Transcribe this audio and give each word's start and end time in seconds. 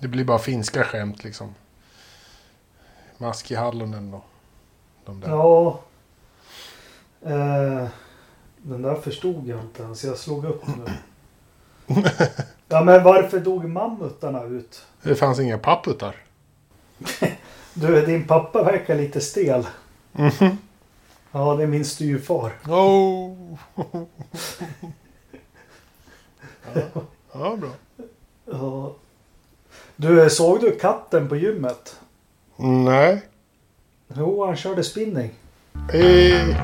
Det 0.00 0.08
blir 0.08 0.24
bara 0.24 0.38
finska 0.38 0.84
skämt 0.84 1.24
liksom. 1.24 1.54
Maski 3.18 3.54
Hallonen 3.54 4.14
och 4.14 4.24
de 5.04 5.20
där. 5.20 5.28
Ja. 5.28 5.80
Eh, 7.22 7.88
den 8.56 8.82
där 8.82 8.94
förstod 8.94 9.46
jag 9.48 9.60
inte 9.60 9.82
ens. 9.82 10.04
Jag 10.04 10.18
slog 10.18 10.44
upp 10.44 10.62
nu. 10.66 10.84
Ja 12.68 12.84
men 12.84 13.04
varför 13.04 13.40
dog 13.40 13.64
mammutarna 13.64 14.42
ut? 14.44 14.86
Det 15.02 15.14
fanns 15.14 15.40
inga 15.40 15.58
papputar. 15.58 16.16
Du, 17.74 18.06
din 18.06 18.26
pappa 18.26 18.62
verkar 18.62 18.94
lite 18.94 19.20
stel. 19.20 19.66
Mhm. 20.12 20.58
Ja, 21.32 21.56
det 21.56 21.62
är 21.62 21.66
min 21.66 21.84
styvfar. 21.84 22.52
Oh. 22.66 23.58
ja. 26.74 26.82
ja, 27.32 27.56
bra. 27.56 27.70
Ja. 28.44 28.94
Du, 29.98 30.30
såg 30.30 30.60
du 30.60 30.70
katten 30.70 31.28
på 31.28 31.36
gymmet? 31.36 32.00
Nej. 32.56 33.22
Jo, 34.16 34.44
han 34.46 34.56
körde 34.56 34.84
spinning. 34.84 35.30
Eh. 35.92 36.56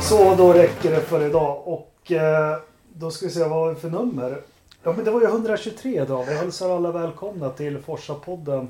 Så 0.00 0.34
då 0.34 0.52
räcker 0.52 0.90
det 0.90 1.00
för 1.00 1.26
idag. 1.26 1.62
Och 1.68 2.12
eh, 2.12 2.56
då 2.92 3.10
ska 3.10 3.26
vi 3.26 3.32
se, 3.32 3.40
vad 3.40 3.50
har 3.50 3.74
vi 3.74 3.80
för 3.80 3.90
nummer? 3.90 4.40
Ja 4.82 4.92
men 4.92 5.04
det 5.04 5.10
var 5.10 5.20
ju 5.20 5.26
123 5.26 6.02
idag. 6.02 6.24
Vi 6.28 6.34
hälsar 6.34 6.76
alla 6.76 6.92
välkomna 6.92 7.50
till 7.50 7.78
Forsa-podden. 7.78 8.68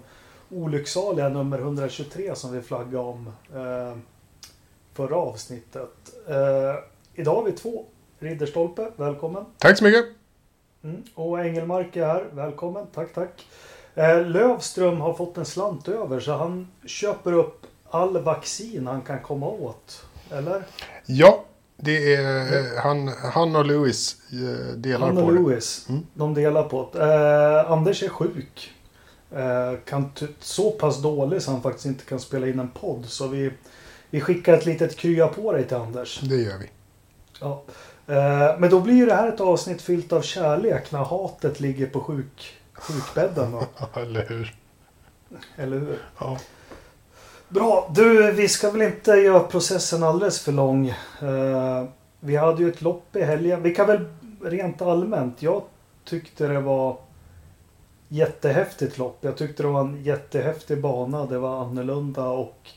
Olycksaliga 0.51 1.29
nummer 1.29 1.59
123 1.59 2.35
som 2.35 2.53
vi 2.53 2.63
flaggade 2.63 2.99
om 2.99 3.33
eh, 3.55 3.97
förra 4.95 5.17
avsnittet. 5.17 5.91
Eh, 6.29 6.75
idag 7.15 7.35
har 7.35 7.45
vi 7.45 7.53
två. 7.53 7.85
Ridderstolpe, 8.19 8.91
välkommen. 8.97 9.45
Tack 9.59 9.79
så 9.79 9.85
mycket. 9.85 10.05
Mm. 10.85 11.03
Och 11.15 11.41
Engelmark 11.41 11.97
är 11.97 12.07
här, 12.07 12.25
välkommen. 12.33 12.87
Tack, 12.95 13.15
tack. 13.15 13.47
Eh, 13.95 14.27
Lövström 14.27 15.01
har 15.01 15.15
fått 15.15 15.39
en 15.39 15.45
slant 15.47 15.89
över 15.89 16.21
så 16.21 16.33
han 16.33 16.69
köper 16.87 17.33
upp 17.33 17.67
all 17.91 18.23
vaccin 18.23 18.87
han 18.87 19.03
kan 19.03 19.23
komma 19.23 19.47
åt. 19.47 20.05
Eller? 20.31 20.63
Ja, 21.07 21.45
det 21.77 22.15
är 22.15 22.59
eh, 22.59 22.83
han, 22.83 23.09
han 23.09 23.57
och 23.57 23.67
Louis 23.67 24.17
eh, 24.33 24.77
delar 24.77 25.07
Han 25.07 25.17
på 25.17 25.23
och 25.23 25.33
det. 25.35 25.41
Louis. 25.41 25.87
Mm. 25.89 26.07
De 26.15 26.35
delar 26.35 26.63
på 26.63 26.89
det. 26.93 27.15
Eh, 27.15 27.73
Anders 27.73 28.03
är 28.03 28.09
sjuk. 28.09 28.73
Eh, 29.33 29.79
kan 29.85 30.11
så 30.41 30.71
pass 30.71 31.03
dålig 31.03 31.43
så 31.43 31.51
han 31.51 31.63
faktiskt 31.63 31.87
inte 31.87 32.05
kan 32.05 32.21
spela 32.21 32.49
in 32.49 32.59
en 32.59 32.69
podd. 32.69 33.07
Så 33.07 33.29
vi, 33.29 33.51
vi 34.11 34.21
skickar 34.21 34.55
ett 34.55 34.67
litet 34.67 34.97
krya 34.97 35.29
på 35.29 35.53
dig 35.53 35.65
till 35.65 35.77
Anders. 35.77 36.21
Det 36.21 36.37
gör 36.37 36.59
vi. 36.59 36.71
Ja. 37.41 37.63
Eh, 38.07 38.59
men 38.59 38.71
då 38.71 38.81
blir 38.81 38.95
ju 38.95 39.07
det 39.07 39.15
här 39.15 39.29
ett 39.29 39.41
avsnitt 39.41 39.83
fyllt 39.83 40.13
av 40.13 40.23
kärlek 40.23 40.93
när 40.93 41.05
hatet 41.05 41.61
ligger 41.61 41.87
på 41.87 42.01
sjuk, 42.01 42.59
sjukbädden. 42.75 43.53
Ja, 43.79 44.01
eller 44.01 44.29
hur? 44.29 44.55
Eller 45.57 45.79
hur? 45.79 45.99
Ja. 46.19 46.39
Bra. 47.49 47.91
Du, 47.95 48.33
vi 48.33 48.49
ska 48.49 48.71
väl 48.71 48.83
inte 48.83 49.11
göra 49.11 49.41
processen 49.41 50.03
alldeles 50.03 50.41
för 50.41 50.53
lång. 50.53 50.89
Eh, 50.89 51.85
vi 52.21 52.37
hade 52.37 52.63
ju 52.63 52.69
ett 52.69 52.83
lopp 52.83 53.17
i 53.17 53.23
helgen. 53.23 53.63
Vi 53.63 53.75
kan 53.75 53.87
väl 53.87 54.09
rent 54.43 54.83
allmänt. 54.83 55.43
Jag 55.43 55.63
tyckte 56.05 56.47
det 56.47 56.61
var 56.61 56.97
jättehäftigt 58.13 58.99
lopp. 58.99 59.19
Jag 59.21 59.37
tyckte 59.37 59.63
det 59.63 59.69
var 59.69 59.81
en 59.81 60.03
jättehäftig 60.03 60.81
bana. 60.81 61.27
Det 61.27 61.39
var 61.39 61.65
annorlunda 61.65 62.29
och 62.29 62.69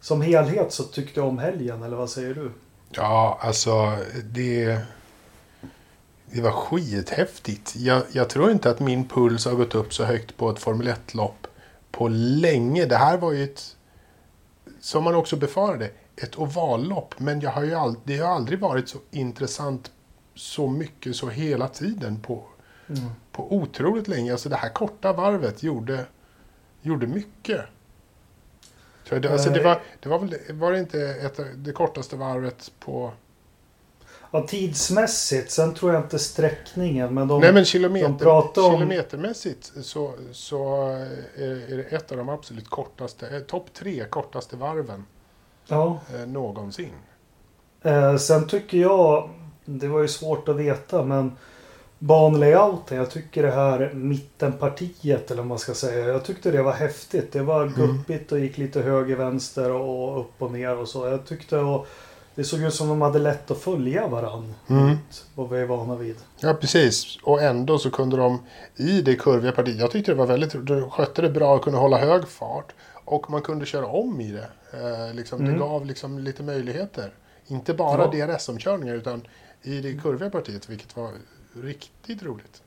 som 0.00 0.22
helhet 0.22 0.72
så 0.72 0.82
tyckte 0.82 1.20
jag 1.20 1.28
om 1.28 1.38
helgen. 1.38 1.82
Eller 1.82 1.96
vad 1.96 2.10
säger 2.10 2.34
du? 2.34 2.52
Ja, 2.90 3.38
alltså 3.42 3.96
det... 4.24 4.78
Det 6.30 6.40
var 6.40 6.50
skithäftigt. 6.50 7.76
Jag, 7.76 8.02
jag 8.12 8.28
tror 8.28 8.50
inte 8.50 8.70
att 8.70 8.80
min 8.80 9.08
puls 9.08 9.44
har 9.44 9.52
gått 9.52 9.74
upp 9.74 9.94
så 9.94 10.04
högt 10.04 10.36
på 10.36 10.50
ett 10.50 10.58
Formel 10.58 10.88
1-lopp 10.88 11.46
på 11.90 12.08
länge. 12.08 12.86
Det 12.86 12.96
här 12.96 13.18
var 13.18 13.32
ju 13.32 13.44
ett, 13.44 13.76
som 14.80 15.04
man 15.04 15.14
också 15.14 15.36
befarade, 15.36 15.90
ett 16.16 16.38
ovallopp. 16.38 17.14
Men 17.18 17.40
jag 17.40 17.50
har 17.50 17.64
ju 17.64 17.74
all, 17.74 17.96
det 18.04 18.18
har 18.18 18.34
aldrig 18.34 18.60
varit 18.60 18.88
så 18.88 18.98
intressant 19.10 19.90
så 20.34 20.68
mycket 20.68 21.16
så 21.16 21.28
hela 21.28 21.68
tiden 21.68 22.20
på, 22.20 22.44
på 23.32 23.54
otroligt 23.54 24.08
länge. 24.08 24.32
Alltså 24.32 24.48
det 24.48 24.56
här 24.56 24.68
korta 24.68 25.12
varvet 25.12 25.62
gjorde, 25.62 26.06
gjorde 26.82 27.06
mycket. 27.06 27.60
Så 29.08 29.14
det, 29.18 29.32
alltså 29.32 29.50
det, 29.50 29.62
var, 29.62 29.80
det 30.00 30.08
var 30.08 30.18
väl 30.18 30.36
var 30.50 30.72
det 30.72 30.78
inte 30.78 31.00
ett, 31.00 31.40
det 31.56 31.72
kortaste 31.72 32.16
varvet 32.16 32.72
på... 32.80 33.12
Ja, 34.30 34.46
tidsmässigt. 34.46 35.50
Sen 35.50 35.74
tror 35.74 35.92
jag 35.92 36.02
inte 36.02 36.18
sträckningen. 36.18 37.14
Men 37.14 37.28
de, 37.28 37.40
Nej 37.40 37.52
men 37.52 37.64
kilometer, 37.64 38.28
om- 38.28 38.48
kilometermässigt 38.54 39.72
så, 39.82 40.14
så 40.32 40.86
är, 41.36 41.72
är 41.72 41.76
det 41.76 41.82
ett 41.82 42.10
av 42.12 42.18
de 42.18 42.28
absolut 42.28 42.68
kortaste, 42.68 43.28
eh, 43.36 43.40
topp 43.40 43.72
tre 43.72 44.04
kortaste 44.04 44.56
varven 44.56 45.06
ja, 45.66 46.00
eh, 46.14 46.26
någonsin. 46.26 46.92
Eh, 47.82 48.16
sen 48.16 48.46
tycker 48.48 48.78
jag, 48.78 49.30
det 49.64 49.88
var 49.88 50.00
ju 50.00 50.08
svårt 50.08 50.48
att 50.48 50.56
veta, 50.56 51.04
men 51.04 51.32
banlayouten, 51.98 52.96
jag 52.98 53.10
tycker 53.10 53.42
det 53.42 53.50
här 53.50 53.90
mittenpartiet 53.94 55.30
eller 55.30 55.42
vad 55.42 55.48
man 55.48 55.58
ska 55.58 55.74
säga, 55.74 56.06
jag 56.06 56.24
tyckte 56.24 56.50
det 56.50 56.62
var 56.62 56.72
häftigt. 56.72 57.32
Det 57.32 57.42
var 57.42 57.66
guppigt 57.68 58.32
och 58.32 58.38
gick 58.38 58.58
lite 58.58 58.80
höger, 58.82 59.16
vänster 59.16 59.70
och 59.72 60.20
upp 60.20 60.32
och 60.42 60.52
ner 60.52 60.76
och 60.76 60.88
så. 60.88 61.06
Jag 61.08 61.26
tyckte 61.26 61.58
och 61.58 61.86
det 62.34 62.44
såg 62.44 62.60
ut 62.60 62.74
som 62.74 62.88
de 62.88 63.02
hade 63.02 63.18
lätt 63.18 63.50
att 63.50 63.58
följa 63.58 64.06
varann. 64.08 64.54
Mm. 64.68 64.96
Vad 65.34 65.50
vi 65.50 65.58
är 65.58 65.64
vana 65.66 65.96
vid. 65.96 66.16
Ja 66.40 66.54
precis, 66.54 67.18
och 67.22 67.42
ändå 67.42 67.78
så 67.78 67.90
kunde 67.90 68.16
de 68.16 68.38
i 68.76 69.00
det 69.02 69.14
kurviga 69.16 69.52
partiet, 69.52 69.78
jag 69.78 69.90
tyckte 69.90 70.10
det 70.12 70.16
var 70.18 70.26
väldigt, 70.26 70.52
de 70.66 70.90
skötte 70.90 71.22
det 71.22 71.30
bra 71.30 71.54
och 71.54 71.64
kunde 71.64 71.78
hålla 71.78 71.98
hög 71.98 72.28
fart. 72.28 72.72
Och 73.06 73.30
man 73.30 73.42
kunde 73.42 73.66
köra 73.66 73.86
om 73.86 74.20
i 74.20 74.32
det. 74.32 74.48
Eh, 74.72 75.14
liksom, 75.14 75.38
Det 75.38 75.44
Mm. 75.48 75.58
gav 75.60 75.86
liksom 75.86 76.18
lite 76.18 76.42
möjligheter. 76.42 77.12
Inte 77.46 77.74
bara 77.74 78.02
Ja. 78.02 78.26
DRS-omkörningar 78.26 78.94
utan 78.94 79.26
i 79.62 79.80
det 79.80 79.92
kurviga 80.02 80.30
partiet, 80.30 80.68
vilket 80.70 80.96
var 80.96 81.10
riktigt 81.62 82.22
roligt. 82.22 82.62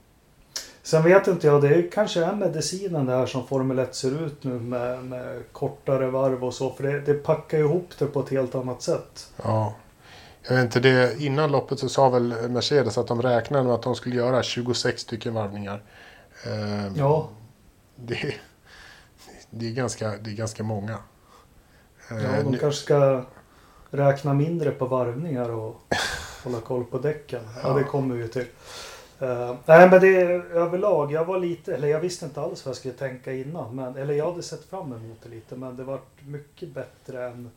Sen 0.83 1.03
vet 1.03 1.27
inte 1.27 1.47
jag, 1.47 1.61
det 1.61 1.67
är 1.67 1.91
kanske 1.91 2.23
är 2.25 2.35
medicinen 2.35 3.05
det 3.05 3.11
här 3.15 3.25
som 3.25 3.47
Formel 3.47 3.79
1 3.79 3.95
ser 3.95 4.25
ut 4.25 4.43
nu 4.43 4.59
med, 4.59 5.03
med 5.05 5.43
kortare 5.51 6.07
varv 6.07 6.43
och 6.45 6.53
så. 6.53 6.69
För 6.73 6.83
det, 6.83 6.99
det 7.01 7.13
packar 7.13 7.57
ihop 7.57 7.89
det 7.99 8.05
på 8.05 8.19
ett 8.19 8.29
helt 8.29 8.55
annat 8.55 8.81
sätt. 8.81 9.31
Ja. 9.43 9.75
Jag 10.47 10.55
vet 10.55 10.63
inte, 10.65 10.79
det, 10.79 11.21
innan 11.21 11.51
loppet 11.51 11.79
så 11.79 11.89
sa 11.89 12.09
väl 12.09 12.49
Mercedes 12.49 12.97
att 12.97 13.07
de 13.07 13.21
räknade 13.21 13.63
med 13.63 13.73
att 13.73 13.81
de 13.83 13.95
skulle 13.95 14.15
göra 14.15 14.43
26 14.43 15.01
stycken 15.01 15.33
varvningar. 15.33 15.81
Eh, 16.45 16.87
Ja, 16.95 17.29
Det, 17.95 18.33
det, 19.49 19.67
är 19.67 19.71
ganska, 19.73 20.07
det 20.17 20.29
är 20.29 20.35
ganska 20.35 20.63
många. 20.63 20.97
Eh, 22.11 22.17
Ja, 22.23 22.43
de 22.43 22.51
nu- 22.51 22.57
kanske 22.57 22.81
ska 22.83 23.23
räkna 23.91 24.33
mindre 24.33 24.71
på 24.71 24.85
varvningar 24.85 25.49
och 25.49 25.81
hålla 26.47 26.61
koll 26.61 26.83
på 26.85 26.97
däcken. 26.97 27.41
Ja, 27.55 27.61
Ja. 27.69 27.73
det 27.73 27.83
kommer 27.83 28.15
vi 28.15 28.27
till. 28.27 28.45
Eh, 29.19 29.55
nej, 29.65 29.89
men 29.89 30.01
det 30.01 30.15
är 30.21 30.29
överlag. 30.55 31.11
Jag 31.11 31.25
var 31.25 31.39
lite, 31.39 31.75
eller 31.75 31.87
jag 31.87 31.99
visste 31.99 32.25
inte 32.25 32.41
alls 32.41 32.65
vad 32.65 32.69
jag 32.69 32.77
skulle 32.77 32.93
tänka 32.93 33.33
innan. 33.33 33.75
Men, 33.75 33.95
eller 33.95 34.13
jag 34.13 34.29
hade 34.31 34.43
sett 34.43 34.63
fram 34.69 34.93
emot 34.93 35.17
det 35.23 35.29
lite. 35.29 35.55
Men 35.55 35.75
det 35.77 35.83
var 35.83 35.99
mycket 36.19 36.69
bättre 36.69 37.27
än, 37.27 37.49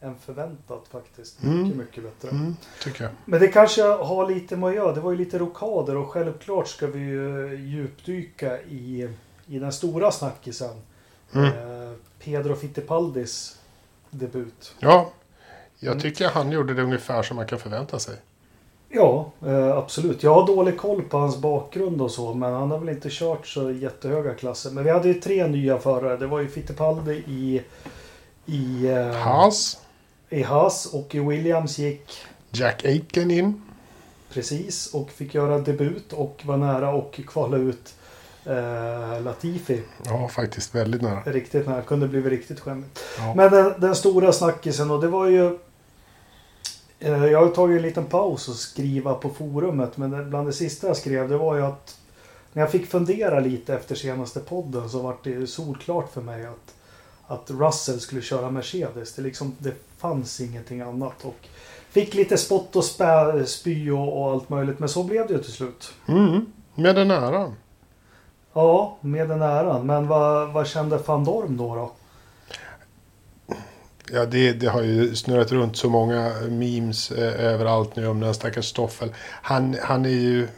än 0.00 0.14
förväntat 0.18 0.84
faktiskt. 0.90 1.42
Mm. 1.42 1.62
Mycket, 1.62 1.76
mycket 1.78 2.02
bättre. 2.04 2.28
Mm, 2.28 2.56
tycker 2.82 3.04
jag. 3.04 3.12
Men 3.24 3.40
det 3.40 3.48
kanske 3.48 3.82
har 3.82 4.28
lite 4.30 4.56
med 4.56 4.68
att 4.68 4.74
göra. 4.74 4.92
Det 4.92 5.00
var 5.00 5.10
ju 5.10 5.16
lite 5.18 5.38
rokader 5.38 5.96
och 5.96 6.08
självklart 6.10 6.68
ska 6.68 6.86
vi 6.86 6.98
ju 6.98 7.56
djupdyka 7.56 8.62
i, 8.62 9.08
i 9.46 9.58
den 9.58 9.72
stora 9.72 10.10
snackisen. 10.10 10.76
Mm. 11.34 11.46
Eh, 11.46 11.92
Pedro 12.24 12.54
Fittipaldis 12.54 13.58
debut. 14.10 14.74
Ja, 14.78 15.10
jag 15.78 15.90
Mm. 15.92 16.02
tycker 16.02 16.28
han 16.28 16.52
gjorde 16.52 16.74
det 16.74 16.82
ungefär 16.82 17.22
som 17.22 17.36
man 17.36 17.46
kan 17.46 17.58
förvänta 17.58 17.98
sig. 17.98 18.16
Ja, 18.88 19.30
eh, 19.46 19.76
absolut. 19.76 20.22
Jag 20.22 20.34
har 20.34 20.46
dålig 20.46 20.76
koll 20.78 21.02
på 21.02 21.18
hans 21.18 21.38
bakgrund 21.38 22.02
och 22.02 22.10
så, 22.10 22.34
men 22.34 22.52
han 22.52 22.70
har 22.70 22.78
väl 22.78 22.88
inte 22.88 23.08
kört 23.10 23.46
så 23.46 23.70
jättehöga 23.70 24.34
klasser. 24.34 24.70
Men 24.70 24.84
vi 24.84 24.90
hade 24.90 25.08
ju 25.08 25.14
tre 25.14 25.46
nya 25.46 25.78
förare. 25.78 26.16
Det 26.16 26.26
var 26.26 26.40
ju 26.40 26.48
Fittipaldi 26.48 27.12
i, 27.12 27.62
i, 28.46 28.86
eh, 28.86 29.12
Haas, 29.12 29.78
i 30.30 30.42
Haas 30.42 30.86
och 30.86 31.14
i 31.14 31.18
Williams 31.20 31.78
gick 31.78 32.18
Jack 32.50 32.84
Aitken 32.84 33.30
in. 33.30 33.62
precis 34.32 34.94
och 34.94 35.10
fick 35.10 35.34
göra 35.34 35.58
debut 35.58 36.12
och 36.12 36.42
var 36.44 36.56
nära 36.56 36.92
och 36.92 37.20
kvala 37.26 37.56
ut 37.56 37.94
eh, 38.44 39.22
Latifi. 39.22 39.82
Ja, 40.04 40.28
faktiskt 40.28 40.74
väldigt 40.74 41.02
nära. 41.02 41.22
Riktigt 41.26 41.66
nära. 41.66 41.82
Kunde 41.82 42.08
blivit 42.08 42.32
riktigt 42.32 42.60
skämmigt. 42.60 43.00
Ja. 43.18 43.34
Men 43.34 43.50
den, 43.50 43.72
den 43.80 43.96
stora 43.96 44.32
snackisen 44.32 44.90
och 44.90 45.00
det 45.00 45.08
var 45.08 45.26
ju 45.26 45.58
Jag 46.98 47.40
har 47.40 47.48
tagit 47.48 47.76
en 47.76 47.82
liten 47.82 48.04
paus 48.04 48.48
och 48.48 48.54
skriva 48.54 49.14
på 49.14 49.30
forumet 49.30 49.96
men 49.96 50.30
bland 50.30 50.48
det 50.48 50.52
sista 50.52 50.86
jag 50.86 50.96
skrev 50.96 51.28
det 51.28 51.36
var 51.36 51.56
ju 51.56 51.62
att 51.62 51.98
När 52.52 52.62
jag 52.62 52.70
fick 52.70 52.86
fundera 52.86 53.40
lite 53.40 53.74
efter 53.74 53.94
senaste 53.94 54.40
podden 54.40 54.90
så 54.90 54.98
var 54.98 55.16
det 55.22 55.46
solklart 55.46 56.12
för 56.12 56.20
mig 56.20 56.46
att 56.46 56.74
att 57.26 57.50
Russell 57.50 58.00
skulle 58.00 58.22
köra 58.22 58.50
Mercedes. 58.50 59.14
Det, 59.14 59.22
liksom, 59.22 59.56
det 59.58 59.74
fanns 59.98 60.40
ingenting 60.40 60.80
annat. 60.80 61.24
Och 61.24 61.48
fick 61.90 62.14
lite 62.14 62.36
spott 62.36 62.76
och 62.76 62.84
spä, 62.84 63.46
spy 63.46 63.90
och, 63.90 64.20
och 64.20 64.32
allt 64.32 64.48
möjligt. 64.48 64.78
Men 64.78 64.88
så 64.88 65.04
blev 65.04 65.26
det 65.26 65.32
ju 65.32 65.42
till 65.42 65.52
slut. 65.52 65.92
Mm, 66.08 66.46
med 66.74 66.94
den 66.94 67.10
äran. 67.10 67.54
Ja, 68.52 68.96
med 69.00 69.28
den 69.28 69.42
äran. 69.42 69.86
Men 69.86 70.08
vad, 70.08 70.52
vad 70.52 70.66
kände 70.66 70.98
van 71.06 71.24
Dorm 71.24 71.56
då? 71.56 71.74
då? 71.74 71.92
Ja, 74.12 74.26
det, 74.26 74.52
det 74.52 74.66
har 74.66 74.82
ju 74.82 75.14
snurrat 75.14 75.52
runt 75.52 75.76
så 75.76 75.90
många 75.90 76.34
memes 76.48 77.10
eh, 77.10 77.44
överallt 77.44 77.96
nu 77.96 78.06
om 78.06 78.20
den 78.20 78.34
stackars 78.34 78.64
Stoffel. 78.64 79.14
Han, 79.42 79.76
han 79.82 80.04
är 80.04 80.08
ju... 80.08 80.48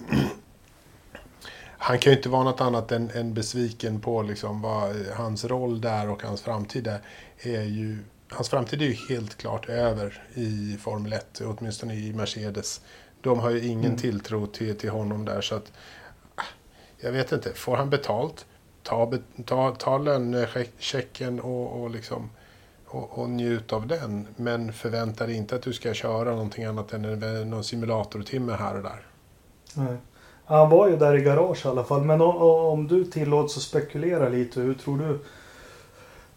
han 1.79 1.99
kan 1.99 2.13
ju 2.13 2.17
inte 2.17 2.29
vara 2.29 2.45
något 2.45 2.61
annat 2.61 2.93
än, 2.93 3.11
än 3.15 3.35
besviken 3.35 4.01
på 4.01 4.23
liksom 4.23 4.63
vad 4.63 4.97
hans 5.17 5.45
roll 5.45 5.81
där 5.81 6.11
och 6.11 6.23
hans 6.23 6.43
framtid 6.43 6.85
där 6.85 7.01
är 7.43 7.63
ju... 7.63 7.99
Hans 8.31 8.49
framtid 8.49 8.83
är 8.83 8.87
ju 8.87 8.97
helt 9.09 9.37
klart 9.37 9.69
över 9.69 10.23
i 10.35 10.77
Formel 10.81 11.13
1, 11.13 11.41
åtminstone 11.45 11.95
i 11.95 12.13
Mercedes. 12.13 12.81
De 13.21 13.39
har 13.39 13.51
ju 13.51 13.67
ingen 13.67 13.85
mm. 13.85 13.97
tilltro 13.97 14.47
till, 14.47 14.79
till 14.79 14.91
honom 14.91 15.25
där 15.25 15.41
så 15.41 15.55
att... 15.55 15.73
Ah, 16.35 16.43
jag 17.01 17.13
vet 17.13 17.33
inte, 17.33 17.55
får 17.55 17.77
han 17.77 17.91
betalt? 17.91 18.47
Ta, 18.83 19.13
ta, 19.45 19.75
ta 19.75 19.99
lönechecken 19.99 21.41
och, 21.41 21.83
och 21.83 21.91
liksom 21.91 22.31
och, 22.89 23.19
och 23.19 23.31
njut 23.31 23.73
av 23.73 23.87
den. 23.87 24.27
Men 24.37 24.73
förvänta 24.73 25.27
dig 25.27 25.37
inte 25.37 25.57
att 25.57 25.63
du 25.63 25.73
ska 25.73 25.95
köra 25.95 26.31
någonting 26.31 26.65
annat 26.65 26.93
än 26.93 27.03
någon 27.51 27.65
simulatortimme 27.65 28.53
här 28.53 28.77
och 28.77 28.83
där. 28.83 29.07
Nej. 29.75 29.97
Han 30.45 30.71
var 30.71 30.89
ju 30.89 30.97
där 30.97 31.17
i 31.17 31.21
garage 31.21 31.67
i 31.67 31.69
alla 31.69 31.85
fall. 31.85 32.05
Men 32.05 32.21
om, 32.21 32.89
du 32.89 33.05
tillåts 33.05 33.57
att 33.57 33.63
spekulera 33.63 34.29
lite. 34.29 34.61
Hur 34.61 34.75
tror 34.75 34.99
du 34.99 35.19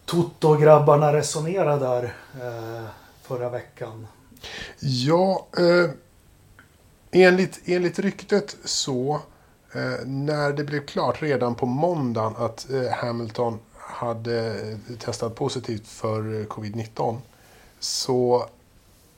Toto-grabbarna 0.04 1.12
resonerade 1.12 1.86
där 1.86 2.04
eh, 2.34 2.84
förra 3.22 3.48
veckan? 3.48 4.06
Ja, 4.80 5.46
eh, 5.58 5.90
enligt, 7.10 7.60
enligt 7.64 7.98
ryktet 7.98 8.56
så 8.64 9.20
eh, 9.74 10.06
när 10.06 10.52
det 10.52 10.64
blev 10.64 10.86
klart 10.86 11.22
redan 11.22 11.54
på 11.54 11.66
måndagen 11.66 12.34
att 12.36 12.70
eh, 12.70 12.90
Hamilton 12.90 13.58
hade 14.06 14.78
testat 14.98 15.34
positivt 15.34 15.88
för 15.88 16.44
covid-19 16.44 17.18
så 17.80 18.46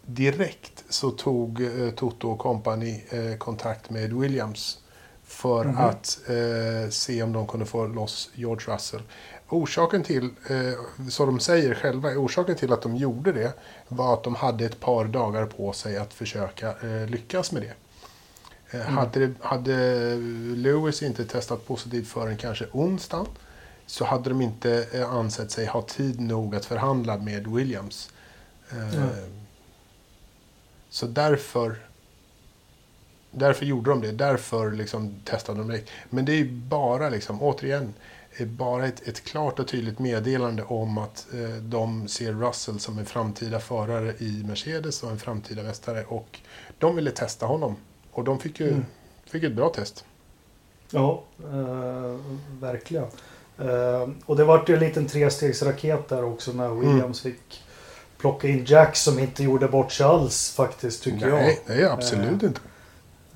direkt 0.06 0.84
så 0.88 1.10
tog 1.10 1.62
eh, 1.62 1.90
Toto 1.90 2.30
och 2.30 2.38
company 2.38 3.04
eh, 3.10 3.38
kontakt 3.38 3.90
med 3.90 4.12
Williams 4.12 4.78
för 5.24 5.64
mm 5.64 5.76
-hmm. 5.76 5.88
att 5.88 6.18
eh, 6.28 6.90
se 6.90 7.22
om 7.22 7.32
de 7.32 7.46
kunde 7.46 7.66
få 7.66 7.86
loss 7.86 8.30
George 8.34 8.74
Russell. 8.74 9.02
Orsaken 9.48 10.02
till, 10.02 10.24
eh, 10.24 11.08
som 11.10 11.26
de 11.26 11.40
säger 11.40 11.74
själva, 11.74 12.08
orsaken 12.08 12.56
till 12.56 12.72
att 12.72 12.82
de 12.82 12.96
gjorde 12.96 13.32
det 13.32 13.52
var 13.88 14.14
att 14.14 14.24
de 14.24 14.34
hade 14.34 14.64
ett 14.64 14.80
par 14.80 15.04
dagar 15.04 15.46
på 15.46 15.72
sig 15.72 15.96
att 15.96 16.12
försöka 16.14 16.68
eh, 16.68 17.06
lyckas 17.06 17.52
med 17.52 17.62
det. 17.62 17.74
Eh, 18.78 18.88
mm. 18.88 18.96
Hade, 18.96 19.32
hade 19.40 20.14
Lewis 20.56 21.02
inte 21.02 21.24
testat 21.24 21.66
positivt 21.66 22.08
förrän 22.08 22.36
kanske 22.36 22.66
onsdagen 22.72 23.26
så 23.86 24.04
hade 24.04 24.28
de 24.28 24.40
inte 24.40 24.86
eh, 24.92 25.10
ansett 25.10 25.50
sig 25.50 25.66
ha 25.66 25.82
tid 25.82 26.20
nog 26.20 26.54
att 26.54 26.64
förhandla 26.64 27.16
med 27.16 27.46
Williams. 27.46 28.10
Mm. 28.70 29.08
Så 30.90 31.06
därför 31.06 31.78
Därför 33.36 33.66
gjorde 33.66 33.90
de 33.90 34.00
det. 34.00 34.12
Därför 34.12 34.70
liksom 34.70 35.14
testade 35.24 35.58
de 35.58 35.68
det. 35.68 35.80
Men 36.10 36.24
det 36.24 36.32
är 36.32 36.44
bara, 36.44 37.08
liksom, 37.08 37.42
återigen, 37.42 37.94
bara 38.40 38.86
ett, 38.86 39.08
ett 39.08 39.24
klart 39.24 39.58
och 39.58 39.68
tydligt 39.68 39.98
meddelande 39.98 40.62
om 40.62 40.98
att 40.98 41.26
eh, 41.34 41.56
de 41.56 42.08
ser 42.08 42.32
Russell 42.32 42.80
som 42.80 42.98
en 42.98 43.06
framtida 43.06 43.60
förare 43.60 44.14
i 44.18 44.44
Mercedes 44.46 45.02
och 45.02 45.10
en 45.10 45.18
framtida 45.18 45.62
mästare. 45.62 46.04
Och 46.04 46.40
de 46.78 46.96
ville 46.96 47.10
testa 47.10 47.46
honom. 47.46 47.76
Och 48.10 48.24
de 48.24 48.38
fick 48.38 48.60
ju 48.60 48.68
mm. 48.68 48.84
fick 49.24 49.42
ett 49.42 49.56
bra 49.56 49.68
test. 49.68 50.04
Ja, 50.90 51.24
eh, 51.38 52.20
verkligen. 52.60 53.06
Uh, 53.60 54.08
och 54.26 54.36
det 54.36 54.44
vart 54.44 54.68
ju 54.68 54.74
en 54.74 54.80
liten 54.80 55.06
trestegsraket 55.06 56.08
där 56.08 56.24
också 56.24 56.52
när 56.52 56.66
mm. 56.66 56.80
Williams 56.80 57.24
mm. 57.24 57.36
fick 57.36 57.62
plocka 58.18 58.48
in 58.48 58.64
Jack 58.64 58.96
som 58.96 59.18
inte 59.18 59.42
gjorde 59.42 59.68
bort 59.68 59.92
sig 59.92 60.06
alls 60.06 60.54
faktiskt 60.56 61.02
tycker 61.02 61.30
nej, 61.30 61.62
jag. 61.66 61.76
Nej, 61.76 61.84
absolut 61.84 62.42
uh, 62.42 62.48
inte. 62.48 62.60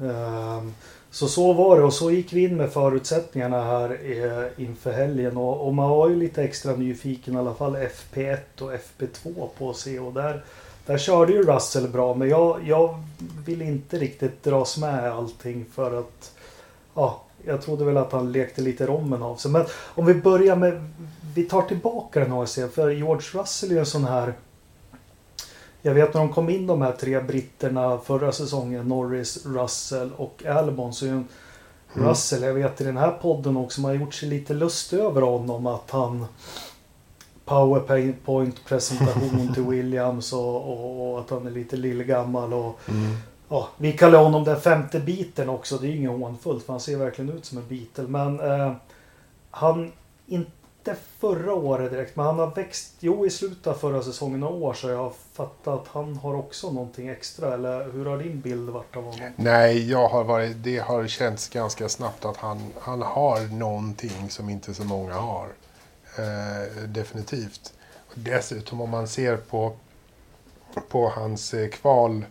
Uh, 0.03 0.63
så 1.11 1.29
så 1.29 1.53
var 1.53 1.79
det 1.79 1.85
och 1.85 1.93
så 1.93 2.11
gick 2.11 2.33
vi 2.33 2.45
in 2.45 2.57
med 2.57 2.73
förutsättningarna 2.73 3.65
här 3.65 3.99
eh, 4.05 4.65
inför 4.65 4.93
helgen 4.93 5.37
och, 5.37 5.67
och, 5.67 5.75
man 5.75 5.91
var 5.91 6.09
ju 6.09 6.17
lite 6.17 6.43
extra 6.43 6.77
nyfiken 6.77 7.35
i 7.35 7.37
alla 7.37 7.55
fall 7.55 7.77
FP1 7.77 8.61
och 8.61 8.73
FP2 8.73 9.49
på 9.59 9.71
att 9.71 9.77
se 9.77 9.99
och 9.99 10.13
där, 10.13 10.45
där 10.87 10.99
körde 10.99 11.33
ju 11.33 11.43
Russell 11.43 11.89
bra 11.89 12.15
men 12.15 12.29
jag, 12.29 12.61
jag 12.65 13.03
vill 13.45 13.63
inte 13.63 13.99
riktigt 13.99 14.43
dras 14.45 14.79
med 14.79 15.13
allting 15.13 15.67
för 15.75 15.99
att 15.99 16.33
ja, 16.95 17.23
jag 17.49 17.63
trodde 17.63 17.85
väl 17.85 17.97
att 17.97 18.13
han 18.13 18.33
lekte 18.33 18.61
lite 18.63 18.87
rommen 18.87 19.23
av 19.23 19.37
sig. 19.37 19.51
Men 19.51 19.65
om 19.95 20.07
vi 20.07 20.15
börjar 20.15 20.57
med... 20.57 20.91
Vi 21.35 21.45
tar 21.45 21.63
tillbaka 21.63 22.21
den 22.21 22.33
ARC. 22.33 22.59
För 22.75 22.91
George 22.91 23.41
Russell 23.41 23.71
är 23.71 23.75
ju 23.75 23.81
en 23.81 23.87
sån 23.87 24.05
här... 24.05 24.35
Jag 25.83 25.95
vet 25.95 26.15
när 26.15 26.21
de 26.21 26.33
kom 26.33 26.51
in 26.51 26.67
de 26.67 26.83
här 26.83 26.93
tre 26.93 27.21
britterna 27.21 27.99
förra 27.99 28.33
säsongen. 28.33 28.89
Norris, 28.89 29.47
Russell 29.47 30.13
och 30.17 30.45
Albon. 30.47 30.93
Så 30.93 31.07
är 31.07 31.11
en 31.11 31.29
mm. 31.95 32.09
Russell, 32.09 32.43
jag 32.43 32.55
vet 32.55 32.81
i 32.81 32.85
den 32.85 32.97
här 32.97 33.11
podden 33.11 33.57
också, 33.57 33.81
man 33.81 33.91
har 33.91 34.01
gjort 34.01 34.15
sig 34.15 34.29
lite 34.29 34.55
lust 34.55 34.93
över 34.93 35.23
honom. 35.23 35.67
Att 35.67 35.91
han... 35.91 36.27
Powerpoint 37.45 38.65
presentation 38.65 39.51
till 39.55 39.63
Williams 39.63 40.33
och, 40.33 40.57
och, 40.57 41.13
och, 41.13 41.21
att 41.21 41.31
han 41.31 41.47
är 41.47 41.51
lite 41.51 41.77
lillgammal 41.77 42.53
och 42.53 42.81
mm 42.89 43.17
ja, 43.49 43.69
vi 43.77 43.93
kallar 43.93 44.23
honom 44.23 44.45
den 44.45 44.61
femte 44.61 45.01
biten 45.01 45.49
också. 45.49 45.79
Det 45.79 45.87
är 45.87 45.91
ju 45.91 45.97
inget 45.97 46.11
hånfullt 46.11 46.65
för 46.65 46.73
han 46.73 46.81
ser 46.81 46.97
verkligen 46.97 47.33
ut 47.33 47.45
som 47.45 47.59
en 47.59 47.69
Beatle. 47.69 48.09
Men 48.09 48.41
eh, 48.41 48.73
han, 49.51 49.93
inte 50.27 50.97
förra 51.19 51.53
året 51.55 51.91
direkt, 51.91 52.17
men 52.17 52.27
han 52.27 52.39
har 52.39 52.55
växt. 52.55 52.95
Jo, 53.01 53.27
i 53.27 53.31
slutet 53.31 53.67
av 53.67 53.75
förra 53.75 54.03
säsongen 54.03 54.43
och 54.43 54.63
år 54.63 54.75
så 54.75 54.89
jag 54.89 54.97
har 54.97 55.13
fattat 55.33 55.69
att 55.69 55.89
han 55.89 56.17
har 56.17 56.35
också 56.35 56.71
någonting 56.71 57.09
extra. 57.09 57.55
Eller 57.55 57.93
hur 57.93 58.07
har 58.07 58.19
din 58.19 58.41
bild 58.41 58.71
varit 58.71 58.97
av 58.97 59.05
honom? 59.05 59.33
Nej, 59.37 59.91
jag 59.91 60.09
har 60.09 60.25
varit, 60.25 60.57
det 60.57 60.79
har 60.79 61.07
känts 61.07 61.49
ganska 61.49 61.89
snabbt 61.89 62.25
att 62.25 62.37
han, 62.37 62.73
han 62.81 63.03
har 63.03 63.55
någonting 63.55 64.31
som 64.31 64.49
inte 64.49 64.75
så 64.75 64.85
många 64.85 65.15
har. 65.15 65.49
Eh, 66.19 66.83
definitivt. 66.89 67.73
Dessutom 68.15 68.81
om 68.81 68.91
man 68.91 69.09
ser 69.09 69.37
på, 69.37 69.77
på 70.89 71.09
hans 71.09 71.55
eh, 71.55 71.69
kval 71.69 72.25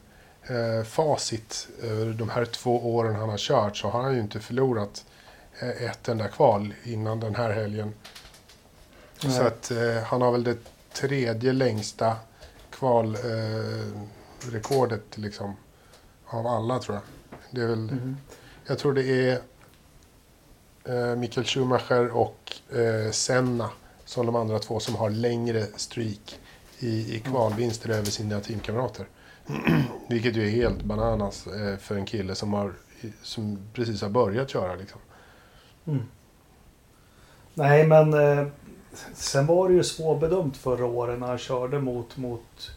eh, 0.50 0.84
facit 0.84 1.68
över 1.82 2.14
de 2.14 2.30
här 2.30 2.46
två 2.46 2.96
åren 2.96 3.16
han 3.16 3.30
har 3.30 3.38
kört 3.38 3.78
så 3.78 3.90
har 3.90 4.02
han 4.02 4.14
ju 4.14 4.20
inte 4.20 4.40
förlorat 4.40 5.06
eh, 5.60 5.84
ett 5.84 6.08
enda 6.08 6.28
kval 6.28 6.74
innan 6.84 7.20
den 7.20 7.36
här 7.36 7.52
helgen. 7.52 7.94
Nej. 9.24 9.34
Så 9.34 9.44
att 9.44 9.72
eh, 9.72 10.04
han 10.06 10.22
har 10.22 10.32
väl 10.32 10.44
det 10.44 10.58
tredje 10.94 11.54
längsta 11.54 12.16
kvalrekordet 12.70 15.18
eh, 15.18 15.22
liksom, 15.22 15.56
av 16.26 16.48
alla 16.48 16.80
tror 16.80 16.96
jag. 16.96 17.04
Det 17.52 17.62
är 17.62 17.68
väl, 17.68 17.90
mm. 17.90 18.18
Jag 18.66 18.80
tror 18.80 18.94
det 18.94 19.30
är 19.30 19.42
eh, 20.86 21.16
Michael 21.16 21.46
Schumacher 21.46 22.08
och 22.08 22.54
eh, 22.78 23.12
Senna 23.12 23.70
som 24.06 24.26
de 24.26 24.36
andra 24.36 24.60
två 24.60 24.80
som 24.80 24.96
har 24.96 25.10
längre 25.10 25.66
streak 25.76 26.40
i, 26.80 27.16
i 27.16 27.20
kvalvinster 27.20 27.90
över 27.90 28.12
sina 28.12 28.40
teamkamrater. 28.40 29.08
Vilket 30.08 30.36
ju 30.36 30.48
är 30.48 30.52
helt 30.52 30.84
bananas 30.84 31.48
eh, 31.48 31.78
för 31.78 31.96
en 31.96 32.06
kille 32.06 32.36
som, 32.36 32.54
har, 32.54 32.74
som 33.22 33.60
precis 33.74 34.02
har 34.02 34.10
börjat 34.10 34.50
köra. 34.50 34.76
Liksom. 34.76 35.00
Mm. 35.86 36.04
Nej, 37.54 37.88
men 37.88 38.14
eh, 38.14 38.48
sen 39.14 39.46
var 39.46 39.70
det 39.70 39.76
ju 39.76 39.84
svårbedömt 39.84 40.58
förra 40.58 40.86
året 40.86 41.20
när 41.20 41.28
han 41.28 41.38
körde 41.38 41.80
mot, 41.80 42.18
mot 42.18 42.72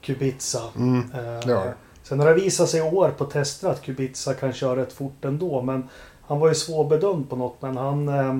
Kubica. 0.00 0.60
Mm. 0.76 1.10
Eh, 1.14 1.40
ja. 1.50 1.64
Sen 2.02 2.20
har 2.20 2.26
det 2.26 2.34
visat 2.34 2.68
sig 2.68 2.80
i 2.80 2.82
år 2.82 3.10
på 3.10 3.24
tester 3.24 3.68
att 3.68 3.82
Kubica 3.82 4.34
kan 4.34 4.52
köra 4.52 4.80
rätt 4.80 4.92
fort 4.92 5.24
ändå. 5.24 5.62
Men 5.62 5.88
han 6.22 6.38
var 6.38 6.48
ju 6.48 6.54
svårbedömd 6.54 7.30
på 7.30 7.36
något. 7.36 7.62
Men 7.62 7.76
han, 7.76 8.08
eh, 8.08 8.38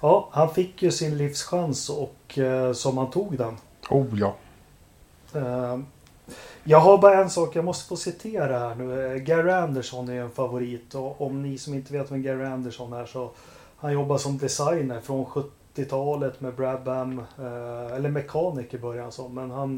ja, 0.00 0.28
han 0.32 0.54
fick 0.54 0.82
ju 0.82 0.90
sin 0.90 1.16
livschans 1.16 1.90
och 1.90 2.38
eh, 2.38 2.72
som 2.72 2.98
han 2.98 3.10
tog 3.10 3.38
den. 3.38 3.56
Oh 3.90 4.18
ja. 4.18 4.36
Jag 6.64 6.80
har 6.80 6.98
bara 6.98 7.22
en 7.22 7.30
sak 7.30 7.56
jag 7.56 7.64
måste 7.64 7.88
få 7.88 7.96
citera 7.96 8.58
här 8.58 8.74
nu. 8.74 9.14
Eh, 9.14 9.16
Gary 9.16 9.50
Anderson 9.50 10.08
är 10.08 10.20
en 10.20 10.30
favorit 10.30 10.94
och 10.94 11.20
om 11.20 11.42
ni 11.42 11.58
som 11.58 11.74
inte 11.74 11.92
vet 11.92 12.10
vem 12.10 12.22
Gary 12.22 12.44
Anderson 12.44 12.92
är 12.92 13.06
så 13.06 13.30
han 13.76 13.92
jobbar 13.92 14.18
som 14.18 14.38
designer 14.38 15.00
från 15.00 15.24
70-talet 15.24 16.40
med 16.40 16.54
Brabham, 16.54 17.16
Bam 17.16 17.18
eh, 17.18 17.96
eller 17.96 18.08
mekaniker 18.08 18.78
började 18.78 19.02
han 19.02 19.12
som, 19.12 19.34
men 19.34 19.50
han 19.50 19.74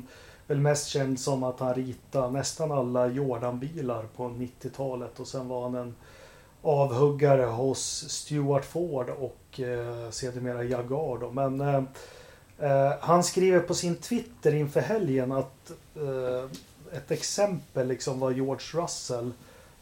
är 0.47 0.55
väl 0.55 0.61
mest 0.61 0.89
känd 0.89 1.21
som 1.21 1.43
att 1.43 1.61
han 1.61 1.75
ritade 1.75 2.31
nästan 2.31 2.73
alla 2.73 3.07
Jordan-bilar 3.07 4.05
på 4.17 4.23
90-talet 4.23 5.21
och 5.21 5.27
sen 5.27 5.49
var 5.49 5.63
han 5.63 5.75
en 5.75 5.95
avhuggare 6.63 7.45
hos 7.45 8.05
Stuart 8.09 8.65
Ford 8.65 9.11
och 9.11 9.61
eh, 9.61 10.11
sedermera 10.11 10.65
Jaguar 10.65 11.19
då. 11.19 11.31
Men 11.31 11.61
eh, 11.61 11.83
eh, 12.59 12.93
han 13.01 13.25
skriver 13.25 13.61
på 13.61 13.75
sin 13.75 13.97
Twitter 13.97 14.55
inför 14.55 14.81
helgen 14.81 15.33
att 15.33 15.71
eh, 15.97 16.51
ett 16.93 17.11
exempel 17.11 17.89
liksom 17.89 18.21
vad 18.21 18.33
George 18.33 18.83
Russell, 18.83 19.33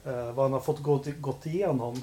eh, 0.04 0.32
vad 0.32 0.44
han 0.44 0.52
har 0.52 0.60
fått 0.60 0.82
gått, 0.82 1.06
gått 1.20 1.46
igenom. 1.46 2.02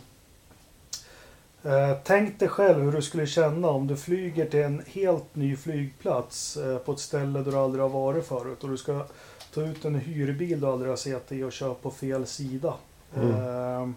Eh, 1.64 1.98
tänk 2.04 2.40
dig 2.40 2.50
själv 2.50 2.84
hur 2.84 2.92
du 2.92 3.02
skulle 3.02 3.28
känna 3.28 3.70
om 3.70 3.88
du 3.88 3.96
flyger 3.96 4.46
till 4.46 4.60
en 4.60 4.84
helt 4.88 5.36
ny 5.36 5.56
flygplats 5.56 6.58
eh, 6.58 6.78
på 6.78 6.92
ett 6.92 7.00
ställe 7.00 7.40
där 7.40 7.52
du 7.52 7.58
aldrig 7.58 7.82
har 7.82 7.90
varit 7.90 8.28
förut 8.28 8.64
och 8.64 8.70
du 8.70 8.78
ska 8.78 9.06
ta 9.54 9.62
ut 9.62 9.86
en 9.86 9.96
hyrbil 9.96 10.60
du 10.60 10.68
aldrig 10.68 10.92
har 10.92 10.98
sett 10.98 11.32
i 11.32 11.44
och 11.44 11.52
köra 11.52 11.74
på 11.74 11.92
fel 11.92 12.26
sida. 12.26 12.74
Mm. 13.16 13.32
Eh, 13.32 13.90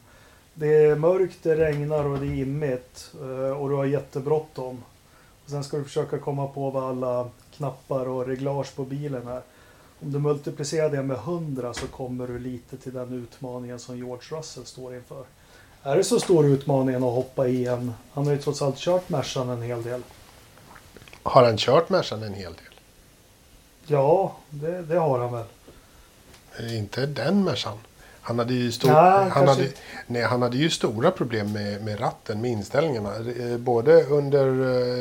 det 0.54 0.74
är 0.74 0.96
mörkt, 0.96 1.38
det 1.42 1.56
regnar 1.56 2.04
och 2.04 2.18
det 2.18 2.26
är 2.26 2.34
immigt 2.34 3.14
eh, 3.20 3.60
och 3.60 3.68
du 3.68 3.74
har 3.74 3.84
jättebråttom. 3.84 4.82
Sen 5.46 5.64
ska 5.64 5.76
du 5.76 5.84
försöka 5.84 6.18
komma 6.18 6.46
på 6.46 6.70
vad 6.70 6.84
alla 6.84 7.30
knappar 7.56 8.08
och 8.08 8.26
reglage 8.26 8.76
på 8.76 8.84
bilen 8.84 9.28
är. 9.28 9.42
Om 10.02 10.12
du 10.12 10.18
multiplicerar 10.18 10.90
det 10.90 11.02
med 11.02 11.16
100 11.16 11.74
så 11.74 11.86
kommer 11.86 12.26
du 12.26 12.38
lite 12.38 12.76
till 12.76 12.92
den 12.92 13.12
utmaningen 13.12 13.78
som 13.78 13.96
George 13.96 14.38
Russell 14.38 14.64
står 14.66 14.94
inför. 14.94 15.24
Är 15.82 15.96
det 15.96 16.04
så 16.04 16.20
stor 16.20 16.46
utmaning 16.46 16.94
att 16.94 17.02
hoppa 17.02 17.48
i 17.48 17.66
en... 17.66 17.94
Han 18.12 18.26
har 18.26 18.32
ju 18.32 18.38
trots 18.38 18.62
allt 18.62 18.76
kört 18.76 19.08
Mercan 19.08 19.48
en 19.48 19.62
hel 19.62 19.82
del. 19.82 20.02
Har 21.22 21.44
han 21.44 21.56
kört 21.56 21.88
Mercan 21.88 22.22
en 22.22 22.34
hel 22.34 22.52
del? 22.52 22.74
Ja, 23.86 24.36
det, 24.50 24.82
det 24.82 24.96
har 24.98 25.18
han 25.18 25.32
väl. 25.32 25.44
Eh, 26.58 26.78
Inte 26.78 27.06
den 27.06 27.44
Mercan. 27.44 27.78
Han 28.20 28.38
hade 28.38 28.54
ju, 28.54 28.72
stor, 28.72 28.88
Nej, 28.88 29.30
han 29.30 29.48
hade, 29.48 29.68
nej, 30.06 30.22
han 30.22 30.42
hade 30.42 30.56
ju 30.56 30.70
stora 30.70 31.10
problem 31.10 31.52
med, 31.52 31.84
med 31.84 32.00
ratten, 32.00 32.40
med 32.40 32.50
inställningarna. 32.50 33.14
Eh, 33.16 33.56
Både 33.58 34.04
under 34.04 34.46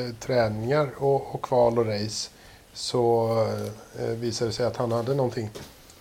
eh, 0.07 0.13
träningar 0.13 0.89
och, 0.97 1.35
och 1.35 1.41
kval 1.41 1.79
och 1.79 1.85
race 1.85 2.29
så 2.79 3.31
eh, 3.99 4.05
visade 4.05 4.49
det 4.49 4.53
sig 4.53 4.65
att 4.65 4.77
han 4.77 4.91
hade 4.91 5.15
någonting. 5.15 5.49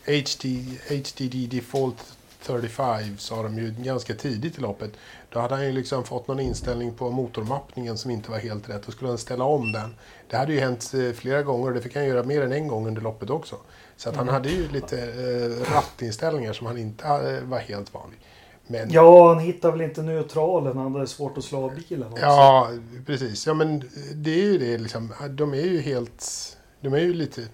HD, 0.07 0.65
HDD 0.89 1.51
Default 1.51 1.97
35 2.43 3.19
sa 3.19 3.43
de 3.43 3.59
ju 3.59 3.75
ganska 3.79 4.15
tidigt 4.15 4.59
i 4.59 4.61
loppet. 4.61 4.91
Då 5.29 5.41
hade 5.41 5.55
han 5.55 5.65
ju 5.65 5.73
liksom 5.73 6.05
fått 6.05 6.29
någon 6.29 6.41
inställning 6.41 6.95
på 6.95 7.11
motormappningen 7.11 7.99
som 7.99 8.11
inte 8.11 8.31
var 8.31 8.39
helt 8.39 8.69
rätt. 8.69 8.83
Då 8.87 8.93
skulle 8.93 9.09
han 9.09 9.19
ställa 9.19 9.45
om 9.45 9.73
den. 9.73 9.95
Det 10.31 10.37
hade 10.37 10.53
ju 10.53 10.61
hänt 10.61 10.93
eh, 10.95 11.13
flera 11.13 11.43
gånger 11.43 11.69
och 11.69 11.75
det 11.75 11.81
fick 11.81 11.97
han 11.97 12.07
göra 12.07 12.23
mer 12.23 12.43
än 12.43 12.53
en 12.53 12.69
gång 12.69 12.87
under 12.87 13.03
loppet 13.03 13.31
också. 13.31 13.57
Så 13.97 14.09
att 14.09 14.17
han 14.17 14.29
hade 14.29 14.49
ju 14.49 14.69
lite 14.69 14.99
eh, 14.99 15.75
rattinställningar 15.75 16.53
som 16.53 16.67
han 16.67 16.79
inte 16.79 17.05
eh, 17.05 17.49
var 17.49 17.59
helt 17.59 17.95
vanlig. 17.95 18.19
Men 18.67 18.91
Ja, 18.91 19.29
han 19.35 19.39
hittar 19.39 19.73
väl 19.73 19.81
inte 19.81 20.03
neutralen. 20.03 20.77
Han 20.77 20.95
hade 20.95 21.07
svårt 21.07 21.39
att 21.39 21.45
slå 21.45 21.65
av 21.65 21.75
bilen 21.75 22.13
också. 22.13 22.25
Ja, 22.25 22.71
precis. 23.07 23.47
Ja, 23.47 23.55
men 23.55 23.83
det 24.15 24.31
är 24.31 24.45
ju 24.45 24.59
det 24.59 24.79
liksom. 24.79 25.15
De 25.31 25.55
är 25.55 25.67
ju 25.67 25.81
helt... 25.81 26.55
De 26.81 26.95
är 26.95 26.99
ju 26.99 27.15
lite, 27.15 27.49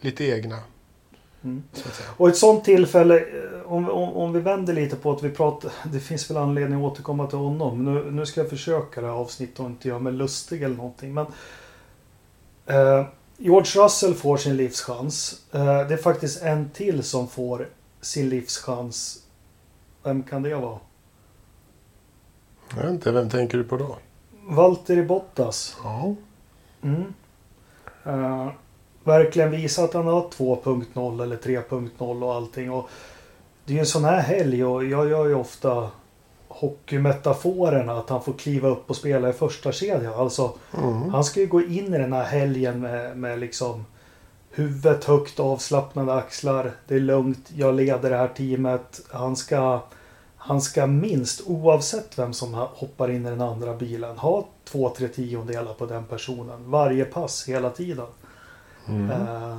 lite 0.00 0.24
egna. 0.24 0.58
Mm. 1.44 1.62
Och 2.16 2.28
ett 2.28 2.36
sånt 2.36 2.64
tillfälle, 2.64 3.18
eh, 3.18 3.72
om, 3.72 3.90
om, 3.90 4.12
om 4.12 4.32
vi 4.32 4.40
vänder 4.40 4.72
lite 4.72 4.96
på 4.96 5.12
att 5.12 5.22
vi 5.22 5.30
pratar, 5.30 5.72
det 5.92 6.00
finns 6.00 6.30
väl 6.30 6.36
anledning 6.36 6.78
att 6.78 6.92
återkomma 6.92 7.26
till 7.26 7.38
honom. 7.38 7.84
Nu, 7.84 8.10
nu 8.10 8.26
ska 8.26 8.40
jag 8.40 8.50
försöka 8.50 9.00
det 9.00 9.06
här 9.06 9.14
avsnittet 9.14 9.60
och 9.60 9.66
inte 9.66 9.88
göra 9.88 9.98
mig 9.98 10.12
lustig 10.12 10.62
eller 10.62 10.76
någonting. 10.76 11.14
Men 11.14 11.26
eh, 12.66 13.06
George 13.36 13.84
Russell 13.84 14.14
får 14.14 14.36
sin 14.36 14.56
livschans. 14.56 15.42
Eh, 15.52 15.88
det 15.88 15.94
är 15.94 16.02
faktiskt 16.02 16.42
en 16.42 16.70
till 16.70 17.02
som 17.02 17.28
får 17.28 17.68
sin 18.00 18.28
livschans. 18.28 19.22
Vem 20.02 20.22
kan 20.22 20.42
det 20.42 20.54
vara? 20.54 20.78
Jag 22.76 22.82
vet 22.82 22.90
inte, 22.90 23.12
vem 23.12 23.30
tänker 23.30 23.58
du 23.58 23.64
på 23.64 23.76
då? 23.76 23.98
Valtteri 24.48 25.02
Bottas. 25.02 25.76
Ja. 25.84 26.14
Mm. 26.82 27.14
Eh, 28.04 28.48
verkligen 29.08 29.50
visa 29.50 29.84
att 29.84 29.94
han 29.94 30.06
har 30.06 30.22
2.0 30.22 31.22
eller 31.22 31.36
3.0 31.36 32.22
och 32.24 32.34
allting. 32.34 32.70
Och 32.72 32.88
det 33.64 33.72
är 33.72 33.74
ju 33.74 33.80
en 33.80 33.86
sån 33.86 34.04
här 34.04 34.20
helg 34.20 34.64
och 34.64 34.84
jag 34.84 35.08
gör 35.10 35.26
ju 35.26 35.34
ofta 35.34 35.90
hockeymetaforerna 36.48 37.92
att 37.98 38.10
han 38.10 38.22
får 38.22 38.32
kliva 38.32 38.68
upp 38.68 38.90
och 38.90 38.96
spela 38.96 39.28
i 39.28 39.32
första 39.32 39.72
kedjan. 39.72 40.14
Alltså 40.14 40.52
Mm. 40.78 41.10
han 41.10 41.24
ska 41.24 41.40
ju 41.40 41.46
gå 41.46 41.62
in 41.62 41.94
i 41.94 41.98
den 41.98 42.12
här 42.12 42.24
helgen 42.24 42.80
med, 42.80 43.16
med 43.16 43.38
liksom 43.38 43.84
huvudet 44.50 45.04
högt, 45.04 45.40
avslappnade 45.40 46.14
axlar. 46.14 46.72
Det 46.88 46.94
är 46.94 47.00
lugnt, 47.00 47.50
jag 47.56 47.74
leder 47.74 48.10
det 48.10 48.16
här 48.16 48.28
teamet. 48.28 49.00
Han 49.10 49.36
ska, 49.36 49.80
han 50.36 50.60
ska 50.60 50.86
minst, 50.86 51.42
oavsett 51.46 52.18
vem 52.18 52.32
som 52.32 52.54
hoppar 52.54 53.10
in 53.10 53.26
i 53.26 53.30
den 53.30 53.40
andra 53.40 53.74
bilen, 53.74 54.18
ha 54.18 54.46
två, 54.64 54.88
tre 54.88 55.08
tiondelar 55.08 55.74
på 55.74 55.86
den 55.86 56.04
personen. 56.04 56.70
Varje 56.70 57.04
pass, 57.04 57.48
hela 57.48 57.70
tiden. 57.70 58.06
Mm. 58.88 59.10
Eh, 59.10 59.58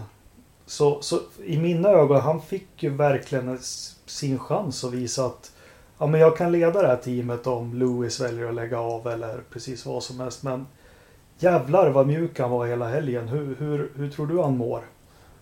Så, 0.66 1.02
så 1.02 1.20
i 1.46 1.58
mina 1.58 1.90
ögon, 1.90 2.22
han 2.22 2.42
fick 2.42 2.68
ju 2.84 2.90
verkligen 2.90 3.60
sin 4.06 4.40
chans 4.40 4.84
att 4.84 4.92
visa 4.94 5.26
att 5.26 5.52
ja, 5.98 6.08
men 6.08 6.20
jag 6.22 6.38
kan 6.38 6.52
leda 6.52 6.82
det 6.82 6.88
här 6.88 6.96
teamet 6.98 7.48
om 7.48 7.74
Lewis 7.80 8.20
väljer 8.20 8.50
att 8.50 8.56
lägga 8.56 8.80
av 8.80 9.08
eller 9.08 9.42
precis 9.54 9.86
vad 9.86 10.04
som 10.04 10.20
helst. 10.20 10.44
Men 10.44 10.68
jävlar 11.40 11.90
vad 11.90 12.08
mjuk 12.08 12.40
han 12.40 12.50
var 12.52 12.68
hela 12.68 12.88
helgen. 12.88 13.28
Hur, 13.28 13.56
hur, 13.60 13.92
hur 13.96 14.10
tror 14.10 14.28
du 14.28 14.42
han 14.42 14.58
mår? 14.58 14.84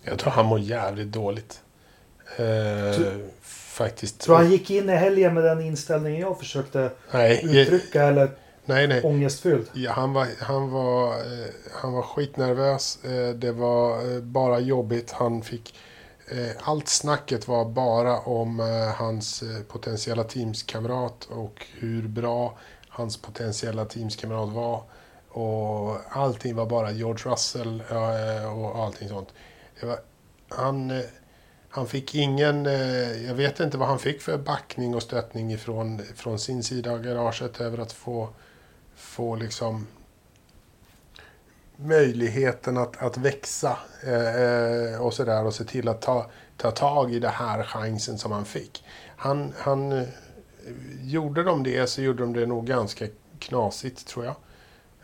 Jag 0.04 0.20
tror 0.20 0.32
han 0.32 0.46
mår 0.46 0.60
jävligt 0.60 1.08
dåligt. 1.12 1.62
Eh, 2.38 2.96
Tror- 2.96 3.30
faktiskt. 3.42 4.20
Tror 4.20 4.36
han 4.36 4.52
gick 4.52 4.70
in 4.70 4.90
i 4.90 4.96
helgen 4.96 5.34
med 5.34 5.44
den 5.44 5.62
inställningen 5.62 6.22
jag 6.22 6.40
försökte 6.40 6.92
Nej, 7.14 7.42
uttrycka 7.62 8.04
eller 8.04 8.30
nej, 8.66 8.88
nej. 8.88 9.02
ångestfylld? 9.04 9.68
Ja, 9.74 9.92
han, 9.92 10.14
var, 10.14 10.28
han, 10.40 10.70
var, 10.72 11.08
eh, 11.12 11.48
han 11.78 11.94
var 11.94 12.02
skitnervös. 12.02 13.04
Eh, 13.04 13.30
det 13.30 13.52
var 13.52 14.16
eh, 14.16 14.22
bara 14.22 14.60
jobbigt. 14.60 15.12
Han 15.12 15.42
fick... 15.42 15.76
Eh, 16.32 16.52
allt 16.62 16.88
snacket 16.88 17.48
var 17.48 17.66
bara 17.66 18.20
om 18.20 18.60
hans 18.98 19.44
potentiella 19.68 20.24
teamskamrat 20.24 21.26
och 21.26 21.66
hur 21.74 22.08
bra 22.08 22.58
hans 22.90 23.18
potentiella 23.18 23.86
teamskamrat 23.86 24.50
var. 24.50 24.84
Och 25.30 25.98
allting 26.10 26.56
var 26.56 26.66
bara 26.66 26.92
George 26.92 27.32
Russell 27.32 27.84
och 28.56 28.84
allting 28.84 29.10
sånt. 29.10 29.30
Var, 29.82 30.00
han, 30.50 31.02
han 31.70 31.88
fick 31.88 32.16
ingen... 32.16 32.66
Jag 33.26 33.34
vet 33.34 33.60
inte 33.60 33.78
vad 33.78 33.88
han 33.88 34.00
fick 34.00 34.22
för 34.22 34.38
backning 34.38 34.96
och 34.96 35.04
stöttning 35.04 35.54
ifrån, 35.54 36.02
från 36.16 36.40
sin 36.40 36.64
sida 36.64 36.92
av 36.92 37.02
garaget 37.02 37.62
över 37.62 37.78
att 37.78 37.92
få 37.92 38.30
få 38.98 39.36
liksom 39.36 39.88
möjligheten 41.78 42.78
att, 42.78 42.98
att 43.04 43.18
växa 43.18 43.78
eh, 44.04 45.02
och 45.02 45.14
sådär 45.14 45.46
och 45.46 45.54
se 45.54 45.64
till 45.64 45.88
att 45.88 46.02
ta, 46.02 46.30
ta 46.58 46.72
tag 46.72 47.14
i 47.14 47.20
det 47.20 47.28
här 47.30 47.64
chansen 47.64 48.18
som 48.18 48.32
han 48.32 48.46
fick. 48.46 48.84
Han, 49.18 49.54
han 49.58 49.92
eh, 49.92 50.04
gjorde 51.02 51.44
de 51.44 51.64
det 51.64 51.88
så 51.88 52.02
gjorde 52.02 52.24
de 52.24 52.34
det 52.34 52.46
nog 52.46 52.66
ganska 52.68 53.06
knasigt 53.40 54.08
tror 54.08 54.26
jag. 54.26 54.36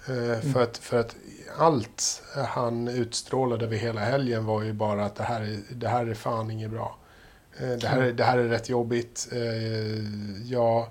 Eh, 0.08 0.40
för, 0.54 0.64
att, 0.64 0.78
för 0.78 1.00
att 1.00 1.16
allt 1.58 2.24
han 2.48 2.88
utstrålade 2.88 3.66
över 3.66 3.78
hela 3.78 4.02
helgen 4.02 4.46
var 4.46 4.62
ju 4.64 4.74
bara 4.74 5.06
att 5.06 5.16
det 5.16 5.24
här 5.24 5.42
är, 5.42 5.60
det 5.72 5.88
här 5.88 6.06
är 6.06 6.14
fan 6.14 6.52
inget 6.52 6.72
bra. 6.72 6.98
Eh, 7.60 7.70
det, 7.70 7.88
här, 7.88 8.02
är- 8.02 8.12
det 8.14 8.24
här 8.24 8.38
är 8.38 8.44
rätt 8.48 8.70
jobbigt. 8.70 9.28
Eh, 9.32 10.50
jag, 10.52 10.88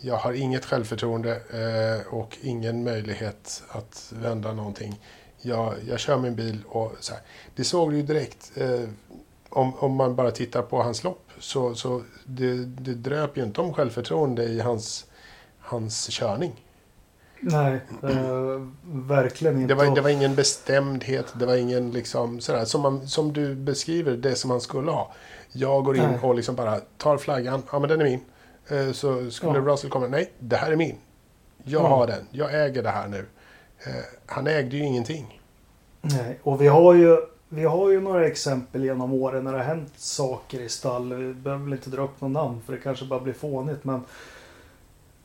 jag 0.00 0.16
har 0.16 0.32
inget 0.32 0.64
självförtroende 0.64 1.30
eh, 1.36 2.14
och 2.14 2.36
ingen 2.42 2.84
möjlighet 2.84 3.62
att 3.68 4.12
vända 4.22 4.52
någonting. 4.52 5.00
Jag, 5.40 5.74
jag 5.88 5.98
kör 5.98 6.18
min 6.18 6.34
bil 6.34 6.58
och 6.68 6.92
så 7.00 7.12
här. 7.12 7.22
Det 7.56 7.64
såg 7.64 7.90
du 7.90 7.96
ju 7.96 8.02
direkt. 8.02 8.52
Eh, 8.56 8.88
om, 9.48 9.74
om 9.74 9.92
man 9.94 10.14
bara 10.16 10.30
tittar 10.30 10.62
på 10.62 10.82
hans 10.82 11.04
lopp 11.04 11.30
så, 11.38 11.74
så 11.74 12.02
det, 12.24 12.54
det 12.64 12.94
dröp 12.94 13.36
ju 13.38 13.42
inte 13.42 13.60
om 13.60 13.74
självförtroende 13.74 14.44
i 14.44 14.60
hans, 14.60 15.06
hans 15.58 16.08
körning. 16.10 16.64
Nej, 17.40 17.80
eh, 18.02 18.66
verkligen 18.84 19.56
inte. 19.60 19.74
Det 19.74 19.78
var, 19.86 19.94
det 19.94 20.00
var 20.00 20.10
ingen 20.10 20.34
bestämdhet, 20.34 21.26
det 21.38 21.46
var 21.46 21.56
ingen 21.56 21.90
liksom 21.90 22.40
sådär 22.40 22.64
som, 22.64 22.80
man, 22.80 23.08
som 23.08 23.32
du 23.32 23.54
beskriver 23.54 24.16
det 24.16 24.34
som 24.34 24.50
han 24.50 24.60
skulle 24.60 24.90
ha. 24.90 25.12
Jag 25.52 25.84
går 25.84 25.96
in 25.96 26.02
Nej. 26.02 26.18
och 26.22 26.34
liksom 26.34 26.54
bara 26.54 26.80
tar 26.96 27.18
flaggan, 27.18 27.62
ja 27.72 27.78
men 27.78 27.88
den 27.88 28.00
är 28.00 28.04
min. 28.04 28.20
Eh, 28.68 28.92
Så 28.92 29.30
skulle 29.30 29.52
Ja. 29.58 29.64
Russell 29.64 29.90
komma, 29.90 30.06
nej 30.06 30.32
det 30.38 30.56
här 30.56 30.72
är 30.72 30.76
min. 30.76 30.96
Jag 31.64 31.82
Ja. 31.82 31.88
har 31.88 32.06
den, 32.06 32.26
jag 32.30 32.64
äger 32.66 32.82
det 32.82 32.90
här 32.90 33.08
nu. 33.08 33.26
Eh, 33.86 33.92
Han 34.26 34.46
ägde 34.46 34.76
ju 34.76 34.84
ingenting. 34.84 35.40
Nej, 36.00 36.38
och 36.42 36.62
vi 36.62 36.66
har 36.66 36.94
ju 36.94 37.16
vi 37.48 37.64
har 37.64 37.90
ju 37.90 38.00
några 38.00 38.26
exempel 38.26 38.84
genom 38.84 39.12
åren 39.12 39.44
när 39.44 39.52
det 39.52 39.58
har 39.58 39.64
hänt 39.64 39.92
saker 39.96 40.60
i 40.60 40.68
stall. 40.68 41.14
Vi 41.14 41.34
behöver 41.34 41.64
väl 41.64 41.72
inte 41.72 41.90
dra 41.90 42.02
upp 42.02 42.20
någon 42.20 42.32
namn 42.32 42.60
för 42.66 42.72
det 42.72 42.78
kanske 42.78 43.04
bara 43.04 43.20
blir 43.20 43.32
fånigt. 43.32 43.84
Men 43.84 44.04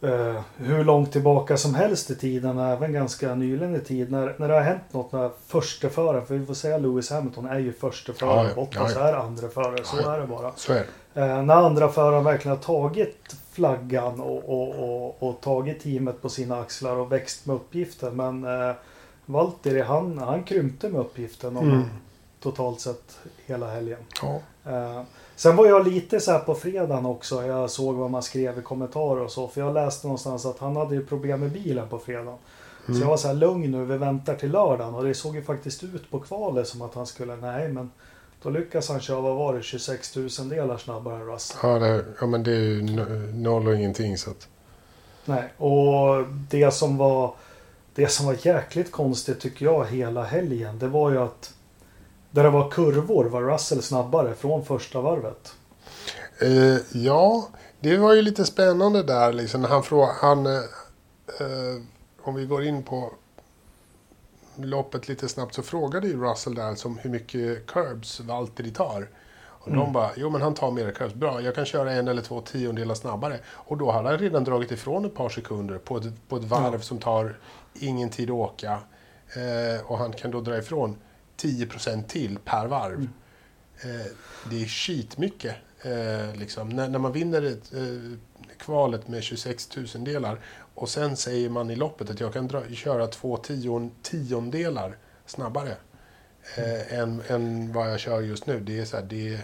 eh, 0.01 0.41
hur 0.57 0.83
långt 0.83 1.11
tillbaka 1.11 1.57
som 1.57 1.75
helst 1.75 2.11
i 2.11 2.15
tiden, 2.15 2.59
även 2.59 2.93
ganska 2.93 3.35
nyligen 3.35 3.75
i 3.75 3.79
tid, 3.79 4.11
när, 4.11 4.35
när 4.37 4.47
det 4.47 4.53
har 4.53 4.61
hänt 4.61 4.81
något 4.91 5.11
när 5.11 5.31
försteföraren, 5.47 6.25
för 6.25 6.35
vi 6.35 6.45
får 6.45 6.53
säga 6.53 6.77
Lewis 6.77 7.09
Hamilton 7.09 7.45
är 7.45 7.59
ju 7.59 7.73
försteförare, 7.73 8.47
Ja, 8.47 8.55
Bottas 8.55 8.91
ja, 8.95 9.01
ja. 9.01 9.07
är 9.07 9.13
andra 9.13 9.49
förare, 9.49 9.83
så 9.83 10.09
är 10.09 10.19
det 10.19 10.27
bara. 10.27 10.51
Så 10.55 10.73
är 10.73 10.79
det. 10.79 10.85
Eh, 11.13 11.43
när 11.43 11.55
andra 11.55 11.89
föraren 11.89 12.23
verkligen 12.23 12.57
har 12.57 12.63
tagit 12.63 13.35
flaggan 13.51 14.19
och, 14.21 14.43
och, 14.49 14.69
och, 14.69 15.23
och 15.23 15.41
tagit 15.41 15.83
teamet 15.83 16.21
på 16.21 16.29
sina 16.29 16.59
axlar 16.61 16.95
och 16.95 17.11
växt 17.11 17.45
med 17.45 17.55
uppgiften. 17.55 18.15
Men 18.15 18.43
eh, 18.69 18.75
Valtteri 19.25 19.81
han, 19.81 20.17
han 20.17 20.43
krympte 20.43 20.89
med 20.89 21.01
uppgiften 21.01 21.57
om 21.57 21.69
Mm. 21.71 21.83
totalt 22.39 22.79
sett 22.79 23.17
hela 23.45 23.67
helgen. 23.67 23.99
Ja. 24.21 24.39
Eh, 24.71 25.01
sen 25.35 25.55
var 25.55 25.65
jag 25.67 25.87
lite 25.87 26.19
så 26.19 26.31
här 26.31 26.39
på 26.39 26.55
fredagen 26.55 27.05
också. 27.05 27.43
Jag 27.45 27.69
såg 27.69 27.95
vad 27.95 28.11
man 28.11 28.23
skrev 28.23 28.59
i 28.59 28.61
kommentarer 28.61 29.21
och 29.21 29.31
så. 29.31 29.47
För 29.47 29.61
jag 29.61 29.73
läste 29.73 30.07
någonstans 30.07 30.45
att 30.45 30.59
han 30.59 30.75
hade 30.75 30.95
ju 30.95 31.05
problem 31.05 31.39
med 31.39 31.51
bilen 31.51 31.89
på 31.89 31.99
fredagen. 31.99 32.37
Så 32.85 32.93
jag 32.93 33.07
var 33.07 33.17
så 33.17 33.27
här 33.27 33.35
lugn 33.35 33.71
nu, 33.71 33.85
vi 33.85 33.97
väntar 33.97 34.35
till 34.35 34.51
lördagen. 34.51 34.95
Och 34.95 35.03
det 35.03 35.13
såg 35.13 35.35
ju 35.35 35.43
faktiskt 35.43 35.83
ut 35.83 36.11
på 36.11 36.19
kvalet 36.19 36.67
som 36.67 36.81
att 36.81 36.95
han 36.95 37.05
skulle, 37.07 37.35
nej 37.35 37.67
men 37.69 37.91
då 38.43 38.49
lyckas 38.49 38.89
han 38.89 38.99
köra, 38.99 39.21
vad 39.21 39.35
var 39.35 39.53
det, 39.53 39.61
26 39.63 40.15
000 40.15 40.29
delar 40.49 40.77
snabbare 40.77 41.15
än 41.15 41.25
Russell. 41.25 41.57
Ja, 41.63 41.79
det, 41.79 42.05
ja, 42.21 42.25
men 42.27 42.43
det 42.43 42.51
är 42.51 42.55
ju 42.59 42.81
no- 42.81 43.33
noll 43.33 43.67
och 43.67 43.75
ingenting. 43.75 44.17
Så 44.17 44.29
att, 44.29 44.47
Nej, 45.25 45.53
och 45.57 46.25
det 46.49 46.71
som 46.73 46.97
var 46.97 47.33
det 47.95 48.07
som 48.07 48.25
var 48.25 48.35
jäkligt 48.41 48.91
konstigt 48.91 49.39
tycker 49.39 49.65
jag 49.65 49.85
hela 49.85 50.23
helgen. 50.23 50.79
Det 50.79 50.87
var 50.87 51.11
ju 51.11 51.17
att 51.17 51.53
där 52.31 52.43
det 52.43 52.49
var 52.49 52.69
kurvor 52.71 53.25
var 53.25 53.41
Russell 53.41 53.81
snabbare 53.81 54.33
från 54.35 54.65
första 54.65 55.01
varvet. 55.01 55.53
eh, 56.41 56.77
ja, 57.03 57.47
det 57.79 57.97
var 57.97 58.13
ju 58.13 58.21
lite 58.21 58.45
spännande 58.45 59.03
där 59.03 59.33
liksom. 59.33 59.63
Han 59.63 59.83
frågade, 59.83 60.13
han, 60.21 60.45
eh, 60.45 60.53
eh, 61.39 61.81
om 62.23 62.35
vi 62.35 62.45
går 62.45 62.63
in 62.63 62.83
på 62.83 63.11
loppet 64.57 65.07
lite 65.07 65.29
snabbt 65.29 65.53
så 65.53 65.61
frågade 65.63 66.07
ju 66.07 66.21
Russell 66.23 66.55
där 66.55 66.75
som 66.75 66.97
hur 66.97 67.09
mycket 67.09 67.67
curbs 67.67 68.19
Valtteri 68.19 68.71
tar. 68.71 69.09
Och 69.41 69.67
Mm. 69.67 69.79
de 69.79 69.93
bara, 69.93 70.11
jo 70.17 70.29
men 70.29 70.41
han 70.41 70.53
tar 70.53 70.71
mer 70.71 70.91
curbs. 70.91 71.13
Bra, 71.13 71.41
jag 71.41 71.55
kan 71.55 71.65
köra 71.65 71.91
en 71.91 72.07
eller 72.07 72.21
två 72.21 72.41
tiondelar 72.41 72.95
snabbare. 72.95 73.39
Och 73.47 73.77
då 73.77 73.91
hade 73.91 74.09
han 74.09 74.17
redan 74.17 74.43
dragit 74.43 74.71
ifrån 74.71 75.05
ett 75.05 75.15
par 75.15 75.29
sekunder 75.29 75.77
på 75.77 75.97
ett, 75.97 76.27
på 76.29 76.35
ett 76.37 76.43
varv 76.43 76.73
Ja. 76.73 76.79
som 76.79 76.97
tar 76.99 77.37
ingen 77.73 78.09
tid 78.09 78.29
att 78.29 78.35
åka. 78.35 78.79
Eh, 79.35 79.85
och 79.85 79.97
han 79.97 80.13
kan 80.13 80.31
då 80.31 80.41
dra 80.41 80.57
ifrån 80.57 80.95
10% 81.37 82.07
till 82.07 82.39
per 82.45 82.67
varv. 82.67 82.95
Mm. 82.95 83.09
Eh, 83.81 84.05
det 84.49 84.61
är 84.61 84.65
skitmycket. 84.65 85.55
Eh, 85.81 86.35
liksom. 86.35 86.69
när, 86.69 86.89
när 86.89 86.99
man 86.99 87.11
vinner 87.11 87.41
ett, 87.41 87.73
eh, 87.73 88.17
kvalet 88.57 89.07
med 89.07 89.23
26 89.23 89.67
tusendelar 89.67 90.39
och 90.75 90.89
sen 90.89 91.17
säger 91.17 91.49
man 91.49 91.71
i 91.71 91.75
loppet 91.75 92.09
att 92.09 92.19
jag 92.19 92.33
kan 92.33 92.47
dra, 92.47 92.63
köra 92.69 93.07
två 93.07 93.37
tion, 93.37 93.91
tiondelar 94.01 94.97
snabbare 95.25 95.75
eh, 96.57 96.99
än, 96.99 97.21
än 97.27 97.73
vad 97.73 97.91
jag 97.91 97.99
kör 97.99 98.21
just 98.21 98.47
nu. 98.47 98.59
Det 98.59 98.79
är 98.79 98.85
så 98.85 98.97
här, 98.97 99.03
det 99.03 99.39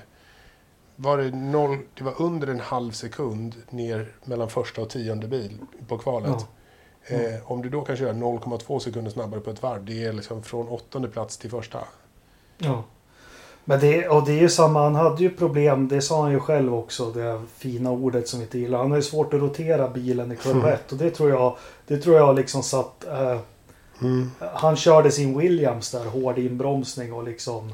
var 0.96 1.18
det, 1.18 1.32
noll, 1.36 1.78
det 1.94 2.04
var 2.04 2.22
under 2.22 2.48
en 2.48 2.60
halv 2.60 2.92
sekund 2.92 3.56
ner 3.70 4.16
mellan 4.26 4.50
första 4.50 4.82
och 4.82 4.90
tionde 4.90 5.28
bil 5.28 5.58
på 5.88 5.98
kvalet. 5.98 6.46
Ja. 7.10 7.16
Eh, 7.16 7.52
om 7.52 7.62
du 7.62 7.70
då 7.70 7.82
kan 7.82 7.98
köra 7.98 8.14
0,2 8.14 8.80
sekunder 8.80 9.12
snabbare 9.12 9.40
på 9.40 9.50
ett 9.50 9.62
varv, 9.62 9.86
det 9.86 10.06
är 10.06 10.14
liksom 10.14 10.44
från 10.44 10.68
åttonde 10.68 11.08
plats 11.08 11.38
till 11.38 11.50
första. 11.50 11.80
Ja. 12.58 12.84
Men 13.70 13.80
det, 13.80 14.08
och 14.08 14.26
det 14.26 14.32
är 14.32 14.42
ju 14.42 14.50
samma, 14.50 14.84
han 14.84 14.96
hade 14.96 15.24
ju 15.24 15.30
problem, 15.30 15.88
det 15.88 16.02
sa 16.02 16.22
han 16.22 16.32
ju 16.32 16.40
själv 16.40 16.76
också, 16.76 17.12
det 17.12 17.42
fina 17.58 17.92
ordet 17.92 18.28
som 18.28 18.40
vi 18.40 18.46
inte 18.46 18.60
gillar. 18.60 18.78
Han 18.80 18.90
har 18.92 18.98
ju 18.98 19.04
svårt 19.04 19.34
att 19.34 19.40
rotera 19.42 19.90
bilen 19.90 20.32
i 20.32 20.36
kurva 20.36 20.72
1 20.72 20.92
och 20.92 20.98
det 20.98 21.10
tror 21.10 21.30
jag, 21.30 21.58
det 21.88 21.98
tror 21.98 22.16
jag 22.16 22.36
liksom 22.36 22.64
satt... 22.64 23.04
Eh, 23.08 23.40
Mm. 24.02 24.32
han 24.40 24.76
körde 24.76 25.12
sin 25.12 25.38
Williams 25.38 25.92
där, 25.92 26.06
hård 26.06 26.38
inbromsning 26.38 27.14
och 27.14 27.24
liksom... 27.24 27.74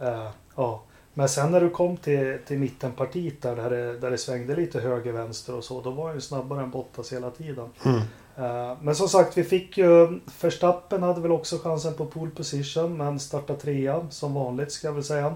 Eh, 0.00 0.28
ja. 0.56 0.82
Men 1.14 1.28
sen 1.28 1.52
när 1.52 1.60
du 1.60 1.70
kom 1.70 1.96
till, 1.96 2.38
till 2.46 2.58
mittenpartiet 2.58 3.42
där, 3.42 3.56
där 3.56 3.70
det, 3.70 3.98
där 3.98 4.10
det 4.10 4.18
svängde 4.18 4.56
lite 4.56 4.80
höger-vänster 4.80 5.54
och 5.54 5.64
så, 5.64 5.82
då 5.82 5.90
var 5.90 6.06
han 6.06 6.14
ju 6.14 6.20
snabbare 6.20 6.62
än 6.62 6.70
Bottas 6.70 7.12
hela 7.12 7.30
tiden. 7.30 7.68
Mm. 7.84 8.00
Eh, 8.36 8.76
Men 8.80 8.94
som 8.94 9.08
sagt, 9.08 9.38
vi 9.38 9.44
fick 9.44 9.78
ju... 9.78 10.20
Verstappen 10.40 11.02
hade 11.02 11.20
väl 11.20 11.32
också 11.32 11.58
chansen 11.58 11.94
på 11.94 12.06
pole 12.06 12.30
position, 12.30 12.96
men 12.96 13.18
startade 13.20 13.58
trea 13.60 14.06
som 14.10 14.34
vanligt 14.34 14.72
ska 14.72 14.86
jag 14.88 14.94
väl 14.94 15.04
säga. 15.04 15.26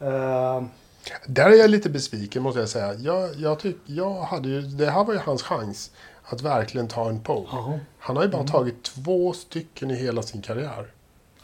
Eh, 0.00 0.62
Där 1.26 1.50
är 1.50 1.54
jag 1.54 1.70
lite 1.70 1.90
besviken 1.90 2.42
måste 2.42 2.60
jag 2.60 2.68
säga. 2.68 2.94
Jag, 2.94 3.30
jag 3.36 3.58
tyck, 3.58 3.76
jag 3.86 4.14
hade 4.22 4.48
ju, 4.48 4.60
det 4.62 4.90
här 4.90 5.04
var 5.04 5.14
ju 5.14 5.20
hans 5.20 5.42
chans 5.42 5.90
att 6.24 6.40
verkligen 6.42 6.88
ta 6.88 7.08
en 7.08 7.20
pole. 7.20 7.46
jaha. 7.52 7.80
Han 7.98 8.16
har 8.16 8.22
ju 8.24 8.28
bara 8.30 8.40
Mm. 8.40 8.52
tagit 8.52 8.82
två 8.82 9.32
stycken 9.32 9.90
i 9.90 9.94
hela 9.94 10.22
sin 10.22 10.42
karriär. 10.42 10.86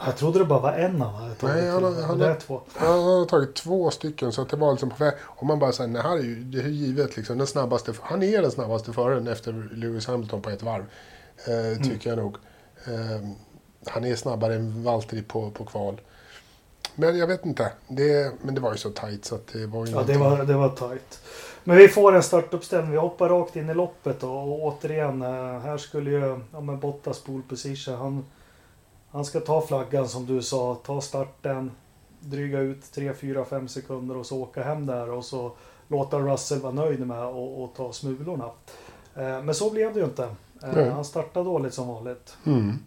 Jag 0.06 0.16
trodde 0.16 0.38
det 0.38 0.44
bara 0.44 0.60
var 0.60 0.72
en 0.72 1.00
han 1.00 1.14
hade 1.14 1.34
tagit. 1.34 1.56
Nej, 1.56 1.70
han 1.70 1.84
han 2.02 2.18
det 2.18 2.26
har- 2.28 2.34
två. 2.34 2.60
Han 2.76 3.02
har 3.02 3.24
tagit 3.24 3.54
två 3.54 3.90
stycken 3.90 4.32
så 4.32 4.42
att 4.42 4.48
det 4.48 4.56
var 4.56 4.72
liksom 4.72 4.90
på 4.90 4.96
väg. 5.04 5.14
Och 5.22 5.46
man 5.46 5.58
bara 5.58 5.72
säger, 5.72 5.90
nej, 5.90 6.02
här 6.02 6.16
är 6.16 6.22
ju, 6.22 6.34
det 6.44 6.58
är 6.60 6.68
givet 6.68 7.16
liksom. 7.16 7.38
Den 7.38 7.46
snabbaste, 7.46 7.92
han 8.02 8.22
är 8.22 8.42
den 8.42 8.50
snabbaste 8.50 8.92
föraren 8.92 9.26
efter 9.28 9.68
Lewis 9.72 10.06
Hamilton 10.06 10.42
på 10.42 10.50
ett 10.50 10.62
varv. 10.62 10.84
Eh, 11.46 11.82
tycker 11.82 12.10
jag 12.10 12.18
nog. 12.18 12.36
Eh, 12.86 13.28
han 13.86 14.04
är 14.04 14.16
snabbare 14.16 14.54
än 14.54 14.84
Valtteri 14.84 15.22
på, 15.22 15.50
på 15.50 15.64
kval. 15.64 16.00
Men 16.94 17.18
jag 17.18 17.26
vet 17.26 17.46
inte. 17.46 17.72
Det, 17.88 18.32
men 18.42 18.54
det 18.54 18.60
var 18.60 18.72
ju 18.72 18.78
så 18.78 18.90
tajt 18.90 19.24
så 19.24 19.34
att 19.34 19.46
det 19.52 19.66
var 19.66 19.86
ju 19.86 19.92
Ja, 19.92 20.02
det 20.02 20.18
var, 20.18 20.44
det 20.44 20.54
var 20.54 20.68
tajt. 20.68 21.20
Men 21.64 21.76
vi 21.76 21.88
får 21.88 22.14
en 22.16 22.22
startuppställning. 22.22 22.90
Vi 22.92 22.96
hoppar 22.98 23.28
rakt 23.28 23.56
in 23.56 23.70
i 23.70 23.74
loppet 23.74 24.22
och, 24.22 24.30
och 24.30 24.62
återigen, 24.62 25.22
eh, 25.22 25.60
här 25.60 25.78
skulle 25.78 26.10
ju 26.10 26.40
ja, 26.52 26.60
men 26.60 26.80
Bottas 26.80 27.20
pole 27.20 27.42
position. 27.48 27.94
Han, 27.94 28.24
han 29.14 29.24
ska 29.24 29.40
ta 29.40 29.60
flaggan 29.60 30.08
som 30.08 30.26
du 30.26 30.42
sa, 30.42 30.74
ta 30.74 31.00
starten, 31.00 31.70
dryga 32.20 32.58
ut 32.58 32.92
3, 32.92 33.14
4, 33.14 33.44
5 33.44 33.68
sekunder 33.68 34.16
och 34.16 34.26
så 34.26 34.42
åka 34.42 34.62
hem 34.62 34.86
där 34.86 35.10
och 35.10 35.24
så 35.24 35.52
låta 35.88 36.18
Russell 36.18 36.60
vara 36.60 36.72
nöjd 36.72 37.06
med 37.06 37.24
och, 37.24 37.62
och 37.64 37.74
ta 37.74 37.92
smulorna. 37.92 38.50
Eh, 39.14 39.42
Men 39.42 39.54
så 39.54 39.70
blev 39.70 39.94
det 39.94 40.00
ju 40.00 40.04
inte. 40.06 40.24
Eh, 40.62 40.72
Nej. 40.74 40.90
Han 40.90 41.04
startade 41.04 41.44
dåligt 41.44 41.74
som 41.74 41.88
vanligt. 41.88 42.36
Mm. 42.46 42.78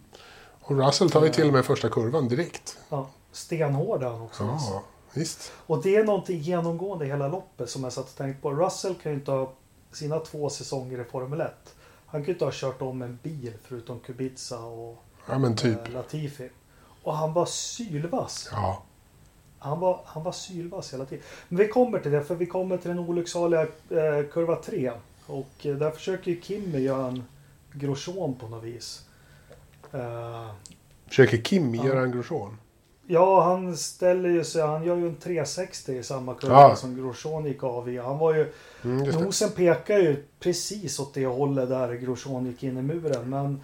Och 0.60 0.86
Russell 0.86 1.10
tar 1.10 1.24
ju 1.24 1.28
till 1.28 1.46
och 1.46 1.52
med 1.52 1.64
första 1.64 1.88
kurvan 1.88 2.28
direkt. 2.28 2.78
Ja, 2.88 3.06
stenhård 3.32 4.02
han 4.02 4.22
också. 4.22 4.42
Ja, 4.44 4.82
visst. 5.14 5.52
Och 5.66 5.82
det 5.82 5.96
är 5.96 6.04
någonting 6.04 6.38
genomgående 6.38 7.06
i 7.06 7.08
hela 7.08 7.28
loppet 7.28 7.70
som 7.70 7.84
jag 7.84 7.92
satt 7.92 8.08
och 8.08 8.16
tänkte 8.16 8.42
på. 8.42 8.50
Russell 8.50 8.94
kan 8.94 9.12
ju 9.12 9.18
inte 9.18 9.30
ha 9.30 9.52
sina 9.92 10.18
två 10.18 10.50
säsonger 10.50 11.00
i 11.00 11.04
Formel 11.04 11.40
1. 11.40 11.52
Han 12.06 12.20
kan 12.20 12.26
ju 12.26 12.32
inte 12.32 12.44
ha 12.44 12.52
kört 12.54 12.82
om 12.82 13.02
en 13.02 13.18
bil 13.22 13.52
förutom 13.62 14.00
Kubica 14.00 14.58
och 14.58 15.04
Ja, 15.28 15.38
men 15.38 15.56
typ. 15.56 15.88
eh, 15.88 15.94
Latifi. 15.94 16.50
Och 17.02 17.14
han 17.16 17.32
var 17.32 17.46
sylvass. 17.46 18.48
Ja. 18.52 18.82
Han 19.58 19.80
var, 19.80 20.00
han 20.04 20.22
var 20.22 20.32
sylvass 20.32 20.92
hela 20.92 21.04
tiden. 21.04 21.24
Men 21.48 21.58
vi 21.58 21.68
kommer 21.68 21.98
till 21.98 22.10
det, 22.12 22.24
för 22.24 22.34
vi 22.34 22.46
kommer 22.46 22.76
till 22.76 22.88
den 22.88 22.98
olycksaliga 22.98 23.62
eh, 23.62 24.26
kurva 24.32 24.56
3. 24.56 24.92
Och 25.26 25.48
eh, 25.66 25.76
där 25.76 25.90
försöker 25.90 26.30
ju 26.30 26.40
Kimmy 26.42 26.78
göra 26.78 27.06
en 27.06 27.24
Grosjean 27.72 28.34
på 28.34 28.48
något 28.48 28.64
vis. 28.64 29.02
Eh, 29.92 30.50
Försöker 31.08 31.36
Kim 31.38 31.74
Ja. 31.74 31.86
göra 31.86 32.00
en 32.02 32.12
Grosjean? 32.12 32.58
Ja, 33.06 33.42
han 33.44 33.76
ställer 33.76 34.28
ju 34.28 34.44
sig, 34.44 34.62
han 34.62 34.84
gör 34.84 34.96
ju 34.96 35.06
en 35.08 35.16
360 35.16 35.92
i 35.92 36.02
samma 36.02 36.34
kurva 36.34 36.54
Ja. 36.60 36.76
som 36.76 36.96
Grosjean 36.96 37.44
gick 37.44 37.62
av 37.62 37.88
i. 37.88 37.98
Han 37.98 38.18
var 38.18 38.34
ju, 38.34 38.52
Mm, 38.84 38.98
nosen 39.24 39.50
pekar 39.50 39.98
ju 39.98 40.24
precis 40.40 40.98
åt 40.98 41.14
det 41.14 41.26
hållet 41.26 41.68
där 41.68 41.94
Grosjean 41.94 42.46
gick 42.46 42.62
in 42.62 42.78
i 42.78 42.82
muren. 42.82 43.30
Men 43.30 43.60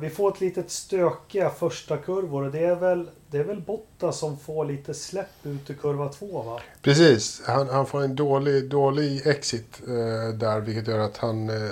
vi 0.00 0.10
får 0.10 0.28
ett 0.34 0.40
litet 0.40 0.70
stökiga 0.70 1.50
första 1.50 1.96
kurvor 1.96 2.44
och 2.44 2.50
det 2.52 2.64
är 2.64 2.74
väl, 2.74 3.10
det 3.30 3.38
är 3.38 3.44
väl 3.44 3.60
Botta 3.60 4.12
som 4.12 4.38
får 4.38 4.64
lite 4.64 4.94
släpp 4.94 5.26
ut 5.46 5.70
i 5.70 5.74
kurva 5.74 6.08
2 6.08 6.42
va? 6.42 6.60
Precis, 6.82 7.42
han, 7.46 7.68
han 7.68 7.86
får 7.86 8.02
en 8.02 8.16
dålig, 8.16 8.68
dålig 8.70 9.26
exit 9.26 9.80
eh, 9.86 10.34
där 10.34 10.60
vilket 10.60 10.88
gör 10.88 10.98
att 10.98 11.16
han... 11.16 11.50
Eh, 11.50 11.70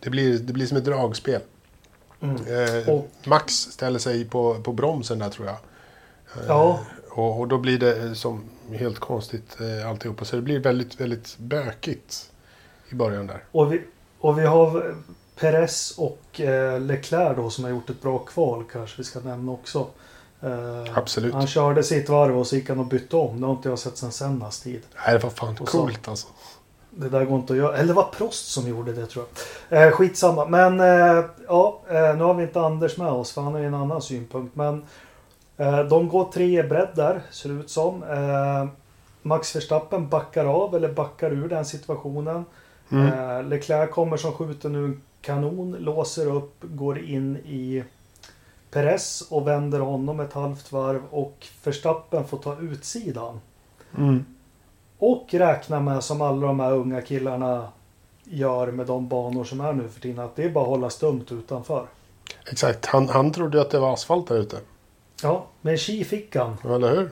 det, 0.00 0.10
blir, 0.10 0.38
det 0.38 0.52
blir 0.52 0.66
som 0.66 0.76
ett 0.76 0.84
dragspel. 0.84 1.40
Eh, 2.20 2.88
Och- 2.94 3.08
Max 3.26 3.52
ställer 3.54 3.98
sig 3.98 4.24
på, 4.24 4.54
på 4.62 4.72
bromsen 4.72 5.18
där 5.18 5.28
tror 5.30 5.46
jag. 5.46 5.56
Eh, 5.56 6.42
Ja. 6.48 6.80
Och, 7.10 7.40
och 7.40 7.48
då 7.48 7.58
blir 7.58 7.78
det 7.78 7.98
eh, 8.06 8.12
som 8.12 8.44
helt 8.72 8.98
konstigt 8.98 9.56
eh, 9.60 9.88
alltihopa. 9.90 10.24
Så 10.24 10.36
det 10.36 10.42
blir 10.42 10.58
väldigt, 10.60 11.00
väldigt 11.00 11.38
bökigt 11.38 12.30
i 12.90 12.94
början 12.94 13.26
där. 13.26 13.44
Och 13.52 13.72
vi, 13.72 13.82
och 14.18 14.38
vi 14.38 14.46
har 14.46 14.94
Perez 15.40 15.94
och 15.98 16.40
eh, 16.40 16.80
Leclerc 16.80 17.36
då 17.36 17.50
som 17.50 17.64
har 17.64 17.70
gjort 17.70 17.90
ett 17.90 18.02
bra 18.02 18.18
kval 18.18 18.64
kanske 18.72 18.94
vi 18.98 19.04
ska 19.04 19.20
nämna 19.20 19.52
också. 19.52 19.86
Eh, 20.40 20.98
Absolut. 20.98 21.34
Han 21.34 21.46
körde 21.46 21.82
sitt 21.82 22.08
varv 22.08 22.38
och 22.38 22.46
så 22.46 22.56
gick 22.56 22.68
han 22.68 22.78
och 22.78 22.86
bytte 22.86 23.16
om. 23.16 23.40
Det 23.40 23.46
har 23.46 23.54
inte 23.54 23.68
jag 23.68 23.78
sett 23.78 23.96
sedan 23.96 24.12
Sennas 24.12 24.60
tid. 24.60 24.82
Nej, 25.06 25.14
det 25.18 25.22
var 25.24 25.30
fan 25.30 25.56
Och 25.60 25.68
så- 25.68 25.78
coolt 25.78 26.08
alltså. 26.08 26.26
Det 26.90 27.08
där 27.08 27.24
går 27.24 27.38
inte 27.38 27.52
att 27.52 27.58
göra. 27.58 27.76
Eller 27.76 27.86
det 27.88 27.92
var 27.92 28.08
Prost 28.16 28.48
som 28.52 28.68
gjorde 28.68 28.92
det 28.92 29.06
tror 29.06 29.24
jag. 29.68 29.86
Eh, 29.86 29.90
skitsamma. 29.92 30.44
Men 30.44 30.80
eh, 30.80 31.24
ja, 31.48 31.80
eh, 31.88 32.16
nu 32.16 32.22
har 32.24 32.34
vi 32.34 32.42
inte 32.42 32.60
Anders 32.60 32.96
med 32.96 33.08
oss 33.08 33.32
för 33.32 33.42
han 33.42 33.52
har 33.52 33.60
ju 33.60 33.66
en 33.66 33.74
annan 33.74 34.02
synpunkt. 34.02 34.56
Men 34.56 34.84
eh, 35.56 35.80
de 35.80 36.08
går 36.08 36.32
tre 36.32 36.62
bredd 36.62 36.88
där, 36.94 37.22
ser 37.30 37.48
det 37.48 37.54
ut 37.54 37.70
som. 37.70 38.02
Eh, 38.02 38.66
Max 39.22 39.56
Verstappen 39.56 40.08
backar 40.08 40.44
av 40.44 40.74
eller 40.76 40.92
backar 40.92 41.30
ur 41.30 41.48
den 41.48 41.64
situationen. 41.64 42.44
Mm. 42.92 43.48
Leclerc 43.48 43.90
kommer 43.90 44.16
som 44.16 44.32
skjuter 44.32 44.68
nu 44.68 44.98
kanon, 45.20 45.72
låser 45.72 46.26
upp, 46.26 46.54
går 46.60 46.98
in 46.98 47.36
i 47.36 47.84
Perez 48.70 49.22
och 49.30 49.46
vänder 49.46 49.80
honom 49.80 50.20
ett 50.20 50.32
halvt 50.32 50.72
varv 50.72 51.02
och 51.10 51.46
Verstappen 51.64 52.24
får 52.24 52.38
ta 52.38 52.58
utsidan. 52.60 53.40
Mm. 53.96 54.24
Och 54.98 55.26
räkna 55.30 55.80
med 55.80 56.04
som 56.04 56.22
alla 56.22 56.46
de 56.46 56.60
här 56.60 56.72
unga 56.72 57.02
killarna 57.02 57.68
gör 58.24 58.66
med 58.66 58.86
de 58.86 59.08
banor 59.08 59.44
som 59.44 59.60
är 59.60 59.72
nu 59.72 59.88
för 59.88 60.00
tiden 60.00 60.24
att 60.24 60.36
det 60.36 60.44
är 60.44 60.50
bara 60.50 60.64
att 60.64 60.70
hålla 60.70 60.90
stumt 60.90 61.24
utanför. 61.30 61.86
Exakt, 62.50 62.86
han, 62.86 63.08
han 63.08 63.32
trodde 63.32 63.60
att 63.60 63.70
det 63.70 63.78
var 63.78 63.92
asfalt 63.92 64.28
där 64.28 64.38
ute. 64.38 64.60
Ja, 65.22 65.46
med 65.60 65.80
ski 65.80 66.04
fick 66.04 66.36
han. 66.36 66.56
Eller 66.64 66.96
hur? 66.96 67.10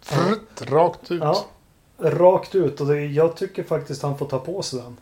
Frutt, 0.00 0.62
rakt 0.70 1.10
ut. 1.10 1.22
Ja, 1.22 1.44
rakt 1.98 2.54
ut. 2.54 2.80
Och 2.80 2.86
det, 2.86 3.06
jag 3.06 3.36
tycker 3.36 3.62
faktiskt 3.62 4.02
han 4.02 4.18
får 4.18 4.26
ta 4.26 4.38
på 4.38 4.62
sig 4.62 4.80
den. 4.80 4.96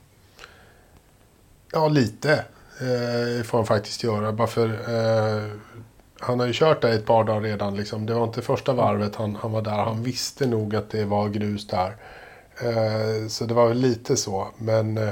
Ja, 1.72 1.88
lite 1.88 2.32
eh, 2.80 3.42
får 3.44 3.58
han 3.58 3.66
faktiskt 3.66 4.02
göra. 4.04 4.32
Bara 4.32 4.46
för 4.48 4.68
eh, 4.68 5.50
han 6.20 6.40
har 6.40 6.46
ju 6.46 6.52
kört 6.54 6.82
där 6.82 6.92
ett 6.92 7.06
par 7.06 7.24
dagar 7.24 7.40
redan. 7.40 7.76
Liksom. 7.76 8.06
Det 8.06 8.14
var 8.14 8.24
inte 8.24 8.42
första 8.42 8.72
varvet 8.72 9.16
han, 9.16 9.36
han 9.36 9.52
var 9.52 9.62
där. 9.62 9.70
Han 9.84 10.02
visste 10.02 10.46
nog 10.46 10.76
att 10.76 10.90
det 10.90 11.04
var 11.04 11.28
grus 11.28 11.66
där. 11.66 11.96
Eh, 12.62 13.28
så 13.28 13.44
det 13.44 13.54
var 13.54 13.68
väl 13.68 13.78
lite 13.78 14.16
så. 14.16 14.48
Men 14.58 14.98
eh, 14.98 15.10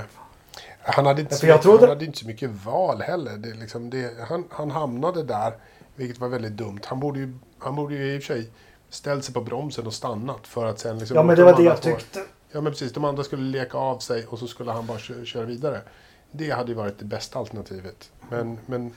han, 0.81 1.07
hade 1.07 1.21
inte 1.21 1.35
så, 1.35 1.47
mycket- 1.47 1.63
trodde- 1.63 1.81
han 1.81 1.89
hade 1.89 2.05
inte 2.05 2.19
så 2.19 2.27
mycket 2.27 2.51
val 2.51 3.01
heller. 3.03 3.37
Det, 3.37 3.55
liksom, 3.55 3.91
det, 3.91 4.11
han, 4.29 4.45
han 4.51 4.71
hamnade 4.71 5.23
där, 5.23 5.53
vilket 5.97 6.19
var 6.19 6.29
väldigt 6.29 6.53
dumt. 6.57 6.81
Han 6.85 7.01
borde 7.01 7.19
ju, 7.19 7.39
han 7.59 7.77
borde 7.77 7.95
ju 7.95 8.15
i 8.15 8.19
och 8.19 8.23
för 8.23 8.35
sig 8.35 8.51
ställt 8.91 9.25
sig 9.25 9.35
på 9.35 9.41
bromsen 9.41 9.87
och 9.87 9.95
stannat 9.95 10.47
för 10.47 10.67
att 10.67 10.79
sen 10.79 10.99
liksom... 10.99 11.17
Ja, 11.17 11.23
men 11.23 11.37
det 11.37 11.45
var 11.45 11.53
de 11.53 11.63
det 11.63 11.69
jag 11.69 11.81
tyckte. 11.81 12.21
Ja 12.53 12.61
men 12.61 12.73
precis, 12.73 12.93
de 12.93 13.05
andra 13.05 13.25
skulle 13.25 13.43
leka 13.59 13.79
av 13.79 13.99
sig 13.99 14.27
och 14.27 14.39
så 14.39 14.47
skulle 14.47 14.73
han 14.73 14.87
bara 14.87 14.99
kö- 14.99 15.25
köra 15.25 15.45
vidare. 15.45 15.81
Det 16.31 16.51
hade 16.51 16.69
ju 16.69 16.75
varit 16.75 16.99
det 16.99 17.05
bästa 17.05 17.39
alternativet. 17.39 18.11
Men, 18.31 18.59
men 18.67 18.93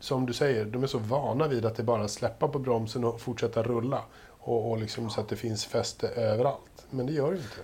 som 0.00 0.26
du 0.26 0.32
säger, 0.32 0.64
de 0.64 0.82
är 0.82 0.86
så 0.86 0.98
vana 0.98 1.48
vid 1.48 1.64
att 1.66 1.76
det 1.76 1.82
bara 1.82 2.08
släppa 2.08 2.48
på 2.48 2.58
bromsen 2.58 3.04
och 3.04 3.20
fortsätta 3.20 3.62
rulla. 3.62 4.02
Och, 4.38 4.70
och 4.70 4.78
liksom 4.78 5.10
så 5.10 5.20
att 5.20 5.28
det 5.28 5.36
finns 5.36 5.64
fäste 5.64 6.08
överallt. 6.08 6.86
Men 6.90 7.06
det 7.06 7.12
gör 7.12 7.30
det 7.30 7.36
inte. 7.36 7.56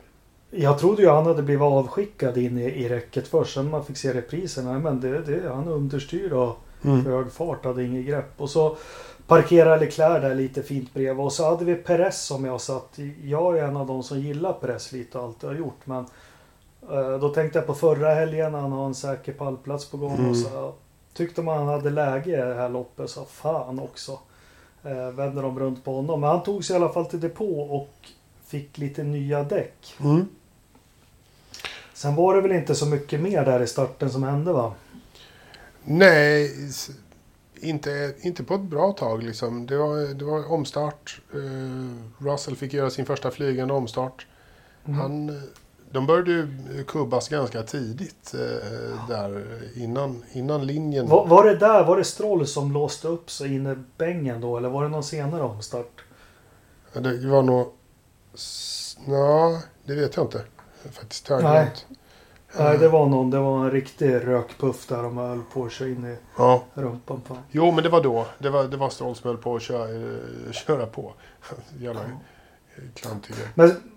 Jag 0.51 0.79
trodde 0.79 1.03
ju 1.03 1.09
han 1.09 1.27
hade 1.27 1.43
blivit 1.43 1.63
avskickad 1.63 2.37
in 2.39 2.59
i, 2.59 2.65
i 2.65 2.89
räcket 2.89 3.29
först. 3.29 3.55
Sen 3.55 3.71
man 3.71 3.85
fick 3.85 3.97
se 3.97 4.15
reprisen. 4.15 4.65
Nej, 4.65 4.79
men 4.79 5.01
det, 5.01 5.21
det, 5.23 5.49
han 5.55 5.69
understyr 5.69 6.33
och 6.33 6.57
Mm. 6.85 7.07
hög 7.07 7.33
fart. 7.33 7.65
Hade 7.65 7.85
inget 7.85 8.07
grepp. 8.07 8.33
Och 8.41 8.51
så 8.51 8.77
parkerade 9.27 9.81
Leclerc 9.85 10.23
där 10.23 10.35
lite 10.35 10.63
fint 10.63 10.95
bredvid. 10.95 11.25
Och 11.25 11.33
så 11.33 11.45
hade 11.51 11.65
vi 11.65 11.75
Perez 11.75 12.23
som 12.23 12.45
jag 12.45 12.61
satt. 12.61 12.99
Jag 13.23 13.59
är 13.59 13.65
en 13.65 13.77
av 13.77 13.87
de 13.87 14.03
som 14.03 14.21
gillar 14.21 14.53
Perez 14.53 14.93
lite 14.93 15.19
och 15.19 15.25
alltid 15.25 15.49
har 15.51 15.57
gjort. 15.57 15.81
Men 15.85 16.07
då 17.21 17.29
tänkte 17.29 17.59
jag 17.59 17.67
på 17.67 17.75
förra 17.75 18.15
helgen 18.15 18.53
när 18.53 18.59
han 18.59 18.73
har 18.73 18.87
en 18.87 18.95
säker 18.95 19.33
pallplats 19.33 19.91
på 19.91 19.97
gång. 19.97 20.15
Mm. 20.15 20.31
Och 20.31 20.37
så 20.37 20.75
tyckte 21.13 21.43
man 21.43 21.59
han 21.59 21.69
hade 21.69 21.91
läge 21.91 22.31
i 22.31 22.37
det 22.37 22.55
här 22.55 22.69
loppet. 22.69 23.11
Så 23.11 23.25
fan 23.25 23.81
också. 23.81 24.19
Eh, 24.85 25.11
vänder 25.11 25.43
de 25.43 25.59
runt 25.59 25.85
på 25.85 25.95
honom. 25.95 26.21
Men 26.21 26.31
han 26.31 26.43
tog 26.43 26.65
sig 26.65 26.75
i 26.75 26.77
alla 26.77 26.93
fall 26.93 27.07
till 27.07 27.21
depå 27.21 27.61
och 27.61 27.95
fick 28.47 28.79
lite 28.79 29.03
nya 29.03 29.43
däck. 29.43 29.97
Mm. 30.01 30.29
Sen 31.95 32.15
var 32.15 32.35
det 32.35 32.41
väl 32.41 32.53
inte 32.53 32.75
så 32.75 32.87
mycket 32.87 33.21
mer 33.21 33.45
där 33.45 33.63
i 33.63 33.67
starten 33.67 34.11
som 34.11 34.23
hände 34.23 34.53
va? 34.53 34.75
Nej, 35.85 36.51
inte, 37.61 38.15
inte 38.21 38.45
på 38.45 38.55
ett 38.55 38.61
bra 38.61 38.93
tag 38.93 39.23
liksom. 39.23 39.67
Det 39.67 39.77
var, 39.77 40.15
det 40.15 40.25
var 40.25 40.53
omstart. 40.53 41.21
Eh, 41.35 42.25
Russell 42.25 42.57
fick 42.57 42.73
göra 42.73 42.91
sin 42.91 43.07
första 43.07 43.31
flygande 43.31 43.75
omstart. 43.75 44.27
Mm. 44.85 45.01
Han, 45.01 45.29
eh, 45.29 45.43
de 45.95 46.07
började 46.07 46.31
ju 46.31 46.49
kubbas 46.87 47.29
ganska 47.29 47.63
tidigt 47.63 48.35
eh, 48.35 49.09
där 49.09 49.61
innan, 49.77 50.25
innan 50.33 50.67
linjen. 50.67 51.09
Var, 51.09 51.27
var 51.27 51.45
det 51.45 51.57
där, 51.57 51.85
var 51.85 51.97
det 51.97 52.05
Stroll 52.05 52.47
som 52.47 52.73
låste 52.73 53.09
upp 53.09 53.31
sig 53.31 53.55
inne 53.55 53.73
i 53.73 53.77
bängen 53.97 54.41
då? 54.41 54.57
Eller 54.57 54.69
var 54.69 54.83
det 54.83 54.89
någon 54.89 55.05
senare 55.05 55.43
omstart? 55.43 56.05
Ja, 56.93 57.01
Det 57.01 57.27
var 57.29 57.43
nog... 57.43 57.67
Ja, 59.07 59.61
det 59.85 59.95
vet 59.95 60.17
jag 60.17 60.25
inte. 60.25 60.45
Faktiskt, 60.93 61.29
jag 61.29 61.43
Nej. 61.43 61.71
Nej, 62.59 62.79
det 62.79 62.89
var 62.89 63.07
någon. 63.07 63.31
Det 63.31 63.39
var 63.39 63.65
en 63.65 63.71
riktig 63.71 64.15
rökpuff 64.15 64.87
där 64.87 65.03
de 65.03 65.17
höll 65.17 65.43
på 65.53 65.65
att 65.65 65.73
köra 65.73 65.89
in 65.89 66.05
i 66.05 66.17
Ja. 66.39 66.63
rumpan 66.75 67.21
på. 67.21 67.37
Jo, 67.51 67.73
men 67.73 67.85
det 67.85 67.91
var 67.91 68.03
då. 68.03 68.27
Det 68.39 68.51
var, 68.51 68.65
det 68.65 68.77
var 68.77 68.91
Stroll 68.91 69.15
som 69.17 69.29
höll 69.29 69.37
på 69.39 69.57
att 69.57 69.63
köra, 69.63 69.91
eh, 69.91 70.53
köra 70.53 70.87
på. 70.87 71.13
Jävla 71.79 72.01
eh, 72.01 72.07
klantiga. 72.95 73.37
Men, 73.55 73.94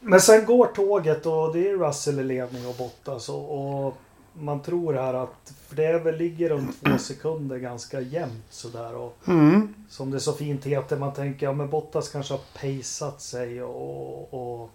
men 0.00 0.20
sen 0.20 0.46
går 0.46 0.66
tåget 0.66 1.26
och 1.26 1.52
det 1.52 1.70
är 1.70 1.76
Russell 1.76 2.20
i 2.20 2.24
ledning 2.24 2.66
och 2.66 2.74
Bottas 2.74 3.28
och, 3.28 3.86
och 3.86 3.94
man 4.32 4.62
tror 4.62 4.94
här 4.94 5.14
att 5.14 5.52
för 5.68 5.76
det 5.76 5.98
väl 5.98 6.16
ligger 6.16 6.48
runt 6.48 6.84
två 6.84 6.98
sekunder 6.98 7.58
ganska 7.58 8.00
jämnt 8.00 8.44
sådär. 8.50 8.96
Och 8.96 9.16
Mm. 9.28 9.74
som 9.88 10.10
det 10.10 10.20
så 10.20 10.32
fint 10.32 10.64
heter, 10.66 10.96
man 10.96 11.12
tänker 11.12 11.46
ja 11.46 11.52
men 11.52 11.70
Bottas 11.70 12.08
kanske 12.08 12.34
har 12.34 12.40
paceat 12.60 13.20
sig 13.20 13.62
och, 13.62 14.34
och 14.34 14.70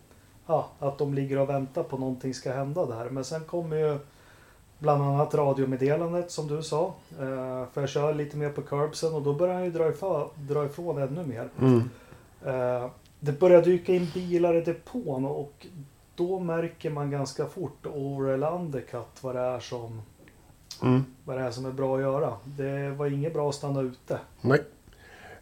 ja, 0.47 0.67
att 0.79 0.97
de 0.97 1.13
ligger 1.13 1.39
och 1.39 1.49
väntar 1.49 1.83
på 1.83 1.97
någonting 1.97 2.33
ska 2.33 2.53
hända 2.53 2.85
där. 2.85 3.09
Men 3.09 3.23
sen 3.23 3.43
kommer 3.43 3.77
ju 3.77 3.97
bland 4.79 5.03
annat 5.03 5.33
radiomeddelandet 5.33 6.31
som 6.31 6.47
du 6.47 6.63
sa. 6.63 6.93
Eh, 7.19 7.65
för 7.73 7.81
jag 7.81 7.89
kör 7.89 8.13
lite 8.13 8.37
mer 8.37 8.49
på 8.49 8.61
curbsen 8.61 9.13
och 9.13 9.21
då 9.21 9.33
börjar 9.33 9.53
han 9.53 9.63
ju 9.63 9.71
dra 9.71 9.89
ifrån, 9.89 10.29
dra 10.35 10.65
ifrån 10.65 10.97
ännu 11.01 11.23
mer. 11.23 11.49
Mm. 11.59 11.89
Eh, 12.45 12.89
det 13.25 13.31
börjar 13.39 13.61
dyka 13.61 13.93
in 13.93 14.07
bilar 14.13 14.55
i 14.55 14.61
depån 14.61 15.25
och 15.25 15.65
då 16.15 16.39
märker 16.39 16.89
man 16.89 17.11
ganska 17.11 17.45
fort 17.45 17.85
over 17.85 18.29
eller 18.33 18.53
undercut 18.55 19.07
vad 19.21 19.35
det 19.35 19.41
är 19.41 19.59
som, 19.59 20.01
Mm. 20.81 21.05
vad 21.23 21.37
det 21.37 21.43
är 21.43 21.51
som 21.51 21.65
är 21.65 21.71
bra 21.71 21.95
att 21.95 22.01
göra. 22.01 22.33
Det 22.43 22.89
var 22.89 23.05
inget 23.07 23.33
bra 23.33 23.49
att 23.49 23.55
stanna 23.55 23.81
ute. 23.81 24.19
Nej, 24.41 24.61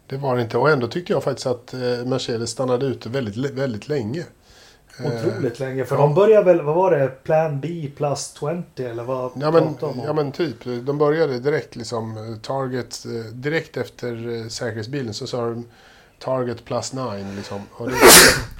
det 0.06 0.16
var 0.16 0.36
det 0.36 0.42
inte. 0.42 0.58
Och 0.58 0.70
ändå 0.70 0.86
tyckte 0.86 1.12
jag 1.12 1.22
faktiskt 1.24 1.46
att 1.46 1.74
eh, 1.74 1.80
Mercedes 2.06 2.50
stannade 2.50 2.86
ute 2.86 3.08
väldigt, 3.08 3.36
väldigt 3.36 3.88
länge. 3.88 4.24
Eh, 5.00 5.06
Otroligt 5.06 5.60
länge. 5.60 5.84
För 5.84 5.96
ja. 5.96 6.02
de 6.02 6.14
börjar 6.14 6.44
väl, 6.44 6.62
vad 6.62 6.74
var 6.74 6.90
det? 6.90 7.08
Plan 7.08 7.60
B 7.60 7.90
plus 7.96 8.34
20 8.40 8.64
eller 8.90 9.04
vad 9.04 9.32
Ja 9.36 9.50
men, 9.50 9.76
de 9.80 9.86
om? 9.86 10.00
ja 10.04 10.12
men 10.12 10.32
typ. 10.32 10.64
De 10.64 10.98
började 10.98 11.38
direkt 11.38 11.76
liksom 11.76 12.16
eh, 12.16 12.36
Target. 12.40 13.04
Direkt 13.32 13.76
efter 13.76 14.48
säkerhetsbilen 14.48 15.14
så 15.14 15.26
sa 15.26 15.44
de 15.50 15.64
Target 16.24 16.64
plus 16.64 16.92
9 16.92 17.26
liksom. 17.36 17.62
Och 17.72 17.90
det, 17.90 17.96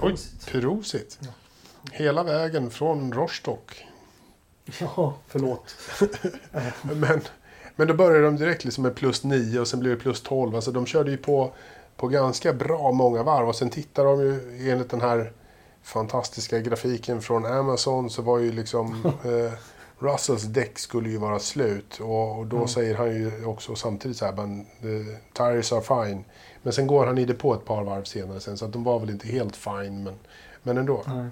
oj, 0.02 0.16
Perosit. 0.52 1.18
Ja. 1.20 1.28
Hela 1.92 2.22
vägen 2.22 2.70
från 2.70 3.12
Rostock. 3.12 3.86
Ja, 4.78 5.14
förlåt. 5.28 5.76
Men, 6.82 7.20
men 7.76 7.88
då 7.88 7.94
började 7.94 8.24
de 8.24 8.36
direkt 8.36 8.64
liksom 8.64 8.82
med 8.82 8.94
plus 8.94 9.24
9 9.24 9.60
och 9.60 9.68
sen 9.68 9.80
blev 9.80 9.96
det 9.96 10.02
plus 10.02 10.22
12. 10.22 10.54
Alltså 10.54 10.72
de 10.72 10.86
körde 10.86 11.10
ju 11.10 11.16
på, 11.16 11.52
på 11.96 12.08
ganska 12.08 12.52
bra 12.52 12.92
många 12.92 13.22
varv. 13.22 13.48
Och 13.48 13.56
sen 13.56 13.70
tittar 13.70 14.04
de 14.04 14.20
ju 14.20 14.70
enligt 14.70 14.90
den 14.90 15.00
här 15.00 15.32
fantastiska 15.82 16.60
grafiken 16.60 17.22
från 17.22 17.46
Amazon 17.46 18.10
så 18.10 18.22
var 18.22 18.38
ju 18.38 18.52
liksom 18.52 19.04
eh, 19.24 19.52
Russells 20.04 20.42
däck 20.42 20.78
skulle 20.78 21.08
ju 21.10 21.16
vara 21.18 21.38
slut. 21.38 22.00
Och, 22.00 22.38
och 22.38 22.46
då 22.46 22.56
Mm. 22.56 22.68
säger 22.68 22.94
han 22.94 23.14
ju 23.14 23.44
också 23.44 23.74
samtidigt 23.74 24.16
så 24.16 24.24
här, 24.24 24.32
men 24.32 24.64
the 24.64 25.04
tires 25.32 25.72
are 25.72 26.04
fine. 26.06 26.24
Men 26.62 26.72
sen 26.72 26.86
går 26.86 27.06
han 27.06 27.18
i 27.18 27.24
det 27.24 27.34
på 27.34 27.54
ett 27.54 27.64
par 27.64 27.84
varv 27.84 28.04
senare 28.04 28.40
sen 28.40 28.58
så 28.58 28.64
att 28.64 28.72
de 28.72 28.84
var 28.84 28.98
väl 29.00 29.10
inte 29.10 29.26
helt 29.28 29.56
fine. 29.56 30.02
Men, 30.04 30.14
men 30.62 30.78
ändå. 30.78 31.02
Nej. 31.06 31.26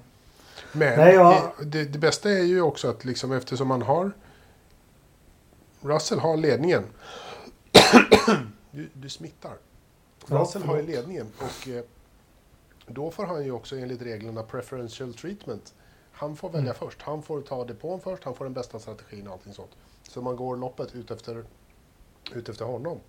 Men 0.73 0.99
Nej, 0.99 1.15
jag- 1.15 1.33
eh, 1.37 1.43
det, 1.67 1.85
det 1.85 1.99
bästa 1.99 2.31
är 2.31 2.43
ju 2.43 2.63
också 2.63 2.89
att 2.89 3.05
liksom 3.05 3.33
eftersom 3.33 3.69
man 3.69 3.83
har 3.83 4.13
Russell 5.81 6.19
har 6.19 6.37
ledningen. 6.37 6.85
du, 8.71 8.89
du 8.95 9.09
smittar. 9.09 9.53
Ja, 10.27 10.37
Russell 10.39 10.63
har 10.63 10.77
ju 10.77 10.83
ledningen 10.83 11.27
och 11.39 11.69
eh, 11.69 11.83
då 12.87 13.11
får 13.11 13.27
han 13.27 13.45
ju 13.45 13.53
också 13.53 13.77
enligt 13.77 14.03
reglerna 14.03 14.43
preferential 14.43 15.15
treatment. 15.15 15.75
Han 16.13 16.37
får 16.37 16.49
välja 16.49 16.61
Mm. 16.61 16.75
först. 16.79 17.03
Han 17.03 17.23
får 17.23 17.41
ta 17.41 17.65
depån 17.65 18.01
först. 18.01 18.25
Han 18.25 18.35
får 18.35 18.45
den 18.45 18.55
bästa 18.55 18.79
strategin 18.79 19.27
och 19.27 19.33
allting 19.33 19.53
sånt. 19.53 19.71
Så 20.09 20.23
man 20.23 20.37
går 20.37 20.57
loppet 20.57 20.95
ut 20.95 21.11
efter, 21.11 21.45
ut 22.35 22.49
efter 22.49 22.65
honom. 22.65 23.01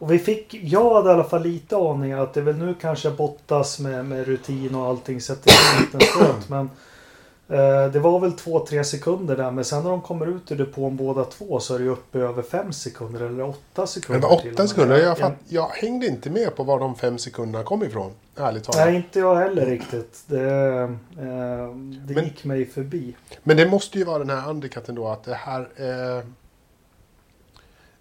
Och 0.00 0.12
vi 0.12 0.18
fick, 0.18 0.54
jag 0.54 0.94
hade 0.94 1.10
i 1.10 1.12
alla 1.12 1.24
fall 1.24 1.42
lite 1.42 1.76
aning 1.76 2.12
att 2.12 2.34
det 2.34 2.40
är 2.40 2.44
väl 2.44 2.56
nu 2.56 2.74
kanske 2.80 3.10
Bottas 3.10 3.78
med, 3.78 4.04
med 4.04 4.26
rutin 4.26 4.74
och 4.74 4.86
allting 4.86 5.20
sätter 5.20 5.50
in 5.50 5.88
en 5.92 6.00
stöt. 6.00 6.48
Men 6.48 6.70
det 7.92 7.98
var 8.00 8.20
väl 8.20 8.32
två, 8.32 8.66
tre 8.66 8.84
sekunder 8.84 9.36
där. 9.36 9.50
Men 9.50 9.64
sen 9.64 9.82
när 9.82 9.90
de 9.90 10.02
kommer 10.02 10.26
ut 10.26 10.52
ur 10.52 10.56
depån 10.56 10.96
båda 10.96 11.24
två 11.24 11.60
så 11.60 11.74
är 11.74 11.78
det 11.78 11.88
uppe 11.88 12.18
över 12.18 12.42
fem 12.42 12.72
sekunder 12.72 13.20
eller 13.20 13.42
åtta 13.48 13.80
Det 13.82 13.86
sekunder. 13.86 14.28
var 14.28 14.40
till 14.40 14.48
och 14.48 14.52
åtta 14.54 14.62
med. 14.62 14.70
sekunder. 14.70 14.98
Jag, 14.98 15.18
fatt, 15.18 15.32
jag 15.48 15.66
hängde 15.68 16.06
inte 16.06 16.30
med 16.30 16.56
på 16.56 16.64
var 16.64 16.78
de 16.80 16.94
fem 16.94 17.18
sekunderna 17.18 17.64
kom 17.64 17.82
ifrån. 17.82 18.12
Ärligt 18.36 18.64
talat. 18.64 18.86
Nej, 18.86 18.96
inte 18.96 19.18
jag 19.18 19.36
heller 19.36 19.66
riktigt. 19.66 20.22
Det, 20.26 20.42
eh, 20.42 20.88
det 22.06 22.14
Men- 22.14 22.24
gick 22.24 22.44
mig 22.44 22.66
förbi. 22.66 23.16
Men 23.42 23.56
det 23.56 23.66
måste 23.68 23.98
ju 23.98 24.04
vara 24.04 24.18
den 24.18 24.30
här 24.30 24.50
undercutten 24.50 24.94
då 24.94 25.08
att 25.08 25.24
det 25.24 25.34
här 25.34 25.60
eh, 25.76 26.24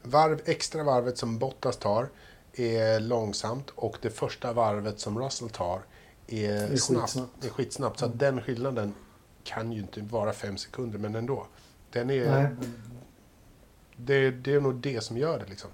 varv, 0.04 0.42
extra 0.46 0.84
varvet 0.84 1.18
som 1.18 1.38
Bottas 1.40 1.78
tar 1.78 2.08
är 2.54 3.00
långsamt 3.00 3.70
och 3.76 3.98
det 4.02 4.10
första 4.10 4.54
varvet 4.54 5.00
som 5.00 5.20
Russell 5.20 5.50
tar 5.50 5.80
är, 6.28 6.54
är 6.54 6.76
snabbt. 6.76 7.02
skitsnabbt. 7.02 7.46
Är 7.46 7.50
skitsnabbt. 7.50 8.00
Så 8.00 8.06
att 8.06 8.20
den 8.20 8.42
skillnaden 8.42 8.94
kan 9.48 9.72
ju 9.72 9.80
inte 9.80 10.02
vara 10.02 10.34
fem 10.34 10.58
sekunder 10.58 11.00
men 11.00 11.16
ändå. 11.16 11.46
Den 11.92 12.10
är, 12.10 12.32
Nej. 12.32 12.48
det, 13.96 14.32
det 14.32 14.54
är 14.54 14.60
nog 14.62 14.76
det 14.76 15.04
som 15.04 15.18
gör 15.18 15.40
det 15.40 15.46
liksom. 15.50 15.70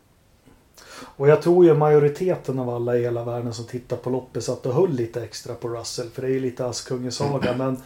Och 0.95 1.27
jag 1.27 1.41
tror 1.41 1.65
ju 1.65 1.73
majoriteten 1.73 2.59
av 2.59 2.69
alla 2.69 2.97
i 2.97 3.01
hela 3.01 3.23
världen 3.23 3.53
som 3.53 3.65
tittar 3.65 3.97
på 3.97 4.09
loppet 4.09 4.43
satt 4.43 4.65
och 4.65 4.73
höll 4.73 4.91
lite 4.93 5.23
extra 5.23 5.55
på 5.55 5.69
Russell. 5.69 6.09
För 6.09 6.21
det 6.21 6.27
är 6.27 6.31
ju 6.31 6.39
lite 6.39 6.65
Askungesaga. 6.65 7.53
Men 7.57 7.77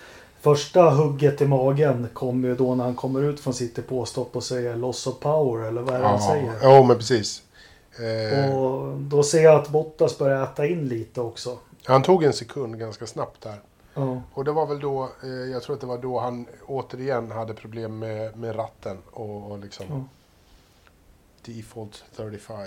Första 0.42 0.90
hugget 0.90 1.42
i 1.42 1.48
magen 1.48 2.08
kommer 2.14 2.48
ju 2.48 2.56
då 2.56 2.76
när 2.76 2.84
han 2.84 2.96
kommer 2.96 3.24
ut 3.24 3.40
från 3.40 3.54
sitt 3.54 3.76
depåstopp 3.76 4.36
och 4.36 4.44
säger 4.44 4.76
loss 4.76 5.08
of 5.08 5.20
power 5.20 5.68
eller 5.68 5.82
vad 5.82 5.96
är 5.96 6.00
det 6.00 6.08
han 6.08 6.22
säger? 6.22 6.54
Ja, 6.62 6.84
men 6.84 6.98
precis. 6.98 7.44
Eh, 8.00 8.58
Och 8.58 8.98
då 8.98 9.24
ser 9.24 9.44
jag 9.44 9.56
att 9.56 9.70
Bottas 9.70 10.18
börjar 10.18 10.44
äta 10.44 10.66
in 10.68 10.88
lite 10.88 11.22
också. 11.22 11.58
han 11.86 12.04
tog 12.04 12.24
en 12.24 12.34
sekund 12.34 12.80
ganska 12.80 13.06
snabbt 13.08 13.42
där. 13.42 13.62
Ja. 13.98 14.22
Och 14.34 14.46
det 14.46 14.52
var 14.52 14.66
väl 14.68 14.80
då, 14.80 15.10
eh, 15.24 15.30
jag 15.30 15.64
tror 15.64 15.76
att 15.76 15.82
det 15.82 15.88
var 15.88 15.98
då 15.98 16.20
han 16.20 16.46
återigen 16.66 17.32
hade 17.32 17.54
problem 17.54 18.00
med, 18.00 18.38
med 18.38 18.56
ratten 18.56 18.98
och, 19.12 19.52
och 19.52 19.60
liksom 19.60 19.86
Ja. 19.90 20.04
default 21.54 22.04
35. 22.16 22.58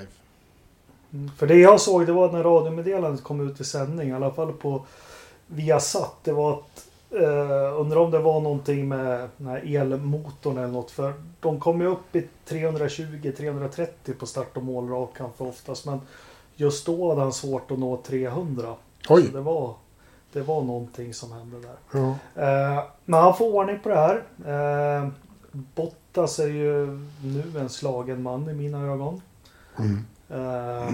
Mm. 1.13 1.31
För 1.37 1.47
det 1.47 1.55
jag 1.57 1.81
såg 1.81 2.07
det 2.07 2.13
var 2.13 2.33
när 2.33 2.43
radiomeddelandet 2.43 3.25
kom 3.25 3.51
ut 3.51 3.61
i 3.61 3.65
sändning, 3.65 4.09
i 4.09 4.13
alla 4.13 4.31
fall 4.31 4.53
på 4.53 4.85
Viasat. 5.47 6.15
Det 6.23 6.33
var 6.33 6.53
att, 6.53 6.87
eh, 7.11 7.81
undrar 7.81 7.97
om 7.97 8.11
det 8.11 8.19
var 8.19 8.41
någonting 8.41 8.89
med 8.89 9.29
elmotorn 9.65 10.59
eller 10.59 10.69
något. 10.69 10.91
För 10.91 11.15
de 11.41 11.61
kom 11.61 11.81
ju 11.81 11.87
upp 11.87 12.17
i 12.17 12.29
320-330 12.49 14.13
på 14.19 14.27
start 14.27 14.57
och 14.57 14.63
målrakan 14.65 15.31
för 15.37 15.47
oftast. 15.49 15.87
Men 15.87 16.01
just 16.57 16.87
då 16.87 17.09
hade 17.09 17.21
han 17.21 17.33
svårt 17.33 17.71
att 17.71 17.79
nå 17.79 17.97
300. 17.97 18.75
Oj! 19.09 19.27
Så 19.27 19.33
det 19.33 19.41
var, 19.41 19.75
det 20.33 20.41
var 20.41 20.63
någonting 20.63 21.15
som 21.15 21.33
hände 21.33 21.57
där. 21.61 21.77
Ja. 22.01 22.09
Eh, 22.43 22.85
men 23.05 23.21
han 23.21 23.37
får 23.37 23.55
ordning 23.55 23.79
på 23.81 23.89
det 23.89 23.97
här. 23.97 24.23
Eh, 24.47 25.09
Bottas 25.53 26.39
är 26.39 26.47
ju 26.47 26.87
nu 27.25 27.61
en 27.61 27.69
slagen 27.69 28.23
man 28.23 28.49
i 28.51 28.55
mina 28.55 28.87
ögon. 28.87 29.23
Mm. 29.79 30.05
Eh, 30.29 30.93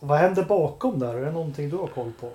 vad 0.00 0.18
händer 0.18 0.44
bakom 0.44 0.98
där? 0.98 1.14
Är 1.14 1.24
det 1.24 1.32
någonting 1.32 1.70
du 1.70 1.76
har 1.76 1.86
koll 1.86 2.12
på? 2.20 2.30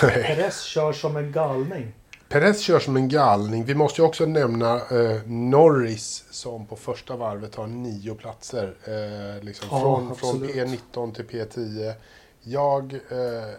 Perez 0.00 0.60
kör 0.60 0.92
som 0.92 1.16
en 1.16 1.32
galning. 1.32 1.92
Perez 2.28 2.60
kör 2.60 2.78
som 2.78 2.96
en 2.96 3.08
galning. 3.08 3.64
Vi 3.64 3.74
måste 3.74 4.00
ju 4.00 4.06
också 4.06 4.26
nämna 4.26 4.74
eh, 4.74 5.20
Norris 5.26 6.24
som 6.30 6.66
på 6.66 6.76
första 6.76 7.16
varvet 7.16 7.54
har 7.54 7.66
nio 7.66 8.14
platser. 8.14 8.74
Eh, 8.84 9.44
liksom 9.44 9.68
Ja, 9.70 9.80
från, 9.80 10.16
från 10.16 10.30
absolut. 10.30 10.56
P19 10.94 11.14
till 11.14 11.24
P10. 11.24 11.92
Jag 12.42 12.92
eh, 12.92 13.54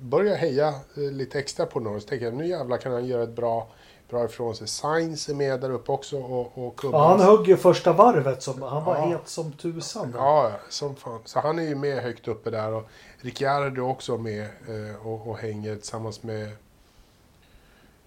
börjar 0.00 0.36
heja 0.36 0.68
eh, 0.68 1.02
lite 1.02 1.38
extra 1.38 1.66
på 1.66 1.80
Norris. 1.80 2.06
Tänker 2.06 2.26
jag, 2.26 2.34
nu 2.34 2.46
jävlar 2.46 2.76
kan 2.76 2.92
han 2.92 3.06
göra 3.06 3.22
ett 3.22 3.36
bra, 3.36 3.68
bra 4.10 4.24
ifrån 4.24 4.54
sig. 4.54 4.68
Sainz 4.68 5.28
är 5.28 5.34
med 5.34 5.60
där 5.60 5.70
uppe 5.70 5.92
också 5.92 6.18
och, 6.18 6.66
och. 6.66 6.80
Ja, 6.82 7.08
han 7.08 7.20
högg 7.20 7.48
ju 7.48 7.56
första 7.56 7.92
varvet. 7.92 8.42
Som, 8.42 8.62
han 8.62 8.84
var 8.84 8.96
Ja. 8.96 9.06
het 9.06 9.28
som 9.28 9.52
tusan. 9.52 10.12
där. 10.12 10.18
Ja, 10.18 10.52
som 10.68 10.96
fan. 10.96 11.20
Så 11.24 11.40
han 11.40 11.58
är 11.58 11.62
ju 11.62 11.74
med 11.74 12.02
högt 12.02 12.28
uppe 12.28 12.50
där. 12.50 12.72
Och 12.72 12.88
Ricciardo 13.18 13.84
är 13.86 13.90
också 13.90 14.18
med 14.18 14.42
eh, 14.42 15.06
och, 15.06 15.28
och 15.28 15.38
hänger 15.38 15.76
tillsammans 15.76 16.22
med... 16.22 16.48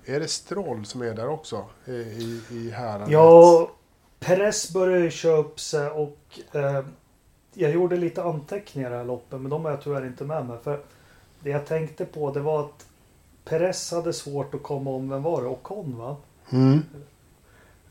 Är 0.05 0.19
det 0.19 0.27
Stroll 0.27 0.85
som 0.85 1.01
är 1.01 1.13
där 1.13 1.27
också? 1.29 1.65
eh, 1.85 1.93
I, 1.93 2.41
i 2.51 2.69
häradet? 2.71 3.09
Ja, 3.09 3.71
Perez 4.19 4.73
började 4.73 5.03
ju 5.03 5.11
köra 5.11 5.37
upp 5.37 5.59
sig 5.59 5.89
och 5.89 6.17
eh, 6.51 6.83
jag 7.53 7.71
gjorde 7.71 7.97
lite 7.97 8.23
anteckningar 8.23 8.91
i 8.91 8.95
här 8.95 9.03
loppet 9.05 9.41
men 9.41 9.49
de 9.49 9.65
har 9.65 9.71
jag 9.71 9.81
tyvärr 9.81 10.05
inte 10.05 10.23
med 10.23 10.45
mig. 10.45 10.57
För 10.63 10.79
det 11.43 11.49
jag 11.49 11.65
tänkte 11.65 12.05
på 12.05 12.31
det 12.31 12.39
var 12.39 12.59
att 12.59 12.85
Perez 13.45 13.91
hade 13.91 14.13
svårt 14.13 14.53
att 14.53 14.63
komma 14.63 14.91
om, 14.91 15.09
vem 15.09 15.23
var 15.23 15.41
det? 15.41 15.47
Ocon 15.47 15.97
va? 15.97 16.15
Mm. 16.49 16.83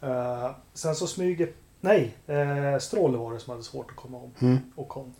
Eh, 0.02 0.50
sen 0.74 0.94
så 0.94 1.06
smyger, 1.06 1.52
nej, 1.80 2.14
eh, 2.26 2.78
Stroll 2.78 3.16
var 3.16 3.32
det 3.32 3.40
som 3.40 3.50
hade 3.50 3.62
svårt 3.62 3.90
att 3.90 3.96
komma 3.96 4.18
om. 4.18 4.30
Mm. 4.40 4.58
Ocon. 4.76 5.14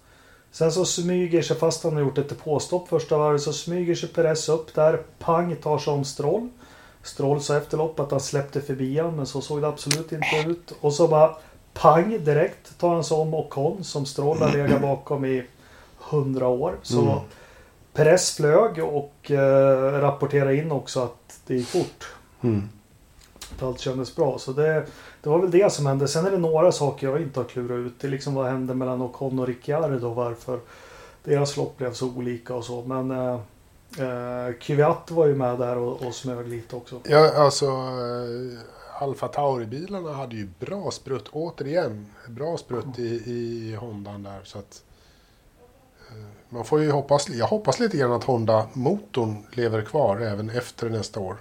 Sen 0.50 0.72
så 0.72 0.84
smyger 0.84 1.42
sig, 1.42 1.56
fast 1.56 1.84
han 1.84 1.92
har 1.92 2.00
gjort 2.00 2.18
ett 2.18 2.28
depåstopp 2.28 2.88
första 2.88 3.18
varvet, 3.18 3.42
så 3.42 3.52
smyger 3.52 3.94
sig 3.94 4.08
Perez 4.08 4.48
upp 4.48 4.74
där. 4.74 5.02
Pang 5.18 5.56
tar 5.56 5.78
sig 5.78 5.92
om 5.92 6.04
Stroll. 6.04 6.48
Stroll 7.02 7.40
sa 7.40 7.56
efter 7.56 7.76
loppet 7.76 8.00
att 8.00 8.10
han 8.10 8.20
släppte 8.20 8.60
förbi 8.60 8.98
han, 8.98 9.16
men 9.16 9.26
så 9.26 9.40
såg 9.40 9.60
det 9.60 9.68
absolut 9.68 10.12
inte 10.12 10.44
ut. 10.46 10.74
Och 10.80 10.92
så 10.94 11.08
bara 11.08 11.36
pang 11.74 12.24
direkt 12.24 12.78
tar 12.78 12.94
han 12.94 13.04
sig 13.04 13.16
om 13.16 13.34
Ocon 13.34 13.84
som 13.84 14.06
Stroll 14.06 14.38
har 14.38 14.52
legat 14.52 14.82
bakom 14.82 15.24
i 15.24 15.44
hundra 15.98 16.48
år. 16.48 16.76
Så 16.82 17.00
Mm. 17.00 17.14
Perez 17.92 18.36
flög 18.36 18.84
och 18.84 19.30
eh, 19.30 20.00
rapporterade 20.00 20.56
in 20.56 20.72
också 20.72 21.02
att 21.02 21.40
det 21.46 21.54
gick 21.54 21.68
fort. 21.68 22.14
Mm. 22.40 22.68
Att 23.56 23.62
allt 23.62 23.80
kändes 23.80 24.16
bra. 24.16 24.38
Så 24.38 24.52
det, 24.52 24.86
det 25.22 25.28
var 25.28 25.38
väl 25.38 25.50
det 25.50 25.72
som 25.72 25.86
hände. 25.86 26.08
Sen 26.08 26.26
är 26.26 26.30
det 26.30 26.38
några 26.38 26.72
saker 26.72 27.06
jag 27.06 27.22
inte 27.22 27.40
har 27.40 27.44
klurat 27.44 27.86
ut. 27.86 28.00
Det 28.00 28.06
är 28.06 28.10
liksom 28.10 28.34
vad 28.34 28.46
hände 28.46 28.74
mellan 28.74 29.02
Ocon 29.02 29.38
och 29.38 29.46
Ricciardo 29.46 30.08
och 30.08 30.14
varför 30.14 30.60
deras 31.24 31.56
lopp 31.56 31.78
blev 31.78 31.92
så 31.92 32.08
olika 32.08 32.54
och 32.54 32.64
så. 32.64 32.82
Men 32.82 33.10
eh, 33.10 33.40
eh, 34.06 34.54
Kvyat 34.60 35.10
var 35.10 35.26
ju 35.26 35.34
med 35.34 35.58
där 35.58 35.78
och, 35.78 36.06
och 36.06 36.14
smög 36.14 36.48
lite 36.48 36.76
också. 36.76 37.00
Ja, 37.04 37.32
alltså... 37.36 37.66
Eh, 37.66 38.58
Alfa 39.00 39.28
Tauri-bilarna 39.28 40.12
hade 40.12 40.36
ju 40.36 40.48
bra 40.58 40.90
sprutt, 40.90 41.28
återigen. 41.32 42.06
Bra 42.28 42.56
sprutt 42.56 42.98
i, 42.98 43.22
i 43.26 43.76
Hondan 43.80 44.22
där. 44.22 44.40
Så 44.44 44.58
att, 44.58 44.82
man 46.50 46.64
får 46.64 46.80
ju 46.82 46.90
hoppas, 46.90 47.28
jag 47.28 47.46
hoppas 47.46 47.78
lite 47.80 47.96
grann 47.96 48.12
att 48.12 48.24
Honda-motorn 48.24 49.46
lever 49.52 49.82
kvar 49.82 50.20
även 50.20 50.50
efter 50.50 50.90
nästa 50.90 51.20
år. 51.20 51.36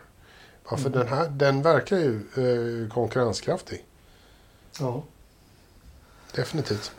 Ja, 0.69 0.77
för 0.77 0.89
Mm. 0.89 0.99
den 0.99 1.07
här, 1.07 1.27
den 1.29 1.61
verkar 1.61 1.97
ju 1.97 2.15
eh, 2.15 2.93
konkurrenskraftig. 2.93 3.85
Ja, 4.79 5.03
Definitivt. 6.35 6.91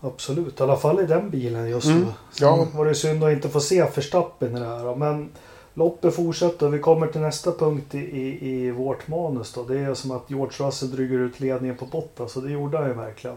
absolut. 0.00 0.60
I 0.60 0.62
alla 0.62 0.76
fall 0.76 1.00
i 1.00 1.06
den 1.06 1.30
bilen 1.30 1.68
just 1.70 1.86
Mm, 1.86 2.00
nu. 2.00 2.06
Sen 2.32 2.48
ja. 2.48 2.66
var 2.74 2.84
det 2.84 2.94
synd 2.94 3.24
att 3.24 3.32
inte 3.32 3.48
få 3.48 3.60
se 3.60 3.82
Verstappen 3.94 4.56
i 4.56 4.60
det 4.60 4.66
här. 4.66 4.94
Men 4.96 5.30
loppet 5.74 6.14
fortsätter. 6.14 6.68
Vi 6.68 6.78
kommer 6.78 7.06
till 7.06 7.20
nästa 7.20 7.52
punkt 7.52 7.94
i, 7.94 7.98
i, 7.98 8.50
i 8.66 8.70
vårt 8.70 9.08
manus. 9.08 9.52
Då. 9.52 9.64
Det 9.64 9.78
är 9.78 9.94
som 9.94 10.10
att 10.10 10.30
George 10.30 10.66
Russell 10.66 10.90
dryger 10.90 11.18
ut 11.18 11.40
ledningen 11.40 11.76
på 11.76 11.86
Bottas. 11.86 12.32
Så 12.32 12.40
det 12.40 12.50
gjorde 12.50 12.78
han 12.78 12.86
ju 12.88 12.94
verkligen. 12.94 13.36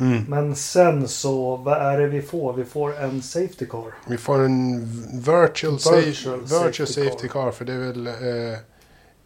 Mm. 0.00 0.24
Men 0.28 0.56
sen 0.56 1.08
så, 1.08 1.56
vad 1.56 1.78
är 1.78 1.98
det 1.98 2.06
vi 2.06 2.22
får? 2.22 2.52
Vi 2.52 2.64
får 2.64 2.98
en 3.00 3.22
Safety 3.22 3.66
Car. 3.66 3.94
Vi 4.06 4.16
får 4.16 4.38
en 4.44 4.80
virtual, 5.12 5.46
Virtual 5.46 5.78
safe, 5.78 6.30
virtual 6.40 6.48
safety 6.48 6.86
safety, 6.86 7.28
car. 7.28 7.50
För 7.50 7.64
det 7.64 7.72
är 7.72 7.78
väl 7.78 8.06
eh, 8.06 8.58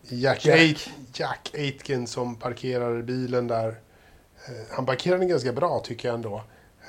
Jack, 0.09 0.47
Jack. 0.47 0.59
Aitken, 0.59 0.93
Jack 1.15 1.51
Aitken 1.55 2.07
som 2.07 2.37
parkerar 2.37 3.03
bilen 3.03 3.47
där. 3.49 3.69
Eh, 3.69 3.75
han 4.71 4.87
parkerar 4.87 5.19
den 5.19 5.29
ganska 5.29 5.53
bra 5.53 5.81
tycker 5.85 6.09
jag 6.09 6.15
ändå. 6.15 6.43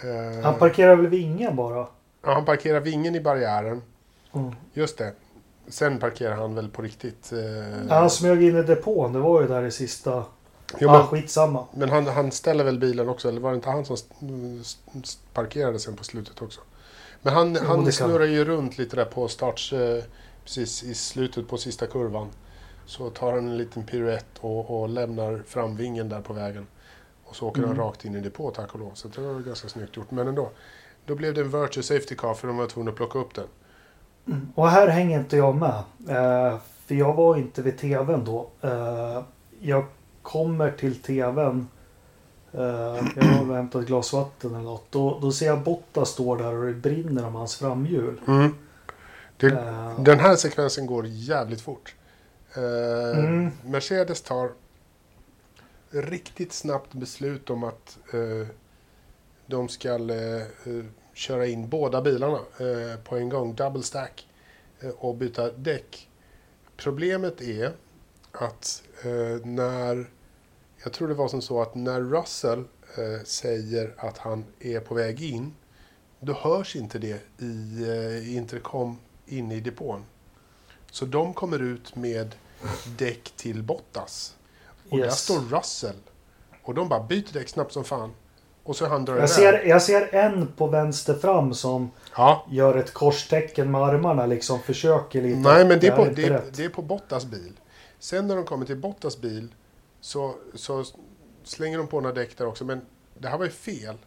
Eh, 0.04 0.44
Han 0.44 0.60
parkerar 0.60 0.96
väl 0.96 1.08
vingen 1.08 1.56
bara? 1.56 1.88
ja, 2.26 2.34
han 2.34 2.46
parkerar 2.46 2.80
vingen 2.80 3.16
i 3.16 3.22
barriären. 3.22 3.82
Mm. 4.36 4.52
Just 4.74 4.98
det. 4.98 5.14
Sen 5.68 6.00
parkerar 6.00 6.36
han 6.36 6.56
väl 6.56 6.70
på 6.70 6.82
riktigt. 6.82 7.32
Eh, 7.34 7.90
han 7.90 8.10
smög 8.10 8.44
in 8.44 8.58
i 8.58 8.64
depån. 8.64 9.14
Det 9.14 9.20
var 9.20 9.42
ju 9.42 9.48
där 9.48 9.64
i 9.66 9.72
sista. 9.72 10.24
Jo, 10.80 10.90
ah, 10.90 10.98
men 10.98 11.08
skitsamma. 11.08 11.66
men 11.74 11.90
han, 11.90 12.08
han 12.08 12.32
ställer 12.32 12.64
väl 12.64 12.80
bilen 12.80 13.10
också, 13.10 13.30
eller 13.30 13.42
var 13.42 13.50
det 13.50 13.56
inte 13.56 13.70
han 13.70 13.86
som 13.86 13.98
parkerade 15.34 15.80
sen 15.80 15.96
på 15.96 16.04
slutet 16.04 16.42
också? 16.42 16.62
Men 17.22 17.34
han, 17.34 17.54
Jo, 17.54 17.62
han 17.68 17.92
snurrar 17.92 18.26
ju 18.26 18.46
runt 18.46 18.78
lite 18.78 18.96
där 18.96 19.06
på 19.06 19.28
starts, 19.28 19.74
eh, 19.74 20.04
precis 20.44 20.84
i 20.84 20.94
slutet 20.94 21.48
på 21.48 21.58
sista 21.58 21.88
kurvan. 21.88 22.30
Så 22.86 23.10
tar 23.10 23.32
han 23.34 23.48
en 23.48 23.58
liten 23.58 23.84
piruett 23.84 24.26
och, 24.40 24.82
och 24.82 24.90
lämnar 24.90 25.44
fram 25.48 25.76
vingen 25.76 26.10
där 26.10 26.22
på 26.22 26.34
vägen. 26.34 26.68
Och 27.24 27.36
så 27.36 27.48
åker 27.48 27.64
Mm. 27.64 27.70
han 27.78 27.86
rakt 27.88 28.06
in 28.06 28.16
i 28.16 28.20
depå 28.20 28.52
tack 28.52 28.74
och 28.74 28.80
lov. 28.80 28.92
Så 28.94 29.08
det 29.08 29.22
var 29.22 29.40
ganska 29.40 29.68
snyggt 29.68 29.98
gjort. 29.98 30.12
Men 30.12 30.28
ändå. 30.28 30.50
Då 31.06 31.16
blev 31.16 31.34
det 31.34 31.42
en 31.42 31.50
virtual 31.62 31.84
safety 31.84 32.16
car 32.16 32.34
för 32.34 32.48
de 32.48 32.58
var 32.58 32.68
tvungna 32.68 32.92
att 32.92 32.98
plocka 32.98 33.20
upp 33.20 33.34
den. 33.36 33.48
Och 34.56 34.70
här 34.70 34.88
hänger 34.88 35.20
inte 35.20 35.38
jag 35.38 35.56
med. 35.56 35.84
Eh, 36.10 36.58
för 36.86 36.96
jag 36.96 37.14
var 37.14 37.38
inte 37.38 37.62
vid 37.62 37.78
tvn 37.78 38.26
då. 38.26 38.50
Eh, 38.62 39.24
jag 39.60 39.86
kommer 40.24 40.72
till 40.72 41.02
tvn. 41.02 41.68
Eh, 42.52 42.62
jag 43.16 43.24
har 43.24 43.56
hämtat 43.56 43.82
ett 43.82 43.88
glas 43.88 44.14
vatten 44.14 44.52
eller 44.56 44.64
något. 44.64 44.86
Då, 44.92 45.20
då 45.20 45.32
ser 45.32 45.46
jag 45.46 45.64
Botta 45.64 46.06
står 46.06 46.38
där 46.38 46.54
och 46.56 46.66
det 46.68 46.74
brinner 46.74 47.26
om 47.26 47.36
hans 47.36 47.56
framhjul. 47.56 48.22
Mm. 48.28 48.56
Det, 49.38 49.48
Eh, 49.48 50.00
Den 50.00 50.20
här 50.20 50.36
sekvensen 50.36 50.86
går 50.86 51.06
jävligt 51.08 51.62
fort. 51.62 51.96
Eh, 52.56 53.20
Mm. 53.20 53.52
Mercedes 53.66 54.22
tar 54.22 54.52
riktigt 55.90 56.54
snabbt 56.54 56.94
beslut 56.94 57.50
om 57.50 57.64
att 57.64 57.98
eh, 58.14 58.48
de 59.46 59.70
ska 59.70 59.90
eh, 59.90 60.42
eh, 60.42 60.86
köra 61.14 61.46
in 61.48 61.70
båda 61.70 62.02
bilarna 62.02 62.40
på 63.04 63.18
en 63.18 63.30
gång, 63.30 63.56
double 63.56 63.84
stack, 63.84 64.28
och 64.98 65.16
byta 65.16 65.52
däck. 65.52 66.10
Problemet 66.78 67.42
är 67.42 67.72
att 68.42 68.84
eh, 69.04 69.46
när, 69.46 70.10
jag 70.84 70.94
tror 70.94 71.08
det 71.08 71.14
var 71.14 71.28
som 71.28 71.42
så 71.42 71.62
att 71.62 71.76
när 71.76 72.02
Russell 72.02 72.60
eh, 72.98 73.24
säger 73.26 73.94
att 73.98 74.18
han 74.18 74.46
är 74.60 74.80
på 74.80 74.94
väg 74.96 75.22
in, 75.24 75.54
då 76.20 76.34
hörs 76.34 76.76
inte 76.76 77.00
det 77.00 77.22
i 77.40 77.84
eh, 77.90 78.36
intercom 78.36 78.98
inne 79.26 79.56
i 79.56 79.60
depån. 79.60 80.04
Så 80.92 81.06
de 81.06 81.34
kommer 81.34 81.62
ut 81.62 81.96
med 81.96 82.36
däck 82.98 83.34
till 83.36 83.64
Bottas. 83.64 84.36
Och 84.90 84.98
där 84.98 85.06
Yes. 85.06 85.20
står 85.20 85.40
Russell. 85.40 85.96
Och 86.64 86.74
de 86.74 86.90
bara 86.90 87.04
byter 87.04 87.34
däck 87.34 87.50
snabbt 87.50 87.72
som 87.74 87.84
fan. 87.84 88.12
Och 88.64 88.76
så 88.76 88.86
han 88.88 89.06
drar 89.06 89.16
Jag 89.16 89.30
ser, 89.30 89.64
jag 89.66 89.82
ser 89.82 90.16
en 90.16 90.48
på 90.48 90.68
vänster 90.68 91.14
fram 91.14 91.54
som 91.54 91.92
Ja. 92.16 92.46
gör 92.52 92.78
ett 92.78 92.94
korstecken 92.94 93.72
med 93.72 93.82
armarna 93.82 94.26
liksom. 94.26 94.60
Försöker 94.60 95.22
lite. 95.22 95.40
Nej, 95.40 95.66
men 95.66 95.80
det 95.80 95.88
är, 95.88 95.96
på, 95.96 96.06
det, 96.06 96.24
är, 96.26 96.44
det 96.56 96.66
är 96.66 96.70
på 96.70 96.82
Bottas 96.82 97.26
bil. 97.26 97.60
Sen 98.04 98.28
när 98.28 98.36
de 98.36 98.46
kommer 98.46 98.66
till 98.66 98.78
Bottas 98.78 99.18
bil 99.22 99.56
så, 100.02 100.36
så 100.54 100.84
slänger 101.44 101.78
de 101.78 101.88
på 101.88 102.02
några 102.02 102.16
däck 102.16 102.38
där 102.38 102.46
också. 102.46 102.66
Men 102.66 102.82
det 103.18 103.28
här 103.28 103.38
var 103.38 103.46
ju 103.46 103.52
fel. 103.52 103.98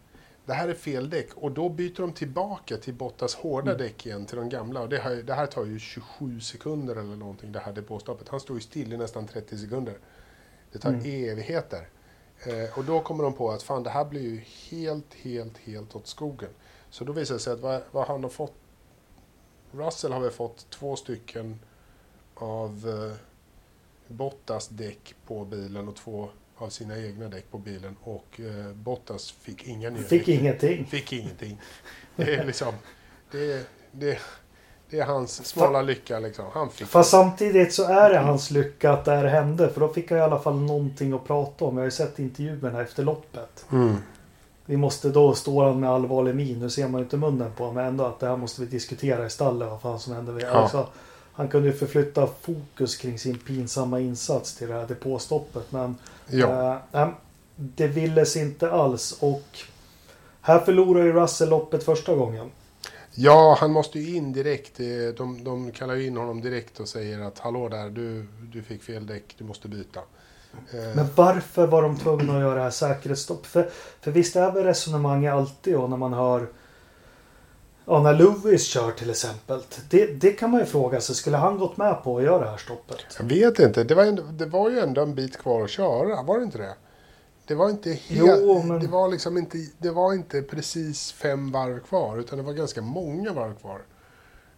Det 0.47 0.53
här 0.53 0.69
är 0.69 0.75
fel 0.75 1.11
däck 1.11 1.35
och 1.35 1.53
då 1.53 1.69
byter 1.69 1.97
de 2.01 2.13
tillbaka 2.13 2.77
till 2.77 2.95
Bottas 2.95 3.35
hårda 3.35 3.71
Mm. 3.71 3.83
däck 3.87 4.07
igen 4.07 4.27
till 4.27 4.37
de 4.37 4.49
gamla. 4.49 4.81
Och 4.81 4.89
det, 4.89 4.99
här, 4.99 5.15
det 5.17 5.35
här 5.35 5.47
tar 5.47 5.65
ju 5.65 5.79
27 5.79 6.41
sekunder 6.41 6.97
eller 6.97 7.17
någonting, 7.17 7.53
det 7.53 7.59
här 7.59 7.73
depåstoppet. 7.73 8.29
Han 8.29 8.41
står 8.41 8.57
ju 8.57 8.61
still 8.63 8.93
i 8.93 8.97
nästan 8.97 9.27
30 9.27 9.59
sekunder. 9.59 9.99
Det 10.73 10.79
tar 10.79 10.89
Mm. 10.89 11.01
evigheter. 11.01 11.89
Eh, 12.47 12.79
och 12.79 12.85
då 12.85 13.01
kommer 13.01 13.25
de 13.25 13.33
på 13.33 13.51
att 13.51 13.63
fan, 13.63 13.83
det 13.83 13.91
här 13.91 14.05
blir 14.05 14.23
ju 14.23 14.41
helt, 14.71 15.15
helt, 15.15 15.59
helt 15.59 15.97
åt 15.97 16.07
skogen. 16.07 16.51
Så 16.91 17.05
då 17.05 17.13
visar 17.13 17.35
det 17.35 17.41
sig 17.41 17.53
att 17.53 17.61
vad, 17.61 17.83
vad 17.91 18.07
han 18.09 18.23
har 18.23 18.31
fått 18.31 18.55
Russell 19.73 20.13
har 20.13 20.21
väl 20.21 20.31
fått 20.31 20.71
två 20.71 20.97
stycken 20.97 21.61
av 22.35 22.89
eh, 22.89 23.17
Bottas 24.09 24.69
däck 24.69 25.15
på 25.27 25.45
bilen 25.45 25.89
och 25.89 25.97
två 25.97 26.29
av 26.57 26.69
sina 26.69 26.99
egna 26.99 27.29
däck 27.29 27.51
på 27.51 27.59
bilen. 27.59 27.97
Och 28.03 28.41
eh, 28.41 28.73
Bottas 28.75 29.31
fick 29.31 29.67
inga 29.67 29.91
nya 29.91 30.03
Fick 30.03 30.27
däck. 30.27 30.41
ingenting. 30.41 30.87
Fick 30.87 31.13
ingenting. 31.13 31.61
Det 32.17 32.35
är 32.35 32.45
liksom... 32.45 32.75
Det, 33.31 33.67
det, 33.93 34.19
det 34.91 34.99
är 34.99 35.05
hans 35.05 35.47
smala 35.47 35.83
lycka 35.83 36.19
liksom. 36.19 36.45
Han 36.53 36.71
fick... 36.71 36.87
Fast 36.87 37.11
samtidigt 37.11 37.75
så 37.75 37.85
är 37.85 38.11
det 38.11 38.19
hans 38.19 38.51
lycka 38.51 38.93
att 38.93 39.05
det 39.05 39.11
här 39.11 39.25
hände. 39.25 39.69
För 39.69 39.81
då 39.81 39.89
fick 39.89 40.11
jag 40.11 40.19
i 40.19 40.23
alla 40.23 40.39
fall 40.39 40.57
någonting 40.61 41.13
att 41.13 41.25
prata 41.25 41.65
om. 41.65 41.75
Jag 41.77 41.81
har 41.81 41.85
ju 41.85 41.91
sett 41.91 42.19
intervjuerna 42.19 42.83
efter 42.83 43.03
loppet. 43.03 43.67
Mm. 43.73 43.97
Vi 44.67 44.77
måste 44.77 45.09
då 45.09 45.35
stå 45.35 45.65
han 45.65 45.81
med 45.81 45.91
allvarlig 45.91 46.35
min. 46.35 46.61
Nu 46.61 46.71
ser 46.71 46.89
man 46.89 47.01
ju 47.01 47.05
inte 47.05 47.17
munnen 47.17 47.53
på 47.57 47.63
honom. 47.65 47.75
Men 47.75 47.87
ändå 47.87 48.05
att 48.05 48.21
det 48.21 48.27
här 48.29 48.37
måste 48.37 48.61
vi 48.61 48.67
diskutera 48.67 49.27
i 49.27 49.31
stallet. 49.31 49.69
Vad 49.69 49.81
fan 49.81 50.01
som 50.01 50.15
hände. 50.15 50.43
Ja. 50.43 50.49
Alltså, 50.49 50.89
han 51.37 51.49
kunde 51.49 51.69
ju 51.69 51.75
förflytta 51.75 52.29
fokus 52.41 52.97
kring 52.97 53.19
sin 53.19 53.39
pinsamma 53.39 54.01
insats 54.01 54.55
till 54.55 54.69
det 54.69 54.75
här 54.75 54.87
depåstoppet. 54.87 55.73
Men 55.73 55.97
Ja. 56.29 56.81
eh, 56.93 57.09
det 57.57 57.87
villes 57.89 58.37
inte 58.37 58.71
alls. 58.71 59.19
Och 59.21 59.59
här 60.41 60.59
förlorar 60.59 61.05
ju 61.05 61.13
Russell 61.13 61.49
loppet 61.49 61.85
första 61.85 62.15
gången. 62.15 62.51
ja, 63.15 63.57
han 63.61 63.73
måste 63.73 63.99
ju 63.99 64.17
in 64.17 64.33
direkt. 64.33 64.81
Eh, 64.81 64.87
De, 65.17 65.45
de 65.45 65.73
kallar 65.73 65.95
ju 65.95 66.07
in 66.07 66.17
honom 66.17 66.41
direkt 66.41 66.81
och 66.81 66.89
säger 66.89 67.21
att 67.21 67.39
hallå 67.39 67.69
där, 67.69 67.91
du, 67.91 68.27
du 68.53 68.63
fick 68.63 68.83
fel 68.83 69.07
däck, 69.07 69.35
du 69.39 69.45
måste 69.45 69.69
byta. 69.69 70.01
Eh, 70.73 70.97
Men 70.97 71.07
varför 71.15 71.67
var 71.67 71.83
de 71.83 71.97
tvungna 71.99 72.35
att 72.37 72.41
göra 72.41 72.55
det 72.55 72.63
här 72.63 72.71
säkerhetsstopp? 72.71 73.47
För, 73.47 73.71
för 74.01 74.11
visst 74.11 74.37
är 74.37 74.53
väl 74.53 74.65
resonemanget 74.65 75.33
alltid 75.33 75.77
och 75.77 75.91
när 75.91 75.97
man 75.97 76.13
hör 76.13 76.47
Ja, 77.89 78.03
när 78.03 78.15
Lewis 78.15 78.67
kör 78.67 78.91
till 78.91 79.11
exempel. 79.11 79.61
Det, 79.91 80.07
det 80.07 80.33
kan 80.33 80.51
man 80.51 80.61
ju 80.61 80.67
fråga 80.67 81.01
sig. 81.01 81.15
Skulle 81.15 81.37
han 81.37 81.59
gått 81.59 81.77
med 81.77 82.03
på 82.05 82.19
att 82.19 82.25
göra 82.25 82.45
det 82.45 82.51
här 82.51 82.57
stoppet? 82.57 82.97
Jag 83.19 83.25
vet 83.27 83.59
inte. 83.59 83.85
Det 83.85 83.95
var, 83.95 84.05
ändå, 84.05 84.23
det 84.23 84.47
var 84.47 84.71
ju 84.71 84.79
ändå 84.81 85.03
en 85.03 85.15
bit 85.15 85.37
kvar 85.39 85.63
att 85.65 85.71
köra, 85.71 86.23
var 86.23 86.39
det 86.39 86.45
inte 86.45 86.59
det? 86.59 86.75
Det 87.47 87.55
var 87.55 87.71
inte 87.71 87.91
helt... 87.93 88.41
Jo, 88.43 88.63
men- 88.63 88.81
Det 88.81 88.87
var 88.89 89.09
liksom 89.09 89.39
inte... 89.39 89.59
Det 89.79 89.91
var 89.91 90.13
inte 90.13 90.43
precis 90.43 91.13
fem 91.13 91.53
varv 91.53 91.81
kvar, 91.81 92.19
utan 92.19 92.39
det 92.39 92.45
var 92.45 92.53
ganska 92.53 92.83
många 92.83 93.33
varv 93.33 93.55
kvar. 93.61 93.81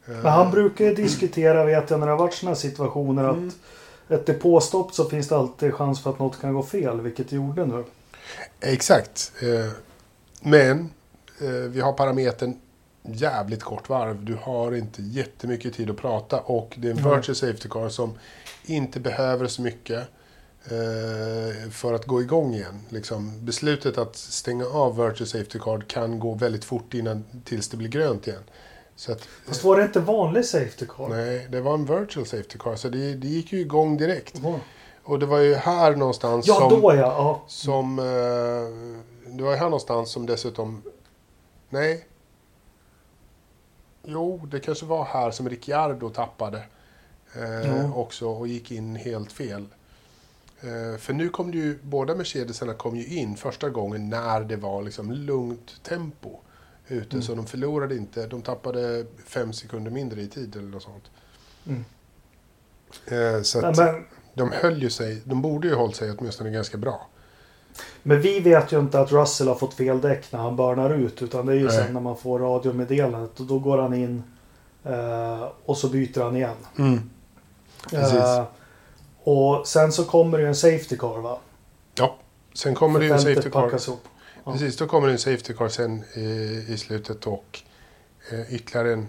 Men 0.05 0.27
han 0.27 0.51
brukar 0.51 0.85
ju 0.85 0.95
diskutera, 0.95 1.65
vet 1.65 1.91
jag, 1.91 2.01
när 2.01 2.07
det 2.07 2.13
har 2.13 2.19
varit 2.19 2.35
sådana 2.35 2.57
situationer 2.57 3.29
Mm. 3.31 3.49
att 3.49 3.55
ett 4.21 4.27
depåstopp 4.27 4.95
så 4.95 5.05
finns 5.05 5.29
det 5.29 5.37
alltid 5.37 5.75
chans 5.75 6.03
för 6.03 6.11
att 6.11 6.19
något 6.19 6.41
kan 6.41 6.55
gå 6.55 6.63
fel, 6.63 7.01
vilket 7.01 7.31
det 7.31 7.37
gjorde 7.37 7.67
nu. 7.67 7.85
Exakt. 8.61 9.33
Eh, 9.43 9.73
Men 10.41 10.91
eh, 11.41 11.49
vi 11.49 11.81
har 11.81 11.93
parametern 11.93 12.57
jävligt 13.15 13.63
kort 13.63 13.89
varv. 13.89 14.25
Du 14.25 14.39
har 14.43 14.75
inte 14.75 15.03
jättemycket 15.03 15.75
tid 15.75 15.91
att 15.91 15.97
prata 15.97 16.41
och 16.41 16.75
det 16.79 16.89
är 16.89 16.93
en 16.93 16.99
Mm. 16.99 17.11
virtual 17.17 17.37
safety 17.37 17.69
car 17.69 17.89
som 17.89 18.19
inte 18.65 19.01
behöver 19.01 19.47
så 19.47 19.63
mycket 19.63 19.99
eh, 20.65 21.71
för 21.71 21.93
att 21.95 22.07
gå 22.07 22.23
igång 22.23 22.55
igen. 22.55 22.81
Liksom, 22.89 23.45
beslutet 23.45 23.99
att 23.99 24.17
stänga 24.17 24.67
av 24.67 24.97
virtual 24.97 25.27
safety 25.29 25.59
car 25.59 25.81
kan 25.81 26.19
gå 26.19 26.35
väldigt 26.35 26.65
fort 26.65 26.95
innan, 26.95 27.25
tills 27.45 27.69
det 27.69 27.77
blir 27.77 27.89
grönt 27.89 28.27
igen. 28.27 28.43
Så 28.97 29.13
att, 29.13 29.29
Fast 29.47 29.65
var 29.65 29.77
det 29.77 29.83
inte 29.83 30.01
vanlig 30.01 30.45
safety 30.45 30.87
car? 30.87 31.09
nej, 31.09 31.47
det 31.51 31.61
var 31.61 31.75
en 31.75 31.85
virtual 31.85 32.27
safety 32.27 32.59
car 32.59 32.77
så 32.77 32.89
det, 32.89 33.15
det 33.15 33.29
gick 33.29 33.53
ju 33.53 33.61
igång 33.61 33.97
direkt. 33.97 34.35
Ja, 34.43 34.61
Och 35.05 35.19
det 35.19 35.27
var 35.27 35.39
ju 35.39 35.55
här 35.55 35.97
någonstans 35.97 36.47
ja 36.47 36.55
som... 36.55 36.69
då 36.81 36.95
ja. 36.95 37.01
ja. 37.01 37.43
Som... 37.49 37.99
Eh, 37.99 38.05
det 39.37 39.43
var 39.45 39.51
ju 39.51 39.57
här 39.57 39.65
någonstans 39.65 40.11
som 40.11 40.27
dessutom... 40.27 40.83
Nej. 41.69 42.05
Jo, 44.11 44.47
det 44.51 44.61
kanske 44.61 44.87
var 44.87 45.05
här 45.05 45.31
som 45.31 45.49
Ricciardo 45.49 46.11
tappade. 46.11 46.63
Eh, 47.35 47.69
Ja. 47.69 47.95
Också 47.95 48.29
och 48.29 48.49
gick 48.49 48.71
in 48.71 48.97
helt 48.97 49.33
fel. 49.33 49.67
Eh, 50.61 50.99
för 50.99 51.13
nu 51.13 51.29
kom 51.29 51.53
ju... 51.53 51.79
Båda 51.83 52.15
Mercedesarna 52.15 52.75
kom 52.75 52.97
ju 52.97 53.07
in 53.07 53.37
första 53.37 53.69
gången 53.69 54.09
när 54.11 54.41
det 54.41 54.57
var 54.57 54.83
liksom 54.83 55.13
lugnt 55.13 55.83
tempo 55.83 56.41
ute. 56.89 57.13
Mm. 57.17 57.23
Så 57.23 57.35
de 57.35 57.47
förlorade 57.47 57.97
inte. 57.97 58.27
De 58.27 58.43
tappade 58.43 59.07
fem 59.27 59.53
sekunder 59.53 59.91
mindre 59.91 60.23
i 60.23 60.29
tid 60.29 60.57
eller 60.57 60.69
något 60.69 60.83
sånt. 60.83 61.05
Mm. 61.67 61.85
Eh, 63.07 63.43
så 63.43 63.61
Men, 63.61 63.71
att 63.71 63.77
men, 63.77 64.05
de 64.35 64.53
höll 64.53 64.83
ju 64.83 64.91
sig... 64.91 65.23
De 65.25 65.43
borde 65.43 65.69
ju 65.69 65.75
hållit 65.75 65.97
sig 65.97 66.11
åtminstone 66.11 66.51
ganska 66.51 66.79
bra. 66.79 67.09
Men 68.03 68.21
vi 68.21 68.41
vet 68.41 68.73
ju 68.73 68.81
inte 68.81 69.01
att 69.01 69.13
Russell 69.13 69.49
har 69.49 69.55
fått 69.55 69.75
fel 69.75 70.01
däck 70.01 70.33
när 70.33 70.41
han 70.41 70.57
börnar 70.57 70.91
ut. 70.95 71.23
Utan 71.23 71.47
det 71.47 71.53
är 71.53 71.57
ju 71.57 71.67
Nej. 71.67 71.77
sen 71.77 71.93
när 71.93 72.01
man 72.01 72.17
får 72.17 72.39
radiomeddelandet. 72.39 73.41
Och 73.41 73.47
då 73.47 73.59
går 73.59 73.79
han 73.79 73.95
in 73.95 74.23
eh, 74.85 75.49
och 75.65 75.77
så 75.77 75.89
byter 75.89 76.23
han 76.23 76.37
igen. 76.37 76.57
Precis. 77.91 78.19
Eh, 78.19 78.45
och 79.23 79.67
sen 79.67 79.93
så 79.93 80.05
kommer 80.05 80.39
det 80.39 80.43
ju 80.43 80.49
en 80.49 80.57
safety 80.57 80.97
car 80.97 81.21
va? 81.21 81.39
Ja, 81.95 82.17
sen 82.55 82.75
kommer 82.75 83.01
det 83.01 83.07
ju 83.07 83.13
en 83.13 83.21
safety 83.21 83.51
car. 83.51 83.81
Ja. 84.45 84.53
Precis, 84.53 84.77
då 84.77 84.87
kommer 84.87 85.07
det 85.07 85.13
en 85.13 85.19
safety 85.19 85.53
car 85.53 85.69
sen 85.69 86.05
i, 86.15 86.21
i 86.69 86.79
slutet 86.79 87.27
och 87.27 87.61
eh, 88.33 88.55
ytterligare 88.55 88.93
en, 88.93 89.09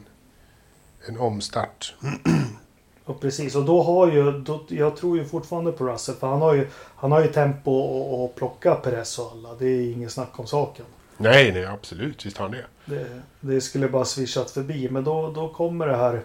en 1.07 1.19
omstart. 1.19 1.95
Och 3.09 3.21
precis, 3.21 3.55
och 3.55 3.65
då 3.65 3.81
har 3.83 4.11
ju, 4.11 4.31
då, 4.31 4.59
jag 4.67 4.95
tror 4.97 5.17
ju 5.17 5.25
fortfarande 5.25 5.71
på 5.71 5.85
Russell 5.85 6.15
för 6.15 6.27
han 6.27 6.41
har 6.41 6.53
ju, 6.53 6.67
han 6.95 7.11
har 7.11 7.21
ju 7.21 7.27
tempo 7.27 7.71
och, 7.71 8.23
och 8.23 8.35
plocka 8.35 8.75
Perez 8.75 9.19
och 9.19 9.31
alla. 9.31 9.49
Det 9.59 9.65
är 9.65 9.91
inget 9.93 10.11
snack 10.11 10.39
om 10.39 10.47
saken. 10.47 10.85
Nej, 11.17 11.51
nej, 11.51 11.65
absolut. 11.65 12.25
Visst 12.25 12.37
har 12.37 12.45
han 12.49 12.51
det. 12.57 12.65
Det, 12.95 13.07
det 13.39 13.61
skulle 13.61 13.87
bara 13.89 14.05
swishat 14.05 14.51
förbi, 14.51 14.89
men 14.89 15.03
då, 15.03 15.31
då 15.31 15.49
kommer 15.49 15.87
det 15.87 15.95
här, 15.97 16.21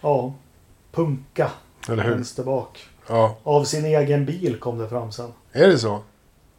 ja, 0.00 0.34
punka 0.92 1.50
Eller 1.88 2.02
hur? 2.04 2.10
vänster 2.10 2.44
bak. 2.44 2.86
Ja, 3.08 3.36
Av 3.42 3.64
sin 3.64 3.84
egen 3.84 4.26
bil 4.26 4.56
kom 4.60 4.78
det 4.78 4.88
fram 4.88 5.12
sen. 5.12 5.32
är 5.52 5.68
det 5.68 5.78
så? 5.78 6.00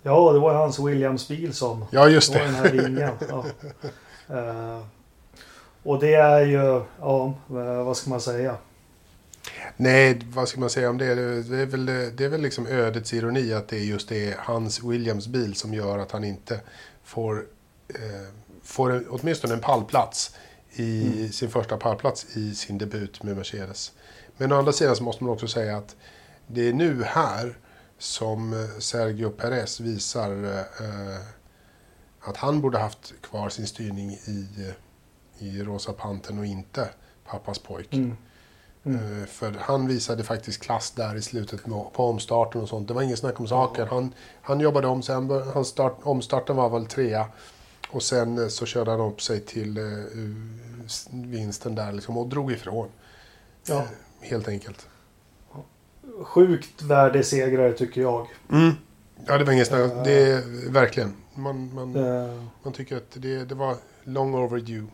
Ja, 0.04 0.32
det 0.34 0.40
var 0.40 0.54
hans 0.54 0.80
Williams 0.80 1.28
bil 1.28 1.54
som 1.54 1.86
Ja, 1.92 2.10
just 2.10 2.34
Det 2.34 2.40
var 2.40 2.46
den 2.46 2.54
det. 2.54 2.60
här 2.60 2.72
vingen. 2.72 3.12
Ja. 3.30 3.46
Eh, 4.30 4.82
och 5.84 6.00
det 6.00 6.14
är 6.14 6.46
ju, 6.46 6.82
ja, 7.00 7.34
eh, 7.50 7.84
vad 7.84 7.98
ska 7.98 8.10
man 8.10 8.22
säga? 8.22 8.56
Nej, 9.78 10.22
vad 10.30 10.50
ska 10.50 10.60
man 10.60 10.70
säga 10.70 10.90
om 10.90 10.98
det? 10.98 11.16
Det 11.44 11.58
är 11.58 11.66
väl, 11.66 11.86
det 11.86 12.26
är 12.26 12.30
väl 12.30 12.42
liksom 12.42 12.68
ödets 12.68 13.14
ironi 13.14 13.54
att 13.54 13.68
det 13.68 13.78
är 13.78 13.84
just 13.84 14.10
det 14.10 14.36
hans 14.40 14.84
Williams 14.84 15.28
bil 15.28 15.56
som 15.56 15.74
gör 15.74 16.00
att 16.00 16.12
han 16.12 16.24
inte 16.24 16.60
får, 17.04 17.46
eh, 17.90 18.34
får 18.64 19.04
åtminstone 19.10 19.54
en 19.54 19.62
pallplats 19.62 20.36
i 20.72 21.08
Mm. 21.08 21.32
sin 21.32 21.50
första 21.50 21.78
pallplats 21.78 22.38
i 22.38 22.56
sin 22.56 22.78
debut 22.78 23.24
med 23.24 23.38
Mercedes. 23.38 23.92
Men 24.38 24.52
å 24.52 24.56
andra 24.56 24.72
sidan 24.74 24.96
så 24.96 25.04
måste 25.04 25.24
man 25.24 25.34
också 25.34 25.48
säga 25.48 25.78
att 25.78 25.96
det 26.48 26.70
är 26.70 26.74
nu 26.74 27.04
här 27.04 27.58
som 27.98 28.54
eh, 28.54 28.80
Sergio 28.80 29.30
Perez 29.30 29.80
visar 29.80 30.44
eh, 30.80 31.18
att 32.20 32.38
han 32.38 32.62
borde 32.62 32.78
haft 32.78 33.14
kvar 33.22 33.50
sin 33.50 33.68
styrning 33.68 34.12
i, 34.12 34.48
eh, 34.58 35.46
i 35.48 35.64
Rosa 35.64 35.94
Pantern 35.94 36.40
och 36.40 36.46
inte 36.46 36.90
pappas 37.26 37.60
pojk. 37.60 37.94
Mm. 37.94 38.18
Mm. 38.96 39.22
Eh, 39.22 39.26
För 39.28 39.56
han 39.60 39.88
visade 39.88 40.24
faktiskt 40.24 40.62
klass 40.62 40.92
där 40.92 41.16
i 41.16 41.22
slutet 41.22 41.64
på 41.66 41.92
omstarten 42.10 42.62
och 42.62 42.70
sånt. 42.70 42.88
Det 42.88 42.94
var 42.94 43.02
ingen 43.02 43.18
snack 43.18 43.40
om 43.40 43.48
saken. 43.48 43.88
Han, 43.88 44.14
han 44.42 44.60
jobbade 44.60 44.88
om, 44.88 45.02
sen 45.02 45.28
bör- 45.28 45.52
han 45.54 45.66
start, 45.66 45.98
omstarten 46.04 46.56
var 46.56 46.70
väl 46.70 46.86
trea. 46.86 47.28
Och 47.90 48.04
sen 48.04 48.38
eh, 48.38 48.48
så 48.48 48.66
körde 48.66 48.92
han 48.92 49.00
upp 49.00 49.22
sig 49.22 49.40
till 49.40 49.78
eh, 49.78 49.84
vinsten 51.12 51.76
där 51.76 51.92
liksom 51.92 52.18
och 52.18 52.28
drog 52.28 52.52
ifrån. 52.52 52.88
Ja. 53.68 53.84
Helt 54.22 54.48
enkelt. 54.48 54.88
Sjukt 56.24 56.82
värdig 56.82 57.26
segrare 57.26 57.74
tycker 57.74 58.02
jag. 58.02 58.28
Ja, 59.28 59.38
det 59.38 59.44
var 59.44 59.54
ingen 59.54 59.66
snack. 59.66 59.92
Det 60.06 60.32
är 60.32 60.70
verkligen. 60.72 61.14
Man, 61.36 61.74
man, 61.74 61.92
man 62.64 62.74
tycker 62.74 62.98
att 62.98 63.12
det, 63.14 63.46
det 63.46 63.56
var 63.56 63.76
long 64.04 64.36
overdue. 64.36 64.88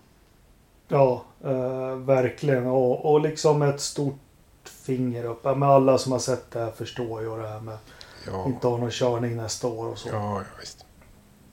Ja, 0.94 1.24
eh, 1.44 1.96
verkligen. 1.96 2.68
Och, 2.68 3.14
och 3.14 3.22
liksom 3.22 3.62
ett 3.62 3.82
stort 3.82 4.20
finger 4.64 5.26
upp. 5.26 5.44
Men 5.44 5.64
alla 5.64 5.98
som 5.98 6.12
har 6.12 6.20
sett 6.20 6.52
det 6.52 6.60
här 6.60 6.72
förstår 6.72 7.22
ju 7.22 7.38
det 7.38 7.48
här 7.48 7.60
med 7.60 7.78
Ja, 8.28 8.46
inte 8.46 8.68
ha 8.68 8.78
någon 8.78 8.92
körning 8.92 9.36
nästa 9.36 9.68
år 9.68 9.86
och 9.86 9.98
så. 9.98 10.10
ja, 10.10 10.14
ja 10.14 10.42
visst. 10.60 10.86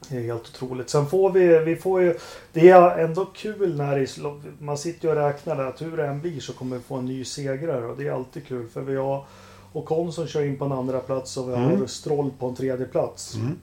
Det 0.09 0.17
är 0.17 0.23
helt 0.23 0.49
otroligt. 0.49 0.91
Sen 0.91 1.07
får 1.07 1.31
vi, 1.31 1.59
vi 1.59 1.77
får 1.77 2.03
ju, 2.03 2.19
det 2.53 2.71
är 2.71 2.99
ändå 2.99 3.25
kul 3.25 3.77
när 3.77 3.99
det, 3.99 4.41
man 4.59 4.79
sitter 4.79 5.09
ju 5.09 5.11
och 5.11 5.21
räknar 5.21 5.57
där 5.57 5.65
att 5.65 5.83
hur 5.83 5.97
det 5.97 6.07
än 6.07 6.21
blir 6.21 6.41
så 6.41 6.53
kommer 6.53 6.77
vi 6.77 6.83
få 6.83 6.95
en 6.95 7.07
ny 7.07 7.25
segrare 7.25 7.87
och 7.87 7.97
det 7.97 8.07
är 8.07 8.13
alltid 8.13 8.47
kul 8.47 8.69
för 8.69 8.81
vi 8.81 8.97
har 8.97 9.25
och 9.73 10.15
som 10.15 10.27
kör 10.27 10.45
in 10.45 10.59
på 10.59 10.65
en 10.65 10.73
andra 10.73 11.01
plats 11.01 11.37
och 11.37 11.49
vi 11.49 11.55
har 11.55 11.71
mm. 11.71 11.89
Stroll 11.89 12.31
på 12.39 12.47
en 12.49 12.55
tredje 12.55 12.87
plats. 12.87 13.35
Mm. 13.35 13.59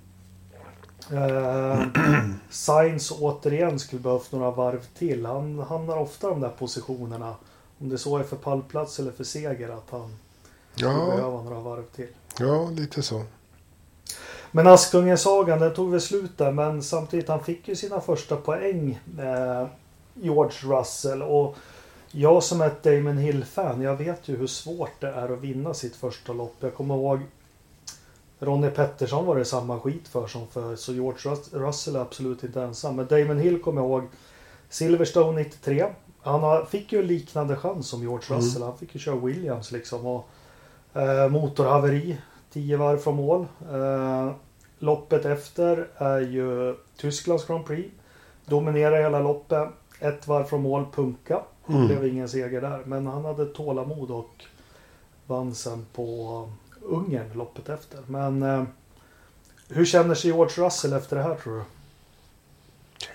Eh, 1.11 1.83
Sainz 2.49 3.11
återigen 3.11 3.79
skulle 3.79 4.01
behövt 4.01 4.31
några 4.31 4.51
varv 4.51 4.85
till. 4.97 5.25
Han 5.25 5.59
hamnar 5.59 5.97
ofta 5.97 6.27
i 6.27 6.29
de 6.29 6.41
där 6.41 6.49
positionerna. 6.49 7.35
Om 7.79 7.89
det 7.89 7.97
så 7.97 8.17
är 8.17 8.23
för 8.23 8.35
pallplats 8.35 8.99
eller 8.99 9.11
för 9.11 9.23
seger 9.23 9.69
att 9.69 9.89
han 9.89 10.15
ja. 10.75 10.87
behöver 10.87 11.43
några 11.43 11.59
varv 11.59 11.83
till. 11.95 12.07
Ja, 12.39 12.69
lite 12.69 13.01
så. 13.01 13.23
Men 14.51 14.67
Askungen-sagan 14.67 15.59
den 15.59 15.73
tog 15.73 15.91
väl 15.91 16.01
slut 16.01 16.37
där 16.37 16.51
men 16.51 16.83
samtidigt 16.83 17.27
han 17.27 17.43
fick 17.43 17.67
ju 17.67 17.75
sina 17.75 18.01
första 18.01 18.35
poäng. 18.35 18.99
Eh, 19.19 19.67
George 20.13 20.79
Russell 20.79 21.21
och 21.21 21.57
jag 22.11 22.43
som 22.43 22.61
är 22.61 22.67
ett 22.67 22.83
Damon 22.83 23.17
Hill-fan, 23.17 23.81
jag 23.81 23.95
vet 23.95 24.27
ju 24.27 24.37
hur 24.37 24.47
svårt 24.47 25.01
det 25.01 25.07
är 25.07 25.33
att 25.33 25.39
vinna 25.39 25.73
sitt 25.73 25.95
första 25.95 26.33
lopp. 26.33 26.55
Jag 26.59 26.73
kommer 26.73 26.95
ihåg 26.95 27.19
Ronnie 28.39 28.69
Pettersson 28.69 29.25
var 29.25 29.35
det 29.35 29.45
samma 29.45 29.79
skit 29.79 30.07
för 30.07 30.27
som 30.27 30.47
för, 30.47 30.75
så 30.75 30.93
George 30.93 31.35
Russell 31.51 31.95
är 31.95 31.99
absolut 31.99 32.43
inte 32.43 32.61
ensam. 32.61 32.95
Men 32.95 33.07
Damon 33.07 33.39
Hill 33.39 33.61
kommer 33.61 33.81
ihåg 33.81 34.03
Silverstone 34.69 35.43
93. 35.43 35.85
Han 36.21 36.65
fick 36.65 36.91
ju 36.91 36.99
en 36.99 37.07
liknande 37.07 37.55
chans 37.55 37.87
som 37.87 38.01
George 38.01 38.27
mm. 38.29 38.39
Russell. 38.39 38.61
Mm. 38.61 38.69
Han 38.69 38.77
fick 38.77 38.95
ju 38.95 38.99
köra 38.99 39.15
Williams 39.15 39.71
liksom. 39.71 40.05
Och, 40.05 40.29
eh, 40.93 41.29
motorhaveri, 41.29 42.17
10 42.53 42.77
varv 42.77 42.97
från 42.97 43.15
mål. 43.15 43.47
Eh, 43.71 44.31
loppet 44.79 45.25
efter 45.25 45.87
är 45.97 46.19
ju 46.19 46.75
Tysklands 46.97 47.47
Grand 47.47 47.65
Prix. 47.65 47.93
Dominerar 48.45 49.01
hela 49.01 49.19
loppet. 49.19 49.69
Ett 49.99 50.27
varv 50.27 50.43
från 50.43 50.61
mål, 50.61 50.85
punka. 50.93 51.41
Mm. 51.69 51.81
Det 51.81 51.87
blev 51.87 52.05
ingen 52.13 52.29
seger 52.29 52.61
där. 52.61 52.81
Men 52.85 53.07
han 53.07 53.25
hade 53.25 53.45
tålamod 53.45 54.11
och 54.11 54.45
vann 55.25 55.55
sen 55.55 55.85
på 55.93 56.49
Ungern 56.87 57.33
loppet 57.33 57.69
efter. 57.69 57.99
Men 58.07 58.43
eh, 58.43 58.63
hur 59.69 59.85
känner 59.85 60.15
sig 60.15 60.31
George 60.31 60.65
Russell 60.65 60.93
efter 60.93 61.15
det 61.15 61.23
här 61.23 61.35
tror 61.35 61.55
du? 61.57 61.63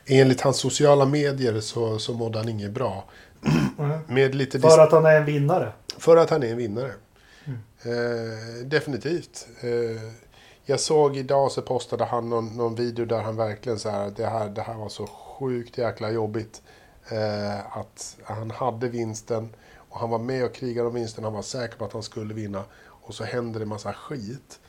Enligt 0.07 0.41
hans 0.41 0.57
sociala 0.57 1.07
medier 1.07 1.61
så, 1.61 1.99
så 1.99 2.15
mådde 2.15 2.39
han 2.39 2.49
inget 2.49 2.71
bra. 2.71 3.05
Mm. 3.79 3.99
Med 4.07 4.35
lite 4.35 4.61
för 4.61 4.79
att 4.79 4.93
han 4.93 5.07
är 5.07 5.17
en 5.17 5.25
vinnare? 5.25 5.73
För 5.99 6.17
att 6.17 6.31
han 6.31 6.43
är 6.43 6.49
en 6.49 6.57
vinnare. 6.57 6.93
Mm. 7.45 7.59
Eh, 7.83 8.67
definitivt. 8.67 9.49
Eh, 9.61 10.03
jag 10.65 10.81
såg 10.81 11.17
idag 11.17 11.53
så 11.53 11.63
postade 11.63 12.05
han 12.05 12.29
någon, 12.29 12.57
någon 12.57 12.75
video 12.75 13.05
där 13.05 13.23
han 13.23 13.37
verkligen 13.37 13.79
så 13.79 13.91
här, 13.91 14.13
det 14.17 14.27
här, 14.27 14.49
det 14.49 14.63
här 14.63 14.75
var 14.75 14.89
så 14.89 15.07
sjukt 15.07 15.79
jäkla 15.79 16.11
jobbigt. 16.11 16.63
Eh, 17.09 17.77
att 17.77 18.17
han 18.25 18.51
hade 18.51 18.89
vinsten 18.89 19.49
och 19.77 19.99
han 20.01 20.11
var 20.11 20.19
med 20.19 20.45
och 20.45 20.55
krigade 20.55 20.89
om 20.89 20.95
vinsten. 20.95 21.25
Han 21.25 21.33
var 21.33 21.43
säker 21.43 21.77
på 21.77 21.85
att 21.85 21.93
han 21.93 22.03
skulle 22.03 22.35
vinna. 22.35 22.65
Och 23.03 23.15
så 23.15 23.25
händer 23.25 23.61
det 23.61 23.67
massa 23.67 23.93
skit. 23.93 24.61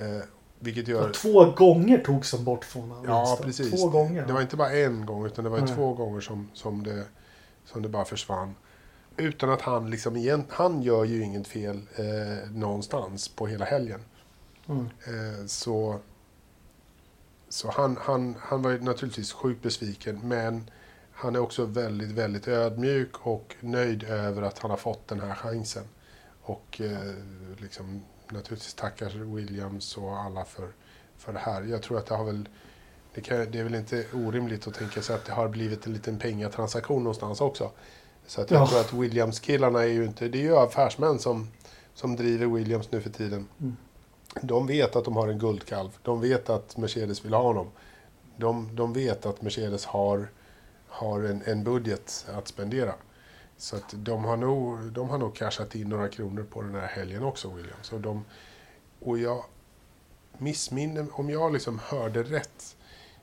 Eh, 0.00 0.24
vilket 0.58 0.88
gör... 0.88 1.12
två 1.12 1.44
gånger 1.44 1.98
togs 1.98 2.32
han 2.32 2.44
bort 2.44 2.64
från. 2.64 3.04
Ja, 3.06 3.38
precis. 3.42 3.80
Två 3.80 3.88
gånger. 3.88 4.26
Det 4.26 4.32
var 4.32 4.42
inte 4.42 4.56
bara 4.56 4.70
en 4.70 5.06
gång, 5.06 5.26
utan 5.26 5.44
det 5.44 5.50
var 5.50 5.60
Nej. 5.60 5.74
två 5.74 5.94
gånger 5.94 6.20
som, 6.20 6.50
som, 6.54 6.82
det, 6.82 7.04
som 7.64 7.82
det 7.82 7.88
bara 7.88 8.04
försvann. 8.04 8.54
Utan 9.16 9.50
att 9.50 9.60
han 9.60 9.90
liksom 9.90 10.16
igen, 10.16 10.44
han 10.48 10.82
gör 10.82 11.04
ju 11.04 11.22
inget 11.22 11.48
fel 11.48 11.80
eh, 11.96 12.50
någonstans 12.50 13.28
på 13.28 13.46
hela 13.46 13.64
helgen. 13.64 14.00
Mm. 14.68 14.84
Eh, 14.84 15.46
så 15.46 16.00
så 17.54 17.70
han, 17.70 17.96
han, 18.00 18.36
han 18.40 18.62
var 18.62 18.78
naturligtvis 18.78 19.32
sjukt 19.32 19.62
besviken, 19.62 20.20
men 20.22 20.70
han 21.12 21.36
är 21.36 21.40
också 21.40 21.64
väldigt, 21.64 22.10
väldigt 22.10 22.48
ödmjuk 22.48 23.26
och 23.26 23.56
nöjd 23.60 24.02
över 24.04 24.42
att 24.42 24.58
han 24.58 24.70
har 24.70 24.78
fått 24.78 25.08
den 25.08 25.20
här 25.20 25.34
chansen. 25.34 25.84
Och 26.46 26.80
eh, 26.80 27.14
liksom, 27.58 28.02
naturligtvis 28.28 28.74
tackar 28.74 29.34
Williams 29.34 29.96
och 29.96 30.18
alla 30.18 30.44
för, 30.44 30.68
för 31.16 31.32
det 31.32 31.38
här. 31.38 31.62
Jag 31.62 31.82
tror 31.82 31.98
att 31.98 32.06
det 32.06 32.14
har 32.14 32.24
väl 32.24 32.48
det, 33.14 33.20
kan, 33.20 33.50
det 33.50 33.58
är 33.58 33.64
väl 33.64 33.74
inte 33.74 34.04
orimligt 34.14 34.66
att 34.66 34.74
tänka 34.74 35.02
sig 35.02 35.16
att 35.16 35.24
det 35.24 35.32
har 35.32 35.48
blivit 35.48 35.86
en 35.86 35.92
liten 35.92 36.18
pengatransaktion 36.18 37.02
någonstans 37.02 37.40
också. 37.40 37.70
Så 38.26 38.40
att 38.40 38.50
jag 38.50 38.60
ja. 38.60 38.66
tror 38.66 38.80
att 38.80 38.92
Williams-killarna 38.92 39.82
är 39.82 39.88
ju 39.88 40.04
inte... 40.04 40.28
Det 40.28 40.38
är 40.38 40.42
ju 40.42 40.56
affärsmän 40.56 41.18
som, 41.18 41.48
som 41.94 42.16
driver 42.16 42.46
Williams 42.46 42.92
nu 42.92 43.00
för 43.00 43.10
tiden. 43.10 43.48
Mm. 43.60 43.76
De 44.42 44.66
vet 44.66 44.96
att 44.96 45.04
de 45.04 45.16
har 45.16 45.28
en 45.28 45.38
guldkalv. 45.38 45.90
De 46.02 46.20
vet 46.20 46.50
att 46.50 46.76
Mercedes 46.76 47.24
vill 47.24 47.34
ha 47.34 47.42
honom. 47.42 47.70
De, 48.36 48.76
de 48.76 48.92
vet 48.92 49.26
att 49.26 49.42
Mercedes 49.42 49.84
har, 49.84 50.28
har 50.88 51.22
en, 51.22 51.42
en 51.44 51.64
budget 51.64 52.26
att 52.34 52.48
spendera. 52.48 52.94
Så 53.64 53.76
att 53.76 53.94
de, 53.96 54.24
har 54.24 54.36
nog, 54.36 54.78
de 54.92 55.10
har 55.10 55.18
nog 55.18 55.34
cashat 55.36 55.74
in 55.74 55.88
några 55.88 56.08
kronor 56.08 56.46
på 56.50 56.62
den 56.62 56.74
här 56.74 56.86
helgen 56.86 57.22
också, 57.22 57.48
Williams. 57.48 57.92
Och, 57.92 58.00
de, 58.00 58.24
och 59.00 59.18
jag 59.18 59.44
missminner, 60.38 61.06
om 61.12 61.30
jag 61.30 61.52
liksom 61.52 61.80
hörde 61.84 62.22
rätt. 62.22 62.76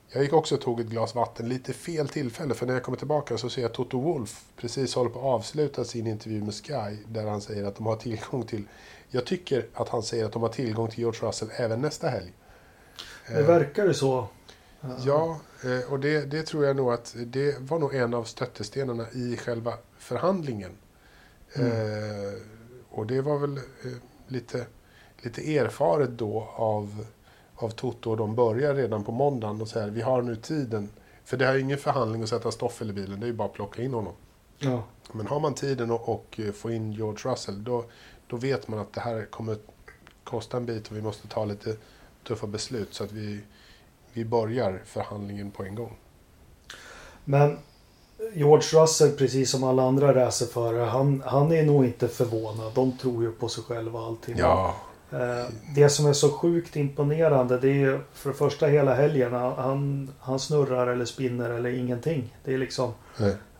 Jag 0.09 0.23
gick 0.23 0.33
också 0.33 0.55
och 0.55 0.61
tog 0.61 0.79
ett 0.79 0.87
glas 0.87 1.15
vatten, 1.15 1.49
lite 1.49 1.73
fel 1.73 2.09
tillfälle, 2.09 2.53
för 2.53 2.65
när 2.65 2.73
jag 2.73 2.83
kommer 2.83 2.97
tillbaka 2.97 3.37
så 3.37 3.49
ser 3.49 3.61
jag 3.61 3.73
Toto 3.73 3.99
Wolf 3.99 4.45
precis 4.57 4.95
håller 4.95 5.09
på 5.09 5.19
att 5.19 5.25
avsluta 5.25 5.83
sin 5.83 6.07
intervju 6.07 6.43
med 6.43 6.53
Sky, 6.53 6.97
där 7.07 7.27
han 7.27 7.41
säger 7.41 7.63
att 7.63 7.75
de 7.75 7.85
har 7.85 7.95
tillgång 7.95 8.43
till, 8.43 8.63
jag 9.09 9.25
tycker 9.25 9.67
att 9.73 9.89
han 9.89 10.03
säger 10.03 10.25
att 10.25 10.31
de 10.31 10.41
har 10.41 10.49
tillgång 10.49 10.89
till 10.89 10.99
George 10.99 11.27
Russell 11.27 11.49
även 11.57 11.81
nästa 11.81 12.09
helg. 12.09 12.33
Det 13.27 13.43
verkar 13.43 13.85
ju 13.85 13.93
så. 13.93 14.27
Ja, 15.05 15.39
eh, 15.63 15.91
och 15.91 15.99
det, 15.99 16.25
det 16.25 16.43
tror 16.43 16.65
jag 16.65 16.75
nog 16.75 16.93
att 16.93 17.15
det 17.17 17.59
var 17.59 17.79
nog 17.79 17.95
en 17.95 18.13
av 18.13 18.23
stöttestenarna 18.23 19.05
i 19.11 19.37
själva 19.37 19.73
förhandlingen. 20.11 20.71
Mm. 21.55 21.71
Eh, 21.71 22.33
och 22.89 23.07
det 23.07 23.21
var 23.21 23.37
väl 23.39 23.57
eh, 23.57 23.63
lite, 24.27 24.65
lite 25.21 25.57
erfaret 25.57 26.09
då 26.09 26.49
av, 26.55 27.05
av 27.55 27.69
Toto. 27.69 28.15
De 28.15 28.35
börjar 28.35 28.75
redan 28.75 29.03
på 29.03 29.11
måndagen 29.11 29.61
och 29.61 29.67
säger 29.67 29.89
vi 29.89 30.01
har 30.01 30.21
nu 30.21 30.35
tiden. 30.35 30.89
För 31.23 31.37
det 31.37 31.45
är 31.45 31.57
ingen 31.57 31.77
förhandling 31.77 32.23
att 32.23 32.29
sätta 32.29 32.51
Stoffel 32.51 32.89
i 32.89 32.93
bilen, 32.93 33.19
det 33.19 33.25
är 33.25 33.27
ju 33.27 33.33
bara 33.33 33.47
att 33.47 33.53
plocka 33.53 33.81
in 33.81 33.93
honom. 33.93 34.13
Ja. 34.59 34.83
Men 35.13 35.27
har 35.27 35.39
man 35.39 35.53
tiden 35.53 35.91
och, 35.91 36.09
och 36.09 36.39
få 36.53 36.71
in 36.71 36.91
George 36.91 37.31
Russell, 37.31 37.63
då, 37.63 37.85
då 38.27 38.37
vet 38.37 38.67
man 38.67 38.79
att 38.79 38.93
det 38.93 39.01
här 39.01 39.25
kommer 39.25 39.57
kosta 40.23 40.57
en 40.57 40.65
bit 40.65 40.87
och 40.87 40.97
vi 40.97 41.01
måste 41.01 41.27
ta 41.27 41.45
lite 41.45 41.77
tuffa 42.27 42.47
beslut 42.47 42.93
så 42.93 43.03
att 43.03 43.11
vi, 43.11 43.41
vi 44.13 44.25
börjar 44.25 44.81
förhandlingen 44.85 45.51
på 45.51 45.63
en 45.63 45.75
gång. 45.75 45.97
Men 47.25 47.57
George 48.33 48.81
Russell, 48.81 49.11
precis 49.11 49.51
som 49.51 49.63
alla 49.63 49.83
andra 49.83 50.15
racerförare, 50.15 50.85
han, 50.85 51.23
han 51.25 51.51
är 51.51 51.63
nog 51.63 51.85
inte 51.85 52.07
förvånad. 52.07 52.73
De 52.73 52.97
tror 52.97 53.23
ju 53.23 53.31
på 53.31 53.49
sig 53.49 53.63
själva 53.63 53.99
allting. 53.99 54.35
Ja. 54.37 54.75
Eh, 55.11 55.45
det 55.75 55.89
som 55.89 56.05
är 56.05 56.13
så 56.13 56.29
sjukt 56.31 56.75
imponerande 56.75 57.57
det 57.57 57.69
är 57.69 57.73
ju 57.73 57.99
för 58.13 58.29
det 58.29 58.35
första 58.35 58.67
hela 58.67 58.93
helgen. 58.93 59.33
Han, 59.33 60.11
han 60.19 60.39
snurrar 60.39 60.87
eller 60.87 61.05
spinner 61.05 61.49
eller 61.49 61.69
ingenting. 61.69 62.35
Det 62.43 62.53
är 62.53 62.57
liksom... 62.57 62.93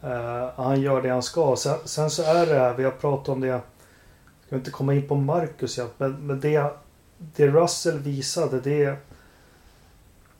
Uh, 0.04 0.50
han 0.56 0.82
gör 0.82 1.02
det 1.02 1.10
han 1.10 1.24
ska. 1.24 1.56
Sen, 1.56 1.78
sen, 1.86 2.10
så 2.10 2.24
är 2.24 2.46
det, 2.46 2.74
vi 2.78 2.84
har 2.84 2.92
pratat 2.92 3.30
om 3.30 3.42
det. 3.42 3.48
Jag 3.48 3.62
ska 4.46 4.56
inte 4.56 4.72
komma 4.72 4.94
in 4.94 5.08
på 5.08 5.16
Marcus 5.16 5.78
ja, 5.78 5.86
men, 5.98 6.28
men 6.28 6.40
det, 6.40 6.74
det 7.18 7.48
Russell 7.48 8.00
visade 8.00 8.60
det... 8.60 8.96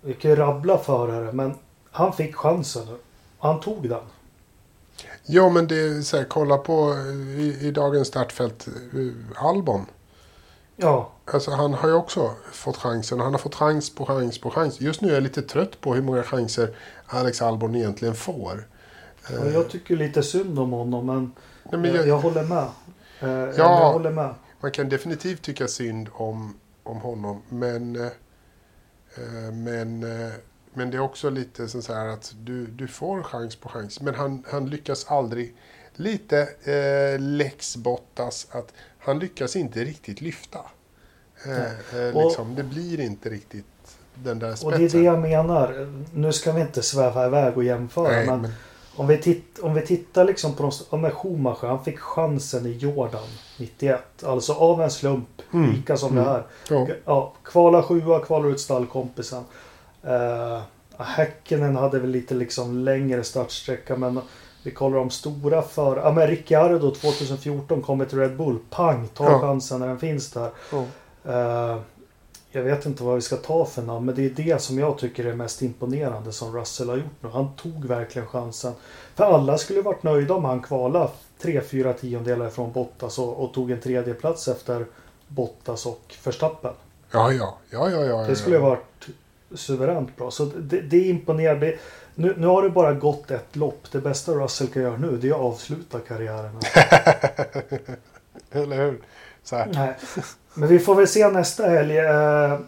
Vi 0.02 0.14
kan 0.14 0.32
ju 0.32 0.38
rabbla 0.38 0.78
förare 0.78 1.32
men 1.32 1.54
han 1.92 2.14
fick 2.14 2.36
chansen. 2.36 2.88
Han 3.42 3.60
tog 3.60 3.90
den. 3.90 4.04
Ja, 5.26 5.50
men 5.50 5.68
det 5.68 5.76
är 5.76 6.02
så 6.02 6.18
här, 6.18 6.24
kolla 6.24 6.58
på 6.58 6.96
i, 7.38 7.58
i 7.62 7.72
dagens 7.72 8.08
startfält, 8.08 8.68
eh, 8.68 9.46
Albon. 9.46 9.86
Ja. 10.76 11.12
Alltså 11.26 11.52
han 11.52 11.74
har 11.74 11.90
ju 11.90 11.96
också 11.96 12.32
fått 12.52 12.78
chansen. 12.78 13.20
Han 13.20 13.32
har 13.32 13.40
fått 13.40 13.56
chans 13.56 13.96
på 13.96 14.06
chans 14.06 14.42
på 14.42 14.50
chans. 14.50 14.82
Just 14.82 15.02
nu 15.02 15.10
är 15.10 15.14
jag 15.14 15.24
lite 15.24 15.42
trött 15.42 15.82
på 15.82 15.94
hur 15.94 16.02
många 16.02 16.24
chanser 16.24 16.76
Alex 17.06 17.42
Albon 17.42 17.76
egentligen 17.76 18.16
får. 18.16 18.68
Ja, 19.30 19.46
jag 19.46 19.70
tycker 19.70 19.96
lite 19.96 20.24
synd 20.24 20.60
om 20.60 20.72
honom, 20.72 21.06
men, 21.06 21.32
Nej, 21.72 21.82
men 21.82 21.96
jag, 21.96 22.08
jag, 22.08 22.18
håller 22.18 22.44
med. 22.44 22.68
Eh, 23.20 23.30
ja, 23.30 23.52
jag 23.58 23.94
håller 23.94 24.12
med. 24.12 24.36
Man 24.60 24.72
kan 24.72 24.90
definitivt 24.90 25.42
tycka 25.42 25.68
synd 25.68 26.10
om, 26.14 26.54
om 26.84 26.98
honom, 26.98 27.42
men, 27.50 27.96
eh, 27.96 29.52
men 29.54 30.04
men 30.74 30.92
det 30.92 30.98
är 30.98 31.02
också 31.02 31.30
lite 31.30 31.68
så 31.68 31.94
här 31.94 32.08
att 32.08 32.36
du, 32.40 32.66
du 32.66 32.88
får 32.88 33.24
chans 33.24 33.56
på 33.56 33.70
chans. 33.70 34.02
Men 34.02 34.16
han, 34.16 34.44
han 34.52 34.70
lyckas 34.70 35.06
aldrig. 35.06 35.56
Lite 35.96 36.40
eh, 36.64 37.20
Lex 37.20 37.78
Bottas, 37.78 38.48
att 38.52 38.74
han 39.00 39.20
lyckas 39.20 39.56
inte 39.56 39.84
riktigt 39.84 40.22
lyfta. 40.22 40.60
Eh, 41.46 42.00
eh, 42.00 42.24
liksom, 42.24 42.56
det 42.56 42.64
blir 42.64 43.00
inte 43.00 43.30
riktigt 43.30 43.66
den 44.16 44.40
där 44.40 44.56
spetsen. 44.56 44.74
Och 44.74 44.80
det 44.80 44.86
är 44.86 44.90
det 44.90 45.06
jag 45.06 45.20
menar. 45.20 45.94
Nu 46.14 46.34
ska 46.34 46.52
vi 46.52 46.62
inte 46.62 46.82
sväva 46.82 47.26
iväg 47.26 47.58
och 47.58 47.64
jämföra. 47.64 48.12
Nej, 48.12 48.26
men, 48.26 48.42
men... 48.42 48.52
Om, 48.96 49.08
vi 49.08 49.18
titt, 49.18 49.60
om 49.60 49.74
vi 49.74 49.82
tittar 49.82 50.26
liksom 50.26 50.54
på 50.54 50.72
de, 50.90 51.02
med 51.02 51.14
Schumacher. 51.14 51.68
Han 51.68 51.84
fick 51.84 52.00
chansen 52.00 52.66
i 52.66 52.72
Jordan 52.72 53.28
91. 53.58 54.24
Alltså 54.24 54.54
av 54.54 54.82
en 54.82 54.92
slump. 54.92 55.42
Mm. 55.54 55.72
Lika 55.72 55.98
som 55.98 56.12
mm. 56.12 56.24
det 56.24 56.30
här. 56.30 56.44
Ja. 56.70 56.88
Ja, 57.06 57.34
kvala 57.44 57.84
sjua, 57.84 58.20
kvalar 58.20 58.50
ut 58.50 58.60
stallkompisen. 58.60 59.44
Uh, 60.06 60.62
Häkkinen 60.98 61.76
hade 61.76 62.00
väl 62.00 62.10
lite 62.10 62.34
liksom 62.34 62.78
längre 62.78 63.24
startsträcka 63.24 63.96
men 63.96 64.22
vi 64.64 64.72
kollar 64.72 64.98
de 64.98 65.10
stora 65.10 65.62
för... 65.62 65.98
Ja 65.98 66.12
men 66.12 66.28
Ricciardo 66.28 66.92
2014 66.96 67.82
kommer 67.82 68.06
till 68.06 68.18
Red 68.20 68.38
Bull. 68.38 68.60
Pang! 68.70 69.08
Ta 69.08 69.24
Ja. 69.24 69.40
chansen 69.40 69.80
när 69.80 69.88
den 69.88 70.00
finns 70.00 70.32
där. 70.32 70.50
Ja. 70.72 70.86
Eh, 71.26 71.80
jag 72.52 72.64
vet 72.64 72.86
inte 72.86 73.04
vad 73.04 73.16
vi 73.16 73.22
ska 73.22 73.36
ta 73.36 73.66
för 73.66 73.82
namn 73.82 74.06
men 74.06 74.16
det 74.16 74.26
är 74.26 74.30
det 74.30 74.62
som 74.62 74.80
jag 74.80 74.98
tycker 74.98 75.26
är 75.26 75.34
mest 75.34 75.62
imponerande 75.62 76.32
som 76.32 76.58
Russell 76.58 76.90
har 76.90 76.98
gjort 76.98 77.22
nu. 77.22 77.30
Han 77.30 77.56
tog 77.56 77.86
verkligen 77.86 78.28
chansen. 78.28 78.74
För 79.16 79.24
alla 79.24 79.58
skulle 79.58 79.82
varit 79.82 80.04
nöjda 80.04 80.34
om 80.34 80.46
han 80.46 80.62
kvalade 80.62 81.10
3-4 81.42 81.94
tiondelar 81.94 82.50
från 82.50 82.72
Bottas 82.72 83.20
och, 83.20 83.44
och 83.44 83.54
tog 83.54 83.72
en 83.72 83.82
tredje 83.82 84.14
plats 84.14 84.48
efter 84.48 84.86
Bottas 85.28 85.86
och 85.86 86.16
Verstappen. 86.24 86.74
Ja, 87.12 87.32
ja, 87.32 87.58
ja, 87.70 87.90
ja, 87.90 88.06
ja. 88.06 88.18
Det 88.28 88.36
skulle 88.36 88.58
ha 88.58 88.70
varit 88.70 89.08
suveränt 89.56 90.18
bra. 90.18 90.32
Så 90.32 90.46
det, 90.46 90.82
det 90.82 91.08
imponerar. 91.08 91.56
Det, 91.56 91.76
nu, 92.16 92.36
nu 92.38 92.48
har 92.48 92.64
det 92.64 92.70
bara 92.70 92.94
gått 92.94 93.32
ett 93.32 93.56
lopp. 93.56 93.92
Det 93.92 94.00
bästa 94.00 94.32
Russell 94.32 94.68
kan 94.68 94.82
göra 94.82 94.98
nu 94.98 95.18
det 95.18 95.28
är 95.28 95.32
att 95.32 95.40
avsluta 95.40 96.00
karriären. 96.00 96.60
Eller 98.52 98.78
hur? 98.78 99.02
Nej. 99.74 99.96
Men 100.54 100.70
vi 100.70 100.80
får 100.80 100.96
väl 100.96 101.08
se 101.08 101.30
nästa 101.30 101.64
helg. 101.70 101.98
Eh, 101.98 102.60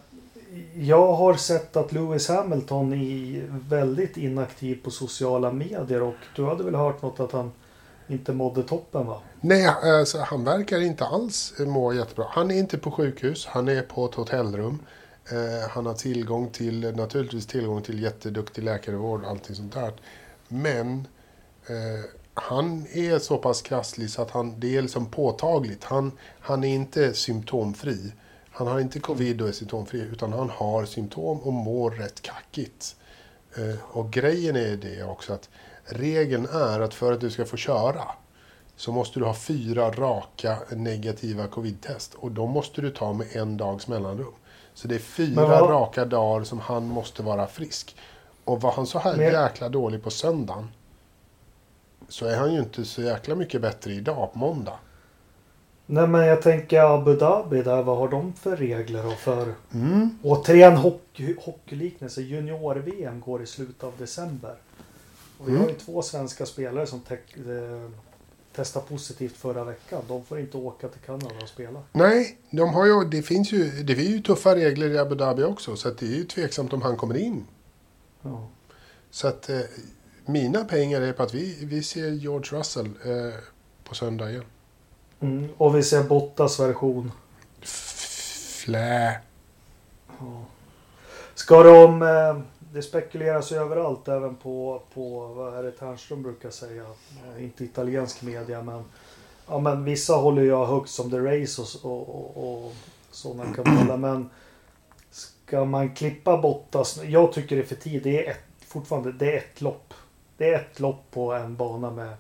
Jag 0.76 1.14
har 1.14 1.34
sett 1.34 1.78
att 1.78 1.92
Lewis 1.92 2.28
Hamilton 2.30 2.94
är 2.94 3.44
väldigt 3.70 4.18
inaktiv 4.18 4.80
på 4.84 4.92
sociala 4.92 5.52
medier 5.52 6.02
och 6.02 6.16
du 6.36 6.46
hade 6.46 6.64
väl 6.64 6.76
hört 6.76 7.02
något 7.02 7.20
att 7.20 7.32
han 7.32 7.52
inte 8.08 8.34
mådde 8.34 8.64
toppen 8.64 9.08
va? 9.08 9.22
Nej, 9.42 9.68
alltså, 9.68 10.18
han 10.20 10.44
verkar 10.44 10.82
inte 10.82 11.06
alls 11.06 11.54
må 11.60 11.94
jättebra. 11.94 12.26
Han 12.30 12.52
är 12.52 12.56
inte 12.56 12.78
på 12.78 12.92
sjukhus, 12.92 13.46
han 13.46 13.68
är 13.70 13.82
på 13.82 14.06
ett 14.06 14.14
hotellrum. 14.16 14.80
Eh, 15.32 15.70
han 15.70 15.86
har 15.86 15.94
tillgång 15.94 16.50
till, 16.50 16.96
naturligtvis 16.96 17.48
tillgång 17.48 17.82
till 17.82 18.04
jätteduktig 18.04 18.64
läkarvård 18.64 19.24
och 19.24 19.30
allting 19.30 19.56
sånt 19.56 19.74
där. 19.74 19.94
Men 20.48 21.08
eh, 21.68 22.06
han 22.34 22.88
är 22.94 23.20
så 23.20 23.38
pass 23.38 23.62
krasslig 23.62 24.10
så 24.10 24.22
att 24.22 24.32
han, 24.32 24.60
det 24.60 24.78
är 24.78 24.82
liksom 24.82 25.06
påtagligt. 25.06 25.84
Han, 25.84 26.12
han 26.40 26.64
är 26.64 26.74
inte 26.76 27.14
symptomfri. 27.14 28.14
Han 28.52 28.68
har 28.68 28.80
inte 28.80 29.00
covid 29.00 29.42
och 29.42 29.48
är 29.48 29.52
symptomfri, 29.52 30.02
utan 30.02 30.34
han 30.34 30.50
har 30.50 30.86
symptom 30.86 31.40
och 31.40 31.54
mår 31.54 31.92
rätt 31.92 32.22
kackigt. 32.22 32.96
Eh, 33.58 33.98
och 33.98 34.12
grejen 34.12 34.56
är 34.56 34.78
det 34.78 35.04
också 35.04 35.34
att 35.34 35.50
regeln 35.86 36.46
är 36.46 36.80
att 36.80 36.94
för 36.94 37.14
att 37.14 37.22
du 37.22 37.30
ska 37.30 37.46
få 37.46 37.58
köra 37.58 38.04
så 38.76 38.92
måste 38.92 39.20
du 39.20 39.26
ha 39.26 39.36
fyra 39.36 39.92
raka 39.92 40.58
negativa 40.70 41.48
covid-test. 41.48 42.14
Och 42.14 42.32
de 42.32 42.50
måste 42.50 42.82
du 42.82 42.90
ta 42.90 43.14
med 43.14 43.36
en 43.36 43.58
dags 43.58 43.88
mellanrum. 43.88 44.34
Så 44.74 44.88
det 44.88 44.96
är 44.96 45.00
fyra 45.00 45.48
vad- 45.48 45.70
raka 45.70 46.06
dagar 46.06 46.44
som 46.44 46.60
han 46.60 46.88
måste 46.88 47.24
vara 47.24 47.48
frisk. 47.48 47.96
Och 48.46 48.62
var 48.62 48.72
han 48.72 48.88
så 48.88 49.00
här 49.00 49.18
Men- 49.18 49.26
jäkla 49.34 49.70
dålig 49.70 50.04
på 50.04 50.12
söndagen 50.12 50.68
så 52.10 52.26
är 52.26 52.38
han 52.38 52.54
ju 52.54 52.60
inte 52.60 52.86
så 52.86 53.02
jäkla 53.02 53.36
mycket 53.36 53.62
bättre 53.62 53.94
idag 53.94 54.34
på 54.34 54.40
måndag. 54.40 54.74
Nej 55.86 56.08
men 56.08 56.26
jag 56.26 56.42
tänker 56.42 56.96
Abu 56.96 57.16
Dhabi 57.16 57.62
där. 57.62 57.84
Vad 57.84 57.98
har 57.98 58.08
de 58.08 58.34
för 58.34 58.56
regler 58.58 59.06
och 59.08 59.14
för... 59.14 59.54
Mm. 59.74 60.20
Återigen 60.24 60.78
hockey, 60.78 61.36
hockeyliknelse. 61.42 62.22
Junior-VM 62.22 63.22
går 63.22 63.44
i 63.44 63.46
slutet 63.46 63.84
av 63.84 63.94
december. 63.98 64.56
Och 65.38 65.48
vi 65.48 65.52
Mm. 65.52 65.62
har 65.64 65.70
ju 65.70 65.76
två 65.76 66.02
svenska 66.02 66.46
spelare 66.46 66.88
som 66.88 67.02
te- 68.54 68.58
testade 68.58 68.86
positivt 68.86 69.38
förra 69.38 69.64
veckan. 69.64 70.02
De 70.08 70.26
får 70.26 70.40
inte 70.40 70.58
åka 70.58 70.88
till 70.88 71.02
Kanada 71.02 71.36
och 71.42 71.50
spela. 71.50 71.84
Nej, 71.92 72.38
de 72.50 72.74
har 72.74 72.86
ju, 72.86 73.04
det 73.04 73.22
finns 73.22 73.52
ju, 73.52 73.84
det 73.84 73.94
är 73.94 73.98
ju 73.98 74.20
tuffa 74.22 74.56
regler 74.56 74.90
i 74.90 74.98
Abu 74.98 75.16
Dhabi 75.16 75.44
också. 75.44 75.76
Så 75.76 75.88
att 75.88 75.98
det 75.98 76.06
är 76.06 76.16
ju 76.16 76.24
tveksamt 76.24 76.74
om 76.74 76.82
han 76.82 76.98
kommer 76.98 77.18
in. 77.18 77.46
Ja. 78.22 78.48
Så 79.12 79.28
att 79.28 79.50
eh, 79.50 79.60
mina 80.26 80.66
pengar 80.66 81.02
är 81.02 81.14
på 81.14 81.24
att 81.24 81.34
vi, 81.34 81.66
vi 81.66 81.84
ser 81.84 82.10
George 82.12 82.60
Russell 82.60 82.86
eh, 82.86 83.34
på 83.84 83.96
söndag 83.96 84.30
igen. 84.30 84.44
Mm. 85.20 85.50
Och 85.58 85.78
vi 85.78 85.84
ser 85.84 86.04
Bottas 86.04 86.60
version. 86.60 87.12
Flä. 87.62 89.22
Ja. 90.20 90.46
Ska 91.36 91.64
de... 91.64 92.02
Eh, 92.02 92.42
det 92.74 92.82
spekuleras 92.82 93.52
ju 93.52 93.56
överallt, 93.56 94.08
även 94.08 94.36
på, 94.36 94.82
på 94.94 95.28
vad 95.28 95.58
är 95.58 95.64
det 95.64 95.72
Ternström 95.72 96.24
brukar 96.24 96.50
säga. 96.50 96.86
Eh, 97.36 97.44
inte 97.44 97.64
italiensk 97.64 98.22
media, 98.22 98.62
men... 98.62 98.84
Ja, 99.48 99.60
men 99.60 99.84
vissa 99.84 100.14
håller 100.14 100.44
jag 100.44 100.66
högt 100.66 100.90
som 100.90 101.12
The 101.12 101.18
Race 101.18 101.62
och, 101.62 101.86
och, 101.86 102.38
och, 102.38 102.66
och 102.66 102.74
sådana 103.12 103.54
kanaler. 103.54 103.98
Men 103.98 104.30
ska 105.12 105.66
man 105.66 105.96
klippa 105.96 106.38
Bottas? 106.38 107.00
Jag 107.04 107.34
tycker 107.34 107.56
det 107.56 107.62
är 107.62 107.66
för 107.66 107.76
tidigt. 107.76 108.04
Det 108.04 108.28
är 108.28 108.32
ett, 108.32 108.66
fortfarande 108.68 109.12
det 109.12 109.34
är 109.34 109.38
ett 109.38 109.62
lopp. 109.62 109.94
Det 110.38 110.50
är 110.50 110.60
ett 110.60 110.80
lopp 110.80 111.12
på 111.12 111.34
en 111.34 111.56
bana 111.56 111.92
med 111.92 112.14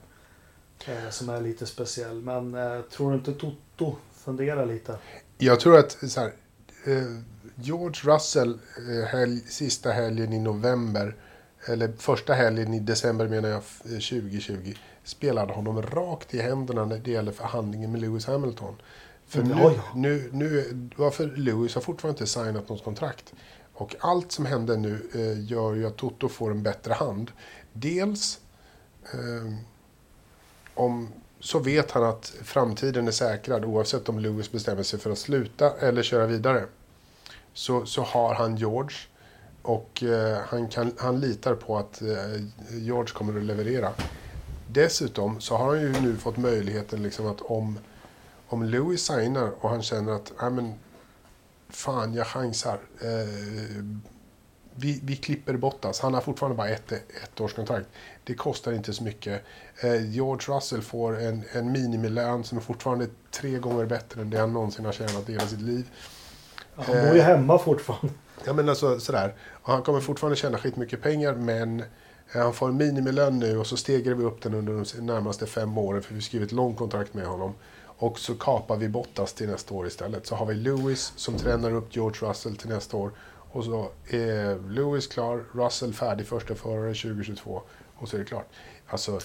eh, 0.87 1.09
som 1.09 1.29
är 1.29 1.41
lite 1.41 1.65
speciell. 1.65 2.21
Men 2.21 2.55
eh, 2.55 2.81
tror 2.81 3.11
du 3.11 3.17
inte 3.17 3.33
Toto 3.33 3.95
funderar 4.13 4.65
lite? 4.65 4.97
Jag 5.37 5.59
tror 5.59 5.77
att 5.77 5.91
så 5.91 6.19
här, 6.19 6.33
eh, 6.85 7.32
George 7.55 8.13
Russell 8.13 8.59
eh, 8.89 9.05
helg, 9.05 9.39
sista 9.47 9.91
helgen 9.91 10.33
i 10.33 10.39
november, 10.39 11.15
eller 11.67 11.91
första 11.97 12.33
helgen 12.33 12.73
i 12.73 12.79
december 12.79 13.27
menar 13.27 13.49
jag, 13.49 13.57
f- 13.59 13.81
eh, 13.85 13.89
2020, 13.91 14.73
spelade 15.03 15.53
honom 15.53 15.81
rakt 15.81 16.33
i 16.33 16.41
händerna 16.41 16.85
när 16.85 16.97
det 16.97 17.11
gäller 17.11 17.31
förhandlingen 17.31 17.91
med 17.91 18.01
Lewis 18.01 18.25
Hamilton. 18.25 18.75
För 19.27 19.43
nu, 19.43 19.79
nu, 19.95 20.29
nu, 20.31 20.89
varför 20.95 21.27
Lewis 21.37 21.75
har 21.75 21.81
fortfarande 21.81 22.19
inte 22.19 22.31
signat 22.31 22.69
något 22.69 22.83
kontrakt. 22.83 23.33
Och 23.73 23.95
allt 23.99 24.31
som 24.31 24.45
händer 24.45 24.77
nu 24.77 25.09
eh, 25.13 25.51
gör 25.51 25.73
ju 25.73 25.87
att 25.87 25.97
Toto 25.97 26.29
får 26.29 26.51
en 26.51 26.63
bättre 26.63 26.93
hand. 26.93 27.31
Dels 27.73 28.39
eh, 29.13 29.53
om, 30.73 31.07
så 31.39 31.59
vet 31.59 31.91
han 31.91 32.03
att 32.03 32.33
framtiden 32.43 33.07
är 33.07 33.11
säkrad 33.11 33.65
oavsett 33.65 34.09
om 34.09 34.19
Lewis 34.19 34.51
bestämmer 34.51 34.83
sig 34.83 34.99
för 34.99 35.11
att 35.11 35.17
sluta 35.17 35.71
eller 35.79 36.03
köra 36.03 36.25
vidare. 36.25 36.65
Så, 37.53 37.85
så 37.85 38.01
har 38.01 38.35
han 38.35 38.55
George 38.55 38.97
och 39.61 40.03
eh, 40.03 40.37
han, 40.47 40.67
kan, 40.69 40.93
han 40.97 41.19
litar 41.19 41.55
på 41.55 41.77
att 41.77 42.01
eh, 42.01 42.43
George 42.71 43.13
kommer 43.13 43.37
att 43.39 43.45
leverera. 43.45 43.91
Dessutom 44.67 45.41
så 45.41 45.57
har 45.57 45.67
han 45.67 45.81
ju 45.81 46.01
nu 46.01 46.15
fått 46.17 46.37
möjligheten 46.37 47.03
liksom 47.03 47.27
att 47.27 47.41
om, 47.41 47.79
om 48.47 48.63
Louis 48.63 49.05
signar 49.05 49.51
och 49.59 49.69
han 49.69 49.81
känner 49.81 50.11
att 50.13 50.31
"Nej, 50.41 50.51
men, 50.51 50.73
fan 51.69 52.13
jag 52.13 52.27
chansar. 52.27 52.79
Eh, 53.01 53.83
vi, 54.75 54.99
vi 55.03 55.15
klipper 55.15 55.57
Bottas. 55.57 55.99
Han 55.99 56.13
har 56.13 56.21
fortfarande 56.21 56.57
bara 56.57 56.69
ett, 56.69 56.91
ett 56.91 57.41
års 57.41 57.53
kontrakt. 57.53 57.87
Det 58.23 58.33
kostar 58.35 58.71
inte 58.73 58.93
så 58.93 59.03
mycket. 59.03 59.43
Eh, 59.81 60.05
George 60.11 60.55
Russell 60.55 60.81
får 60.81 61.19
en, 61.21 61.43
en 61.51 61.71
minimilön 61.71 62.43
som 62.43 62.57
är 62.57 62.61
fortfarande 62.61 63.07
tre 63.31 63.57
gånger 63.59 63.85
bättre 63.85 64.21
än 64.21 64.29
det 64.29 64.37
han 64.39 64.53
någonsin 64.53 64.85
har 64.85 64.91
tjänat 64.91 65.29
i 65.29 65.31
hela 65.31 65.47
sitt 65.47 65.61
liv. 65.61 65.89
Han 66.75 66.85
bor 66.85 67.13
ju 67.13 67.19
Eh. 67.19 67.25
hemma 67.25 67.57
fortfarande. 67.59 68.13
Ja 68.45 68.53
men 68.53 68.69
alltså 68.69 68.99
sådär. 68.99 69.33
Och 69.51 69.71
han 69.73 69.81
kommer 69.83 69.99
fortfarande 69.99 70.35
tjäna 70.35 70.57
skitmycket 70.57 71.01
pengar 71.01 71.33
men 71.33 71.79
eh, 71.79 72.41
han 72.41 72.53
får 72.53 72.67
en 72.69 72.77
minimilön 72.77 73.39
nu 73.39 73.57
och 73.57 73.67
så 73.67 73.77
stegrar 73.77 74.13
vi 74.15 74.23
upp 74.23 74.41
den 74.41 74.53
under 74.53 74.73
de 74.97 75.01
närmaste 75.05 75.45
fem 75.45 75.77
åren 75.77 76.01
för 76.01 76.13
vi 76.13 76.21
skriver 76.21 76.45
ett 76.45 76.51
långt 76.51 76.77
kontrakt 76.77 77.13
med 77.13 77.25
honom. 77.25 77.53
Och 77.97 78.19
så 78.19 78.35
kapar 78.35 78.77
vi 78.77 78.89
Bottas 78.89 79.33
till 79.33 79.47
nästa 79.49 79.73
år 79.73 79.87
istället. 79.87 80.27
Så 80.27 80.35
har 80.35 80.45
vi 80.45 80.53
Lewis 80.53 81.13
som 81.15 81.37
tränar 81.37 81.73
upp 81.75 81.95
George 81.95 82.29
Russell 82.29 82.55
till 82.55 82.69
nästa 82.69 82.97
år. 82.97 83.11
Och 83.51 83.63
så 83.63 83.89
är 84.09 84.69
Lewis 84.69 85.07
klar, 85.07 85.43
Russell 85.53 85.93
färdig 85.93 86.27
första 86.27 86.55
förare 86.55 86.93
2022 86.93 87.61
och 87.95 88.09
så 88.09 88.15
är 88.15 88.19
det 88.19 88.25
klart. 88.25 88.47
Alltså, 88.87 89.19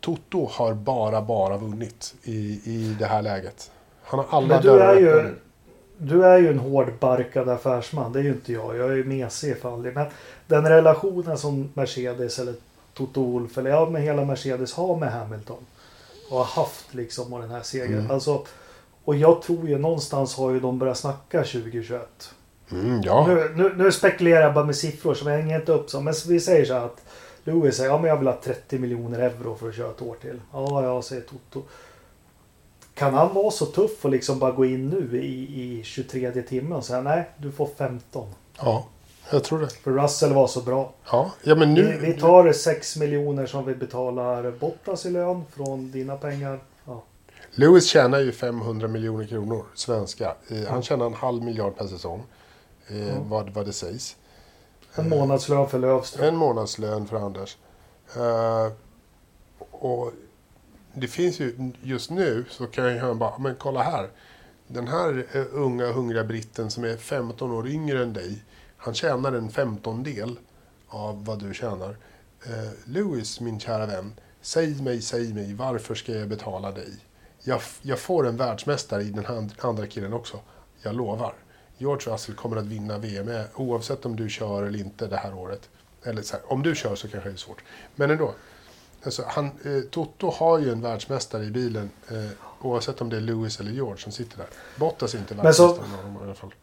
Toto 0.00 0.48
har 0.52 0.74
bara, 0.74 1.22
bara 1.22 1.56
vunnit 1.56 2.14
i, 2.22 2.60
i 2.64 2.96
det 2.98 3.06
här 3.06 3.22
läget. 3.22 3.70
Han 4.02 4.18
har 4.20 4.26
alla 4.30 4.46
Men 4.46 4.62
du 4.62 4.80
är 4.80 4.94
ju. 5.00 5.34
Du 6.02 6.24
är 6.24 6.38
ju 6.38 6.48
en 6.48 6.58
hårdbarkad 6.58 7.48
affärsman. 7.48 8.12
Det 8.12 8.18
är 8.18 8.22
ju 8.22 8.30
inte 8.30 8.52
jag. 8.52 8.76
Jag 8.76 8.90
är 8.90 8.96
ju 8.96 9.04
mesig 9.04 9.50
ifall. 9.50 9.92
Men 9.94 10.06
den 10.46 10.68
relationen 10.68 11.38
som 11.38 11.70
Mercedes 11.74 12.38
eller 12.38 12.54
Toto 12.94 13.22
Wolff 13.22 13.58
eller 13.58 13.70
ja, 13.70 13.90
med 13.90 14.02
hela 14.02 14.24
Mercedes 14.24 14.74
har 14.74 14.96
med 14.96 15.12
Hamilton. 15.12 15.66
Och 16.30 16.38
har 16.38 16.62
haft 16.62 16.94
liksom 16.94 17.32
och 17.32 17.40
den 17.40 17.50
här 17.50 17.62
segern. 17.62 17.98
Mm. 17.98 18.10
Alltså, 18.10 18.44
och 19.04 19.16
jag 19.16 19.42
tror 19.42 19.68
ju 19.68 19.78
någonstans 19.78 20.36
har 20.36 20.50
ju 20.50 20.60
de 20.60 20.78
börjat 20.78 20.98
snacka 20.98 21.38
2021. 21.38 22.34
Mm, 22.72 23.00
ja. 23.04 23.26
Nu, 23.26 23.52
nu, 23.56 23.74
nu 23.76 23.92
spekulerar 23.92 24.42
jag 24.42 24.54
bara 24.54 24.64
med 24.64 24.76
siffror 24.76 25.14
som 25.14 25.28
jag 25.28 25.38
hänger 25.38 25.56
inte 25.56 25.72
upp 25.72 25.90
som. 25.90 26.04
Men 26.04 26.14
vi 26.28 26.40
säger 26.40 26.64
så 26.64 26.74
här 26.74 26.84
att 26.84 27.02
Lewis 27.44 27.76
säger 27.76 27.90
ja 27.90 27.98
men 27.98 28.10
jag 28.10 28.16
vill 28.16 28.26
ha 28.26 28.40
30 28.44 28.78
miljoner 28.78 29.18
euro 29.18 29.56
för 29.56 29.68
att 29.68 29.74
köra 29.74 29.90
ett 29.90 30.02
år 30.02 30.16
till. 30.20 30.40
Ja, 30.52 30.84
ja, 30.84 31.02
säger 31.02 31.22
Toto. 31.22 31.66
Kan 33.00 33.14
han 33.14 33.34
vara 33.34 33.50
så 33.50 33.66
tuff 33.66 34.04
och 34.04 34.10
liksom 34.10 34.38
bara 34.38 34.50
gå 34.50 34.64
in 34.64 34.88
nu 34.88 35.22
i, 35.22 35.62
i 35.62 35.82
23 35.84 36.42
timmen 36.42 36.72
och 36.72 36.84
säga 36.84 37.00
nej, 37.00 37.30
du 37.36 37.52
får 37.52 37.68
15. 37.78 38.28
ja, 38.60 38.86
jag 39.30 39.44
tror 39.44 39.58
det. 39.60 39.70
För 39.70 39.90
Russell 39.90 40.32
var 40.32 40.46
så 40.46 40.60
bra. 40.60 40.92
Ja, 41.12 41.30
ja 41.42 41.54
men 41.54 41.74
nu... 41.74 41.98
vi, 42.00 42.12
vi 42.12 42.20
tar 42.20 42.52
6 42.52 42.96
miljoner 42.96 43.46
som 43.46 43.66
vi 43.66 43.74
betalar 43.74 44.50
Bottas 44.50 45.06
i 45.06 45.10
lön 45.10 45.42
från 45.50 45.90
dina 45.90 46.16
pengar. 46.16 46.60
Ja. 46.84 47.02
Lewis 47.50 47.86
tjänar 47.86 48.20
ju 48.20 48.32
500 48.32 48.88
miljoner 48.88 49.26
kronor 49.26 49.64
svenska. 49.74 50.34
Eh, 50.48 50.68
Han 50.70 50.82
tjänar 50.82 51.06
en 51.06 51.14
halv 51.14 51.42
miljard 51.42 51.76
per 51.76 51.86
säsong. 51.86 52.22
Eh, 52.88 53.08
Ja. 53.08 53.14
vad, 53.28 53.50
vad 53.50 53.66
det 53.66 53.72
sägs. 53.72 54.16
En 54.94 55.08
månadslön 55.08 55.68
för 55.68 55.78
Lövström. 55.78 56.28
En 56.28 56.36
månadslön 56.36 57.06
för 57.06 57.16
Anders. 57.16 57.56
Och 59.70 60.12
det 60.94 61.08
finns 61.08 61.40
ju, 61.40 61.72
just 61.82 62.10
nu 62.10 62.44
så 62.50 62.66
kan 62.66 62.96
jag 62.96 63.16
bara, 63.16 63.38
men 63.38 63.54
kolla 63.54 63.82
här. 63.82 64.10
Den 64.66 64.88
här 64.88 65.26
eh, 65.32 65.44
unga 65.50 65.92
hungriga 65.92 66.24
britten 66.24 66.70
som 66.70 66.84
är 66.84 66.96
15 66.96 67.50
år 67.50 67.68
yngre 67.68 68.02
än 68.02 68.12
dig. 68.12 68.42
Han 68.76 68.94
tjänar 68.94 69.32
en 69.32 69.50
femtondel 69.50 70.38
av 70.88 71.24
vad 71.24 71.38
du 71.38 71.54
tjänar. 71.54 71.96
Eh, 72.46 72.70
Lewis, 72.84 73.40
min 73.40 73.60
kära 73.60 73.86
vän. 73.86 74.12
Säg 74.40 74.82
mig, 74.82 75.02
säg 75.02 75.34
mig, 75.34 75.54
varför 75.54 75.94
ska 75.94 76.12
jag 76.12 76.28
betala 76.28 76.72
dig? 76.72 76.92
Jag, 77.42 77.60
jag 77.82 77.98
får 77.98 78.26
en 78.26 78.36
världsmästare 78.36 79.02
i 79.02 79.10
den 79.10 79.24
här 79.24 79.48
andra 79.60 79.86
killen 79.86 80.12
också. 80.12 80.40
Jag 80.82 80.94
lovar. 80.94 81.34
George 81.78 82.12
Russell 82.12 82.34
kommer 82.34 82.56
att 82.56 82.66
vinna 82.66 82.98
VM 82.98 83.44
oavsett 83.54 84.06
om 84.06 84.16
du 84.16 84.28
kör 84.28 84.62
eller 84.62 84.78
inte 84.78 85.06
det 85.06 85.16
här 85.16 85.34
året. 85.34 85.68
Eller 86.02 86.32
här, 86.32 86.52
om 86.52 86.62
du 86.62 86.74
kör 86.74 86.94
så 86.94 87.08
kanske 87.08 87.28
det 87.28 87.34
är 87.34 87.36
svårt. 87.36 87.62
Men 87.94 88.10
ändå. 88.10 88.34
Alltså, 89.04 89.24
han, 89.26 89.46
eh, 89.46 89.80
Toto 89.90 90.30
har 90.30 90.58
ju 90.58 90.72
en 90.72 90.82
världsmästare 90.82 91.44
i 91.44 91.50
bilen 91.50 91.90
eh, 92.08 92.16
oavsett 92.60 93.00
om 93.00 93.08
det 93.08 93.16
är 93.16 93.20
Lewis 93.20 93.60
eller 93.60 93.72
George 93.72 94.02
som 94.02 94.12
sitter 94.12 94.38
där. 94.38 94.46
Bottas 94.76 95.14
är 95.14 95.18
inte 95.18 95.34
världsmästare 95.34 95.86
i 96.20 96.24
alla 96.24 96.34
fall. 96.34 96.54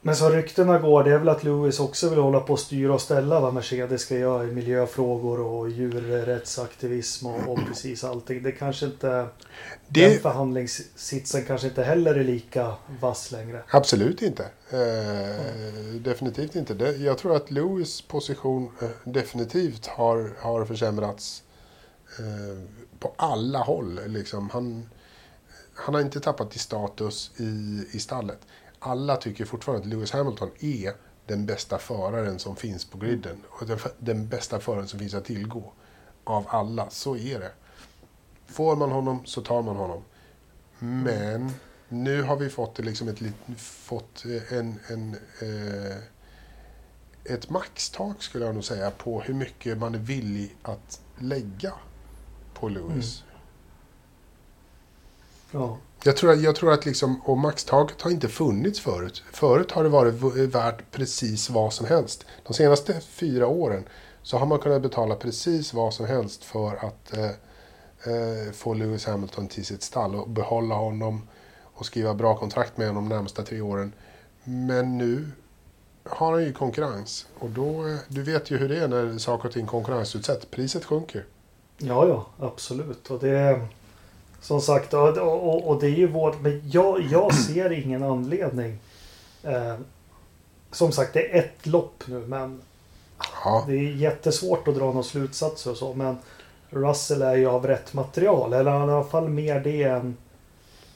Men 0.00 0.16
så 0.16 0.30
ryktena 0.30 0.78
går, 0.78 1.04
det 1.04 1.10
är 1.10 1.18
väl 1.18 1.28
att 1.28 1.44
Lewis 1.44 1.80
också 1.80 2.08
vill 2.08 2.18
hålla 2.18 2.40
på 2.40 2.52
och 2.52 2.58
styra 2.58 2.94
och 2.94 3.00
ställa 3.00 3.40
vad 3.40 3.54
Mercedes 3.54 4.02
ska 4.02 4.18
göra 4.18 4.44
i 4.44 4.46
miljöfrågor 4.46 5.40
och 5.40 5.70
djurrättsaktivism 5.70 7.26
och, 7.26 7.48
och 7.48 7.58
precis 7.68 8.04
allting. 8.04 8.42
Det 8.42 8.52
kanske 8.52 8.86
inte... 8.86 9.26
Det... 9.88 10.08
Den 10.08 10.20
förhandlingssitsen 10.20 11.44
kanske 11.44 11.68
inte 11.68 11.82
heller 11.82 12.14
är 12.14 12.24
lika 12.24 12.74
vass 13.00 13.32
längre. 13.32 13.62
Absolut 13.70 14.22
inte. 14.22 14.42
Eh, 14.70 15.94
definitivt 16.00 16.56
inte. 16.56 16.94
Jag 16.98 17.18
tror 17.18 17.36
att 17.36 17.50
Lewis 17.50 18.02
position 18.02 18.70
eh, 18.82 18.88
definitivt 19.04 19.86
har, 19.86 20.32
har 20.38 20.64
försämrats 20.64 21.42
eh, 22.18 22.62
på 22.98 23.14
alla 23.16 23.58
håll. 23.58 24.00
Liksom. 24.06 24.50
Han, 24.50 24.88
han 25.74 25.94
har 25.94 26.00
inte 26.00 26.20
tappat 26.20 26.56
i 26.56 26.58
status 26.58 27.30
i, 27.36 27.84
i 27.92 27.98
stallet 27.98 28.40
alla 28.78 29.16
tycker 29.16 29.44
fortfarande 29.44 29.82
att 29.82 29.88
Lewis 29.88 30.10
Hamilton 30.10 30.50
är 30.58 30.92
den 31.26 31.46
bästa 31.46 31.78
föraren 31.78 32.38
som 32.38 32.56
finns 32.56 32.84
på 32.84 32.98
griden. 32.98 33.42
Och 33.48 33.66
den, 33.66 33.78
den 33.98 34.28
bästa 34.28 34.60
föraren 34.60 34.88
som 34.88 34.98
finns 34.98 35.14
att 35.14 35.24
tillgå. 35.24 35.72
Av 36.24 36.44
alla, 36.48 36.90
så 36.90 37.16
är 37.16 37.40
det. 37.40 37.52
Får 38.46 38.76
man 38.76 38.90
honom 38.90 39.26
så 39.26 39.42
tar 39.42 39.62
man 39.62 39.76
honom. 39.76 40.04
Men 40.78 41.50
nu 41.88 42.22
har 42.22 42.36
vi 42.36 42.48
fått, 42.48 42.78
liksom 42.78 43.08
ett, 43.08 43.18
fått 43.58 44.24
eh, 44.24 44.58
en, 44.58 44.80
en, 44.88 45.16
eh, 45.40 45.96
ett 47.24 47.50
maxtak 47.50 48.22
skulle 48.22 48.44
jag 48.44 48.54
nog 48.54 48.64
säga 48.64 48.90
på 48.90 49.20
hur 49.20 49.34
mycket 49.34 49.78
man 49.78 49.94
är 49.94 49.98
villig 49.98 50.56
att 50.62 51.00
lägga 51.18 51.72
på 52.60 52.68
Lewis. 52.68 53.22
Mm. 53.22 53.28
Ja. 55.50 55.78
Jag 56.04 56.16
tror, 56.16 56.34
jag 56.34 56.56
tror 56.56 56.72
att 56.72 56.86
liksom, 56.86 57.20
och 57.20 57.38
maxtaket 57.38 58.02
har 58.02 58.10
inte 58.10 58.28
funnits 58.28 58.80
förut. 58.80 59.22
Förut 59.32 59.72
har 59.72 59.84
det 59.84 59.90
varit 59.90 60.14
värt 60.54 60.90
precis 60.90 61.50
vad 61.50 61.72
som 61.72 61.86
helst. 61.86 62.26
De 62.46 62.54
senaste 62.54 63.00
fyra 63.00 63.46
åren 63.46 63.84
så 64.22 64.38
har 64.38 64.46
man 64.46 64.58
kunnat 64.58 64.82
betala 64.82 65.14
precis 65.14 65.74
vad 65.74 65.94
som 65.94 66.06
helst 66.06 66.44
för 66.44 66.76
att 66.86 67.16
eh, 67.16 67.24
eh, 67.24 68.52
få 68.52 68.74
Lewis 68.74 69.06
Hamilton 69.06 69.48
till 69.48 69.64
sitt 69.64 69.82
stall 69.82 70.14
och 70.14 70.28
behålla 70.28 70.74
honom 70.74 71.28
och 71.62 71.86
skriva 71.86 72.14
bra 72.14 72.36
kontrakt 72.36 72.76
med 72.76 72.88
honom 72.88 73.08
de 73.08 73.16
närmsta 73.16 73.42
tre 73.42 73.60
åren. 73.60 73.92
Men 74.44 74.98
nu 74.98 75.30
har 76.04 76.32
han 76.32 76.44
ju 76.44 76.52
konkurrens. 76.52 77.26
Och 77.38 77.50
då, 77.50 77.88
eh, 77.88 77.96
du 78.08 78.22
vet 78.22 78.50
ju 78.50 78.56
hur 78.56 78.68
det 78.68 78.78
är 78.78 78.88
när 78.88 79.18
saker 79.18 79.48
och 79.48 79.54
ting 79.54 79.66
konkurrensutsätts. 79.66 80.46
Priset 80.46 80.84
sjunker. 80.84 81.24
Ja, 81.78 82.08
ja, 82.08 82.26
absolut. 82.38 83.10
Och 83.10 83.20
det 83.20 83.60
som 84.40 84.60
sagt, 84.60 84.94
och, 84.94 85.18
och, 85.18 85.68
och 85.68 85.80
det 85.80 85.86
är 85.86 85.96
ju 85.96 86.06
vårt... 86.06 86.40
Men 86.40 86.70
jag, 86.70 87.00
jag 87.10 87.34
ser 87.46 87.72
ingen 87.72 88.02
anledning. 88.02 88.78
Eh, 89.42 89.74
som 90.70 90.92
sagt, 90.92 91.14
det 91.14 91.34
är 91.34 91.38
ett 91.38 91.66
lopp 91.66 92.04
nu, 92.06 92.26
men 92.26 92.62
ja. 93.44 93.64
det 93.66 93.72
är 93.72 93.94
jättesvårt 93.94 94.68
att 94.68 94.74
dra 94.74 94.84
några 94.84 95.02
slutsatser 95.02 95.70
och 95.70 95.76
så. 95.76 95.94
Men 95.94 96.18
Russell 96.70 97.22
är 97.22 97.36
ju 97.36 97.46
av 97.46 97.66
rätt 97.66 97.94
material, 97.94 98.52
eller 98.52 98.70
han 98.70 98.88
är 98.88 98.92
i 98.92 98.96
alla 98.96 99.04
fall 99.04 99.28
mer 99.28 99.60
det 99.60 99.82
än... 99.82 100.16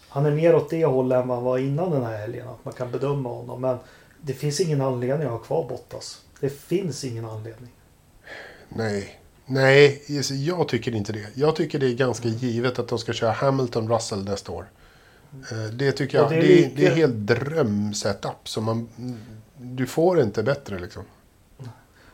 Han 0.08 0.26
är 0.26 0.30
mer 0.30 0.54
åt 0.54 0.70
det 0.70 0.84
hållet 0.84 1.22
än 1.22 1.28
vad 1.28 1.36
han 1.36 1.44
var 1.44 1.58
innan 1.58 1.90
den 1.90 2.04
här 2.04 2.16
helgen, 2.16 2.48
att 2.48 2.64
man 2.64 2.74
kan 2.74 2.90
bedöma 2.90 3.28
honom. 3.28 3.60
Men 3.60 3.78
det 4.20 4.32
finns 4.32 4.60
ingen 4.60 4.80
anledning 4.80 5.26
att 5.26 5.32
ha 5.32 5.38
kvar 5.38 5.68
Bottas. 5.68 6.22
Det 6.40 6.48
finns 6.48 7.04
ingen 7.04 7.24
anledning. 7.24 7.70
Nej, 8.68 9.21
Nej, 9.52 10.02
jag 10.46 10.68
tycker 10.68 10.94
inte 10.94 11.12
det. 11.12 11.26
Jag 11.34 11.56
tycker 11.56 11.78
det 11.78 11.86
är 11.86 11.94
ganska 11.94 12.28
givet 12.28 12.78
att 12.78 12.88
de 12.88 12.98
ska 12.98 13.12
köra 13.12 13.32
Hamilton-Russell 13.32 14.24
nästa 14.24 14.52
år. 14.52 14.66
Eh, 15.50 15.72
det 15.72 15.92
tycker 15.92 16.18
jag. 16.18 16.30
Det 16.30 16.36
är, 16.36 16.42
lika... 16.42 16.70
det 16.76 16.86
är 16.86 16.90
helt 16.90 17.14
drömsetup. 17.14 18.48
Så 18.48 18.60
man, 18.60 18.88
du 19.56 19.86
får 19.86 20.20
inte 20.20 20.42
bättre 20.42 20.78
liksom. 20.78 21.02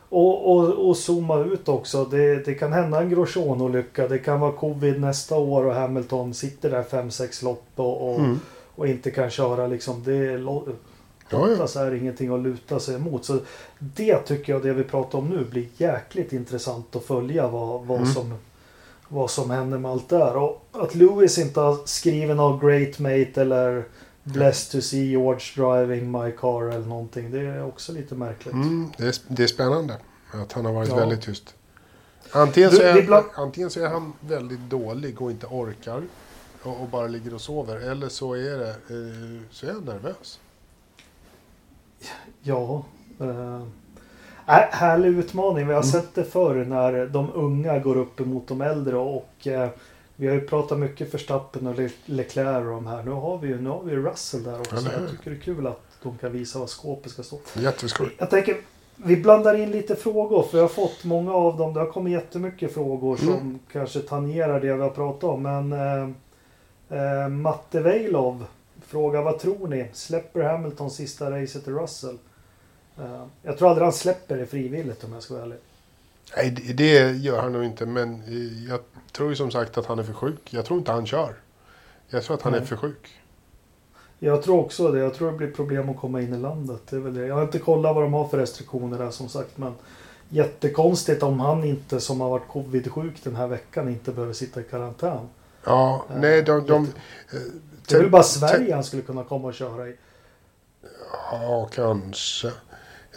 Och, 0.09 0.51
och, 0.51 0.89
och 0.89 0.97
zooma 0.97 1.39
ut 1.39 1.67
också. 1.67 2.05
Det, 2.05 2.45
det 2.45 2.53
kan 2.53 2.73
hända 2.73 3.01
en 3.01 3.09
Grosjean-olycka. 3.09 4.07
Det 4.07 4.19
kan 4.19 4.39
vara 4.39 4.51
covid 4.51 5.01
nästa 5.01 5.35
år 5.35 5.65
och 5.65 5.73
Hamilton 5.73 6.33
sitter 6.33 6.69
där 6.69 6.83
5-6 6.83 7.43
lopp 7.43 7.67
och, 7.75 8.13
och, 8.13 8.19
mm. 8.19 8.39
och, 8.75 8.87
inte 8.87 9.11
kan 9.11 9.29
köra. 9.29 9.67
Liksom. 9.67 10.03
Det, 10.03 10.37
Bottas 11.29 11.75
ja, 11.75 11.81
är 11.81 11.93
ingenting 11.93 12.33
att 12.33 12.39
luta 12.39 12.79
sig 12.79 12.95
emot. 12.95 13.25
Så 13.25 13.39
det 13.79 14.17
tycker 14.17 14.53
jag, 14.53 14.63
det 14.63 14.73
vi 14.73 14.83
pratar 14.83 15.19
om 15.19 15.29
nu, 15.29 15.45
blir 15.45 15.67
jäkligt 15.77 16.33
intressant 16.33 16.95
att 16.95 17.03
följa 17.03 17.47
vad, 17.47 17.85
vad, 17.85 17.97
mm. 17.97 18.13
som, 18.13 18.33
vad 19.07 19.31
som 19.31 19.49
händer 19.49 19.77
med 19.77 19.91
allt 19.91 20.09
där. 20.09 20.35
Och 20.35 20.65
att 20.71 20.95
Lewis 20.95 21.37
inte 21.37 21.59
har 21.59 21.77
skrivit 21.85 22.35
någon 22.35 22.67
Great 22.67 22.99
Mate 22.99 23.41
eller 23.41 23.83
Blessed 24.23 24.71
to 24.71 24.87
see 24.87 25.05
George 25.05 25.41
driving 25.55 26.11
my 26.11 26.31
car 26.31 26.69
eller 26.69 26.87
någonting. 26.87 27.31
Det 27.31 27.39
är 27.39 27.65
också 27.65 27.91
lite 27.91 28.15
märkligt. 28.15 28.53
Mm, 28.53 28.91
det, 28.97 29.03
är, 29.03 29.15
det 29.27 29.43
är 29.43 29.47
spännande 29.47 29.97
att 30.31 30.51
han 30.51 30.65
har 30.65 30.73
varit 30.73 30.89
ja. 30.89 30.95
väldigt 30.95 31.21
tyst. 31.21 31.55
Antingen, 32.31 32.71
så 32.71 32.81
är, 32.81 33.01
bland... 33.01 33.25
antingen 33.35 33.69
så 33.69 33.79
är 33.79 33.87
han 33.87 34.13
väldigt 34.19 34.59
dålig 34.59 35.21
och 35.21 35.31
inte 35.31 35.45
orkar 35.45 36.03
och, 36.63 36.81
och 36.81 36.87
bara 36.87 37.07
ligger 37.07 37.33
och 37.33 37.41
sover. 37.41 37.75
Eller 37.75 38.09
så 38.09 38.33
är, 38.33 38.57
det, 38.57 38.69
eh, 38.69 39.41
så 39.51 39.65
är 39.65 39.71
han 39.73 39.83
nervös. 39.83 40.39
Ja. 42.49 42.83
Eh, 43.19 43.61
härlig 44.71 45.09
utmaning. 45.09 45.67
Vi 45.67 45.73
har 45.73 45.81
mm. 45.81 45.91
sett 45.91 46.15
det 46.15 46.23
förr 46.23 46.65
när 46.65 47.05
de 47.05 47.33
unga 47.33 47.79
går 47.79 47.97
upp 47.97 48.19
emot 48.19 48.47
de 48.47 48.61
äldre. 48.61 48.97
Och 48.97 49.47
eh, 49.47 49.69
Vi 50.15 50.27
har 50.27 50.33
ju 50.33 50.41
pratat 50.41 50.79
mycket 50.79 51.13
Verstappen 51.13 51.67
och 51.67 51.75
Le 51.75 51.89
Leclerc 52.05 52.65
de 52.65 52.87
här. 52.87 53.03
Nu 53.03 53.11
har 53.11 53.37
vi 53.37 53.47
ju 53.47 53.61
nu 53.61 53.69
har 53.69 53.83
vi 53.83 53.95
Russell 53.95 54.43
där 54.43 54.59
också. 54.59 54.75
Ja, 54.75 54.91
jag 54.99 55.11
tycker 55.11 55.31
det 55.31 55.37
är 55.37 55.41
kul 55.41 55.67
att 55.67 55.81
de 56.03 56.17
kan 56.17 56.31
visa 56.31 56.59
vad 56.59 56.69
skåpet 56.69 57.11
ska 57.11 57.23
stå. 57.23 57.39
Jätteskoj. 57.53 58.09
Jag 58.17 58.29
tänker 58.29 58.57
vi 58.95 59.17
blandar 59.17 59.55
in 59.55 59.71
lite 59.71 59.95
frågor 59.95 60.43
för 60.43 60.57
jag 60.57 60.63
har 60.63 60.69
fått 60.69 61.03
många 61.03 61.33
av 61.33 61.57
dem. 61.57 61.73
Det 61.73 61.79
har 61.79 61.87
kommit 61.87 62.13
jättemycket 62.13 62.73
frågor 62.73 63.21
mm. 63.21 63.33
som 63.33 63.59
kanske 63.71 63.99
tangerar 63.99 64.61
det 64.61 64.73
vi 64.73 64.81
har 64.81 64.89
pratat 64.89 65.23
om. 65.23 65.43
Men 65.43 65.73
eh, 65.73 66.09
eh, 66.99 67.29
Matte 67.29 67.79
Weilov 67.79 68.45
Fråga 68.89 69.21
vad 69.21 69.39
tror 69.39 69.67
ni? 69.67 69.89
Släpper 69.93 70.41
Hamilton 70.41 70.91
sista 70.91 71.31
racet 71.31 71.63
till 71.63 71.73
Russell? 71.73 72.17
Uh, 72.99 73.25
jag 73.41 73.57
tror 73.57 73.69
aldrig 73.69 73.83
han 73.83 73.93
släpper 73.93 74.37
det 74.37 74.45
frivilligt 74.45 75.03
om 75.03 75.13
jag 75.13 75.23
ska 75.23 75.33
vara 75.33 75.43
ärlig. 75.43 75.57
Nej, 76.37 76.51
det 76.51 77.11
gör 77.11 77.41
han 77.41 77.53
nog 77.53 77.63
inte. 77.63 77.85
Men 77.85 78.23
jag 78.69 78.79
tror 79.11 79.29
ju 79.29 79.35
som 79.35 79.51
sagt 79.51 79.77
att 79.77 79.85
han 79.85 79.99
är 79.99 80.03
för 80.03 80.13
sjuk. 80.13 80.53
Jag 80.53 80.65
tror 80.65 80.79
inte 80.79 80.91
han 80.91 81.05
kör. 81.05 81.35
Jag 82.07 82.23
tror 82.23 82.35
att 82.35 82.41
han 82.41 82.51
Nej. 82.51 82.61
är 82.61 82.65
för 82.65 82.75
sjuk. 82.75 83.19
Jag 84.19 84.43
tror 84.43 84.59
också 84.59 84.91
det. 84.91 84.99
Jag 84.99 85.13
tror 85.13 85.31
det 85.31 85.37
blir 85.37 85.51
problem 85.51 85.89
att 85.89 85.97
komma 85.97 86.21
in 86.21 86.33
i 86.33 86.37
landet. 86.37 86.81
Det 86.89 86.95
är 86.95 86.99
väl 86.99 87.13
det. 87.13 87.25
Jag 87.25 87.35
har 87.35 87.43
inte 87.43 87.59
kollat 87.59 87.95
vad 87.95 88.03
de 88.03 88.13
har 88.13 88.27
för 88.27 88.37
restriktioner 88.37 88.97
där 88.97 89.11
som 89.11 89.29
sagt. 89.29 89.57
Men 89.57 89.73
jättekonstigt 90.29 91.23
om 91.23 91.39
han 91.39 91.63
inte 91.63 91.99
som 91.99 92.21
har 92.21 92.29
varit 92.29 92.47
covid-sjuk 92.47 93.23
den 93.23 93.35
här 93.35 93.47
veckan 93.47 93.89
inte 93.89 94.11
behöver 94.11 94.33
sitta 94.33 94.61
i 94.61 94.63
karantän. 94.63 95.29
Ja, 95.63 96.05
uh, 96.09 96.19
nej 96.19 96.41
de... 96.41 96.65
de 96.65 96.87
det 97.87 97.95
är 97.95 97.99
väl 97.99 98.09
bara 98.09 98.23
Sverige 98.23 98.73
han 98.73 98.83
skulle 98.83 99.01
kunna 99.01 99.23
komma 99.23 99.47
och 99.47 99.53
köra 99.53 99.87
i. 99.87 99.95
Ja, 101.31 101.69
kanske. 101.71 102.51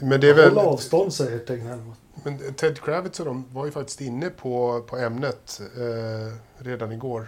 Men 0.02 0.20
det 0.20 0.30
är 0.30 0.34
väl... 0.34 0.56
Håll 0.56 0.66
avstånd 0.66 1.14
säger 1.14 1.38
Tegnell. 1.38 1.78
Men 2.24 2.54
Ted 2.54 2.80
Kravitz 2.80 3.20
och 3.20 3.26
de 3.26 3.44
var 3.52 3.66
ju 3.66 3.72
faktiskt 3.72 4.00
inne 4.00 4.30
på, 4.30 4.82
på 4.86 4.96
ämnet 4.96 5.60
eh, 5.76 6.64
redan 6.64 6.92
igår. 6.92 7.26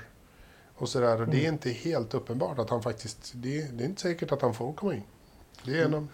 Och 0.76 0.88
sådär. 0.88 1.14
Och 1.14 1.18
mm. 1.18 1.30
det 1.30 1.36
är 1.36 1.40
mm. 1.40 1.52
inte 1.52 1.70
helt 1.70 2.14
uppenbart 2.14 2.58
att 2.58 2.70
han 2.70 2.82
faktiskt... 2.82 3.32
Det, 3.34 3.62
det, 3.72 3.84
är 3.84 3.86
inte 3.86 4.02
säkert 4.02 4.32
att 4.32 4.42
han 4.42 4.54
får 4.54 4.72
komma 4.72 4.94
in. 4.94 5.02
Det 5.64 5.78
är 5.78 5.84
en 5.84 5.94
av 5.94 6.08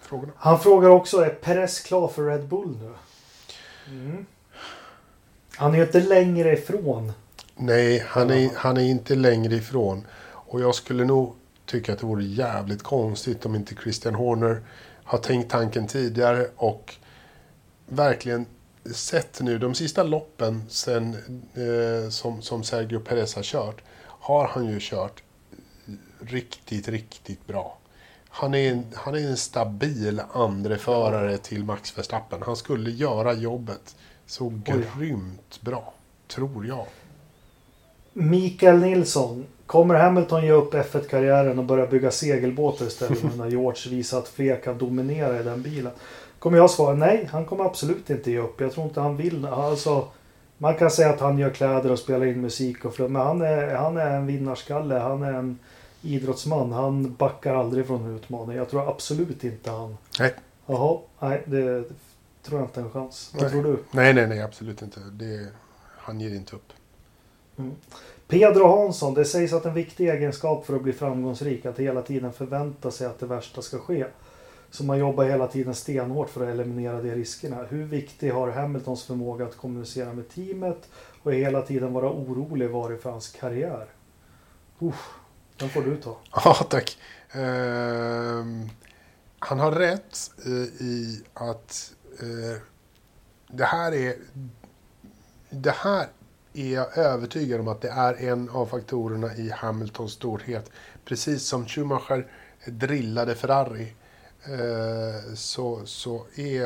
frågorna. 0.00 0.32
Han 0.36 0.60
frågar 0.60 0.88
också, 0.88 1.18
är 1.18 1.30
Perez 1.30 1.80
klar 1.80 2.08
för 2.08 2.26
Red 2.26 2.48
Bull 2.48 2.78
nu? 2.80 2.92
Mm. 3.88 4.26
Han 5.56 5.72
är 5.74 5.78
ju 5.78 5.84
inte 5.84 6.00
längre 6.00 6.52
ifrån. 6.52 7.12
Nej, 7.54 8.04
han 8.06 8.30
är, 8.30 8.50
han 8.54 8.76
är 8.76 8.82
inte 8.82 9.14
längre 9.14 9.54
ifrån. 9.54 10.06
Och 10.30 10.60
jag 10.60 10.74
skulle 10.74 11.04
nog 11.04 11.34
tycka 11.66 11.92
att 11.92 11.98
det 11.98 12.06
vore 12.06 12.24
jävligt 12.24 12.82
konstigt 12.82 13.46
om 13.46 13.54
inte 13.54 13.74
Christian 13.74 14.14
Horner 14.14 14.62
har 15.06 15.18
tänkt 15.18 15.50
tanken 15.50 15.86
tidigare 15.86 16.46
och 16.56 16.94
verkligen 17.86 18.46
sett 18.94 19.40
nu 19.40 19.58
de 19.58 19.74
sista 19.74 20.02
loppen 20.02 20.62
sen, 20.68 21.14
eh, 21.54 22.10
som, 22.10 22.42
som 22.42 22.64
Sergio 22.64 23.00
Perez 23.00 23.34
har 23.34 23.42
kört 23.42 23.82
har 24.02 24.48
han 24.48 24.68
ju 24.68 24.78
kört 24.80 25.22
riktigt, 26.20 26.88
riktigt 26.88 27.46
bra. 27.46 27.78
Han 28.28 28.54
är 28.54 28.70
en, 28.70 28.84
han 28.94 29.14
är 29.14 29.28
en 29.28 29.36
stabil 29.36 30.22
andreförare 30.32 31.38
till 31.38 31.64
Max 31.64 31.98
Verstappen. 31.98 32.42
Han 32.42 32.56
skulle 32.56 32.90
göra 32.90 33.32
jobbet 33.32 33.96
så 34.26 34.52
grymt 34.64 35.60
bra, 35.60 35.94
tror 36.28 36.66
jag. 36.66 36.86
Mikael 38.12 38.78
Nilsson. 38.78 39.46
Kommer 39.66 39.94
Hamilton 39.94 40.44
ge 40.44 40.52
upp 40.52 40.74
F1-karriären 40.74 41.58
och 41.58 41.64
börja 41.64 41.86
bygga 41.86 42.10
segelbåtar 42.10 42.86
istället 42.86 43.36
när 43.36 43.46
George 43.50 43.90
visar 43.90 44.18
att 44.18 44.28
fler 44.28 44.60
kan 44.60 44.78
dominera 44.78 45.40
i 45.40 45.42
den 45.42 45.62
bilen? 45.62 45.92
Kommer 46.38 46.58
jag 46.58 46.70
svara 46.70 46.94
nej, 46.94 47.28
han 47.32 47.44
kommer 47.44 47.64
absolut 47.64 48.10
inte 48.10 48.30
ge 48.30 48.38
upp. 48.38 48.60
Jag 48.60 48.72
tror 48.72 48.86
inte 48.86 49.00
han 49.00 49.16
vill. 49.16 49.46
Alltså, 49.46 50.08
man 50.58 50.74
kan 50.74 50.90
säga 50.90 51.10
att 51.10 51.20
han 51.20 51.38
gör 51.38 51.50
kläder 51.50 51.92
och 51.92 51.98
spelar 51.98 52.26
in 52.26 52.40
musik 52.40 52.84
och 52.84 52.94
flum, 52.94 53.12
men 53.12 53.22
han 53.22 53.42
är, 53.42 53.74
han 53.74 53.96
är 53.96 54.10
en 54.10 54.26
vinnarskalle. 54.26 54.94
Han 54.94 55.22
är 55.22 55.32
en 55.32 55.58
idrottsman. 56.02 56.72
Han 56.72 57.14
backar 57.14 57.54
aldrig 57.54 57.86
från 57.86 58.04
en 58.04 58.16
utmaning. 58.16 58.56
Jag 58.56 58.70
tror 58.70 58.88
absolut 58.90 59.44
inte 59.44 59.70
han... 59.70 59.96
Nej. 60.18 60.34
Jaha, 60.66 60.98
nej 61.20 61.42
det, 61.46 61.84
tror 62.42 62.60
jag 62.60 62.68
inte 62.68 62.80
en 62.80 62.90
chans. 62.90 63.32
Vad 63.34 63.50
tror 63.50 63.64
du? 63.64 63.78
Nej, 63.90 64.14
nej, 64.14 64.26
nej, 64.26 64.42
absolut 64.42 64.82
inte. 64.82 65.00
Det, 65.00 65.48
han 65.98 66.20
ger 66.20 66.34
inte 66.34 66.56
upp. 66.56 66.72
Mm. 67.58 67.74
Pedro 68.28 68.66
Hansson, 68.66 69.14
det 69.14 69.24
sägs 69.24 69.52
att 69.52 69.64
en 69.64 69.74
viktig 69.74 70.08
egenskap 70.08 70.66
för 70.66 70.76
att 70.76 70.82
bli 70.82 70.92
framgångsrik 70.92 71.64
är 71.64 71.70
att 71.70 71.78
hela 71.78 72.02
tiden 72.02 72.32
förvänta 72.32 72.90
sig 72.90 73.06
att 73.06 73.18
det 73.18 73.26
värsta 73.26 73.62
ska 73.62 73.78
ske. 73.78 74.06
Så 74.70 74.84
man 74.84 74.98
jobbar 74.98 75.24
hela 75.24 75.46
tiden 75.46 75.74
stenhårt 75.74 76.30
för 76.30 76.42
att 76.42 76.54
eliminera 76.54 77.02
de 77.02 77.14
riskerna. 77.14 77.64
Hur 77.64 77.84
viktig 77.84 78.30
har 78.30 78.50
Hamiltons 78.50 79.04
förmåga 79.04 79.46
att 79.46 79.56
kommunicera 79.56 80.12
med 80.12 80.28
teamet 80.28 80.88
och 81.22 81.32
hela 81.32 81.62
tiden 81.62 81.92
vara 81.92 82.10
orolig 82.10 82.70
varit 82.70 83.02
för 83.02 83.10
hans 83.10 83.28
karriär? 83.28 83.86
Uff, 84.78 85.10
den 85.56 85.68
får 85.68 85.82
du 85.82 85.96
ta. 85.96 86.16
Ja, 86.44 86.54
tack. 86.54 86.98
Uh, 87.36 88.66
han 89.38 89.58
har 89.58 89.72
rätt 89.72 90.30
i, 90.46 90.84
i 90.84 91.22
att 91.34 91.94
uh, 92.22 92.56
det 93.48 93.64
här 93.64 93.94
är 93.94 94.14
det 95.50 95.74
här 95.76 96.06
är 96.56 96.74
jag 96.74 96.98
övertygad 96.98 97.60
om 97.60 97.68
att 97.68 97.80
det 97.80 97.88
är 97.88 98.14
en 98.14 98.50
av 98.50 98.66
faktorerna 98.66 99.36
i 99.36 99.50
Hamiltons 99.50 100.12
storhet. 100.12 100.70
Precis 101.04 101.42
som 101.42 101.66
Schumacher 101.66 102.26
drillade 102.66 103.34
Ferrari 103.34 103.92
eh, 104.44 105.34
så, 105.34 105.86
så 105.86 106.26
är, 106.36 106.64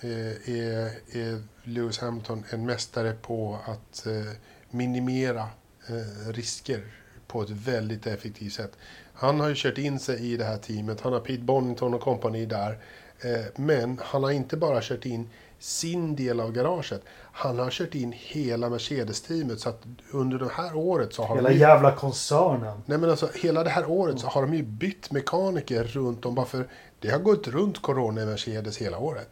eh, 0.00 0.50
är, 0.50 0.90
är, 1.12 1.42
Lewis 1.64 1.98
Hamilton 1.98 2.44
en 2.50 2.66
mästare 2.66 3.12
på 3.12 3.58
att 3.66 4.06
eh, 4.06 4.32
minimera 4.70 5.48
eh, 5.86 6.32
risker 6.32 6.82
på 7.26 7.42
ett 7.42 7.50
väldigt 7.50 8.06
effektivt 8.06 8.52
sätt. 8.52 8.72
Han 9.14 9.40
har 9.40 9.48
ju 9.48 9.54
kört 9.56 9.78
in 9.78 9.98
sig 9.98 10.32
i 10.32 10.36
det 10.36 10.44
här 10.44 10.58
teamet. 10.58 11.00
Han 11.00 11.12
har 11.12 11.20
Pete 11.20 11.42
Bonington 11.42 11.94
och 11.94 12.00
kompani 12.00 12.46
där. 12.46 12.78
Eh, 13.20 13.44
men 13.56 14.00
han 14.02 14.24
har 14.24 14.30
inte 14.30 14.56
bara 14.56 14.78
kört 14.82 15.06
in 15.06 15.28
sin 15.62 16.16
del 16.16 16.40
av 16.40 16.52
garaget. 16.52 17.02
Han 17.32 17.58
har 17.58 17.70
kört 17.70 17.94
in 17.94 18.12
hela 18.16 18.68
Mercedes-teamet 18.68 19.60
så 19.60 19.68
att 19.68 19.82
under 20.10 20.38
det 20.38 20.48
här 20.48 20.76
året 20.76 21.14
så 21.14 21.22
har 21.22 21.36
Hela 21.36 21.48
de... 21.48 21.54
jävla 21.54 21.92
koncernen. 21.92 22.82
Nej 22.86 22.98
men 22.98 23.10
alltså 23.10 23.30
hela 23.34 23.64
det 23.64 23.70
här 23.70 23.90
året 23.90 24.20
så 24.20 24.26
har 24.26 24.42
de 24.42 24.54
ju 24.54 24.62
bytt 24.62 25.10
mekaniker 25.10 25.84
runt 25.84 26.26
om 26.26 26.34
bara 26.34 26.46
för 26.46 26.68
det 27.00 27.10
har 27.10 27.18
gått 27.18 27.48
runt 27.48 27.82
Corona 27.82 28.22
i 28.22 28.26
Mercedes 28.26 28.78
hela 28.78 28.98
året. 28.98 29.28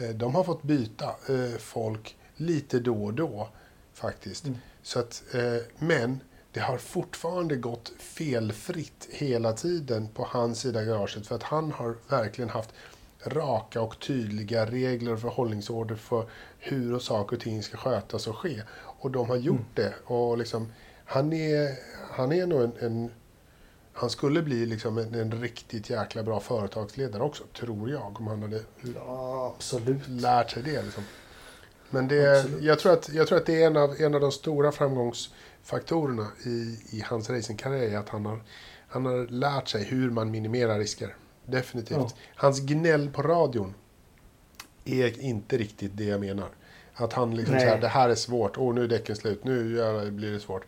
Eh, 0.00 0.08
de 0.08 0.34
har 0.34 0.44
fått 0.44 0.62
byta 0.62 1.04
eh, 1.04 1.58
folk 1.58 2.16
lite 2.36 2.78
då 2.78 3.04
och 3.04 3.14
då 3.14 3.48
faktiskt. 3.94 4.44
Mm. 4.44 4.58
Så 4.82 4.98
att, 4.98 5.22
eh, 5.34 5.62
men 5.78 6.20
det 6.52 6.60
har 6.60 6.78
fortfarande 6.78 7.56
gått 7.56 7.92
felfritt 7.98 9.08
hela 9.10 9.52
tiden 9.52 10.08
på 10.14 10.26
hans 10.30 10.60
sida 10.60 10.84
garaget 10.84 11.26
för 11.26 11.34
att 11.34 11.42
han 11.42 11.72
har 11.72 11.94
verkligen 12.08 12.50
haft 12.50 12.70
raka 13.26 13.80
och 13.80 13.98
tydliga 13.98 14.66
regler 14.66 15.12
och 15.12 15.20
förhållningsorder 15.20 15.94
för 15.94 16.26
hur 16.58 16.94
och 16.94 17.02
saker 17.02 17.36
och 17.36 17.42
ting 17.42 17.62
ska 17.62 17.76
skötas 17.76 18.26
och 18.26 18.36
ske. 18.36 18.62
Och 18.74 19.10
de 19.10 19.28
har 19.28 19.36
gjort 19.36 19.54
mm. 19.56 19.66
det. 19.74 19.94
Och 20.04 20.38
liksom, 20.38 20.72
han, 21.04 21.32
är, 21.32 21.68
han 22.10 22.32
är 22.32 22.46
nog 22.46 22.62
en, 22.62 22.72
en 22.80 23.10
han 23.92 24.10
skulle 24.10 24.42
bli 24.42 24.66
liksom 24.66 24.98
en, 24.98 25.14
en, 25.14 25.42
riktigt 25.42 25.90
jäkla 25.90 26.22
bra 26.22 26.40
företagsledare 26.40 27.22
också, 27.22 27.44
tror 27.44 27.90
jag. 27.90 28.20
Om 28.20 28.26
han 28.26 28.42
hade 28.42 28.60
ja, 28.94 29.54
lärt 30.06 30.50
sig 30.50 30.62
det. 30.62 30.82
Liksom. 30.82 31.04
Men 31.90 32.08
det, 32.08 32.44
jag, 32.60 32.78
tror 32.78 32.92
att, 32.92 33.08
jag 33.08 33.26
tror 33.26 33.38
att 33.38 33.46
det 33.46 33.62
är 33.62 33.66
en 33.66 33.76
av, 33.76 33.94
en 33.98 34.14
av 34.14 34.20
de 34.20 34.32
stora 34.32 34.72
framgångsfaktorerna 34.72 36.26
i, 36.44 36.78
i 36.90 37.04
hans 37.06 37.30
racingkarriär. 37.30 37.98
Att 37.98 38.08
han 38.08 38.26
har, 38.26 38.40
han 38.88 39.06
har 39.06 39.26
lärt 39.26 39.68
sig 39.68 39.84
hur 39.84 40.10
man 40.10 40.30
minimerar 40.30 40.78
risker. 40.78 41.16
Definitivt. 41.46 41.98
Ja. 41.98 42.10
Hans 42.34 42.60
gnäll 42.60 43.10
på 43.10 43.22
radion 43.22 43.74
är 44.84 45.20
inte 45.20 45.56
riktigt 45.58 45.90
det 45.94 46.04
jag 46.04 46.20
menar. 46.20 46.48
Att 46.94 47.12
han 47.12 47.36
liksom 47.36 47.54
säger 47.54 47.80
det 47.80 47.88
här 47.88 48.08
är 48.08 48.14
svårt, 48.14 48.58
åh 48.58 48.74
nu 48.74 48.84
är 48.84 48.88
däcken 48.88 49.16
slut, 49.16 49.44
nu 49.44 49.62
blir 50.10 50.32
det 50.32 50.40
svårt. 50.40 50.64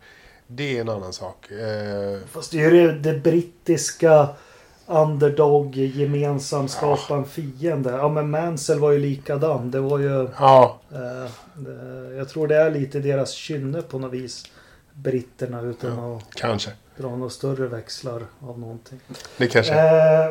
Det 0.47 0.77
är 0.77 0.81
en 0.81 0.89
annan 0.89 1.13
sak. 1.13 1.51
Eh... 1.51 2.19
Fast 2.27 2.51
det 2.51 2.63
är 2.63 2.71
ju 2.71 2.99
det 2.99 3.13
brittiska 3.13 4.27
underdog 4.85 5.75
gemensam 5.75 6.67
skapa 6.67 7.01
ja. 7.09 7.17
en 7.17 7.25
fiende. 7.25 7.89
Ja 7.89 8.09
men 8.09 8.29
Mansell 8.29 8.79
var 8.79 8.91
ju 8.91 8.99
likadan. 8.99 9.71
Det 9.71 9.79
var 9.79 9.99
ju... 9.99 10.29
Ja. 10.39 10.79
Eh, 10.91 11.31
det, 11.53 12.15
jag 12.15 12.29
tror 12.29 12.47
det 12.47 12.55
är 12.55 12.71
lite 12.71 12.99
deras 12.99 13.31
kynne 13.31 13.81
på 13.81 13.99
något 13.99 14.13
vis. 14.13 14.45
Britterna 14.93 15.61
utan 15.61 15.97
ja, 15.97 16.17
att 16.17 16.35
kanske. 16.35 16.71
dra 16.97 17.15
några 17.15 17.29
större 17.29 17.67
växlar 17.67 18.25
av 18.39 18.59
någonting. 18.59 18.99
Det 19.37 19.47
kanske. 19.47 19.73
Eh, 19.73 20.29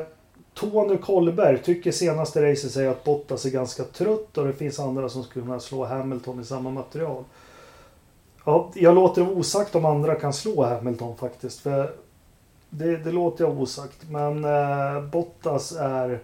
Tony 0.55 0.97
Kollberg 0.97 1.63
tycker 1.63 1.93
senaste 1.93 2.51
racet 2.51 2.73
säger 2.73 2.91
att 2.91 3.05
Bottas 3.05 3.45
är 3.45 3.51
ganska 3.51 3.85
trött 3.85 4.39
och 4.39 4.47
det 4.47 4.53
finns 4.53 4.79
andra 4.79 5.09
som 5.09 5.23
skulle 5.25 5.45
kunna 5.45 5.61
slå 5.61 5.85
Hamilton 5.85 6.41
i 6.41 6.45
samma 6.45 6.71
material. 6.71 7.25
Ja, 8.45 8.71
jag 8.75 8.95
låter 8.95 9.23
det 9.25 9.31
osagt 9.31 9.75
om 9.75 9.85
andra 9.85 10.15
kan 10.15 10.33
slå 10.33 10.65
Hamilton 10.65 11.17
faktiskt. 11.17 11.61
För 11.61 11.93
det, 12.71 12.97
det 12.97 13.13
låter 13.13 13.45
jag 13.45 13.61
osagt. 13.61 14.11
Men 14.11 14.45
eh, 14.45 15.03
Bottas 15.03 15.73
är... 15.73 16.21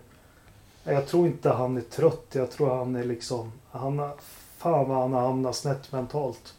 Jag 0.85 1.07
tror 1.07 1.27
inte 1.27 1.51
han 1.51 1.77
är 1.77 1.81
trött. 1.81 2.27
Jag 2.33 2.51
tror 2.51 2.77
han 2.77 2.97
är 2.97 3.05
liksom... 3.05 3.53
Han, 3.71 4.11
fan 4.59 4.89
vad 4.89 4.99
han 4.99 5.13
har 5.13 5.21
hamnat 5.21 5.57
snett 5.57 5.93
mentalt. 5.93 6.55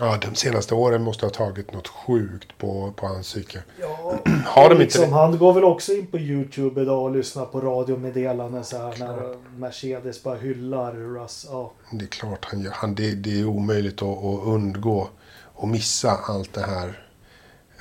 Ja, 0.00 0.18
de 0.20 0.34
senaste 0.34 0.74
åren 0.74 1.02
måste 1.02 1.26
ha 1.26 1.30
tagit 1.30 1.72
något 1.72 1.88
sjukt 1.88 2.58
på, 2.58 2.92
på 2.96 3.06
hans 3.06 3.26
psyke. 3.26 3.62
Ja, 3.80 4.18
har 4.46 4.70
de 4.70 4.78
liksom, 4.78 5.04
inte 5.04 5.14
Han 5.14 5.38
går 5.38 5.52
väl 5.52 5.64
också 5.64 5.92
in 5.92 6.06
på 6.06 6.18
YouTube 6.18 6.82
idag 6.82 7.02
och 7.02 7.10
lyssnar 7.10 7.44
på 7.44 7.60
radiomeddelanden 7.60 8.64
så 8.64 8.76
här 8.76 8.98
när 8.98 9.36
Mercedes 9.58 10.22
bara 10.22 10.36
hyllar 10.36 10.92
Russ. 10.92 11.46
Ja. 11.50 11.72
Det 11.90 12.04
är 12.04 12.08
klart 12.08 12.44
han 12.44 12.60
gör. 12.60 12.70
Han, 12.70 12.94
det, 12.94 13.14
det 13.14 13.40
är 13.40 13.44
omöjligt 13.44 14.02
att, 14.02 14.24
att 14.24 14.46
undgå 14.46 15.08
och 15.54 15.68
missa 15.68 16.10
allt 16.10 16.52
det 16.52 16.66
här. 16.66 16.88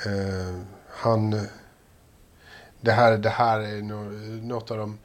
Uh, 0.08 0.62
han... 0.90 1.40
Det 2.82 2.92
här, 2.92 3.18
det 3.18 3.30
här 3.30 3.60
är 3.60 3.82
något 4.42 4.72
av 4.72 4.78
de 4.78 4.98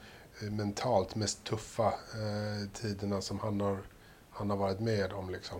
mentalt 0.49 1.15
mest 1.15 1.43
tuffa 1.43 1.87
uh, 1.87 2.69
tiderna 2.73 3.21
som 3.21 3.39
han 3.39 3.61
har, 3.61 3.77
han 4.29 4.49
har 4.49 4.57
varit 4.57 4.79
med 4.79 5.13
om. 5.13 5.29
Liksom. 5.29 5.59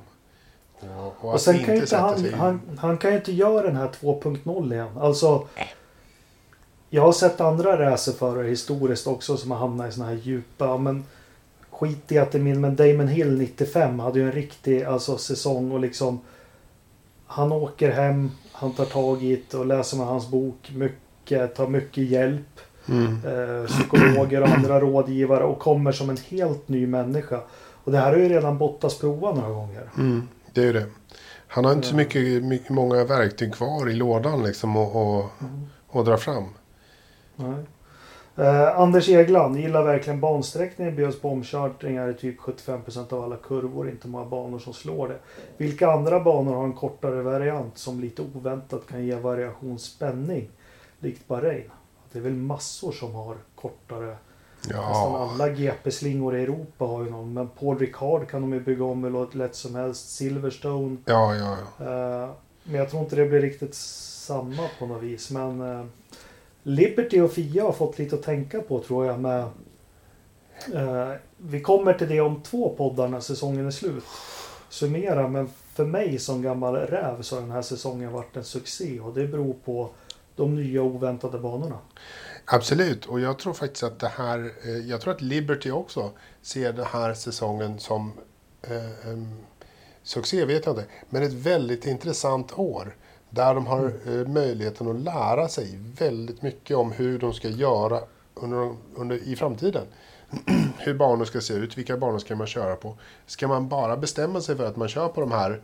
Och, 0.90 1.26
och, 1.26 1.34
och 1.34 1.42
sen 1.42 1.64
kan 1.64 1.76
inte 1.76 1.98
han, 1.98 2.34
han, 2.34 2.62
han, 2.78 2.98
kan 2.98 3.12
ju 3.12 3.18
inte 3.18 3.32
göra 3.32 3.68
den 3.68 3.76
här 3.76 3.90
2.0 4.02 4.74
igen. 4.74 4.98
Alltså. 5.00 5.48
Jag 6.90 7.02
har 7.02 7.14
sett 7.14 7.42
andra 7.42 7.92
racerförare 7.92 8.48
historiskt 8.48 9.08
också 9.08 9.38
som 9.38 9.52
har 9.52 9.58
hamnat 9.58 9.90
i 9.90 9.92
såna 9.92 10.08
här 10.08 10.16
djupa. 10.16 10.78
Men 10.78 11.04
skit 11.70 12.12
i 12.12 12.18
att 12.18 12.32
det 12.32 12.38
är 12.38 12.42
min. 12.42 12.62
Men 12.62 12.76
Damon 12.76 13.08
Hill 13.08 13.38
95 13.38 14.00
hade 14.00 14.20
ju 14.20 14.26
en 14.26 14.32
riktig 14.32 14.84
alltså, 14.84 15.18
säsong 15.18 15.72
och 15.72 15.80
liksom. 15.80 16.20
Han 17.28 17.52
åker 17.52 17.92
hem. 17.92 18.32
Han 18.52 18.74
tar 18.74 18.86
tag 18.86 19.24
i 19.24 19.44
det 19.52 19.58
och 19.58 19.66
läser 19.66 19.98
med 19.98 20.08
hans 20.08 20.30
bok. 20.30 20.72
Mycket, 20.76 21.56
tar 21.56 21.68
mycket 21.68 22.04
hjälp. 22.04 22.60
Mm. 22.90 23.20
Eh, 23.26 23.68
psykologer 23.68 24.42
och 24.42 24.50
andra 24.50 24.80
rådgivare 24.80 25.44
och 25.44 25.60
kommer 25.60 25.92
som 25.92 26.10
en 26.10 26.18
helt 26.18 26.70
ny 26.70 26.88
människa. 26.88 27.40
Och 27.84 27.92
det 27.92 27.98
här 27.98 28.12
har 28.12 28.18
ju 28.18 28.30
redan 28.30 28.58
Bottas 28.58 29.00
provat 29.00 29.36
några 29.36 29.50
gånger. 29.50 29.90
Mm. 29.98 30.28
Det 30.54 30.62
är 30.62 30.66
ju 30.66 30.74
det. 30.74 30.86
Han 31.48 31.66
har 31.66 31.74
inte 31.74 31.88
så 31.88 31.96
mycket, 31.96 32.44
mycket 32.44 32.70
många 32.70 33.04
verktyg 33.04 33.54
kvar 33.54 33.90
i 33.90 33.94
lådan 33.94 34.44
liksom 34.44 34.78
att 34.78 34.96
och, 34.96 35.42
mm. 35.42 35.68
och 35.88 36.06
dra 36.06 36.18
fram. 36.18 36.46
Nej. 37.36 37.66
Eh, 38.36 38.80
Anders 38.80 39.10
Egland 39.10 39.58
gillar 39.58 39.84
verkligen 39.84 40.20
bansträckningen. 40.20 40.96
Bjöds 40.96 41.22
på 41.22 41.30
omkörningar 41.30 42.10
i 42.10 42.14
typ 42.14 42.40
75% 42.40 43.14
av 43.14 43.24
alla 43.24 43.38
kurvor. 43.38 43.90
Inte 43.90 44.08
många 44.08 44.26
banor 44.26 44.60
som 44.60 44.74
slår 44.74 45.08
det. 45.08 45.20
Vilka 45.58 45.92
andra 45.92 46.20
banor 46.20 46.56
har 46.56 46.64
en 46.64 46.74
kortare 46.74 47.22
variant 47.22 47.78
som 47.78 48.00
lite 48.00 48.22
oväntat 48.22 48.88
kan 48.88 49.06
ge 49.06 49.16
variationsspänning? 49.16 50.50
Likt 51.00 51.28
Bahrain. 51.28 51.72
Det 52.12 52.20
är 52.20 52.24
väl 52.24 52.34
massor 52.34 52.92
som 52.92 53.16
har 53.16 53.36
kortare 53.56 54.18
Nästan 54.68 54.84
Ja, 54.84 55.30
alla 55.32 55.50
GP-slingor 55.50 56.36
i 56.38 56.44
Europa 56.44 56.86
har 56.86 57.04
ju 57.04 57.10
någon. 57.10 57.34
Men 57.34 57.50
Paul 57.50 57.80
Ricard 57.80 58.28
kan 58.30 58.42
de 58.42 58.54
ju 58.54 58.60
bygga 58.60 58.84
om 58.84 59.04
hur 59.04 59.38
lätt 59.38 59.56
som 59.56 59.76
helst. 59.76 60.10
Silverstone. 60.10 60.98
ja, 61.06 61.36
ja. 61.36 61.58
ja. 61.78 62.24
Eh, 62.24 62.30
men 62.64 62.76
jag 62.76 62.90
tror 62.90 63.04
inte 63.04 63.16
det 63.16 63.26
blir 63.26 63.42
riktigt 63.42 63.76
samma 63.76 64.68
på 64.80 64.86
något 64.86 65.04
vis. 65.04 65.32
Men 65.32 65.62
eh, 65.62 65.86
Liberty 66.64 67.22
och 67.22 67.32
Fia 67.32 67.64
har 67.64 67.72
fått 67.72 68.00
lite 68.00 68.16
att 68.16 68.24
tänka 68.24 68.62
på 68.62 68.80
tror 68.80 69.06
jag. 69.06 69.20
Med, 69.20 69.42
eh, 70.74 71.12
vi 71.38 71.62
kommer 71.62 71.94
till 71.94 72.10
det 72.10 72.22
om 72.22 72.42
två 72.42 72.76
poddar 72.78 73.08
när 73.08 73.20
säsongen 73.20 73.68
är 73.68 73.72
slut. 73.72 74.04
Summera, 74.70 75.28
men 75.28 75.50
för 75.74 75.86
mig 75.86 76.20
som 76.20 76.42
gammal 76.42 76.76
räv 76.76 77.22
så 77.22 77.36
har 77.36 77.42
den 77.42 77.52
här 77.52 77.62
säsongen 77.62 78.12
varit 78.12 78.38
en 78.38 78.44
succé. 78.44 79.00
Och 79.00 79.14
det 79.14 79.28
beror 79.28 79.54
på 79.66 79.90
de 80.36 80.56
nya 80.56 80.82
oväntade 80.82 81.40
banorna. 81.40 81.78
Absolut, 82.46 83.06
och 83.06 83.20
jag 83.20 83.40
tror 83.40 83.54
faktiskt 83.54 83.84
att 83.84 84.00
det 84.00 84.08
här, 84.08 84.52
eh, 84.64 84.78
jag 84.78 85.02
tror 85.02 85.14
att 85.14 85.22
Liberty 85.22 85.72
också 85.72 86.12
ser 86.42 86.74
den 86.74 86.86
här 86.86 87.14
säsongen 87.14 87.80
som 87.80 88.14
eh, 88.62 89.18
succé, 90.04 90.46
vet 90.46 90.66
jag 90.66 90.74
inte, 90.74 90.86
men 91.10 91.24
ett 91.24 91.34
väldigt 91.34 91.86
intressant 91.86 92.60
år. 92.60 92.96
Där 93.30 93.56
de 93.56 93.68
har 93.68 93.94
eh, 94.06 94.28
möjligheten 94.28 94.88
att 94.88 95.00
lära 95.00 95.48
sig 95.48 95.80
väldigt 95.98 96.42
mycket 96.42 96.78
om 96.78 96.92
hur 96.92 97.20
de 97.20 97.34
ska 97.34 97.48
göra 97.48 98.00
under, 98.34 98.76
under, 98.96 99.16
i 99.16 99.36
framtiden. 99.36 99.86
hur 100.78 100.94
banor 100.94 101.26
ska 101.26 101.42
se 101.42 101.54
ut, 101.54 101.78
vilka 101.78 101.98
banor 101.98 102.20
ska 102.20 102.36
man 102.36 102.48
köra 102.48 102.76
på. 102.76 102.98
Ska 103.26 103.48
man 103.48 103.70
bara 103.70 103.98
bestämma 103.98 104.42
sig 104.42 104.56
för 104.56 104.66
att 104.66 104.76
man 104.76 104.88
kör 104.88 105.08
på 105.08 105.22
de 105.22 105.32
här, 105.32 105.62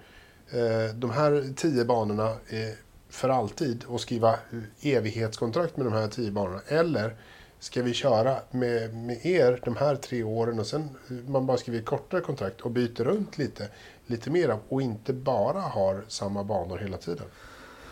eh, 0.50 0.96
de 0.96 1.10
här 1.10 1.54
tio 1.56 1.86
banorna 1.86 2.30
eh, 2.30 2.74
för 3.10 3.30
alltid 3.30 3.84
och 3.88 4.02
skriva 4.02 4.36
evighetskontrakt 4.82 5.78
med 5.78 5.86
de 5.86 5.94
här 5.94 6.08
tio 6.08 6.32
banorna? 6.32 6.62
Eller 6.68 7.16
ska 7.60 7.84
vi 7.84 7.94
köra 7.94 8.36
med, 8.52 8.96
med 8.96 9.26
er 9.26 9.60
de 9.66 9.76
här 9.76 9.96
tre 9.96 10.24
åren 10.24 10.60
och 10.60 10.66
sen 10.68 10.90
man 11.28 11.46
bara 11.46 11.58
skriver 11.58 11.82
kortare 11.82 12.22
kontrakt 12.22 12.62
och 12.62 12.72
byter 12.72 13.04
runt 13.04 13.38
lite, 13.38 13.68
lite 14.06 14.30
mera 14.30 14.58
och 14.70 14.82
inte 14.82 15.14
bara 15.14 15.60
har 15.60 16.04
samma 16.08 16.44
banor 16.44 16.78
hela 16.78 16.98
tiden? 16.98 17.26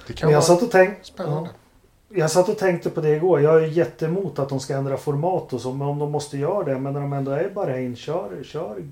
Det 0.08 0.14
kan 0.14 0.28
Men 0.28 0.34
jag 0.34 0.40
vara 0.40 0.48
satt 0.48 0.64
och 0.64 0.72
tänkte... 0.72 1.06
spännande. 1.08 1.50
Jag 2.10 2.32
satt 2.32 2.50
och 2.50 2.58
tänkte 2.58 2.90
på 2.90 3.02
det 3.02 3.16
igår. 3.16 3.42
Jag 3.42 3.64
är 3.64 3.68
jätteemot 3.68 4.40
att 4.40 4.50
de 4.50 4.60
ska 4.60 4.76
ändra 4.76 4.98
format 4.98 5.54
och 5.54 5.62
så. 5.62 5.74
Men 5.74 5.88
om 5.88 6.00
de 6.00 6.12
måste 6.12 6.38
göra 6.38 6.64
det. 6.64 6.80
Men 6.80 6.94
när 6.94 7.00
de 7.02 7.14
ändå 7.14 7.32
är 7.32 7.48
i 7.48 7.50
Bahrain. 7.54 7.96
Kör, 7.96 8.44
kör 8.44 8.84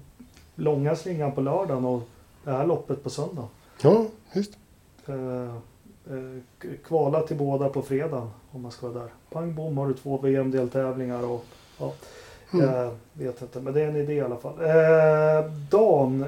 långa 0.55 0.95
slingan 0.95 1.31
på 1.31 1.41
lördagen 1.41 1.85
och 1.85 2.03
det 2.43 2.51
här 2.51 2.65
loppet 2.65 3.03
på 3.03 3.09
söndag. 3.09 3.47
Ja, 3.81 4.05
visst. 4.33 4.51
K- 5.05 5.61
kvala 6.87 7.21
till 7.21 7.37
båda 7.37 7.69
på 7.69 7.81
fredagen. 7.81 8.29
Om 8.51 8.61
man 8.61 8.71
ska 8.71 8.87
vara 8.89 9.03
där. 9.03 9.13
Pang 9.31 9.55
bom 9.55 9.77
har 9.77 9.87
du 9.87 9.93
två 9.93 10.17
VM-deltävlingar 10.17 11.23
och 11.23 11.45
ja. 11.79 11.93
Mm. 12.53 12.65
Jag 12.75 12.95
vet 13.13 13.41
inte. 13.41 13.59
Men 13.61 13.73
det 13.73 13.81
är 13.81 13.87
en 13.87 13.95
idé 13.95 14.13
i 14.13 14.21
alla 14.21 14.37
fall. 14.37 14.53
Eh, 14.61 15.51
Dan 15.69 16.25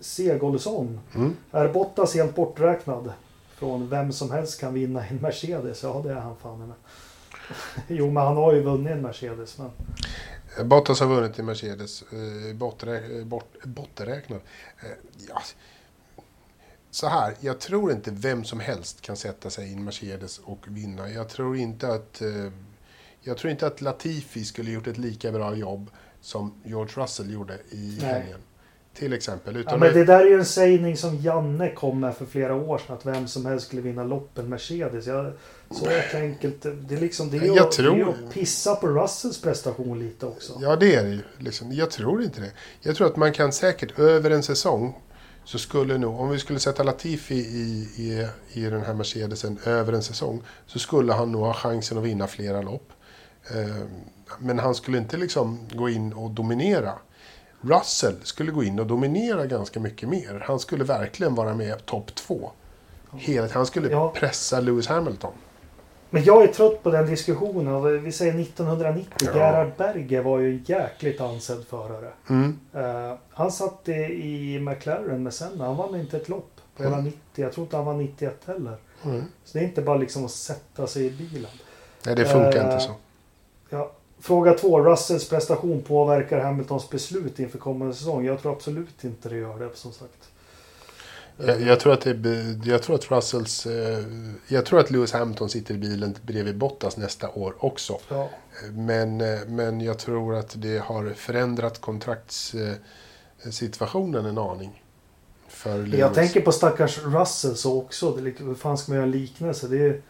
Segolsson. 0.00 1.00
Mm. 1.14 1.36
Är 1.50 1.68
Bottas 1.68 2.14
helt 2.14 2.34
borträknad? 2.34 3.12
Från 3.54 3.88
vem 3.88 4.12
som 4.12 4.30
helst 4.30 4.60
kan 4.60 4.74
vinna 4.74 5.06
en 5.06 5.16
Mercedes. 5.16 5.82
Ja, 5.82 6.00
det 6.04 6.10
är 6.10 6.14
han 6.14 6.36
fan 6.36 6.58
med. 6.58 6.72
Jo, 7.88 8.10
men 8.10 8.22
han 8.22 8.36
har 8.36 8.52
ju 8.52 8.60
vunnit 8.62 8.92
en 8.92 9.02
Mercedes. 9.02 9.58
Men... 9.58 9.70
Bottas 10.68 11.00
har 11.00 11.06
vunnit 11.06 11.38
i 11.38 11.42
Mercedes, 11.42 12.02
eh, 12.12 12.54
borträ- 12.56 13.18
eh, 13.18 13.24
bort, 13.26 13.64
borträknad. 13.64 14.40
Eh, 14.82 14.88
ja. 15.28 15.42
Så 16.94 17.06
här, 17.08 17.34
jag 17.40 17.58
tror 17.60 17.92
inte 17.92 18.10
vem 18.10 18.44
som 18.44 18.60
helst 18.60 19.00
kan 19.00 19.16
sätta 19.16 19.50
sig 19.50 19.68
i 19.68 19.72
en 19.72 19.84
Mercedes 19.84 20.38
och 20.44 20.64
vinna. 20.68 21.10
Jag 21.10 21.28
tror 21.28 21.56
inte 21.56 21.88
att, 21.88 22.20
eh, 22.22 22.28
jag 23.20 23.36
tror 23.38 23.50
inte 23.50 23.66
att 23.66 23.80
Latifi 23.80 24.44
skulle 24.44 24.70
gjort 24.70 24.86
ett 24.86 24.98
lika 24.98 25.32
bra 25.32 25.54
jobb 25.56 25.90
som 26.20 26.54
George 26.64 27.02
Russell 27.02 27.32
gjorde 27.32 27.54
i 27.70 27.98
Nej. 28.00 28.12
helgen. 28.12 28.38
Till 28.94 29.12
exempel. 29.12 29.54
Ja, 29.54 29.60
Utan 29.60 29.80
men 29.80 29.94
det 29.94 30.04
där 30.04 30.20
är 30.20 30.24
ju 30.30 30.38
en 30.38 30.44
sägning 30.44 30.96
som 30.96 31.16
Janne 31.16 31.70
kom 31.74 32.00
med 32.00 32.16
för 32.16 32.26
flera 32.26 32.54
år 32.54 32.78
sedan. 32.78 32.96
Att 32.96 33.06
vem 33.06 33.28
som 33.28 33.46
helst 33.46 33.66
skulle 33.66 33.82
vinna 33.82 34.04
loppen 34.04 34.48
Mercedes. 34.48 35.06
Jag, 35.06 35.32
så 35.70 35.84
jäkla 35.90 36.18
enkelt. 36.20 36.62
Det 36.62 36.94
är 36.94 37.00
liksom 37.00 37.30
det 37.30 37.36
är, 37.36 37.40
ju, 37.40 37.46
Jag 37.46 37.56
det 37.56 37.60
är 37.60 37.70
tror- 37.70 38.08
att 38.08 38.32
pissa 38.32 38.74
på 38.76 38.86
Russells 38.88 39.40
prestation 39.42 39.98
lite 39.98 40.26
också. 40.26 40.58
Ja, 40.60 40.76
det 40.76 40.94
är 40.94 41.02
det 41.04 41.10
ju. 41.10 41.22
Liksom. 41.38 41.72
Jag 41.72 41.90
tror 41.90 42.22
inte 42.22 42.40
det. 42.40 42.50
Jag 42.80 42.96
tror 42.96 43.06
att 43.06 43.16
man 43.16 43.32
kan 43.32 43.52
säkert 43.52 43.98
över 43.98 44.30
en 44.30 44.42
säsong 44.42 44.94
så 45.44 45.58
skulle 45.58 45.98
nog, 45.98 46.20
om 46.20 46.28
vi 46.30 46.38
skulle 46.38 46.58
sätta 46.60 46.82
Latifi 46.82 47.34
i, 47.34 47.88
i, 47.96 48.28
i 48.52 48.60
den 48.70 48.82
här 48.82 48.94
Mercedesen 48.94 49.58
över 49.64 49.92
en 49.92 50.02
säsong 50.02 50.42
så 50.66 50.78
skulle 50.78 51.12
han 51.12 51.32
nog 51.32 51.42
ha 51.44 51.54
chansen 51.54 51.98
att 51.98 52.04
vinna 52.04 52.26
flera 52.26 52.62
lopp. 52.62 52.92
Eh, 53.50 53.84
Men 54.38 54.58
han 54.58 54.74
skulle 54.74 54.98
inte 54.98 55.16
liksom 55.16 55.58
gå 55.72 55.88
in 55.88 56.12
och 56.12 56.30
dominera. 56.30 56.92
Russell 57.60 58.16
skulle 58.22 58.50
gå 58.52 58.64
in 58.64 58.78
och 58.80 58.86
dominera 58.86 59.46
ganska 59.46 59.80
mycket 59.80 60.08
mer. 60.08 60.44
Han 60.46 60.58
skulle 60.58 60.84
verkligen 60.84 61.34
vara 61.34 61.54
med 61.54 61.86
topp 61.86 62.14
två. 62.14 62.50
Han 63.52 63.66
skulle 63.66 63.88
pressa 64.14 64.60
Lewis 64.60 64.86
Hamilton. 64.86 65.32
Men 66.14 66.24
jag 66.24 66.42
är 66.42 66.46
trött 66.48 66.82
på 66.82 66.90
den 66.90 67.06
diskussionen. 67.06 67.74
Och 67.74 68.06
Vi 68.06 68.12
säger 68.12 68.40
1990. 68.40 69.12
Ja. 69.20 69.36
Gerhard 69.36 69.70
Berger 69.76 70.22
var 70.22 70.38
ju 70.38 70.50
en 70.50 70.64
jäkligt 70.66 71.20
ansedd 71.20 71.64
förare. 71.66 72.12
Mm. 72.28 72.58
Eh, 72.74 73.14
han 73.30 73.52
satt 73.52 73.88
i, 73.88 73.92
i 73.92 74.60
McLaren 74.60 75.22
med 75.22 75.34
Senna. 75.34 75.66
Han 75.66 75.76
vann 75.76 76.00
inte 76.00 76.16
ett 76.16 76.28
lopp 76.28 76.50
på 76.76 76.82
hela 76.82 76.94
Mm. 76.94 77.04
90. 77.06 77.18
Jag 77.34 77.52
tror 77.52 77.64
inte 77.64 77.76
han 77.76 77.86
vann 77.86 77.98
91 77.98 78.40
heller. 78.46 78.76
Mm. 79.04 79.22
Så 79.44 79.58
det 79.58 79.64
är 79.64 79.68
inte 79.68 79.82
bara 79.82 79.96
liksom 79.96 80.24
att 80.24 80.30
sätta 80.30 80.86
sig 80.86 81.06
i 81.06 81.10
bilen. 81.10 81.50
Nej, 82.06 82.14
det 82.14 82.24
funkar 82.24 82.58
Eh, 82.58 82.64
inte 82.64 82.80
så. 82.80 82.92
Ja. 83.70 83.90
Fråga 84.20 84.54
två. 84.54 84.80
Russells 84.80 85.28
prestation 85.28 85.82
påverkar 85.82 86.40
Hamiltons 86.40 86.90
beslut 86.90 87.38
inför 87.38 87.58
kommande 87.58 87.94
säsong? 87.94 88.24
Jag 88.24 88.42
tror 88.42 88.52
absolut 88.52 89.04
inte 89.04 89.28
det 89.28 89.36
gör 89.36 89.58
det 89.58 89.70
som 89.74 89.92
sagt. 89.92 90.30
Jag, 91.46 91.60
jag, 91.60 91.80
tror 91.80 91.92
att 91.92 92.00
det, 92.00 92.10
är- 92.10 92.68
jag 92.68 92.82
tror 92.82 92.96
att 92.96 93.10
Russells... 93.10 93.66
eh, 93.66 93.98
Jag 94.48 94.66
tror 94.66 94.80
att 94.80 94.90
Lewis 94.90 95.12
Hamilton 95.12 95.48
sitter 95.48 95.74
i 95.74 95.78
bilen 95.78 96.14
bredvid 96.22 96.56
Bottas 96.58 96.96
nästa 96.96 97.28
år 97.30 97.54
också. 97.58 97.98
Ja. 98.08 98.30
Men, 98.72 99.20
eh, 99.20 99.38
men 99.46 99.80
jag 99.80 99.98
tror 99.98 100.34
att 100.36 100.52
det 100.56 100.78
har 100.78 101.10
förändrat 101.16 101.80
kontraktssituationen 101.80 104.26
en 104.26 104.38
aning. 104.38 104.82
För 105.48 105.78
Lewis. 105.78 106.00
Jag 106.00 106.14
tänker 106.14 106.40
på 106.40 106.52
stackars 106.52 106.98
Russell 106.98 107.56
så 107.56 107.78
också. 107.78 108.10
Det 108.16 108.30
är 108.30 108.34
hur 108.44 108.54
fan 108.54 108.78
ska 108.78 108.92
man 108.92 108.96
göra 108.96 109.06
en 109.06 109.10
liknelse? 109.12 109.68
Det 109.68 109.86
är, 109.86 110.00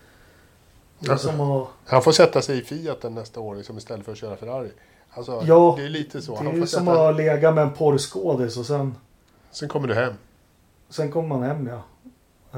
det 0.99 1.11
är 1.11 1.17
som 1.17 1.41
att... 1.41 1.69
Han 1.87 2.03
får 2.03 2.13
sätta 2.13 2.43
sig 2.43 2.59
i 2.59 2.63
Fiaten 2.63 3.15
nästa 3.15 3.41
år 3.41 3.57
liksom, 3.57 3.79
istället 3.79 4.05
för 4.05 4.13
att 4.13 4.19
köra 4.19 4.37
Ferrari. 4.37 4.71
Alltså, 5.11 5.43
Ja, 5.47 5.75
det 5.79 5.85
är 5.85 5.89
lite 5.89 6.23
så. 6.23 6.33
Det 6.33 6.39
Han 6.39 6.47
är 6.47 6.51
får 6.51 6.61
ju 6.61 6.67
som 6.67 6.87
sätta, 6.87 7.09
att 7.09 7.17
lägga 7.17 7.53
med 7.53 7.65
en 7.65 7.73
porrskådis 7.73 8.57
och 8.57 8.67
sen, 8.67 8.95
Sen 9.51 9.69
kommer 9.69 9.89
du 9.89 9.95
hem. 9.95 10.13
Sen 10.93 11.13
kommer 11.13 11.29
man 11.29 11.43
hem 11.43 11.67
ja. 11.67 11.83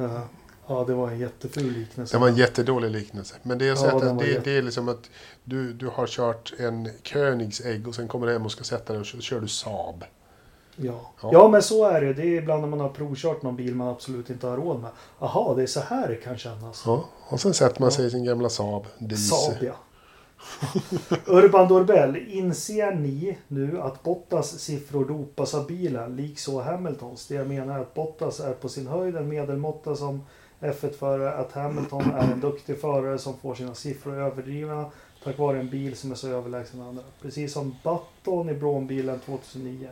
Eh, 0.03 0.21
ja, 0.67 0.85
det 0.87 0.95
var 0.95 1.09
en 1.11 1.19
jätteful 1.19 1.73
liknelse. 1.73 2.17
Det 2.17 2.21
var 2.21 2.29
en 2.29 2.37
jättedålig 2.37 2.91
liknelse. 2.91 3.35
Men 3.43 3.59
det 3.59 3.69
är, 3.69 3.75
så 3.75 3.87
Ja, 3.87 3.97
att 4.11 4.19
det, 4.19 4.27
jätte- 4.27 4.51
det 4.51 4.59
är 4.59 4.63
liksom 4.63 4.89
att 4.89 5.11
du, 5.45 5.73
du 5.73 5.87
har 5.89 6.07
kört 6.07 6.53
en 6.59 6.89
Koenigsegg 7.13 7.89
och 7.89 7.95
sen 7.95 8.09
kommer 8.09 8.27
du 8.27 8.33
hem 8.33 8.45
och 8.45 8.53
ska 8.53 8.65
sätta 8.65 8.93
dig 8.93 9.01
och 9.01 9.07
så 9.07 9.21
kör 9.21 9.41
du 9.41 9.49
Saab. 9.49 10.05
Ja. 10.77 11.13
Ja. 11.23 11.31
ja, 11.33 11.49
men 11.49 11.63
så 11.63 11.85
är 11.85 12.01
det. 12.01 12.13
Det 12.13 12.23
är 12.23 12.39
ibland 12.43 12.61
när 12.61 12.69
man 12.69 12.81
har 12.81 12.89
provkört 12.89 13.43
någon 13.43 13.57
bil 13.57 13.75
man 13.75 13.89
absolut 13.89 14.31
inte 14.31 14.47
har 14.47 14.57
råd 14.57 14.81
med. 14.81 14.91
Jaha, 15.21 15.55
det 15.55 15.63
är 15.63 15.67
så 15.67 15.81
här 15.81 16.09
det 16.09 16.15
kan 16.17 16.39
kännas. 16.39 16.83
Ja, 16.87 17.05
och 17.29 17.41
sen 17.41 17.55
sätter 17.55 17.81
man 17.81 17.93
sig 17.93 18.07
i 18.07 18.11
sin 18.11 18.25
gamla 18.25 18.49
Saab. 18.49 18.87
Diesel. 18.99 19.39
Saab 19.39 19.57
ja. 19.61 19.75
Urban 21.27 21.69
Dorbell, 21.69 22.17
inser 22.17 22.95
ni 22.95 23.39
nu 23.49 23.81
att 23.81 24.03
Bottas 24.03 24.59
siffror 24.59 25.05
dopas 25.05 25.55
av 25.55 25.67
bilen, 25.67 26.17
likså 26.17 26.61
Hamiltons? 26.61 27.27
Det 27.27 27.35
jag 27.35 27.49
menar 27.49 27.79
är 27.79 27.83
att 27.83 27.95
Bottas 27.95 28.41
är 28.41 28.53
på 28.53 28.69
sin 28.69 28.87
höjd 28.87 29.17
en 29.17 29.29
medelmåtta 29.29 29.97
som 29.97 30.23
F1-förare, 30.61 31.33
att 31.33 31.53
Hamilton 31.53 32.11
är 32.15 32.33
en 32.33 32.41
duktig 32.41 32.81
förare 32.81 33.19
som 33.19 33.37
får 33.39 33.55
sina 33.55 33.75
siffror 33.75 34.15
överdrivna 34.15 34.91
tack 35.25 35.39
vare 35.39 35.61
en 35.61 35.71
bil 35.71 35.97
som 35.97 36.11
är 36.11 36.15
så 36.15 36.29
överlägsen 36.29 36.81
andra. 36.81 37.03
Precis 37.23 37.53
som 37.53 37.77
Button 37.83 38.49
i 38.49 38.55
Braun-bilen 38.55 39.19
2009. 39.19 39.89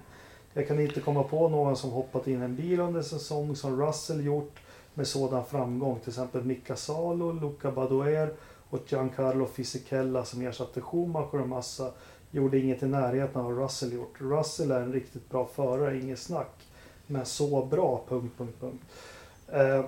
Jag 0.55 0.69
kan 0.69 0.81
inte 0.81 1.01
komma 1.01 1.23
på 1.23 1.49
någon 1.49 1.77
som 1.77 1.91
hoppat 1.91 2.27
in 2.27 2.43
i 2.43 2.45
en 2.45 2.57
bil 2.57 2.81
under 2.81 3.03
säsong 3.03 3.57
som 3.57 3.83
Russell 3.83 4.25
gjort 4.25 4.59
med 4.95 5.07
sådan 5.07 5.45
framgång. 5.45 5.99
Till 6.01 6.09
exempel 6.09 6.45
Mika 6.45 6.77
Salo, 6.77 7.33
Luca 7.33 7.71
Badoer 7.71 8.33
och 8.73 8.93
Giancarlo 8.93 9.47
Fisichella 9.47 10.25
som 10.25 10.43
ersatte 10.43 10.81
Schumacher 10.81 11.41
och 11.41 11.49
Massa 11.49 11.91
gjorde 12.31 12.59
inget 12.59 12.83
i 12.83 12.87
närheten 12.87 13.41
av 13.41 13.53
vad 13.53 13.63
Russell 13.63 13.93
gjort. 13.93 14.15
Russell 14.19 14.71
är 14.71 14.81
en 14.81 14.93
riktigt 14.93 15.31
bra 15.31 15.49
förare, 15.55 16.01
inget 16.01 16.19
snack. 16.19 16.69
Men 17.07 17.27
så 17.27 17.67
bra... 17.67 18.05
Punkt, 18.09 18.33
punkt, 18.39 18.57
punkt. 18.61 18.83
Eh, 19.49 19.85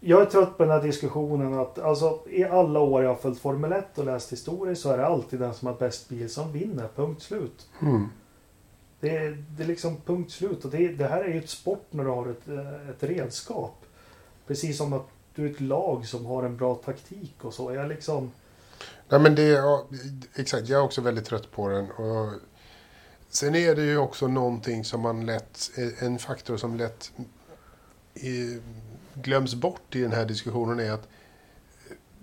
jag 0.00 0.22
är 0.22 0.26
trött 0.26 0.56
på 0.56 0.62
den 0.62 0.72
här 0.72 0.82
diskussionen 0.82 1.54
att 1.54 1.78
alltså, 1.78 2.18
i 2.30 2.44
alla 2.44 2.80
år 2.80 3.02
jag 3.02 3.10
har 3.10 3.16
följt 3.16 3.38
Formel 3.38 3.72
1 3.72 3.98
och 3.98 4.04
läst 4.04 4.32
historier 4.32 4.74
så 4.74 4.90
är 4.90 4.98
det 4.98 5.06
alltid 5.06 5.40
den 5.40 5.54
som 5.54 5.68
har 5.68 5.74
bäst 5.74 6.08
bil 6.08 6.30
som 6.30 6.52
vinner. 6.52 6.88
Punkt 6.94 7.22
slut. 7.22 7.68
Mm. 7.82 8.08
Det 9.00 9.16
är, 9.16 9.44
det 9.56 9.62
är 9.62 9.66
liksom 9.66 9.96
punkt 10.04 10.30
slut. 10.30 10.64
Och 10.64 10.70
det, 10.70 10.88
det 10.88 11.06
här 11.06 11.24
är 11.24 11.28
ju 11.28 11.38
ett 11.38 11.50
sport 11.50 11.86
när 11.90 12.04
du 12.04 12.10
har 12.10 12.26
ett, 12.26 12.48
eh, 12.48 12.90
ett 12.90 13.02
redskap. 13.02 13.84
Precis 14.46 14.78
som 14.78 14.92
att 14.92 15.08
du 15.38 15.46
är 15.46 15.50
ett 15.50 15.60
lag 15.60 16.06
som 16.06 16.26
har 16.26 16.42
en 16.42 16.56
bra 16.56 16.74
taktik 16.74 17.44
och 17.44 17.54
så. 17.54 17.74
Jag 17.74 17.88
liksom... 17.88 18.32
Nej, 19.08 19.20
men 19.20 19.34
det, 19.34 19.42
ja, 19.42 19.86
exakt, 20.34 20.68
jag 20.68 20.80
är 20.80 20.84
också 20.84 21.00
väldigt 21.00 21.24
trött 21.24 21.50
på 21.50 21.68
den. 21.68 21.90
Och 21.90 22.32
sen 23.28 23.54
är 23.54 23.74
det 23.74 23.82
ju 23.82 23.98
också 23.98 24.28
någonting 24.28 24.84
som 24.84 25.00
man 25.00 25.26
lätt, 25.26 25.70
en 25.98 26.18
faktor 26.18 26.56
som 26.56 26.76
lätt 26.76 27.12
glöms 29.14 29.54
bort 29.54 29.96
i 29.96 30.00
den 30.00 30.12
här 30.12 30.24
diskussionen 30.24 30.80
är 30.80 30.92
att 30.92 31.08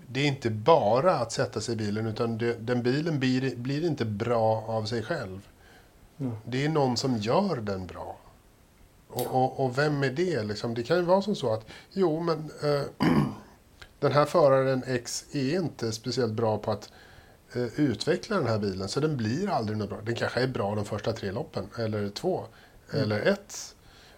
det 0.08 0.20
är 0.20 0.28
inte 0.28 0.50
bara 0.50 1.16
att 1.16 1.32
sätta 1.32 1.62
sig 1.62 1.74
i 1.74 1.78
bilen 1.78 2.08
utan 2.08 2.38
det, 2.38 2.54
den 2.54 2.84
bilen 2.84 3.20
blir, 3.20 3.56
blir 3.56 3.86
inte 3.86 4.06
bra 4.06 4.66
av 4.68 4.86
sig 4.86 5.04
själv. 5.04 5.48
Mm. 6.18 6.36
Det 6.46 6.66
är 6.66 6.70
någon 6.70 6.98
som 6.98 7.18
gör 7.18 7.56
den 7.56 7.88
bra. 7.88 8.18
Och, 9.08 9.28
och, 9.28 9.66
och, 9.66 9.78
vem 9.78 10.04
är 10.04 10.10
det? 10.10 10.44
Liksom? 10.44 10.74
Det 10.74 10.84
kan 10.84 10.98
ju 10.98 11.04
vara 11.04 11.22
som 11.22 11.36
så 11.36 11.54
att, 11.54 11.66
jo 11.92 12.20
men 12.20 12.52
äh, 12.64 13.08
den 14.00 14.12
här 14.12 14.26
föraren 14.26 14.84
X 14.88 15.26
är 15.32 15.56
inte 15.56 15.92
speciellt 15.92 16.34
bra 16.34 16.58
på 16.58 16.72
att 16.72 16.92
äh, 17.54 17.80
utveckla 17.80 18.38
den 18.38 18.48
här 18.48 18.60
bilen, 18.60 18.90
så 18.90 19.00
den 19.00 19.18
blir 19.18 19.50
aldrig 19.50 19.78
något 19.78 19.90
bra. 19.90 20.00
Den 20.06 20.16
kanske 20.16 20.42
är 20.42 20.48
bra 20.48 20.76
de 20.76 20.86
första 20.86 21.14
tre 21.14 21.32
loppen, 21.32 21.70
eller 21.78 22.10
två, 22.10 22.46
mm. 22.94 23.04
eller 23.04 23.20
ett. 23.20 23.76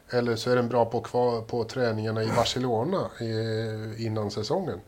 Eller 0.09 0.35
så 0.35 0.51
är 0.51 0.55
den 0.55 0.69
bra 0.69 0.85
på, 0.85 1.01
kvar, 1.01 1.41
på 1.41 1.63
träningarna 1.63 2.23
i 2.23 2.27
Barcelona 2.27 3.09
i, 3.21 4.05
innan 4.05 4.31
säsongen. 4.31 4.79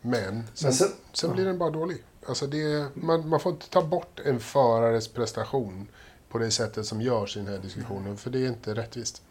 Men 0.00 0.42
sen, 0.54 0.72
sen, 0.72 0.88
sen 1.12 1.32
blir 1.32 1.44
den 1.44 1.58
bara 1.58 1.70
dålig. 1.70 2.04
Alltså 2.26 2.46
det, 2.46 2.86
man, 2.94 3.28
man 3.28 3.40
får 3.40 3.52
inte 3.52 3.70
ta 3.70 3.82
bort 3.82 4.20
en 4.24 4.40
förares 4.40 5.08
prestation 5.08 5.88
på 6.28 6.38
det 6.38 6.50
sättet 6.50 6.86
som 6.86 7.00
görs 7.00 7.36
i 7.36 7.40
den 7.40 7.48
här 7.48 7.58
diskussionen, 7.58 8.16
för 8.16 8.30
det 8.30 8.38
är 8.38 8.48
inte 8.48 8.74
rättvist. 8.74 9.22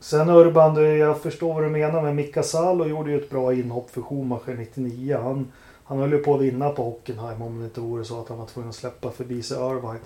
Sen 0.00 0.30
Urban, 0.30 0.98
jag 0.98 1.20
förstår 1.20 1.54
vad 1.54 1.62
du 1.62 1.68
menar, 1.68 2.02
men 2.02 2.16
Mika 2.16 2.42
Salo 2.42 2.86
gjorde 2.86 3.10
ju 3.10 3.18
ett 3.18 3.30
bra 3.30 3.54
inhopp 3.54 3.90
för 3.90 4.02
Schumacher 4.02 4.54
99. 4.58 5.18
Han, 5.22 5.52
han 5.84 5.98
höll 5.98 6.12
ju 6.12 6.18
på 6.18 6.34
att 6.34 6.40
vinna 6.40 6.70
på 6.70 6.82
Hockenheim 6.82 7.42
om 7.42 7.58
det 7.58 7.64
inte 7.64 7.80
vore 7.80 8.04
så 8.04 8.20
att 8.20 8.28
han 8.28 8.38
var 8.38 8.46
tvungen 8.46 8.68
att 8.68 8.74
släppa 8.74 9.10
förbi 9.10 9.42
sig 9.42 9.56
Irvine. 9.56 10.00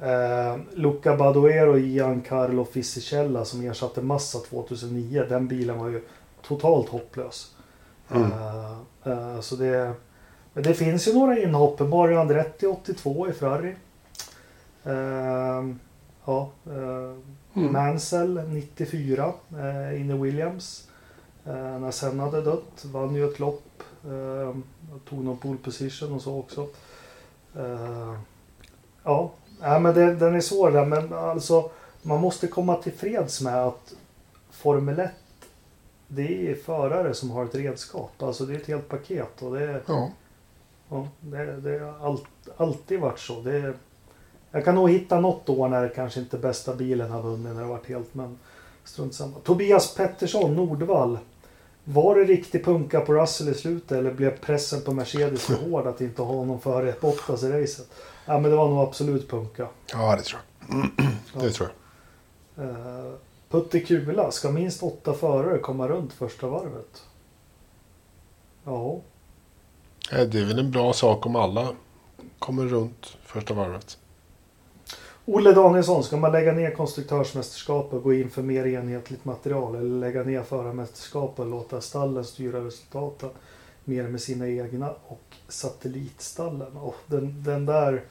Eh, 0.00 0.58
Luca 0.74 1.16
Badoero 1.16 1.70
och 1.70 1.78
Giancarlo 1.78 2.64
Fisichella 2.64 3.44
som 3.44 3.66
ersatte 3.66 4.02
Massa 4.02 4.38
2009. 4.38 5.24
Den 5.28 5.48
bilen 5.48 5.78
var 5.78 5.88
ju 5.88 6.00
totalt 6.42 6.88
hopplös. 6.88 7.54
Mm. 8.10 8.22
Eh, 8.22 8.72
eh, 9.12 9.40
så 9.40 9.56
det, 9.56 9.92
men 10.52 10.62
det 10.62 10.74
finns 10.74 11.08
ju 11.08 11.14
några 11.14 11.38
inhopp. 11.38 11.80
Mario 11.80 12.18
Andretti 12.18 12.66
82 12.66 13.28
i 13.28 13.32
Ferrari. 13.32 13.74
Eh, 14.84 15.64
ja, 16.24 16.50
eh, 16.66 17.18
Mm. 17.58 17.72
Mansell 17.72 18.48
94 18.48 19.32
eh, 19.52 20.00
inne 20.00 20.14
Williams. 20.14 20.88
Eh, 21.44 21.78
när 21.78 21.90
sen 21.90 22.20
hade 22.20 22.40
dött. 22.40 22.84
Vann 22.84 23.14
ju 23.14 23.28
ett 23.30 23.38
lopp. 23.38 23.82
Eh, 24.04 24.56
tog 25.08 25.24
någon 25.24 25.38
pole 25.38 25.58
position 25.58 26.12
och 26.12 26.22
så 26.22 26.38
också. 26.38 26.68
Eh, 27.56 28.14
ja, 29.02 29.30
ja 29.60 29.78
men 29.78 29.94
det, 29.94 30.14
den 30.14 30.34
är 30.34 30.40
svår 30.40 30.70
där. 30.70 30.84
Men 30.84 31.12
alltså 31.12 31.70
man 32.02 32.20
måste 32.20 32.46
komma 32.46 32.76
till 32.76 32.92
freds 32.92 33.40
med 33.40 33.66
att 33.66 33.94
Formel 34.50 34.98
1 34.98 35.10
det 36.08 36.50
är 36.50 36.54
förare 36.54 37.14
som 37.14 37.30
har 37.30 37.44
ett 37.44 37.54
redskap. 37.54 38.22
Alltså 38.22 38.46
det 38.46 38.54
är 38.54 38.58
ett 38.58 38.66
helt 38.66 38.88
paket. 38.88 39.42
Och 39.42 39.54
det, 39.54 39.82
ja. 39.86 40.10
Ja, 40.88 41.08
det, 41.20 41.60
det 41.60 41.78
har 41.78 42.06
all, 42.06 42.18
alltid 42.56 43.00
varit 43.00 43.18
så. 43.18 43.40
Det, 43.40 43.74
jag 44.50 44.64
kan 44.64 44.74
nog 44.74 44.90
hitta 44.90 45.20
något 45.20 45.48
år 45.48 45.68
när 45.68 45.88
kanske 45.88 46.20
inte 46.20 46.38
bästa 46.38 46.74
bilen 46.74 47.10
har 47.10 47.22
vunnit 47.22 47.54
när 47.54 47.62
det 47.62 47.68
varit 47.68 47.88
helt 47.88 48.14
men 48.14 48.38
strunt 48.84 49.14
samma. 49.14 49.38
Tobias 49.38 49.94
Pettersson, 49.94 50.56
Nordvall. 50.56 51.18
Var 51.84 52.14
det 52.14 52.24
riktig 52.24 52.64
punka 52.64 53.00
på 53.00 53.14
Russell 53.14 53.48
i 53.48 53.54
slutet 53.54 53.92
eller 53.92 54.12
blev 54.12 54.38
pressen 54.38 54.82
på 54.82 54.92
Mercedes 54.92 55.42
för 55.42 55.54
hård 55.54 55.86
att 55.86 56.00
inte 56.00 56.22
ha 56.22 56.34
honom 56.34 56.60
före 56.60 56.94
Bottas 57.00 57.42
i 57.42 57.48
racet? 57.48 57.90
Ja 58.24 58.38
men 58.38 58.50
det 58.50 58.56
var 58.56 58.68
nog 58.68 58.78
absolut 58.78 59.30
punka. 59.30 59.68
Ja 59.92 60.16
det 60.16 60.22
tror 60.22 60.40
jag. 60.68 60.78
det 61.42 61.46
ja. 61.46 61.52
tror 61.52 61.68
jag. 61.68 62.64
Uh, 62.64 63.12
Putte 63.48 63.80
Kula, 63.80 64.30
ska 64.30 64.50
minst 64.50 64.82
åtta 64.82 65.14
förare 65.14 65.58
komma 65.58 65.88
runt 65.88 66.12
första 66.12 66.46
varvet? 66.46 67.02
Ja. 68.64 69.00
Det 70.10 70.38
är 70.38 70.44
väl 70.44 70.58
en 70.58 70.70
bra 70.70 70.92
sak 70.92 71.26
om 71.26 71.36
alla 71.36 71.68
kommer 72.38 72.66
runt 72.66 73.16
första 73.24 73.54
varvet. 73.54 73.98
Olle 75.30 75.52
Danielsson, 75.52 76.04
ska 76.04 76.16
man 76.16 76.32
lägga 76.32 76.52
ner 76.52 76.70
konstruktörsmästerskapet 76.70 77.92
och 77.92 78.02
gå 78.02 78.12
in 78.12 78.30
för 78.30 78.42
mer 78.42 78.66
enhetligt 78.66 79.24
material 79.24 79.74
eller 79.74 80.00
lägga 80.00 80.22
ner 80.22 80.42
förarmästerskapet 80.42 81.38
och 81.38 81.46
låta 81.46 81.80
stallen 81.80 82.24
styra 82.24 82.64
resultaten 82.64 83.30
mer 83.84 84.02
med 84.08 84.20
sina 84.20 84.48
egna 84.48 84.90
och 85.06 85.22
satellitstallen? 85.48 86.76
Och 86.76 86.96
den, 87.06 87.42
den 87.44 87.66
där... 87.66 88.02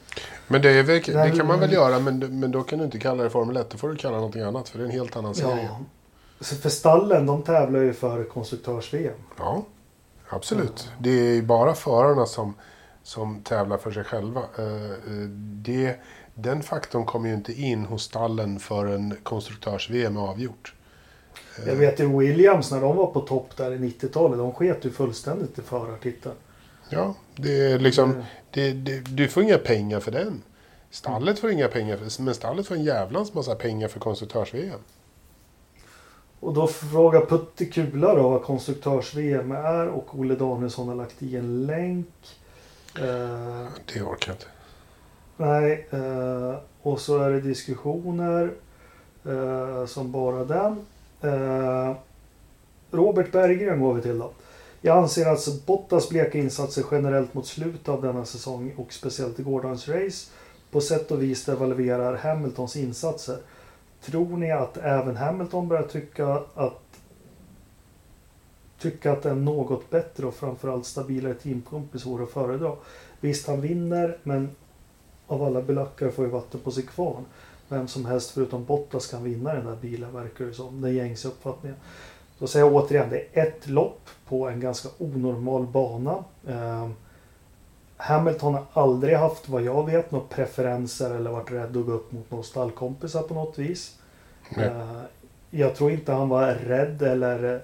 Men 0.47 0.61
det, 0.61 0.83
väl, 0.83 1.01
den, 1.01 1.31
det 1.31 1.37
kan 1.37 1.47
man 1.47 1.59
väl 1.59 1.73
göra, 1.73 1.99
men, 1.99 2.39
men 2.39 2.51
då 2.51 2.63
kan 2.63 2.79
du 2.79 2.85
inte 2.85 2.99
kalla 2.99 3.23
det 3.23 3.29
Formel 3.29 3.57
1. 3.57 3.69
Då 3.69 3.77
får 3.77 3.89
du 3.89 3.95
kalla 3.95 4.13
det 4.13 4.19
någonting 4.19 4.41
annat, 4.41 4.69
för 4.69 4.77
det 4.77 4.83
är 4.83 4.87
en 4.87 4.91
helt 4.91 5.15
annan 5.15 5.35
serie. 5.35 5.69
Ja. 6.39 6.45
För 6.45 6.69
stallen, 6.69 7.25
de 7.25 7.41
tävlar 7.41 7.79
ju 7.79 7.93
för 7.93 8.23
konstruktörs-VM. 8.23 9.17
Ja, 9.37 9.63
absolut. 10.29 10.85
Ja. 10.87 10.95
Det 10.99 11.09
är 11.09 11.41
bara 11.41 11.73
förarna 11.73 12.25
som, 12.25 12.53
som 13.03 13.41
tävlar 13.41 13.77
för 13.77 13.91
sig 13.91 14.03
själva. 14.03 14.41
Eh, 14.57 14.91
eh, 14.91 15.29
det 15.39 15.95
den 16.39 16.63
faktorn 16.63 17.05
kommer 17.05 17.29
ju 17.29 17.35
inte 17.35 17.53
in 17.53 17.85
hos 17.85 18.03
stallen 18.03 18.59
förrän 18.59 19.17
konstruktörs-VM 19.23 20.17
är 20.17 20.21
avgjort. 20.21 20.73
Jag 21.65 21.75
vet 21.75 21.99
ju 21.99 22.17
Williams 22.17 22.71
när 22.71 22.81
de 22.81 22.95
var 22.95 23.07
på 23.07 23.21
topp 23.21 23.57
där 23.57 23.71
i 23.71 23.77
90-talet. 23.77 24.37
De 24.37 24.53
sket 24.53 24.85
ju 24.85 24.91
fullständigt 24.91 25.59
i 25.59 25.61
förartiteln. 25.61 26.35
Ja, 26.89 27.15
det 27.35 27.71
är 27.71 27.79
liksom... 27.79 28.11
Mm. 28.11 28.23
Det, 28.51 28.71
det, 28.71 28.99
du 28.99 29.27
får 29.27 29.43
inga 29.43 29.57
pengar 29.57 29.99
för 29.99 30.11
den. 30.11 30.43
Stallet 30.91 31.39
får 31.39 31.51
inga 31.51 31.67
pengar 31.67 31.97
för 31.97 32.23
men 32.23 32.35
stallet 32.35 32.67
får 32.67 32.75
en 32.75 32.83
jävlans 32.83 33.33
massa 33.33 33.55
pengar 33.55 33.87
för 33.87 33.99
konstruktörs-VM. 33.99 34.79
Och 36.39 36.53
då 36.53 36.67
frågar 36.67 37.25
Putte 37.25 37.65
Kula 37.65 38.15
då 38.15 38.29
vad 38.29 38.43
konstruktörs-VM 38.43 39.51
är 39.51 39.87
och 39.87 40.19
Olle 40.19 40.35
Danielsson 40.35 40.87
har 40.87 40.95
lagt 40.95 41.23
i 41.23 41.35
en 41.35 41.65
länk. 41.65 42.07
Uh, 42.99 43.67
det 43.93 44.01
orkar 44.01 44.27
jag 44.27 44.35
inte. 44.35 44.45
Nej, 45.37 45.87
eh, 45.89 46.55
och 46.81 46.99
så 46.99 47.19
är 47.19 47.29
det 47.29 47.41
diskussioner 47.41 48.51
eh, 49.25 49.85
som 49.85 50.11
bara 50.11 50.43
den. 50.43 50.85
Eh, 51.21 51.95
Robert 52.91 53.31
Berggren 53.31 53.79
går 53.79 53.93
vi 53.93 54.01
till 54.01 54.19
då. 54.19 54.31
Jag 54.81 54.97
anser 54.97 55.25
att 55.25 55.65
Bottas 55.65 56.09
bleka 56.09 56.37
insatser 56.37 56.85
generellt 56.91 57.33
mot 57.33 57.45
slutet 57.45 57.89
av 57.89 58.01
denna 58.01 58.25
säsong 58.25 58.73
och 58.77 58.93
speciellt 58.93 59.39
i 59.39 59.43
gårdagens 59.43 59.87
race 59.87 60.31
på 60.71 60.81
sätt 60.81 61.11
och 61.11 61.23
vis 61.23 61.45
devalverar 61.45 62.15
Hamiltons 62.15 62.75
insatser. 62.75 63.37
Tror 64.01 64.37
ni 64.37 64.51
att 64.51 64.77
även 64.77 65.15
Hamilton 65.15 65.67
börjar 65.67 65.83
tycka 65.83 66.41
att 66.55 66.81
tycka 68.79 69.11
att 69.11 69.25
en 69.25 69.45
något 69.45 69.89
bättre 69.89 70.25
och 70.25 70.35
framförallt 70.35 70.85
stabilare 70.85 71.33
teamkompis 71.33 72.05
vore 72.05 72.23
att 72.23 72.31
föredra? 72.31 72.75
Visst, 73.19 73.47
han 73.47 73.61
vinner, 73.61 74.17
men 74.23 74.49
av 75.27 75.43
alla 75.43 75.61
belackare 75.61 76.11
får 76.11 76.25
ju 76.25 76.31
vatten 76.31 76.59
på 76.59 76.71
sig 76.71 76.83
kvarn. 76.83 77.25
Vem 77.69 77.87
som 77.87 78.05
helst 78.05 78.31
förutom 78.31 78.65
Bottas 78.65 79.07
kan 79.07 79.23
vinna 79.23 79.53
den 79.53 79.65
där 79.65 79.75
bilen 79.75 80.13
verkar 80.13 80.45
det 80.45 80.53
som. 80.53 80.81
Den 80.81 80.95
gängse 80.95 81.27
uppfattningen. 81.27 81.77
Då 82.39 82.47
säger 82.47 82.65
jag 82.65 82.75
återigen, 82.75 83.09
det 83.09 83.25
är 83.33 83.47
ett 83.47 83.67
lopp 83.67 84.09
på 84.27 84.49
en 84.49 84.59
ganska 84.59 84.89
onormal 84.97 85.67
bana. 85.67 86.23
Eh, 86.47 86.89
Hamilton 87.97 88.53
har 88.53 88.65
aldrig 88.73 89.17
haft, 89.17 89.49
vad 89.49 89.61
jag 89.61 89.85
vet, 89.85 90.11
några 90.11 90.25
preferenser 90.25 91.15
eller 91.15 91.31
varit 91.31 91.51
rädd 91.51 91.77
att 91.77 91.85
gå 91.85 91.91
upp 91.91 92.11
mot 92.11 92.31
några 92.31 92.43
stallkompisar 92.43 93.21
på 93.21 93.33
något 93.33 93.57
vis. 93.57 93.99
Eh, 94.57 95.01
jag 95.49 95.75
tror 95.75 95.91
inte 95.91 96.11
han 96.11 96.29
var 96.29 96.47
rädd 96.53 97.01
eller 97.01 97.61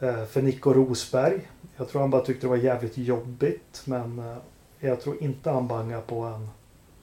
eh, 0.00 0.24
för 0.24 0.42
Nico 0.42 0.72
Rosberg. 0.72 1.48
Jag 1.76 1.88
tror 1.88 2.00
han 2.00 2.10
bara 2.10 2.22
tyckte 2.22 2.46
det 2.46 2.50
var 2.50 2.56
jävligt 2.56 2.98
jobbigt. 2.98 3.82
Men 3.84 4.18
eh, 4.18 4.36
jag 4.80 5.00
tror 5.00 5.22
inte 5.22 5.50
han 5.50 5.68
bangar 5.68 6.00
på 6.00 6.20
en 6.20 6.48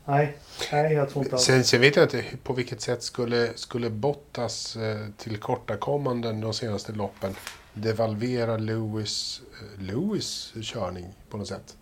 Nej, 0.07 0.37
nej 0.71 0.93
jag 0.93 1.09
tror 1.09 1.25
inte 1.25 1.37
sen, 1.37 1.63
sen 1.63 1.81
vet 1.81 1.95
jag 1.95 2.05
inte 2.05 2.23
på 2.43 2.53
vilket 2.53 2.81
sätt 2.81 3.03
skulle, 3.03 3.49
skulle 3.55 3.89
Bottas 3.89 4.75
eh, 4.75 4.97
tillkortakommanden 5.17 6.41
de 6.41 6.53
senaste 6.53 6.91
loppen 6.91 7.35
devalvera 7.73 8.57
Lewis, 8.57 9.41
eh, 9.61 9.83
Lewis 9.83 10.53
körning 10.61 11.05
på 11.29 11.37
något 11.37 11.47
sätt? 11.47 11.77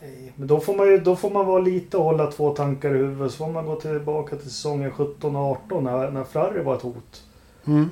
Nej, 0.00 0.32
men 0.36 0.48
då 0.48 0.60
får, 0.60 0.76
man 0.76 0.86
ju, 0.86 0.98
då 0.98 1.16
får 1.16 1.30
man 1.30 1.46
vara 1.46 1.62
lite 1.62 1.96
och 1.96 2.04
hålla 2.04 2.32
två 2.32 2.54
tankar 2.54 2.94
i 2.94 2.98
huvudet. 2.98 3.32
Så 3.32 3.38
får 3.38 3.52
man 3.52 3.66
gå 3.66 3.80
tillbaka 3.80 4.36
till 4.36 4.50
säsongen 4.50 4.92
17-18 4.92 5.80
när, 5.80 6.10
när 6.10 6.24
Ferrari 6.24 6.62
var 6.62 6.76
ett 6.76 6.82
hot. 6.82 7.22
Mm. 7.66 7.90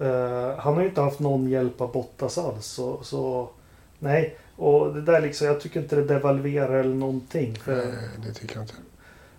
Uh, 0.00 0.58
han 0.58 0.74
har 0.74 0.80
ju 0.80 0.88
inte 0.88 1.00
haft 1.00 1.18
någon 1.18 1.48
hjälp 1.48 1.80
av 1.80 1.92
Bottas 1.92 2.38
alls. 2.38 2.66
Så, 2.66 3.02
så 3.02 3.50
nej, 3.98 4.36
och 4.56 4.94
det 4.94 5.02
där 5.02 5.20
liksom, 5.20 5.46
jag 5.46 5.60
tycker 5.60 5.80
inte 5.80 5.96
det 5.96 6.04
devalverar 6.04 6.78
eller 6.78 6.94
någonting. 6.94 7.54
För, 7.54 7.76
nej, 7.76 7.94
det 8.26 8.32
tycker 8.32 8.56
jag 8.56 8.64
inte. 8.64 8.74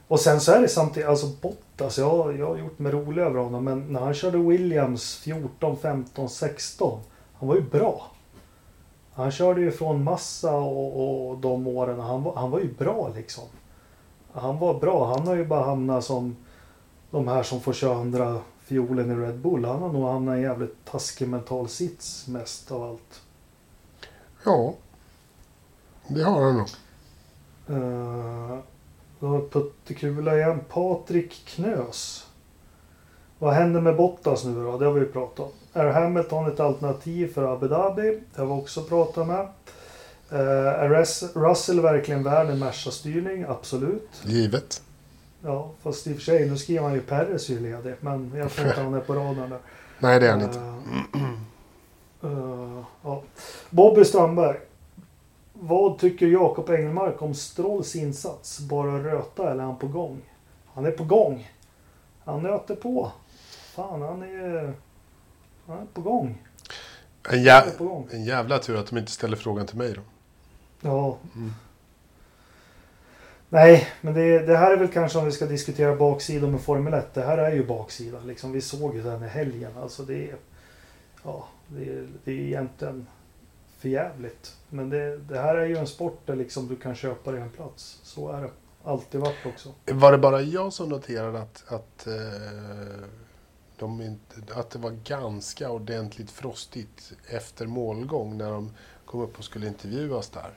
Och 0.10 0.20
sen 0.20 0.42
så 0.42 0.52
är 0.52 0.62
det 0.62 0.68
samtidigt, 0.70 1.10
alltså 1.10 1.28
Bottas, 1.42 1.98
jag, 1.98 2.40
jag 2.40 2.48
har 2.48 2.58
gjort 2.58 2.80
mig 2.80 2.92
rolig 2.92 3.22
över 3.22 3.40
honom. 3.40 3.64
Men 3.64 3.94
när 3.94 4.00
han 4.00 4.14
körde 4.14 4.38
Williams 4.38 5.16
14, 5.16 5.78
15, 5.78 6.30
16. 6.30 7.00
Han 7.34 7.48
var 7.48 7.56
ju 7.56 7.62
bra. 7.62 8.12
Han 9.14 9.32
körde 9.32 9.62
ju 9.62 9.72
från 9.72 10.04
massa 10.04 10.56
och, 10.56 11.30
och 11.30 11.38
de 11.38 11.68
åren. 11.68 12.00
Han, 12.00 12.24
var- 12.24 12.36
han 12.36 12.52
var 12.52 12.60
ju 12.60 12.74
bra 12.74 13.12
liksom. 13.16 13.44
Han 14.34 14.60
var 14.60 14.74
bra. 14.80 15.16
Han 15.18 15.28
har 15.28 15.36
ju 15.36 15.46
bara 15.46 15.64
hamnat 15.66 16.04
som 16.04 16.36
de 17.12 17.28
här 17.28 17.44
som 17.44 17.62
får 17.62 17.74
köra 17.74 17.98
andra 17.98 18.42
fiolen 18.62 19.12
i 19.12 19.16
Red 19.26 19.40
Bull. 19.40 19.66
Han 19.66 19.82
har 19.82 19.90
nog 19.94 20.08
hamnat 20.08 20.34
i 20.34 20.38
en 20.38 20.44
jävligt 20.44 20.86
taskig 20.86 21.28
mental 21.28 21.70
sits 21.70 22.28
mest 22.28 22.72
av 22.72 22.84
allt. 22.84 23.22
Ja, 24.46 24.74
det 26.08 26.24
har 26.24 26.42
han 26.42 26.58
nog. 26.58 26.68
Uh, 27.70 28.60
då 29.20 29.28
har 29.28 29.42
vi 29.42 29.50
puttekula 29.50 30.38
igen. 30.38 30.60
Patrik 30.70 31.46
Knös. 31.46 32.28
Vad 33.40 33.54
händer 33.54 33.82
med 33.82 33.96
Bottas 33.96 34.46
nu 34.46 34.64
då? 34.64 34.78
Det 34.78 34.86
har 34.86 34.94
vi 34.94 35.00
ju 35.00 35.12
pratat 35.12 35.40
om. 35.40 35.52
Är 35.74 35.86
Hamilton 35.86 36.48
ett 36.48 36.60
alternativ 36.60 37.34
för 37.34 37.54
Abu 37.54 37.68
Dhabi? 37.68 38.22
Det 38.36 38.42
har 38.42 38.46
vi 38.46 38.62
också 38.62 38.84
pratat 38.84 39.28
med. 39.28 39.48
Eh, 40.32 40.84
är 40.84 40.90
Russell 41.40 41.82
verkligen 41.82 42.24
värd 42.24 42.50
en 42.50 42.60
Merca-styrning? 42.60 43.46
Absolut. 43.50 44.10
Givet. 44.24 44.82
Ja, 45.42 45.72
fast 45.84 46.08
i 46.08 46.12
och 46.12 46.16
för 46.16 46.24
sig, 46.24 46.50
nu 46.50 46.58
skriver 46.58 46.82
han 46.82 46.94
ju 46.94 47.02
Perres 47.02 47.50
ju 47.50 47.60
ledig. 47.60 47.94
Men 48.00 48.32
jag 48.36 48.52
tror 48.52 48.68
inte 48.68 48.82
han 48.82 48.94
är 48.94 49.00
på 49.00 49.14
radarn 49.14 49.50
där. 49.50 49.60
Nej, 50.00 50.20
det 50.20 50.28
är 50.28 50.32
han 50.32 50.42
inte. 50.42 50.60
Eh, 50.60 50.72
eh, 52.32 52.84
ja. 53.04 53.24
Bobby 53.70 54.06
Strandberg. 54.06 54.58
Vad 55.62 56.00
tycker 56.00 56.28
Jakob 56.28 56.70
Engelmark 56.70 57.22
om 57.22 57.34
Strolls 57.34 57.96
insats? 57.96 58.60
Bara 58.60 59.04
röta 59.04 59.52
eller 59.52 59.62
är 59.62 59.66
han 59.66 59.78
på 59.80 59.88
gång? 59.88 60.22
Han 60.74 60.86
är 60.86 60.92
på 60.92 61.04
gång. 61.04 61.50
Han 62.26 62.44
nöter 62.44 62.76
på. 62.76 63.12
Fan, 63.76 64.02
han 64.02 64.24
är, 64.24 64.74
han 65.68 65.78
är 65.78 65.86
på 65.94 66.02
gång. 66.02 66.44
En, 67.30 67.40
jä- 67.40 67.78
på 67.78 67.84
gång. 67.86 68.08
en 68.12 68.24
jävla 68.24 68.60
tur 68.60 68.78
att 68.78 68.88
de 68.88 68.98
inte 68.98 69.12
ställer 69.12 69.38
frågan 69.38 69.66
till 69.66 69.78
mig 69.78 69.94
då. 69.94 70.02
Ja. 70.82 71.18
Mm. 71.36 71.52
Nej, 73.50 73.88
men 74.02 74.14
det, 74.14 74.40
det 74.40 74.58
här 74.58 74.72
är 74.72 74.78
väl 74.78 74.88
kanske 74.88 75.18
om 75.20 75.26
vi 75.26 75.32
ska 75.32 75.46
diskutera 75.46 75.96
baksidan 75.96 76.52
med 76.52 76.62
Formel 76.62 76.94
1. 76.94 77.14
Det 77.14 77.22
här 77.22 77.38
är 77.38 77.52
ju 77.52 77.66
baksidan. 77.66 78.28
Liksom, 78.28 78.52
vi 78.52 78.62
såg 78.62 78.96
ju 78.96 79.04
den 79.04 79.24
i 79.24 79.28
helgen. 79.28 79.72
Alltså 79.82 80.04
det 80.04 80.30
är... 80.30 80.36
Ja, 81.24 81.48
det 81.68 81.84
är, 81.84 82.08
det 82.24 82.32
är 82.32 82.36
egentligen 82.36 83.08
för 83.80 83.90
jävligt. 83.90 84.56
Men 84.70 84.90
det, 84.90 85.18
det 85.18 85.40
här 85.40 85.56
är 85.56 85.66
ju 85.66 85.78
en 85.78 85.88
sport 85.88 86.22
där 86.26 86.36
liksom 86.36 86.68
du 86.68 86.76
kan 86.76 86.96
köpa 86.96 87.32
dig 87.32 87.42
en 87.42 87.50
plats. 87.50 88.00
Så 88.04 88.32
är 88.32 88.42
det. 88.42 88.50
Alltid 88.84 89.22
varit 89.22 89.46
också. 89.46 89.74
Var 89.86 90.12
det 90.12 90.18
bara 90.18 90.42
jag 90.42 90.74
som 90.74 90.90
noterade 90.90 91.40
att, 91.42 91.64
att, 91.68 92.08
eh, 92.08 92.14
de 93.80 94.02
inte, 94.02 94.54
att 94.60 94.70
det 94.70 94.80
var 94.80 94.92
ganska 94.92 95.70
ordentligt 95.72 96.32
frostigt 96.32 97.12
efter 97.28 97.66
målgång 97.66 98.38
när 98.38 98.52
de 98.52 98.72
kom 99.06 99.22
upp 99.22 99.38
och 99.38 99.44
skulle 99.44 99.68
intervjuas 99.68 100.30
där? 100.30 100.50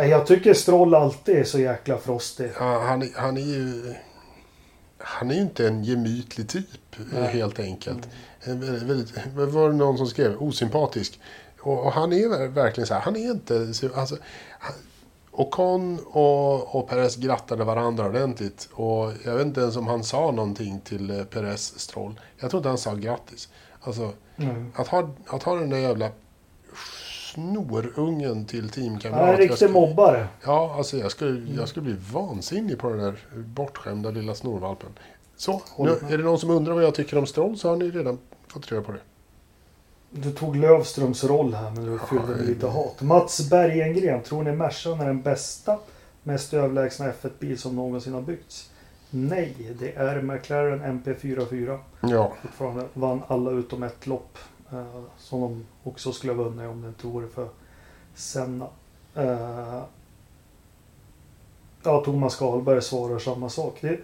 Eh, 0.00 0.06
Jag 0.10 0.26
tycker 0.26 0.54
Stroll 0.54 0.94
alltid 0.94 1.36
är 1.36 1.44
så 1.44 1.58
jäkla 1.58 1.98
frostig. 1.98 2.50
Ja, 2.58 2.78
han, 2.86 3.02
är- 3.02 3.12
han 3.20 3.36
är 3.36 3.40
ju... 3.40 3.94
Han 4.98 5.30
är 5.30 5.34
ju 5.34 5.40
inte 5.40 5.68
en 5.68 5.84
gemytlig 5.84 6.48
typ, 6.48 6.96
Nej. 7.12 7.22
helt 7.32 7.58
enkelt. 7.60 8.08
Väldigt, 8.46 9.12
vad 9.34 9.48
var 9.48 9.68
det 9.70 9.74
någon 9.76 9.98
som 9.98 10.06
skrev? 10.06 10.42
Osympatisk. 10.42 11.20
Och, 11.66 11.86
och 11.86 11.92
han 11.92 12.12
är 12.12 12.16
ver- 12.28 12.48
verkligen 12.48 12.86
så 12.86 12.94
här, 12.94 13.00
han 13.00 13.16
är 13.16 13.30
inte... 13.30 13.74
så- 13.74 13.94
Alltså, 13.94 14.16
han, 14.58 14.72
Ocon 15.36 15.98
och, 16.06 16.74
och 16.74 16.88
Perez 16.88 17.16
grattade 17.16 17.64
varandra 17.64 18.06
ordentligt. 18.06 18.68
Och 18.72 19.12
jag 19.24 19.34
vet 19.36 19.46
inte 19.46 19.60
ens 19.60 19.76
om 19.76 19.86
han 19.86 20.04
sa 20.04 20.30
någonting 20.30 20.80
till 20.80 21.10
eh, 21.18 21.24
Perez 21.24 21.78
Stroll. 21.80 22.20
Jag 22.38 22.50
tror 22.50 22.58
inte 22.58 22.68
han 22.68 22.78
sa 22.78 22.94
grattis. 22.94 23.48
Alltså, 23.80 24.12
Mm. 24.36 24.72
att 24.74 24.88
ha, 24.88 25.10
att 25.26 25.42
ha 25.42 25.54
den 25.54 25.70
där 25.70 25.78
jävla 25.78 26.08
snorungen 27.34 28.44
till 28.44 28.70
teamkamrat. 28.70 29.20
Han 29.20 29.28
är 29.28 29.32
en 29.32 29.38
riktig 29.38 29.70
mobbare. 29.70 30.26
Ja, 30.44 30.74
alltså 30.76 30.96
jag 30.96 31.10
skulle, 31.10 31.52
jag 31.56 31.68
skulle 31.68 31.84
bli 31.84 31.96
vansinnig 32.12 32.78
på 32.78 32.88
den 32.88 32.98
där 32.98 33.14
bortskämda 33.34 34.10
lilla 34.10 34.34
snorvalpen. 34.34 34.90
Så, 35.36 35.62
nu, 35.78 35.90
är 36.10 36.18
det 36.18 36.24
någon 36.24 36.38
som 36.38 36.50
undrar 36.50 36.74
vad 36.74 36.82
jag 36.84 36.94
tycker 36.94 37.18
om 37.18 37.26
Stroll 37.26 37.58
så 37.58 37.68
har 37.68 37.76
ni 37.76 37.90
redan 37.90 38.18
fått 38.48 38.72
reda 38.72 38.82
på 38.82 38.92
det. 38.92 38.98
Du 40.16 40.32
tog 40.32 40.56
Lövströms 40.56 41.24
roll 41.24 41.54
här 41.54 41.70
men 41.70 41.86
du 41.86 41.98
fyllde 41.98 42.26
med 42.36 42.46
lite 42.46 42.66
hat. 42.66 43.02
Mats 43.02 43.50
Bergengren, 43.50 44.22
tror 44.22 44.42
ni 44.42 44.52
Mercan 44.52 45.00
är 45.00 45.06
den 45.06 45.22
bästa, 45.22 45.78
mest 46.22 46.54
överlägsna 46.54 47.12
F1-bil 47.12 47.58
som 47.58 47.76
någonsin 47.76 48.14
har 48.14 48.22
byggts? 48.22 48.70
Nej, 49.10 49.76
det 49.78 49.92
är 49.94 50.22
McLaren 50.22 51.02
MP44. 51.02 51.78
Ja, 52.00 52.32
Fortfarande 52.42 52.84
vann 52.94 53.22
alla 53.26 53.50
utom 53.50 53.82
ett 53.82 54.06
lopp. 54.06 54.38
Eh, 54.72 55.02
som 55.18 55.40
de 55.40 55.66
också 55.82 56.12
skulle 56.12 56.32
ha 56.32 56.44
vunnit 56.44 56.70
om 56.70 56.82
det 56.82 56.88
inte 56.88 57.06
vore 57.06 57.28
för 57.28 57.48
Senna. 58.14 58.66
Eh, 59.14 59.82
ja, 61.82 62.02
Thomas 62.04 62.36
Karlberg 62.36 62.82
svarar 62.82 63.18
samma 63.18 63.48
sak. 63.48 63.78
Det, 63.80 64.00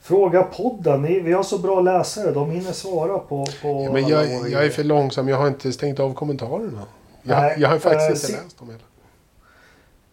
fråga 0.00 0.42
podden. 0.42 1.02
Vi 1.02 1.32
har 1.32 1.42
så 1.42 1.58
bra 1.58 1.80
läsare. 1.80 2.30
De 2.32 2.50
hinner 2.50 2.72
svara 2.72 3.18
på, 3.18 3.46
på 3.62 3.82
ja 3.86 3.92
men 3.92 4.08
jag, 4.08 4.50
jag 4.50 4.64
är 4.64 4.70
för 4.70 4.84
långsam. 4.84 5.28
Jag 5.28 5.36
har 5.36 5.48
inte 5.48 5.72
stängt 5.72 6.00
av 6.00 6.14
kommentarerna. 6.14 6.82
Jag, 7.22 7.38
Nej, 7.38 7.54
jag 7.58 7.68
har 7.68 7.78
faktiskt 7.78 8.00
eh, 8.02 8.08
inte 8.10 8.26
si- 8.26 8.32
läst 8.32 8.58
dem 8.58 8.68
heller. 8.68 8.82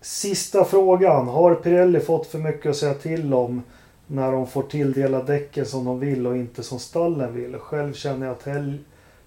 Sista 0.01 0.65
frågan. 0.65 1.27
Har 1.27 1.55
Pirelli 1.55 1.99
fått 1.99 2.27
för 2.27 2.39
mycket 2.39 2.69
att 2.69 2.75
säga 2.77 2.93
till 2.93 3.33
om 3.33 3.63
när 4.07 4.31
de 4.31 4.47
får 4.47 4.63
tilldela 4.63 5.23
däcken 5.23 5.65
som 5.65 5.85
de 5.85 5.99
vill 5.99 6.27
och 6.27 6.37
inte 6.37 6.63
som 6.63 6.79
stallen 6.79 7.33
vill? 7.33 7.55
Själv 7.57 7.93
känner 7.93 8.25
jag 8.27 8.35
att, 8.35 8.43
helg, 8.43 8.79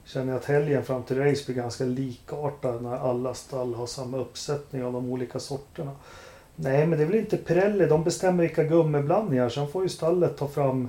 känner 0.04 0.32
jag 0.32 0.36
att 0.36 0.44
helgen 0.44 0.84
fram 0.84 1.02
till 1.02 1.18
race 1.18 1.42
blir 1.46 1.56
ganska 1.56 1.84
likartad 1.84 2.82
när 2.82 2.96
alla 2.96 3.34
stall 3.34 3.74
har 3.74 3.86
samma 3.86 4.18
uppsättning 4.18 4.84
av 4.84 4.92
de 4.92 5.12
olika 5.12 5.38
sorterna. 5.38 5.90
Nej, 6.62 6.86
men 6.86 6.98
det 6.98 7.04
är 7.04 7.06
väl 7.08 7.18
inte 7.18 7.36
Pirelli. 7.36 7.86
De 7.86 8.04
bestämmer 8.04 8.42
vilka 8.42 8.64
gummiblandningar. 8.64 9.48
Sen 9.48 9.68
får 9.68 9.82
ju 9.82 9.88
stallet 9.88 10.36
ta 10.36 10.48
fram... 10.48 10.88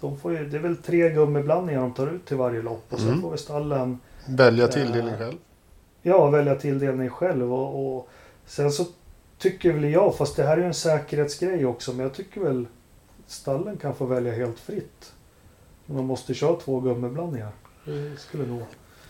De 0.00 0.18
får 0.18 0.32
ju, 0.32 0.48
det 0.48 0.56
är 0.56 0.60
väl 0.60 0.76
tre 0.76 1.10
gummiblandningar 1.10 1.80
de 1.80 1.92
tar 1.94 2.06
ut 2.06 2.26
till 2.26 2.36
varje 2.36 2.62
lopp. 2.62 2.84
Och 2.90 2.98
sen 2.98 3.08
Mm. 3.08 3.20
får 3.22 3.32
ju 3.32 3.38
stallen 3.38 3.98
Välja 4.28 4.64
eh, 4.64 4.70
tilldelning 4.70 5.16
själv. 5.18 5.36
Ja, 6.02 6.30
välja 6.30 6.54
tilldelning 6.54 7.10
själv. 7.10 7.52
Och, 7.54 7.96
och 7.96 8.08
sen 8.46 8.72
så 8.72 8.84
tycker 9.38 9.72
väl 9.72 9.84
jag, 9.84 10.16
fast 10.16 10.36
det 10.36 10.42
här 10.42 10.52
är 10.56 10.60
ju 10.60 10.66
en 10.66 10.74
säkerhetsgrej 10.74 11.66
också, 11.66 11.92
men 11.92 12.00
jag 12.00 12.14
tycker 12.14 12.40
väl 12.40 12.66
stallen 13.26 13.76
kan 13.76 13.94
få 13.94 14.04
välja 14.06 14.32
helt 14.32 14.58
fritt. 14.58 15.12
De 15.86 16.06
måste 16.06 16.34
köra 16.34 16.56
två 16.56 16.80
gummiblandningar. 16.80 17.50
Det 17.84 18.16
skulle 18.20 18.46
nog... 18.46 18.62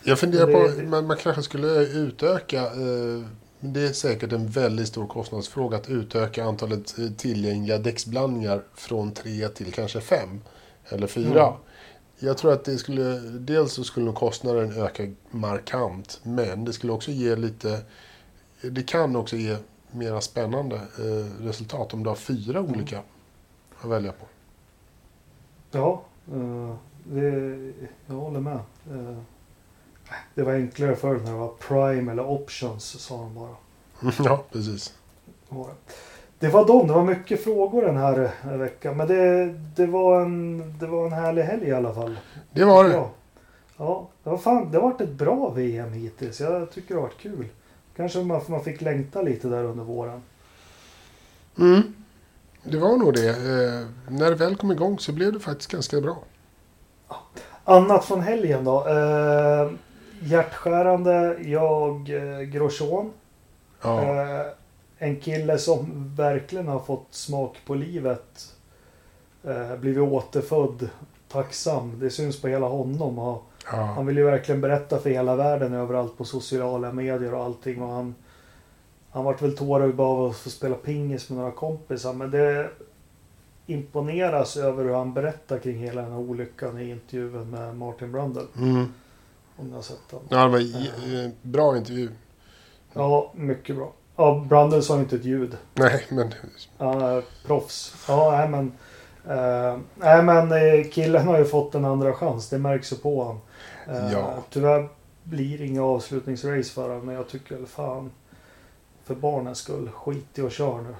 Jag 0.03 0.19
funderar 0.19 0.47
det- 0.47 0.53
på 0.53 0.67
det- 0.81 0.87
man, 0.87 1.07
man 1.07 1.17
kanske 1.17 1.43
skulle 1.43 1.67
utöka. 1.87 2.61
Eh, 2.61 3.23
men 3.61 3.73
det 3.73 3.81
är 3.81 3.93
säkert 3.93 4.31
en 4.31 4.47
väldigt 4.47 4.87
stor 4.87 5.07
kostnadsfråga 5.07 5.77
att 5.77 5.89
utöka 5.89 6.43
antalet 6.43 6.99
eh, 6.99 7.09
tillgängliga 7.11 7.77
däcksblandningar 7.77 8.63
från 8.73 9.11
tre 9.11 9.47
till 9.49 9.73
kanske 9.73 10.01
fem 10.01 10.41
eller 10.85 11.07
fyra. 11.07 11.47
Mm. 11.47 11.59
Jag 12.19 12.37
tror 12.37 12.53
att 12.53 12.63
det 12.63 12.77
skulle, 12.77 13.19
dels 13.19 13.73
så 13.73 13.83
skulle 13.83 14.11
kostnaden 14.11 14.71
öka 14.71 15.11
markant, 15.31 16.19
men 16.23 16.65
det 16.65 16.73
skulle 16.73 16.93
också 16.93 17.11
ge 17.11 17.35
lite, 17.35 17.81
det 18.61 18.83
kan 18.83 19.15
också 19.15 19.35
ge 19.35 19.57
mera 19.91 20.21
spännande 20.21 20.75
eh, 20.75 21.43
resultat 21.45 21.93
om 21.93 22.03
du 22.03 22.09
har 22.09 22.15
fyra 22.15 22.59
Mm. 22.59 22.71
olika 22.71 23.01
att 23.81 23.89
välja 23.89 24.11
på. 24.11 24.25
Ja, 25.71 26.01
eh, 26.33 26.75
det, 27.03 27.71
jag 28.07 28.15
håller 28.15 28.39
med. 28.39 28.59
Eh, 28.91 29.17
det 30.35 30.43
var 30.43 30.53
enklare 30.53 30.95
förr 30.95 31.19
när 31.23 31.31
det 31.31 31.37
var 31.37 31.51
Prime 31.67 32.11
eller 32.11 32.29
Options, 32.29 32.83
sa 32.83 33.17
de 33.17 33.35
bara. 33.35 33.55
ja, 34.29 34.43
precis. 34.51 34.93
Det 36.39 36.49
var 36.49 36.67
de. 36.67 36.87
Det 36.87 36.93
var 36.93 37.03
mycket 37.03 37.43
frågor 37.43 37.81
den 37.81 37.97
här 37.97 38.31
eh, 38.43 38.51
veckan. 38.51 38.97
Men 38.97 39.07
det, 39.07 39.45
det, 39.75 39.85
var 39.85 40.21
en, 40.21 40.63
det 40.79 40.87
var 40.87 41.05
en 41.05 41.13
härlig 41.13 41.43
helg 41.43 41.67
i 41.67 41.73
alla 41.73 41.93
fall. 41.93 42.19
Det 42.51 42.65
var 42.65 42.83
det. 42.83 42.93
Ja, 42.93 43.11
ja 43.77 44.07
det, 44.23 44.29
var 44.29 44.37
fan, 44.37 44.71
det 44.71 44.77
har 44.77 44.89
varit 44.89 45.01
ett 45.01 45.13
bra 45.13 45.49
VM 45.49 45.93
hittills. 45.93 46.39
Jag 46.39 46.71
tycker 46.71 46.87
det 46.87 47.01
har 47.01 47.07
varit 47.07 47.17
kul. 47.21 47.47
Kanske 47.95 48.23
man, 48.23 48.41
man 48.47 48.63
fick 48.63 48.81
längta 48.81 49.21
lite 49.21 49.47
där 49.47 49.63
under 49.63 49.83
våren. 49.83 50.21
Mm. 51.59 51.93
Det 52.63 52.77
var 52.77 52.97
nog 52.97 53.13
det. 53.13 53.29
Eh, 53.29 53.87
när 54.09 54.29
det 54.29 54.35
väl 54.35 54.55
kom 54.55 54.71
igång 54.71 54.99
så 54.99 55.11
blev 55.11 55.33
det 55.33 55.39
faktiskt 55.39 55.71
ganska 55.71 56.01
bra. 56.01 56.17
Annat 57.63 58.05
från 58.05 58.21
helgen 58.21 58.63
då. 58.63 58.87
Eh, 58.87 59.71
hjärtskärande. 60.21 61.37
Jag, 61.41 62.09
eh, 62.09 62.41
Grosjean. 62.41 63.11
Ja. 63.81 64.01
Eh, 64.01 64.45
en 64.97 65.19
kille 65.19 65.57
som 65.57 66.11
verkligen 66.15 66.67
har 66.67 66.79
fått 66.79 67.07
smak 67.09 67.57
på 67.65 67.75
livet. 67.75 68.55
Eh, 69.43 69.75
blivit 69.75 70.03
återfödd. 70.03 70.89
Tacksam. 71.27 71.99
Det 71.99 72.09
syns 72.09 72.41
på 72.41 72.47
hela 72.47 72.67
honom. 72.67 73.19
Och 73.19 73.43
ja. 73.71 73.77
han 73.77 74.05
vill 74.05 74.17
ju 74.17 74.23
verkligen 74.23 74.61
berätta 74.61 74.99
för 74.99 75.09
hela 75.09 75.35
världen 75.35 75.73
överallt 75.73 76.17
på 76.17 76.25
sociala 76.25 76.91
medier 76.91 77.33
och 77.33 77.43
allting. 77.43 77.81
Och 77.81 77.89
han, 77.89 78.15
han 79.11 79.25
vart 79.25 79.41
väl 79.41 79.57
tårögd 79.57 79.99
av 79.99 80.25
att 80.25 80.37
få 80.37 80.49
spela 80.49 80.75
pingis 80.75 81.29
med 81.29 81.39
några 81.39 81.51
kompisar. 81.51 82.13
Men 82.13 82.31
det 82.31 82.69
imponeras 83.65 84.57
över 84.57 84.83
hur 84.83 84.93
han 84.93 85.13
berättar 85.13 85.59
kring 85.59 85.77
hela 85.77 86.01
den 86.01 86.11
här 86.11 86.19
olyckan 86.19 86.79
i 86.79 86.89
intervjun 86.89 87.49
med 87.49 87.77
Martin 87.77 88.11
Brundle. 88.11 88.41
Mm. 88.57 88.85
Om 89.61 89.67
ni 89.67 89.73
har 89.75 89.81
sett 89.81 90.09
den. 90.09 90.19
ja 90.29 90.43
det 90.43 90.49
var 90.49 90.59
eh, 90.59 91.29
bra 91.41 91.77
intervju. 91.77 92.09
Ja, 92.93 93.31
mycket 93.35 93.75
bra. 93.75 93.91
Ja, 94.15 94.45
Brundle 94.49 94.81
sa 94.81 94.99
inte 94.99 95.15
ett 95.15 95.25
ljud. 95.25 95.57
Nej, 95.73 96.05
men 96.09 96.33
Ja, 96.77 97.21
proffs. 97.45 97.95
Ja, 98.07 98.31
nej 98.37 98.49
men. 98.49 98.71
eh, 99.37 99.77
nej 99.95 100.23
men 100.23 100.51
eh, 100.51 100.89
killen 100.91 101.27
har 101.27 101.37
ju 101.37 101.45
fått 101.45 101.75
en 101.75 101.85
andra 101.85 102.13
chans. 102.13 102.49
Det 102.49 102.57
märks 102.57 102.91
ju 102.91 102.95
på 102.95 103.23
honom. 103.23 103.41
Ja. 104.11 104.33
Tyvärr 104.49 104.89
blir 105.23 105.57
det 105.57 105.65
inga 105.65 105.83
avslutningsrace 105.83 106.63
för 106.71 106.89
honom. 106.89 107.05
Men 107.05 107.15
jag 107.15 107.27
tycker 107.29 107.55
väl 107.55 107.65
fan. 107.67 108.11
För 109.03 109.15
barnens 109.15 109.57
skull. 109.57 109.89
Skit 109.93 110.39
i 110.39 110.41
och 110.41 110.51
kör 110.51 110.77
nu. 110.81 110.95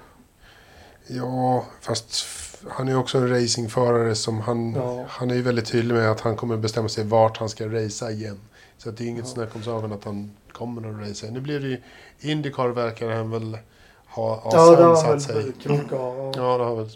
ja, 1.16 1.64
fast 1.80 2.26
han 2.68 2.88
är 2.88 2.92
ju 2.92 2.98
också 2.98 3.18
en 3.18 3.28
racingförare 3.28 4.14
som 4.14 4.40
han, 4.40 4.74
Ja. 4.74 5.04
han 5.08 5.30
är 5.30 5.34
ju 5.34 5.42
väldigt 5.42 5.66
tydlig 5.66 5.94
med 5.94 6.10
att 6.10 6.20
han 6.20 6.36
kommer 6.36 6.56
bestämma 6.56 6.88
sig 6.88 7.04
vart 7.04 7.36
han 7.38 7.48
ska 7.48 7.66
racea 7.66 8.10
igen. 8.10 8.40
Så 8.82 8.90
det 8.90 9.04
är 9.04 9.08
inget 9.08 9.24
Ja. 9.24 9.30
snack 9.30 9.56
om 9.56 9.62
saken 9.62 9.92
att 9.92 10.04
han 10.04 10.30
kommer 10.52 10.90
att 10.90 11.08
racea. 11.08 11.30
Nu 11.30 11.40
blir 11.40 11.60
det 11.60 11.66
ju 11.68 11.80
Indycar 12.20 12.68
verkar 12.68 13.10
han 13.10 13.30
väl 13.30 13.58
ha, 14.06 14.42
Ja, 14.52 14.94
han 15.04 15.20
sig. 15.20 15.52
Ja, 15.64 16.32
det 16.34 16.40
har 16.40 16.76
väl 16.76 16.90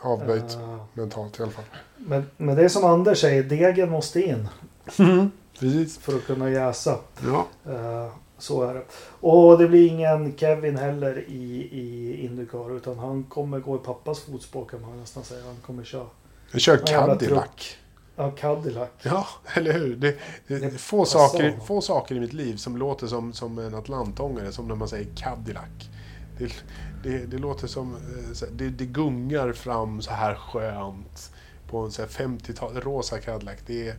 avböjt 0.00 0.54
Eh, 0.54 0.84
mentalt 0.92 1.40
i 1.40 1.42
alla 1.42 1.52
fall. 1.52 1.64
Men, 1.96 2.24
men 2.36 2.56
det 2.56 2.64
är 2.64 2.68
som 2.68 2.84
Anders 2.84 3.20
säger. 3.20 3.42
Degen 3.42 3.90
måste 3.90 4.22
in. 4.22 4.48
Precis. 5.60 5.98
För 5.98 6.16
att 6.16 6.24
kunna 6.26 6.50
jäsa. 6.50 6.98
Ja. 7.26 7.46
Eh, 7.72 8.08
Så 8.38 8.62
är 8.62 8.74
det. 8.74 8.82
Och 9.20 9.58
det 9.58 9.68
blir 9.68 9.88
ingen 9.88 10.36
Kevin 10.36 10.76
heller 10.76 11.24
i, 11.28 11.68
i 11.72 12.16
Indycar. 12.24 12.76
Utan 12.76 12.98
han 12.98 13.24
kommer 13.24 13.58
gå 13.60 13.76
i 13.76 13.78
pappas 13.78 14.20
fotspår 14.20 14.64
kan 14.64 14.80
man 14.80 15.00
nästan 15.00 15.24
säga. 15.24 15.44
Han 15.46 15.56
kommer 15.66 15.84
köra. 15.84 16.06
Vi 16.52 16.60
kör 16.60 16.76
Cadillac. 16.76 17.76
Ja, 18.16 18.30
Cadillac. 18.30 18.88
Ja, 19.02 19.26
eller 19.54 19.72
hur? 19.72 19.96
Det, 19.96 20.16
det, 20.46 20.58
Det 20.58 20.70
få, 20.78 21.04
saker, 21.04 21.58
få 21.66 21.80
saker 21.80 22.14
i 22.14 22.20
mitt 22.20 22.32
liv 22.32 22.56
som 22.56 22.76
låter 22.76 23.06
som, 23.06 23.32
som 23.32 23.58
en 23.58 23.74
atlantångare, 23.74 24.52
som 24.52 24.68
när 24.68 24.74
man 24.74 24.88
säger 24.88 25.08
Cadillac. 25.16 25.64
Det, 26.38 26.52
det, 27.02 27.18
det 27.26 27.38
låter 27.38 27.66
som... 27.66 27.94
eh, 27.94 28.48
Det, 28.52 28.68
det 28.68 28.86
gungar 28.86 29.52
fram 29.52 30.02
så 30.02 30.10
här 30.10 30.34
skönt 30.34 31.32
på 31.70 31.78
en 31.78 31.90
så 31.92 32.02
här 32.02 32.08
50-tal, 32.08 32.80
rosa 32.80 33.18
Cadillac. 33.18 33.56
Det 33.66 33.88
är, 33.88 33.94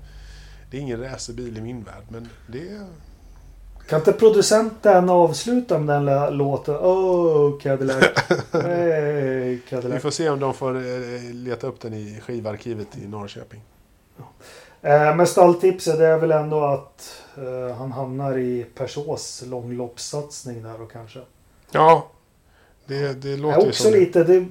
det 0.72 0.78
är 0.78 0.82
ingen 0.82 1.02
racerbil 1.02 1.58
i 1.58 1.62
min 1.62 1.84
värld, 1.84 2.04
men 2.10 2.30
det 2.48 2.70
är... 2.70 2.88
Kan 3.90 4.00
inte 4.00 4.14
producenten 4.14 5.10
avsluta 5.10 5.80
med 5.80 6.06
den 6.06 6.38
låten? 6.38 6.76
Oh 6.76 7.60
Cadillac. 7.60 8.04
Hey 8.52 9.50
Vi 9.50 9.62
Cadillac. 9.70 10.02
får 10.02 10.12
se 10.12 10.30
om 10.30 10.40
de 10.40 10.54
får 10.54 10.76
eh, 10.76 11.34
leta 11.34 11.68
upp 11.68 11.80
den 11.82 11.94
i 11.94 12.20
skivarkivet 12.22 12.98
i 12.98 13.08
Norrköping. 13.08 13.62
Eh, 14.82 15.16
men 15.16 15.28
stalltipset 15.28 16.00
är 16.00 16.18
väl 16.18 16.32
ändå 16.32 16.64
att 16.64 17.24
eh, 17.38 17.76
han 17.76 17.92
hamnar 17.92 18.38
i 18.38 18.66
Peugeots 18.76 19.44
långloppssatsning 19.46 20.64
där 20.64 20.82
och 20.82 20.92
kanske. 20.92 21.20
Ja, 21.72 22.08
det, 22.86 23.14
det 23.22 23.38
låter 23.38 23.62
ju 23.62 23.68
också 23.68 23.84
som 23.84 23.92
lite, 23.92 24.24
det, 24.24 24.46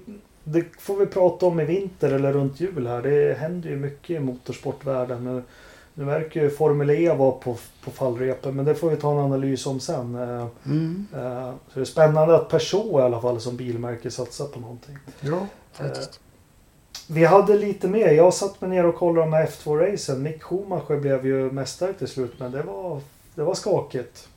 det 0.45 0.65
får 0.79 0.97
vi 0.97 1.07
prata 1.07 1.47
om 1.47 1.61
i 1.61 1.65
vinter 1.65 2.13
eller 2.13 2.33
runt 2.33 2.61
jul 2.61 2.87
här. 2.87 3.03
Det 3.03 3.39
händer 3.39 3.71
ju 3.71 3.77
mycket 3.77 4.11
i 4.11 4.19
motorsportvärlden. 4.19 5.25
Nu, 5.25 5.43
nu 5.95 6.05
verkar 6.05 6.43
ju 6.43 6.51
Formel 6.51 6.91
E 6.91 7.15
vara 7.15 7.33
på, 7.33 7.57
på 7.85 7.91
fallrepen 7.91 8.57
men 8.57 8.65
det 8.65 8.75
får 8.75 8.91
vi 8.91 8.97
ta 8.97 9.13
en 9.13 9.19
analys 9.19 9.67
om 9.67 9.81
sen. 9.81 10.15
Eh, 10.15 10.47
Mm, 10.67 11.07
så 11.13 11.75
det 11.75 11.81
är 11.81 11.85
spännande 11.85 12.37
att 12.37 12.49
Peugeot 12.49 13.01
i 13.01 13.03
alla 13.03 13.21
fall 13.21 13.41
som 13.41 13.57
bilmärke 13.57 14.11
satsar 14.11 14.47
på 14.47 14.61
någonting. 14.61 14.99
ja, 15.21 15.47
faktiskt. 15.73 16.21
Vi 17.09 17.25
hade 17.25 17.57
lite 17.57 17.89
mer. 17.89 18.13
Jag 18.13 18.35
satt 18.35 18.61
mig 18.61 18.71
ner 18.71 18.87
och 18.87 18.95
kollade 18.95 19.27
de 19.27 19.33
här 19.33 19.47
F2-racen. 19.47 20.23
Mick 20.23 20.43
Schumacher 20.43 21.01
blev 21.01 21.27
ju 21.27 21.51
mästare 21.51 21.93
till 21.93 22.09
slut 22.09 22.35
men 22.39 22.53
det 22.53 22.63
var, 22.63 23.01
det 23.35 23.43
var 23.43 23.55
skakigt. 23.55 24.29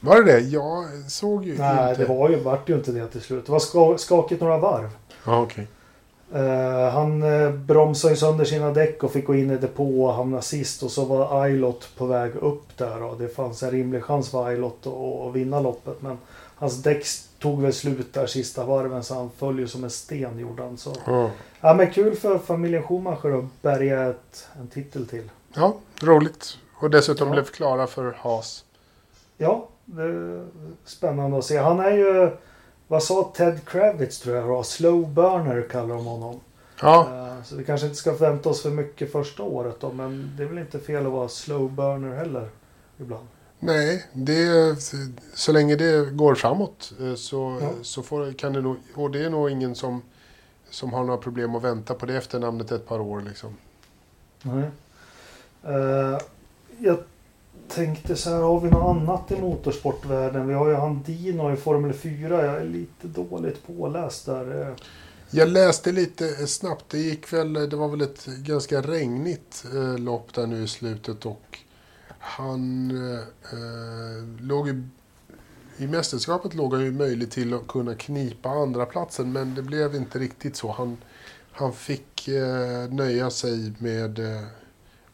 Var 0.00 0.22
det 0.22 0.32
det? 0.32 0.40
Jag 0.40 0.84
såg 1.08 1.44
ju 1.44 1.58
Nej, 1.58 1.90
inte. 1.90 2.02
det 2.02 2.08
var 2.08 2.28
ju, 2.28 2.36
vart 2.36 2.68
ju 2.68 2.74
inte 2.74 2.92
det 2.92 3.06
till 3.06 3.20
slut. 3.20 3.46
Det 3.46 3.52
var 3.52 3.58
ska, 3.58 3.98
skakigt 3.98 4.40
några 4.40 4.58
varv. 4.58 4.88
Ja, 5.26 5.42
okej. 5.42 5.66
Eh, 6.34 6.90
han 6.92 7.22
uh, 7.22 7.52
bromsade 7.52 8.14
ju 8.14 8.16
sönder 8.16 8.44
sina 8.44 8.70
däck 8.70 9.02
och 9.02 9.12
fick 9.12 9.26
gå 9.26 9.34
in 9.34 9.50
i 9.50 9.56
depå 9.56 10.04
och 10.04 10.14
hamna 10.14 10.42
sist. 10.42 10.82
Och 10.82 10.90
så 10.90 11.04
var 11.04 11.42
Ailot 11.42 11.88
på 11.96 12.06
väg 12.06 12.36
upp 12.36 12.76
där. 12.76 13.02
Och 13.02 13.18
det 13.18 13.28
fanns 13.28 13.62
en 13.62 13.70
rimlig 13.70 14.02
chans 14.02 14.30
för 14.30 14.46
Ailot 14.46 14.86
att, 14.86 15.26
att 15.26 15.34
vinna 15.34 15.60
loppet. 15.60 16.02
Men 16.02 16.18
hans 16.54 16.82
däck 16.82 17.06
tog 17.42 17.62
väl 17.62 17.72
slut 17.72 18.14
där 18.14 18.26
sista 18.26 18.64
varven 18.64 19.04
så 19.04 19.14
han 19.14 19.30
föll 19.38 19.58
ju 19.58 19.68
som 19.68 19.84
en 19.84 19.90
sten 19.90 20.38
gjorde 20.38 20.62
han. 20.62 20.78
Så. 20.78 20.92
Ja. 21.06 21.30
Ja 21.60 21.74
men 21.74 21.90
kul 21.90 22.16
för 22.16 22.38
familjen 22.38 22.82
Schumacher 22.82 23.38
att 23.38 23.62
bärga 23.62 24.02
ett, 24.02 24.48
en 24.60 24.68
titel 24.68 25.06
till. 25.06 25.30
ja, 25.54 25.74
roligt. 26.02 26.58
Och 26.74 26.90
dessutom 26.90 27.28
Ja. 27.28 27.32
blev 27.34 27.44
klara 27.44 27.86
för 27.86 28.12
Haas. 28.18 28.64
Ja, 29.38 29.68
det 29.84 30.02
är 30.02 30.46
spännande 30.84 31.38
att 31.38 31.44
se. 31.44 31.56
Han 31.58 31.80
är 31.80 31.90
ju, 31.90 32.30
vad 32.88 33.02
sa 33.02 33.32
Ted 33.36 33.64
Kravitz 33.64 34.18
tror 34.20 34.36
jag? 34.36 34.66
Slow 34.66 35.08
burner 35.08 35.66
kallar 35.70 35.94
de 35.94 36.06
honom. 36.06 36.40
Ja, 36.80 37.08
Eh, 37.12 37.42
Så 37.44 37.56
vi 37.56 37.64
kanske 37.64 37.86
inte 37.86 37.98
ska 37.98 38.14
förvänta 38.14 38.48
oss 38.48 38.62
för 38.62 38.70
mycket 38.70 39.12
första 39.12 39.42
året 39.42 39.76
då. 39.80 39.92
Men 39.92 40.34
det 40.36 40.42
är 40.42 40.46
väl 40.46 40.58
inte 40.58 40.78
fel 40.78 41.06
att 41.06 41.12
vara 41.12 41.28
slow 41.28 41.70
burner 41.72 42.16
heller. 42.16 42.48
Ibland. 43.00 43.26
Nej, 43.62 44.04
det, 44.12 44.76
så 45.34 45.52
länge 45.52 45.76
det 45.76 46.10
går 46.12 46.34
framåt 46.34 46.92
eh, 47.00 47.14
så, 47.14 47.58
Ja. 47.60 47.70
så 47.82 48.02
får, 48.02 48.32
kan 48.32 48.52
det 48.52 48.60
nog... 48.60 48.76
Och 48.94 49.10
det 49.10 49.24
är 49.24 49.30
nog 49.30 49.50
ingen 49.50 49.74
som, 49.74 50.02
som 50.70 50.92
har 50.92 51.04
några 51.04 51.18
problem 51.20 51.54
att 51.54 51.62
vänta 51.62 51.94
på 51.94 52.06
det 52.06 52.16
efternamnet 52.16 52.72
ett 52.72 52.86
par 52.86 53.00
år. 53.00 53.20
Liksom. 53.20 53.56
Nej. 54.42 54.64
Eh, 55.64 56.18
jag 56.78 56.98
tänkte 57.68 58.16
så 58.16 58.30
här, 58.30 58.36
har 58.40 58.60
vi 58.60 58.70
något 58.70 58.96
annat 58.96 59.30
i 59.30 59.40
motorsportvärlden? 59.40 60.48
Vi 60.48 60.54
har 60.54 60.68
ju 60.68 60.74
han 60.74 61.02
Dino 61.02 61.52
i 61.52 61.56
Formel 61.56 61.92
4. 61.92 62.46
Jag 62.46 62.56
är 62.56 62.64
lite 62.64 63.06
dåligt 63.08 63.66
påläst 63.66 64.26
där. 64.26 64.60
Eh, 64.68 64.74
Jag 65.30 65.48
läste 65.48 65.92
lite 65.92 66.46
snabbt. 66.46 66.84
Det 66.88 66.98
gick 66.98 67.32
väl... 67.32 67.52
Det 67.52 67.76
var 67.76 67.88
väl 67.88 68.00
ett 68.00 68.26
ganska 68.26 68.80
regnigt 68.82 69.64
lopp 69.98 70.34
där 70.34 70.46
nu 70.46 70.62
i 70.62 70.68
slutet 70.68 71.26
och 71.26 71.58
han 72.22 72.90
eh, 73.52 74.40
låg 74.40 74.68
ju... 74.68 74.82
I 75.76 75.86
mästerskapet 75.86 76.54
låg 76.54 76.74
han 76.74 76.84
ju 76.84 76.92
möjligt 76.92 77.30
till 77.30 77.54
att 77.54 77.68
kunna 77.68 77.94
knipa 77.94 78.48
andra 78.48 78.86
platsen 78.86 79.32
men 79.32 79.54
det 79.54 79.62
blev 79.62 79.94
inte 79.94 80.18
riktigt 80.18 80.56
så. 80.56 80.72
Han, 80.72 80.96
han 81.52 81.72
fick 81.72 82.28
eh, 82.28 82.88
nöja 82.90 83.30
sig 83.30 83.72
med, 83.78 84.18
eh, 84.18 84.42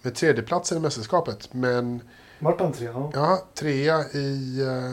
med 0.02 0.14
tredjeplatsen 0.14 0.78
i 0.78 0.80
mästerskapet. 0.80 1.54
Men 1.54 2.00
Vart 2.38 2.60
han 2.60 2.72
tre? 2.72 2.86
Ja. 3.12 3.42
trea 3.54 4.04
i, 4.12 4.60
eh, 4.60 4.92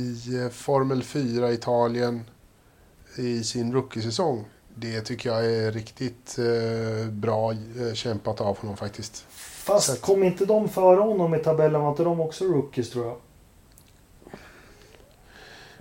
i 0.00 0.36
eh, 0.42 0.48
Formel 0.48 1.02
4 1.02 1.52
Italien 1.52 2.24
i 3.16 3.44
sin 3.44 3.72
rookiesäsong. 3.72 4.44
Det 4.74 5.00
tycker 5.00 5.30
jag 5.30 5.46
är 5.46 5.72
riktigt 5.72 6.38
eh, 6.38 7.10
bra 7.10 7.52
eh, 7.52 7.92
kämpat 7.94 8.40
av 8.40 8.58
honom 8.58 8.76
faktiskt. 8.76 9.26
Att- 9.68 10.00
kom 10.00 10.22
inte 10.22 10.44
de 10.44 10.68
före 10.68 11.00
honom 11.00 11.34
i 11.34 11.38
tabellen? 11.38 11.80
Var 11.82 11.90
inte 11.90 12.04
de 12.04 12.20
också 12.20 12.44
rookies 12.44 12.90
tror 12.90 13.06
jag? 13.06 13.16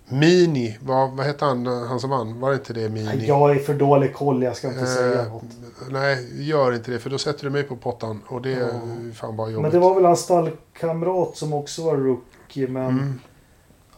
Mini, 0.10 0.78
vad, 0.82 1.12
vad 1.12 1.26
hette 1.26 1.46
han, 1.46 1.66
han 1.66 2.00
som 2.00 2.10
vann? 2.10 2.40
Var 2.40 2.50
det 2.50 2.56
inte 2.56 2.74
det 2.74 2.90
Mini? 2.90 3.06
Nej, 3.06 3.26
Jag 3.28 3.52
är 3.52 3.56
för 3.60 3.74
dålig 3.74 4.14
koll, 4.14 4.44
jag 4.44 4.56
ska 4.56 4.68
inte 4.68 4.86
säga 4.86 5.22
Eh, 5.22 5.30
något. 5.34 5.44
nej, 5.90 6.44
gör 6.50 6.74
inte 6.76 6.92
det 6.92 7.00
för 7.00 7.10
då 7.10 7.18
sätter 7.18 7.44
du 7.44 7.50
mig 7.50 7.64
på 7.64 7.76
pottan 7.76 8.22
och 8.28 8.42
det 8.42 8.54
är 8.54 8.60
Ja. 8.60 8.68
fan 9.14 9.36
bara 9.36 9.50
jobbigt. 9.50 9.62
Men 9.62 9.72
det 9.72 9.80
var 9.80 9.96
väl 9.96 10.06
hans 10.06 10.20
stallkamrat 10.20 11.38
som 11.38 11.54
också 11.54 11.84
var 11.84 11.96
rookie. 11.98 12.68
Men 12.68 12.88
mm. 12.90 13.20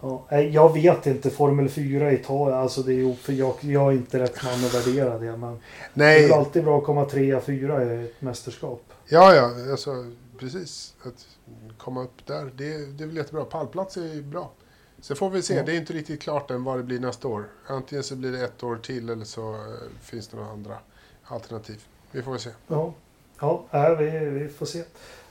ja, 0.02 0.26
nej, 0.32 0.50
jag 0.50 0.74
vet 0.74 1.06
inte. 1.08 1.30
Formel 1.30 1.70
4 1.70 2.12
i 2.12 2.16
Italien. 2.16 2.60
Alltså 2.60 2.82
det 2.82 2.92
är 2.94 2.96
ju, 2.96 3.16
för 3.16 3.34
jag, 3.34 3.54
jag 3.62 3.88
är 3.88 3.92
inte 3.92 4.20
rätt 4.20 4.44
man 4.44 4.54
att 4.54 4.74
värdera 4.88 5.18
det. 5.20 5.38
Men 5.38 5.60
det 5.94 6.04
är 6.06 6.22
Nej, 6.22 6.32
alltid 6.34 6.64
bra 6.64 6.78
att 6.78 6.84
komma 6.84 7.06
trea, 7.06 7.42
fyra 7.42 7.84
i 7.84 8.04
ett 8.06 8.22
mästerskap. 8.22 8.84
Ja, 9.10 9.36
ja, 9.36 9.72
alltså 9.72 10.06
precis. 10.38 10.94
Att 11.04 11.28
komma 11.78 12.04
upp 12.04 12.26
där, 12.26 12.52
det, 12.56 12.86
det 12.86 13.04
är 13.04 13.08
väl 13.08 13.18
jättebra. 13.18 13.46
Pallplats 13.46 13.98
är 13.98 14.22
bra. 14.22 14.52
Sen 15.02 15.16
får 15.16 15.30
vi 15.30 15.42
se, 15.42 15.54
Ja. 15.56 15.64
det 15.64 15.72
är 15.72 15.78
inte 15.78 15.94
riktigt 15.94 16.22
klart 16.22 16.52
än 16.52 16.64
vad 16.64 16.78
det 16.80 16.84
blir 16.84 17.00
nästa 17.00 17.28
år. 17.28 17.48
Antingen 17.68 18.04
så 18.04 18.16
blir 18.16 18.32
det 18.32 18.44
ett 18.44 18.64
år 18.64 18.78
till 18.78 19.10
eller 19.10 19.26
så 19.26 19.54
eh, 19.54 19.60
finns 20.02 20.28
det 20.28 20.38
några 20.38 20.52
andra 20.52 20.78
alternativ. 21.24 21.84
Vi 22.12 22.22
får 22.22 22.32
väl 22.32 22.40
se. 22.40 22.50
Ja, 22.68 22.94
ja 23.72 23.96
vi, 23.96 24.10
vi 24.10 24.50
får 24.50 24.66
se. 24.66 24.80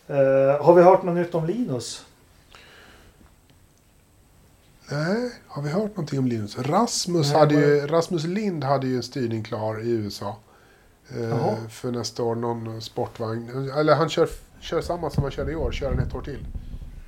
Eh, 0.07 0.65
har 0.65 0.75
vi 0.75 0.83
hört 0.83 1.03
något 1.03 1.15
nytt 1.17 1.35
om 1.35 1.47
Linus? 1.47 2.05
Nej, 4.91 5.33
har 5.47 5.63
vi 5.63 5.71
hört 5.71 5.91
någonting 5.91 6.19
om 6.19 6.27
Linus? 6.27 6.59
Rasmus, 6.59 7.29
Nej, 7.31 7.39
hade 7.39 7.55
ju, 7.55 7.87
Rasmus 7.87 8.25
Lind 8.25 8.65
hade 8.65 8.87
ju 8.87 8.97
en 8.97 9.03
styrning 9.03 9.43
klar 9.43 9.81
i 9.81 9.91
USA. 9.91 10.37
Eh, 11.17 11.69
för 11.69 11.93
nästa 11.93 12.23
år, 12.23 12.35
någon 12.35 12.81
sportvagn. 12.81 13.71
Eller 13.71 13.95
han 13.95 14.09
kör, 14.09 14.29
kör 14.61 14.81
samma 14.81 15.11
som 15.11 15.23
han 15.23 15.33
körde 15.33 15.53
i 15.53 15.57
år, 15.57 15.73
kör 15.73 15.91
han 15.95 15.99
ett 15.99 16.15
år 16.15 16.23
till. 16.23 16.47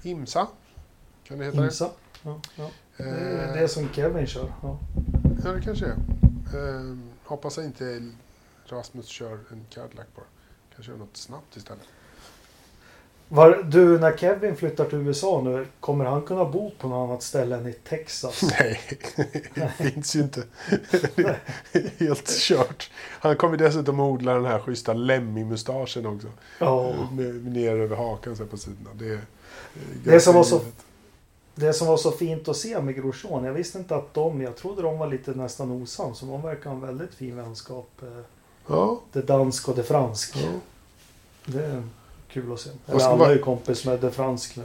IMSA, 0.02 0.46
kan 1.24 1.38
det 1.38 1.44
heta 1.44 1.64
Insa? 1.64 1.90
Ja, 2.22 2.40
ja. 2.56 2.70
det? 2.96 3.04
Det 3.04 3.10
är 3.10 3.48
Eh, 3.48 3.60
det 3.62 3.68
som 3.68 3.88
Kevin 3.92 4.26
kör. 4.26 4.52
Ja. 4.62 4.78
Ja, 5.44 5.50
det 5.52 5.60
kanske 5.60 5.86
är. 5.86 5.96
Eh, 6.54 6.96
hoppas 7.24 7.56
jag 7.56 7.66
inte 7.66 8.10
Rasmus 8.66 9.06
kör 9.06 9.38
en 9.52 9.64
Cadillac 9.70 10.06
bara. 10.16 10.24
Kanske 10.74 10.92
gör 10.92 10.98
något 10.98 11.16
snabbt 11.16 11.56
istället. 11.56 11.82
Var, 13.32 13.62
du, 13.68 13.98
när 13.98 14.16
Kevin 14.16 14.56
flyttar 14.56 14.84
till 14.84 14.98
USA 14.98 15.40
nu, 15.44 15.66
kommer 15.80 16.04
han 16.04 16.22
kunna 16.22 16.44
bo 16.44 16.70
på 16.78 16.88
något 16.88 17.08
annat 17.08 17.22
ställe 17.22 17.56
än 17.56 17.66
i 17.66 17.72
Texas? 17.72 18.42
Nej, 18.60 18.80
det 19.54 19.68
finns 19.90 20.16
ju 20.16 20.20
inte. 20.20 20.42
Det 21.14 21.38
är 21.72 21.98
helt 22.04 22.28
kört. 22.28 22.90
Han 23.20 23.36
kommer 23.36 23.56
dessutom 23.56 24.00
odla 24.00 24.34
den 24.34 24.44
här 24.44 24.58
schyssta 24.58 24.92
Lemmy-mustaschen 24.92 26.06
också. 26.06 26.26
Ja. 26.58 26.94
Ner 27.44 27.76
över 27.76 27.96
hakan 27.96 28.36
så 28.36 28.42
här 28.42 28.50
på 28.50 28.56
sidorna. 28.56 28.90
Det, 28.94 29.08
är 29.08 29.20
Det 30.04 30.20
som 30.20 30.34
var 30.34 30.44
så-. 30.44 30.60
Det 31.54 31.72
som 31.72 31.86
var 31.86 31.96
så 31.96 32.10
fint 32.10 32.48
att 32.48 32.56
se 32.56 32.80
med 32.80 32.94
Grosjean, 32.94 33.44
jag 33.44 33.52
visste 33.52 33.78
inte 33.78 33.96
att 33.96 34.14
de, 34.14 34.40
jag 34.40 34.56
trodde 34.56 34.82
de 34.82 34.98
var 34.98 35.06
lite 35.06 35.30
nästan 35.30 35.70
osams, 35.70 36.18
så 36.18 36.26
de 36.26 36.42
verkar 36.42 36.70
ha 36.70 36.76
en 36.76 36.82
väldigt 36.86 37.14
fin 37.14 37.36
vänskap. 37.36 37.90
eh, 38.02 38.08
Ja, 38.66 39.00
Det 39.12 39.22
dansk 39.22 39.68
och 39.68 39.74
det 39.76 39.82
fransk. 39.82 40.36
ja. 40.36 40.48
Det 41.44 41.82
kul 42.32 42.52
att 42.52 42.60
se. 42.60 42.70
Eller 42.86 43.00
alla 43.04 43.26
är 43.26 43.32
ju 43.32 43.38
kompis 43.38 43.84
med 43.84 44.00
det 44.00 44.10
fransk 44.10 44.56
nu. 44.56 44.62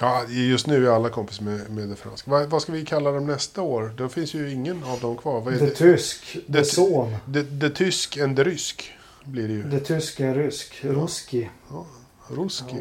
ja, 0.00 0.24
just 0.28 0.66
nu 0.66 0.86
är 0.86 0.90
alla 0.90 1.08
kompis 1.08 1.40
med, 1.40 1.70
med 1.70 1.88
det 1.88 1.96
franska. 1.96 2.30
Vad, 2.30 2.46
vad 2.50 2.62
ska 2.62 2.72
vi 2.72 2.84
kalla 2.84 3.12
dem 3.12 3.26
nästa 3.26 3.62
år? 3.62 3.92
Då 3.96 4.08
finns 4.08 4.34
ju 4.34 4.52
ingen 4.52 4.84
av 4.84 5.00
dem 5.00 5.16
kvar. 5.16 5.40
Vad 5.40 5.54
är 5.54 5.58
Det 5.58 5.66
det? 5.66 5.70
tysk, 5.74 6.36
det 6.46 6.58
Det- 6.58 6.64
son. 6.64 7.16
Det, 7.26 7.42
det 7.42 7.70
tysk 7.70 8.16
en 8.16 8.34
det 8.34 8.44
rysk 8.44 8.92
blir 9.24 9.48
det 9.48 9.54
ju. 9.54 9.62
Det 9.62 9.80
tysk 9.80 10.20
en 10.20 10.34
rysk. 10.34 10.84
Ruski. 10.84 10.88
Ruski. 10.98 11.48
Ja. 11.70 11.86
ruski. 12.28 12.76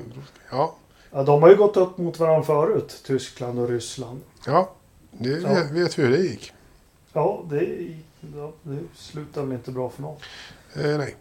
Ja, 0.51 0.75
Ja, 1.11 1.23
de 1.23 1.41
har 1.41 1.49
ju 1.49 1.55
gått 1.55 1.77
upp 1.77 1.97
mot 1.97 2.19
varandra 2.19 2.43
förut, 2.45 3.01
Tyskland 3.05 3.59
och 3.59 3.69
Ryssland. 3.69 4.21
ja. 4.45 4.73
Det 5.11 5.29
Ja. 5.29 5.49
vet, 5.71 5.97
vi 5.97 6.03
hur 6.03 6.11
det 6.11 6.17
gick. 6.23 6.53
Ja, 7.13 7.43
det, 7.49 7.87
ja, 8.35 8.51
det 8.63 8.77
slutar 8.95 9.41
väl 9.41 9.51
inte 9.51 9.71
bra 9.71 9.89
för 9.89 10.01
någon. 10.01 10.15
Eh, 10.75 10.97
nej. 10.97 11.15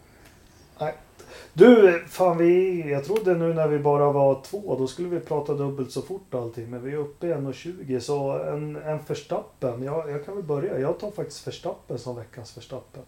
Du, 1.59 2.05
fan 2.09 2.39
vi, 2.39 2.81
jag 2.91 3.05
trodde 3.05 3.35
nu 3.35 3.55
när 3.55 3.69
vi 3.69 3.79
bara 3.79 4.13
var 4.13 4.43
två, 4.45 4.77
då 4.79 4.87
skulle 4.87 5.09
vi 5.09 5.21
prata 5.21 5.55
dubbelt 5.55 5.91
så 5.93 6.03
fort 6.03 6.35
och 6.35 6.41
allting. 6.43 6.71
Men 6.71 6.83
vi 6.85 6.93
är 6.93 6.97
uppe 6.97 7.27
i 7.27 7.31
1.20 7.33 8.01
så 8.01 8.39
en, 8.39 8.77
en 8.77 9.05
förstappen. 9.05 9.83
Ja, 9.83 10.09
jag 10.09 10.25
kan 10.25 10.35
väl 10.35 10.45
börja. 10.45 10.79
Jag 10.79 10.99
tar 11.01 11.11
faktiskt 11.11 11.41
förstappen 11.41 11.99
som 11.99 12.17
veckans 12.17 12.51
förstappen. 12.53 13.03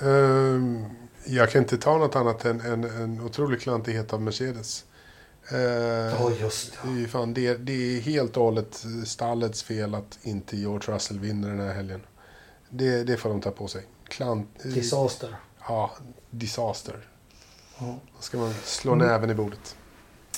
Ehm, 0.00 0.84
jag 1.26 1.50
kan 1.50 1.62
inte 1.62 1.78
ta 1.78 1.98
något 1.98 2.16
annat 2.16 2.44
än 2.44 2.60
en, 2.60 2.84
en 2.84 3.20
otrolig 3.20 3.60
klantighet 3.60 4.12
av 4.12 4.22
Mercedes. 4.22 4.84
Eh, 5.52 5.58
Ja, 5.58 6.30
just 6.40 6.78
det. 6.82 6.88
Är 6.88 6.92
ju 6.92 7.08
fan, 7.08 7.34
det, 7.34 7.54
det 7.54 7.96
är 7.96 8.00
helt 8.00 8.36
och 8.36 8.44
hållet 8.44 8.84
stallets 9.06 9.62
fel 9.62 9.94
att 9.94 10.18
inte 10.22 10.56
George 10.56 10.94
Russell 10.94 11.18
vinner 11.18 11.48
den 11.48 11.60
här 11.60 11.74
helgen. 11.74 12.00
Det, 12.68 13.04
det 13.04 13.16
får 13.16 13.28
de 13.28 13.40
ta 13.40 13.50
på 13.50 13.68
sig. 13.68 13.82
Klant, 14.08 14.48
Disaster. 14.62 15.36
ja, 15.68 15.90
disaster. 16.30 16.94
Då 17.78 17.94
ska 18.20 18.38
man 18.38 18.52
slå 18.64 18.92
Mm. 18.92 19.06
näven 19.06 19.30
i 19.30 19.34
bordet. 19.34 19.76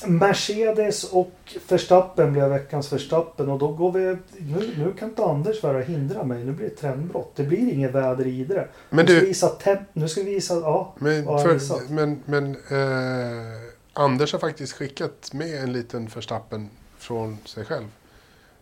Mercedes 0.07 1.05
och 1.05 1.33
Verstappen 1.69 2.33
blev 2.33 2.49
veckans 2.49 2.93
Verstappen 2.93 3.49
och 3.51 3.59
då 3.59 3.73
går 3.73 3.93
vi... 3.93 4.17
Nu, 4.39 4.75
nu 4.79 4.93
kan 4.99 5.09
inte 5.09 5.25
Anders 5.25 5.63
vara 5.63 5.81
hindra 5.81 6.25
mig. 6.25 6.45
Nu 6.45 6.53
blir 6.53 6.69
det 6.69 6.75
trendbrott. 6.75 7.33
Det 7.37 7.43
blir 7.43 7.73
inget 7.73 7.91
väder 7.93 8.27
i 8.27 8.41
Idre. 8.41 8.69
Men 8.91 9.07
nu 9.07 9.07
ska 9.07 9.15
vi 9.15 9.21
du, 9.21 9.27
visa 9.27 9.49
temp... 9.49 9.81
Nu 9.93 10.09
ska 10.09 10.23
vi 10.23 10.35
visa... 10.35 10.55
Ja. 10.55 10.95
men, 10.99 11.25
för, 11.25 11.91
men, 11.93 12.23
men 12.27 12.55
eh, 12.55 13.63
Anders 13.93 14.33
har 14.33 14.39
faktiskt 14.41 14.73
skickat 14.73 15.33
med 15.33 15.63
en 15.63 15.73
liten 15.73 16.11
förstappen 16.11 16.71
från 16.99 17.39
sig 17.45 17.65
själv. 17.65 17.87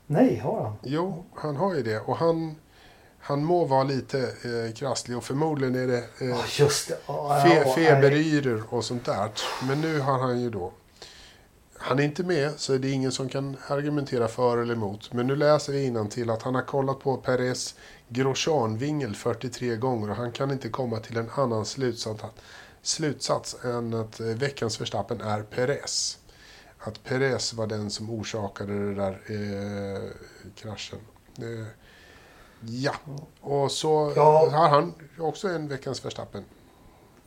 Nej, 0.07 0.36
har 0.36 0.62
han? 0.62 0.77
Jo, 0.82 1.24
han 1.35 1.57
har 1.57 1.74
ju 1.74 1.82
det. 1.82 2.01
Och 2.01 2.16
han, 2.16 2.55
han 3.20 3.44
må 3.44 3.64
vara 3.64 3.84
lite 3.84 4.18
eh, 4.20 4.74
krasslig 4.74 5.16
och 5.16 5.24
förmodligen 5.24 5.74
är 5.74 5.86
det 5.86 6.05
eh, 6.30 6.60
just 6.60 6.88
det. 6.88 6.98
Ja, 7.06 7.42
fe, 7.44 7.74
feberyror 7.74 8.64
och 8.68 8.84
sånt 8.84 9.05
där. 9.05 9.30
Men 9.68 9.80
nu 9.80 9.98
har 9.98 10.18
han 10.18 10.40
ju 10.40 10.51
då... 10.51 10.72
Han 11.82 11.98
är 11.98 12.02
inte 12.02 12.22
med, 12.22 12.52
så 12.56 12.78
det 12.78 12.88
är 12.88 12.92
ingen 12.92 13.12
som 13.12 13.28
kan 13.28 13.56
argumentera 13.68 14.28
för 14.28 14.59
eller 14.59 14.74
emot. 14.74 15.12
Men 15.12 15.26
nu 15.26 15.36
läser 15.36 15.72
vi 15.72 16.09
till 16.10 16.30
att 16.30 16.42
han 16.42 16.55
har 16.55 16.62
kollat 16.62 17.01
på 17.01 17.16
Perez 17.16 17.74
Grosjean-vingel 18.09 19.14
43 19.14 19.76
gånger 19.76 20.10
och 20.10 20.16
han 20.16 20.32
kan 20.32 20.51
inte 20.51 20.68
komma 20.68 20.98
till 20.98 21.16
en 21.16 21.30
annan 21.34 21.66
slutsats, 21.66 22.24
slutsats 22.82 23.56
än 23.64 23.94
att 23.94 24.20
eh, 24.20 24.26
veckans 24.26 24.76
förstappen 24.76 25.20
är 25.20 25.42
Perez. 25.42 26.18
Att 26.78 27.05
Perez 27.05 27.52
var 27.52 27.66
den 27.66 27.90
som 27.90 28.10
orsakade 28.10 28.72
den 28.72 28.94
där 28.94 29.20
eh, 29.26 30.10
kraschen. 30.55 30.98
Eh, 31.38 31.66
ja, 32.60 32.92
och 33.40 33.70
så 33.70 34.12
Ja. 34.16 34.48
har 34.52 34.68
han 34.68 34.94
också 35.18 35.48
en 35.48 35.68
veckans 35.68 36.00
förstappen. 36.00 36.44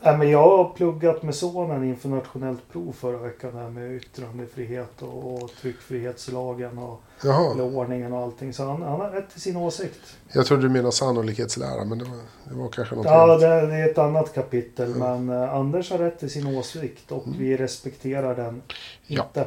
Nej, 0.05 0.17
men 0.17 0.29
jag 0.29 0.57
har 0.57 0.69
pluggat 0.73 1.23
med 1.23 1.35
sonen 1.35 1.83
inför 1.83 2.09
nationellt 2.09 2.69
prov 2.71 2.91
förra 2.93 3.17
veckan. 3.17 3.53
Här 3.55 3.69
med 3.69 3.91
yttrandefrihet 3.95 5.01
och, 5.01 5.33
och 5.43 5.49
tryckfrihetslagen 5.61 6.77
och 6.77 7.01
Jaha. 7.23 7.63
ordningen 7.63 8.13
och 8.13 8.19
allting. 8.19 8.53
Så 8.53 8.63
han, 8.65 8.81
han 8.81 8.99
har 9.01 9.09
rätt 9.09 9.29
till 9.31 9.41
sin 9.41 9.57
åsikt. 9.57 9.99
Jag 10.33 10.45
trodde 10.45 10.61
du 10.63 10.69
menade 10.69 10.91
sannolikhetslära, 10.91 11.85
men 11.85 11.97
det 11.99 12.05
var, 12.05 12.17
det 12.49 12.55
var 12.55 12.69
kanske 12.69 12.95
något 12.95 13.05
Ja, 13.05 13.23
annat. 13.23 13.39
det, 13.39 13.47
det 13.67 13.73
är 13.75 13.89
ett 13.89 13.97
annat 13.97 14.33
kapitel. 14.33 14.95
Men 14.95 15.29
eh, 15.29 15.53
Anders 15.55 15.91
har 15.91 15.97
rätt 15.97 16.19
till 16.19 16.29
sin 16.29 16.47
åsikt 16.57 17.11
och 17.11 17.25
Mm. 17.27 17.39
vi 17.39 17.57
respekterar 17.57 18.35
den 18.35 18.61
Ja. 19.07 19.23
inte. 19.23 19.45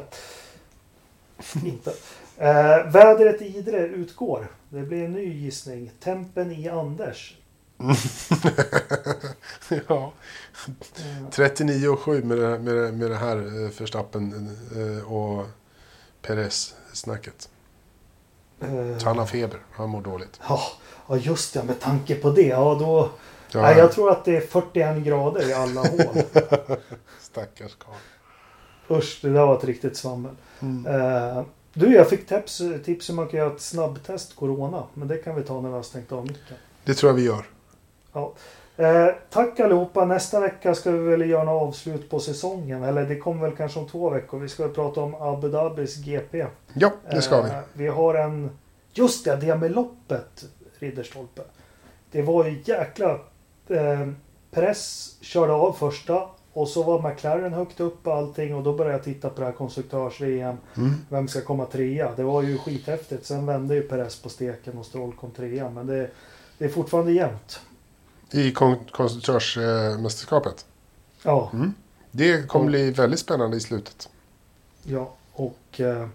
inte. 1.67 1.93
Eh, 2.37 2.91
vädret 2.91 3.41
i 3.41 3.57
Idre 3.57 3.79
utgår. 3.87 4.47
Det 4.69 4.81
blir 4.81 5.05
en 5.05 5.11
ny 5.13 5.33
gissning. 5.33 5.91
Tempen 5.99 6.51
i 6.51 6.69
Anders. 6.69 7.37
ja. 9.87 10.13
Eh, 10.97 11.29
39 11.31 11.87
och 11.87 11.99
7 11.99 12.23
med 12.23 12.37
det, 12.37 12.59
med 12.59 12.75
det, 12.75 12.91
med 12.91 13.09
det 13.11 13.15
här 13.15 13.37
eh, 13.37 13.69
Verstappen 13.79 14.49
eh, 14.75 15.13
och 15.13 15.45
Perez-snacket. 16.21 17.49
eh, 18.59 18.97
Så 18.97 19.05
han 19.07 19.17
har 19.17 19.25
feber, 19.25 19.59
han 19.71 19.89
mår 19.89 20.01
dåligt. 20.01 20.39
Ja, 20.49 20.61
ja, 21.07 21.17
just 21.17 21.53
det. 21.53 21.63
Med 21.63 21.79
tanke 21.79 22.15
på 22.15 22.29
det. 22.31 22.41
Ja, 22.47 22.77
då... 22.79 23.09
Ja, 23.51 23.61
Nej, 23.61 23.77
jag 23.77 23.91
tror 23.91 24.11
att 24.11 24.25
det 24.25 24.37
är 24.37 24.41
41 24.41 25.03
grader 25.03 25.49
i 25.49 25.53
alla 25.53 25.81
hål. 25.81 25.97
Stackars 27.21 27.75
karl. 27.75 27.95
Usch, 28.97 29.19
det 29.21 29.29
där 29.29 29.45
var 29.45 29.57
ett 29.57 29.63
riktigt 29.63 29.97
svammel. 29.97 30.35
Mm. 30.59 30.85
Eh, 30.85 31.43
du, 31.79 31.93
jag 31.93 32.09
fick 32.09 32.27
tips, 32.27 32.61
tips 32.85 33.09
hur 33.09 33.13
man 33.13 33.27
kan 33.27 33.39
göra 33.39 33.53
ett 33.53 33.61
snabbtest 33.61 34.35
corona. 34.35 34.83
Men 34.93 35.07
det 35.07 35.17
kan 35.17 35.35
vi 35.35 35.43
ta 35.43 35.61
när 35.61 35.69
vi 35.69 35.75
har 35.75 35.83
stängt 35.83 36.11
av 36.11 36.23
micken. 36.23 36.57
Det 36.83 36.93
tror 36.93 37.09
jag 37.09 37.15
vi 37.15 37.23
gör. 37.23 37.45
Eh, 38.77 39.07
tack 39.29 39.59
allihopa. 39.59 40.05
Nästa 40.05 40.39
vecka 40.39 40.75
ska 40.75 40.91
vi 40.91 40.97
väl 40.97 41.29
göra 41.29 41.43
något 41.43 41.67
avslut 41.67 42.09
på 42.09 42.19
säsongen. 42.19 42.83
Eller 42.83 43.05
det 43.05 43.15
kommer 43.15 43.41
väl 43.47 43.57
kanske 43.57 43.79
om 43.79 43.87
två 43.87 44.09
veckor. 44.09 44.39
Vi 44.39 44.49
ska 44.49 44.63
väl 44.63 44.75
prata 44.75 45.01
om 45.01 45.15
Abu 45.15 45.49
Dhabis 45.49 45.95
GP. 45.95 46.45
Ja, 46.73 46.91
det 47.11 47.21
ska 47.21 47.41
vi. 47.41 47.49
Eh, 47.49 47.59
vi 47.73 47.87
har 47.87 48.15
en... 48.15 48.49
Just 48.93 49.25
det, 49.25 49.35
det 49.35 49.55
med 49.55 49.71
loppet, 49.71 50.45
Ridderstolpe. 50.79 51.41
Det 52.11 52.21
var 52.21 52.45
ju 52.45 52.61
jäkla... 52.65 53.19
Eh, 53.67 54.07
Press 54.51 55.15
körde 55.21 55.53
av 55.53 55.73
första 55.73 56.29
och 56.57 56.67
så 56.67 56.83
var 56.83 57.09
McLaren 57.09 57.53
högt 57.53 57.79
upp 57.79 58.07
och 58.07 58.13
allting 58.15 58.55
och 58.55 58.63
då 58.63 58.73
började 58.73 58.97
jag 58.97 59.03
titta 59.03 59.29
på 59.29 59.39
det 59.39 59.45
här 59.45 59.53
konstruktörs-VM. 59.53 60.57
Mm. 60.77 60.93
Vem 61.09 61.27
ska 61.27 61.41
komma 61.41 61.65
trea? 61.65 62.11
Det 62.15 62.23
var 62.23 62.41
ju 62.41 62.57
skithäftigt. 62.57 63.25
Sen 63.25 63.45
vände 63.45 63.75
ju 63.75 63.81
Perez 63.81 64.21
på 64.21 64.29
steken 64.29 64.77
och 64.77 64.85
Stroll 64.85 65.13
kom 65.13 65.31
trea. 65.31 65.69
Men 65.69 65.87
det, 65.87 66.09
det 66.57 66.65
är 66.65 66.69
fortfarande 66.69 67.11
jämnt. 67.11 67.59
I 68.31 68.51
kon- 68.51 68.85
konstruktörsmästerskapet. 68.91 70.65
Ja, 71.23 71.49
Mm. 71.53 71.73
Det 72.11 72.47
kommer 72.47 72.65
bli 72.65 72.91
väldigt 72.91 73.19
spännande 73.19 73.57
i 73.57 73.59
slutet. 73.59 74.09
ja. 74.83 75.13
Och 75.33 75.79
eh, 75.81 76.07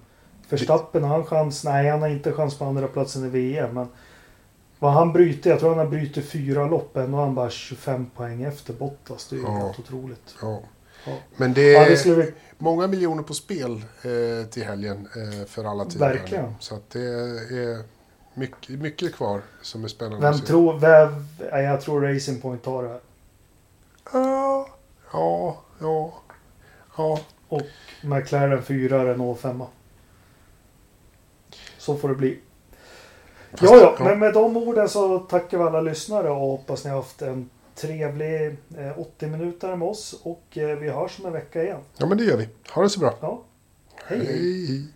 Verstappen 0.48 1.02
har 1.04 1.10
han 1.16 1.24
chans? 1.24 1.64
Nej, 1.64 1.90
han 1.90 2.02
har 2.02 2.08
inte 2.08 2.32
chans 2.32 2.58
på 2.58 2.64
andra 2.64 2.88
platsen 2.88 3.24
i 3.24 3.28
VM. 3.28 3.74
Men 3.74 3.88
vad 4.82 4.92
han 4.92 5.12
bryter, 5.12 5.50
jag 5.50 5.60
tror 5.60 5.68
han 5.68 5.78
har 5.78 5.86
brutit 5.86 6.28
fyra 6.30 6.66
lopp. 6.66 6.96
Ändå 6.96 7.16
har 7.18 7.24
han 7.24 7.34
bara 7.34 7.50
25 7.50 8.06
poäng 8.16 8.42
efter 8.42 8.72
Bottas. 8.72 9.28
Det 9.28 9.36
är 9.36 9.38
ju 9.38 9.44
Ja. 9.44 9.50
helt 9.58 9.78
otroligt. 9.78 10.34
Ja. 10.42 10.60
Ja. 11.06 11.12
Men 11.36 11.52
det 11.52 11.72
Ja, 11.72 11.84
det 11.84 11.92
är 11.92 11.96
skulle 11.96 12.32
många 12.58 12.86
miljoner 12.86 13.22
på 13.22 13.34
spel 13.34 13.72
eh, 14.02 14.46
till 14.50 14.62
helgen 14.64 15.08
eh, 15.16 15.46
för 15.46 15.64
alla 15.64 15.84
tider. 15.84 16.08
Verkligen. 16.08 16.54
Så 16.60 16.74
att 16.74 16.90
det 16.90 17.00
är 17.00 17.82
mycket, 18.34 18.80
mycket 18.80 19.14
kvar 19.14 19.40
som 19.62 19.84
är 19.84 19.88
spännande 19.88 20.20
Vem 20.26 20.30
att 20.34 20.40
se. 20.40 20.46
tror... 20.46 20.78
Vem, 20.78 21.26
jag 21.64 21.80
tror 21.80 22.00
Racing 22.00 22.40
Point 22.42 22.62
tar 22.62 22.82
det 22.82 22.88
här. 22.88 23.00
Ja, 24.12 24.68
ja, 25.12 25.60
ja. 25.80 26.14
ja. 26.96 27.20
Och 27.48 27.62
McLaren 28.02 28.62
4 28.62 29.04
Renault 29.06 29.40
5 29.40 29.62
Så 31.78 31.96
får 31.96 32.08
det 32.08 32.14
bli. 32.14 32.38
Ja, 33.60 33.76
ja, 33.76 34.04
men 34.04 34.18
med 34.18 34.32
de 34.32 34.56
orden 34.56 34.88
så 34.88 35.18
tackar 35.18 35.58
vi 35.58 35.64
alla 35.64 35.80
lyssnare 35.80 36.30
och 36.30 36.36
hoppas 36.36 36.84
ni 36.84 36.90
har 36.90 36.96
haft 36.96 37.22
en 37.22 37.50
trevlig 37.74 38.46
eh, 38.78 38.98
80 38.98 39.26
minuter 39.26 39.76
med 39.76 39.88
oss. 39.88 40.20
Och 40.22 40.58
eh, 40.58 40.78
vi 40.78 40.88
hörs 40.88 41.20
om 41.20 41.26
en 41.26 41.32
vecka 41.32 41.62
igen. 41.62 41.80
ja, 41.96 42.06
men 42.06 42.18
det 42.18 42.24
gör 42.24 42.36
vi. 42.36 42.48
Ha 42.70 42.82
det 42.82 42.90
så 42.90 43.00
bra. 43.00 43.14
Ja, 43.20 43.42
hej 44.04 44.18
hej! 44.18 44.66
hej. 44.66 44.88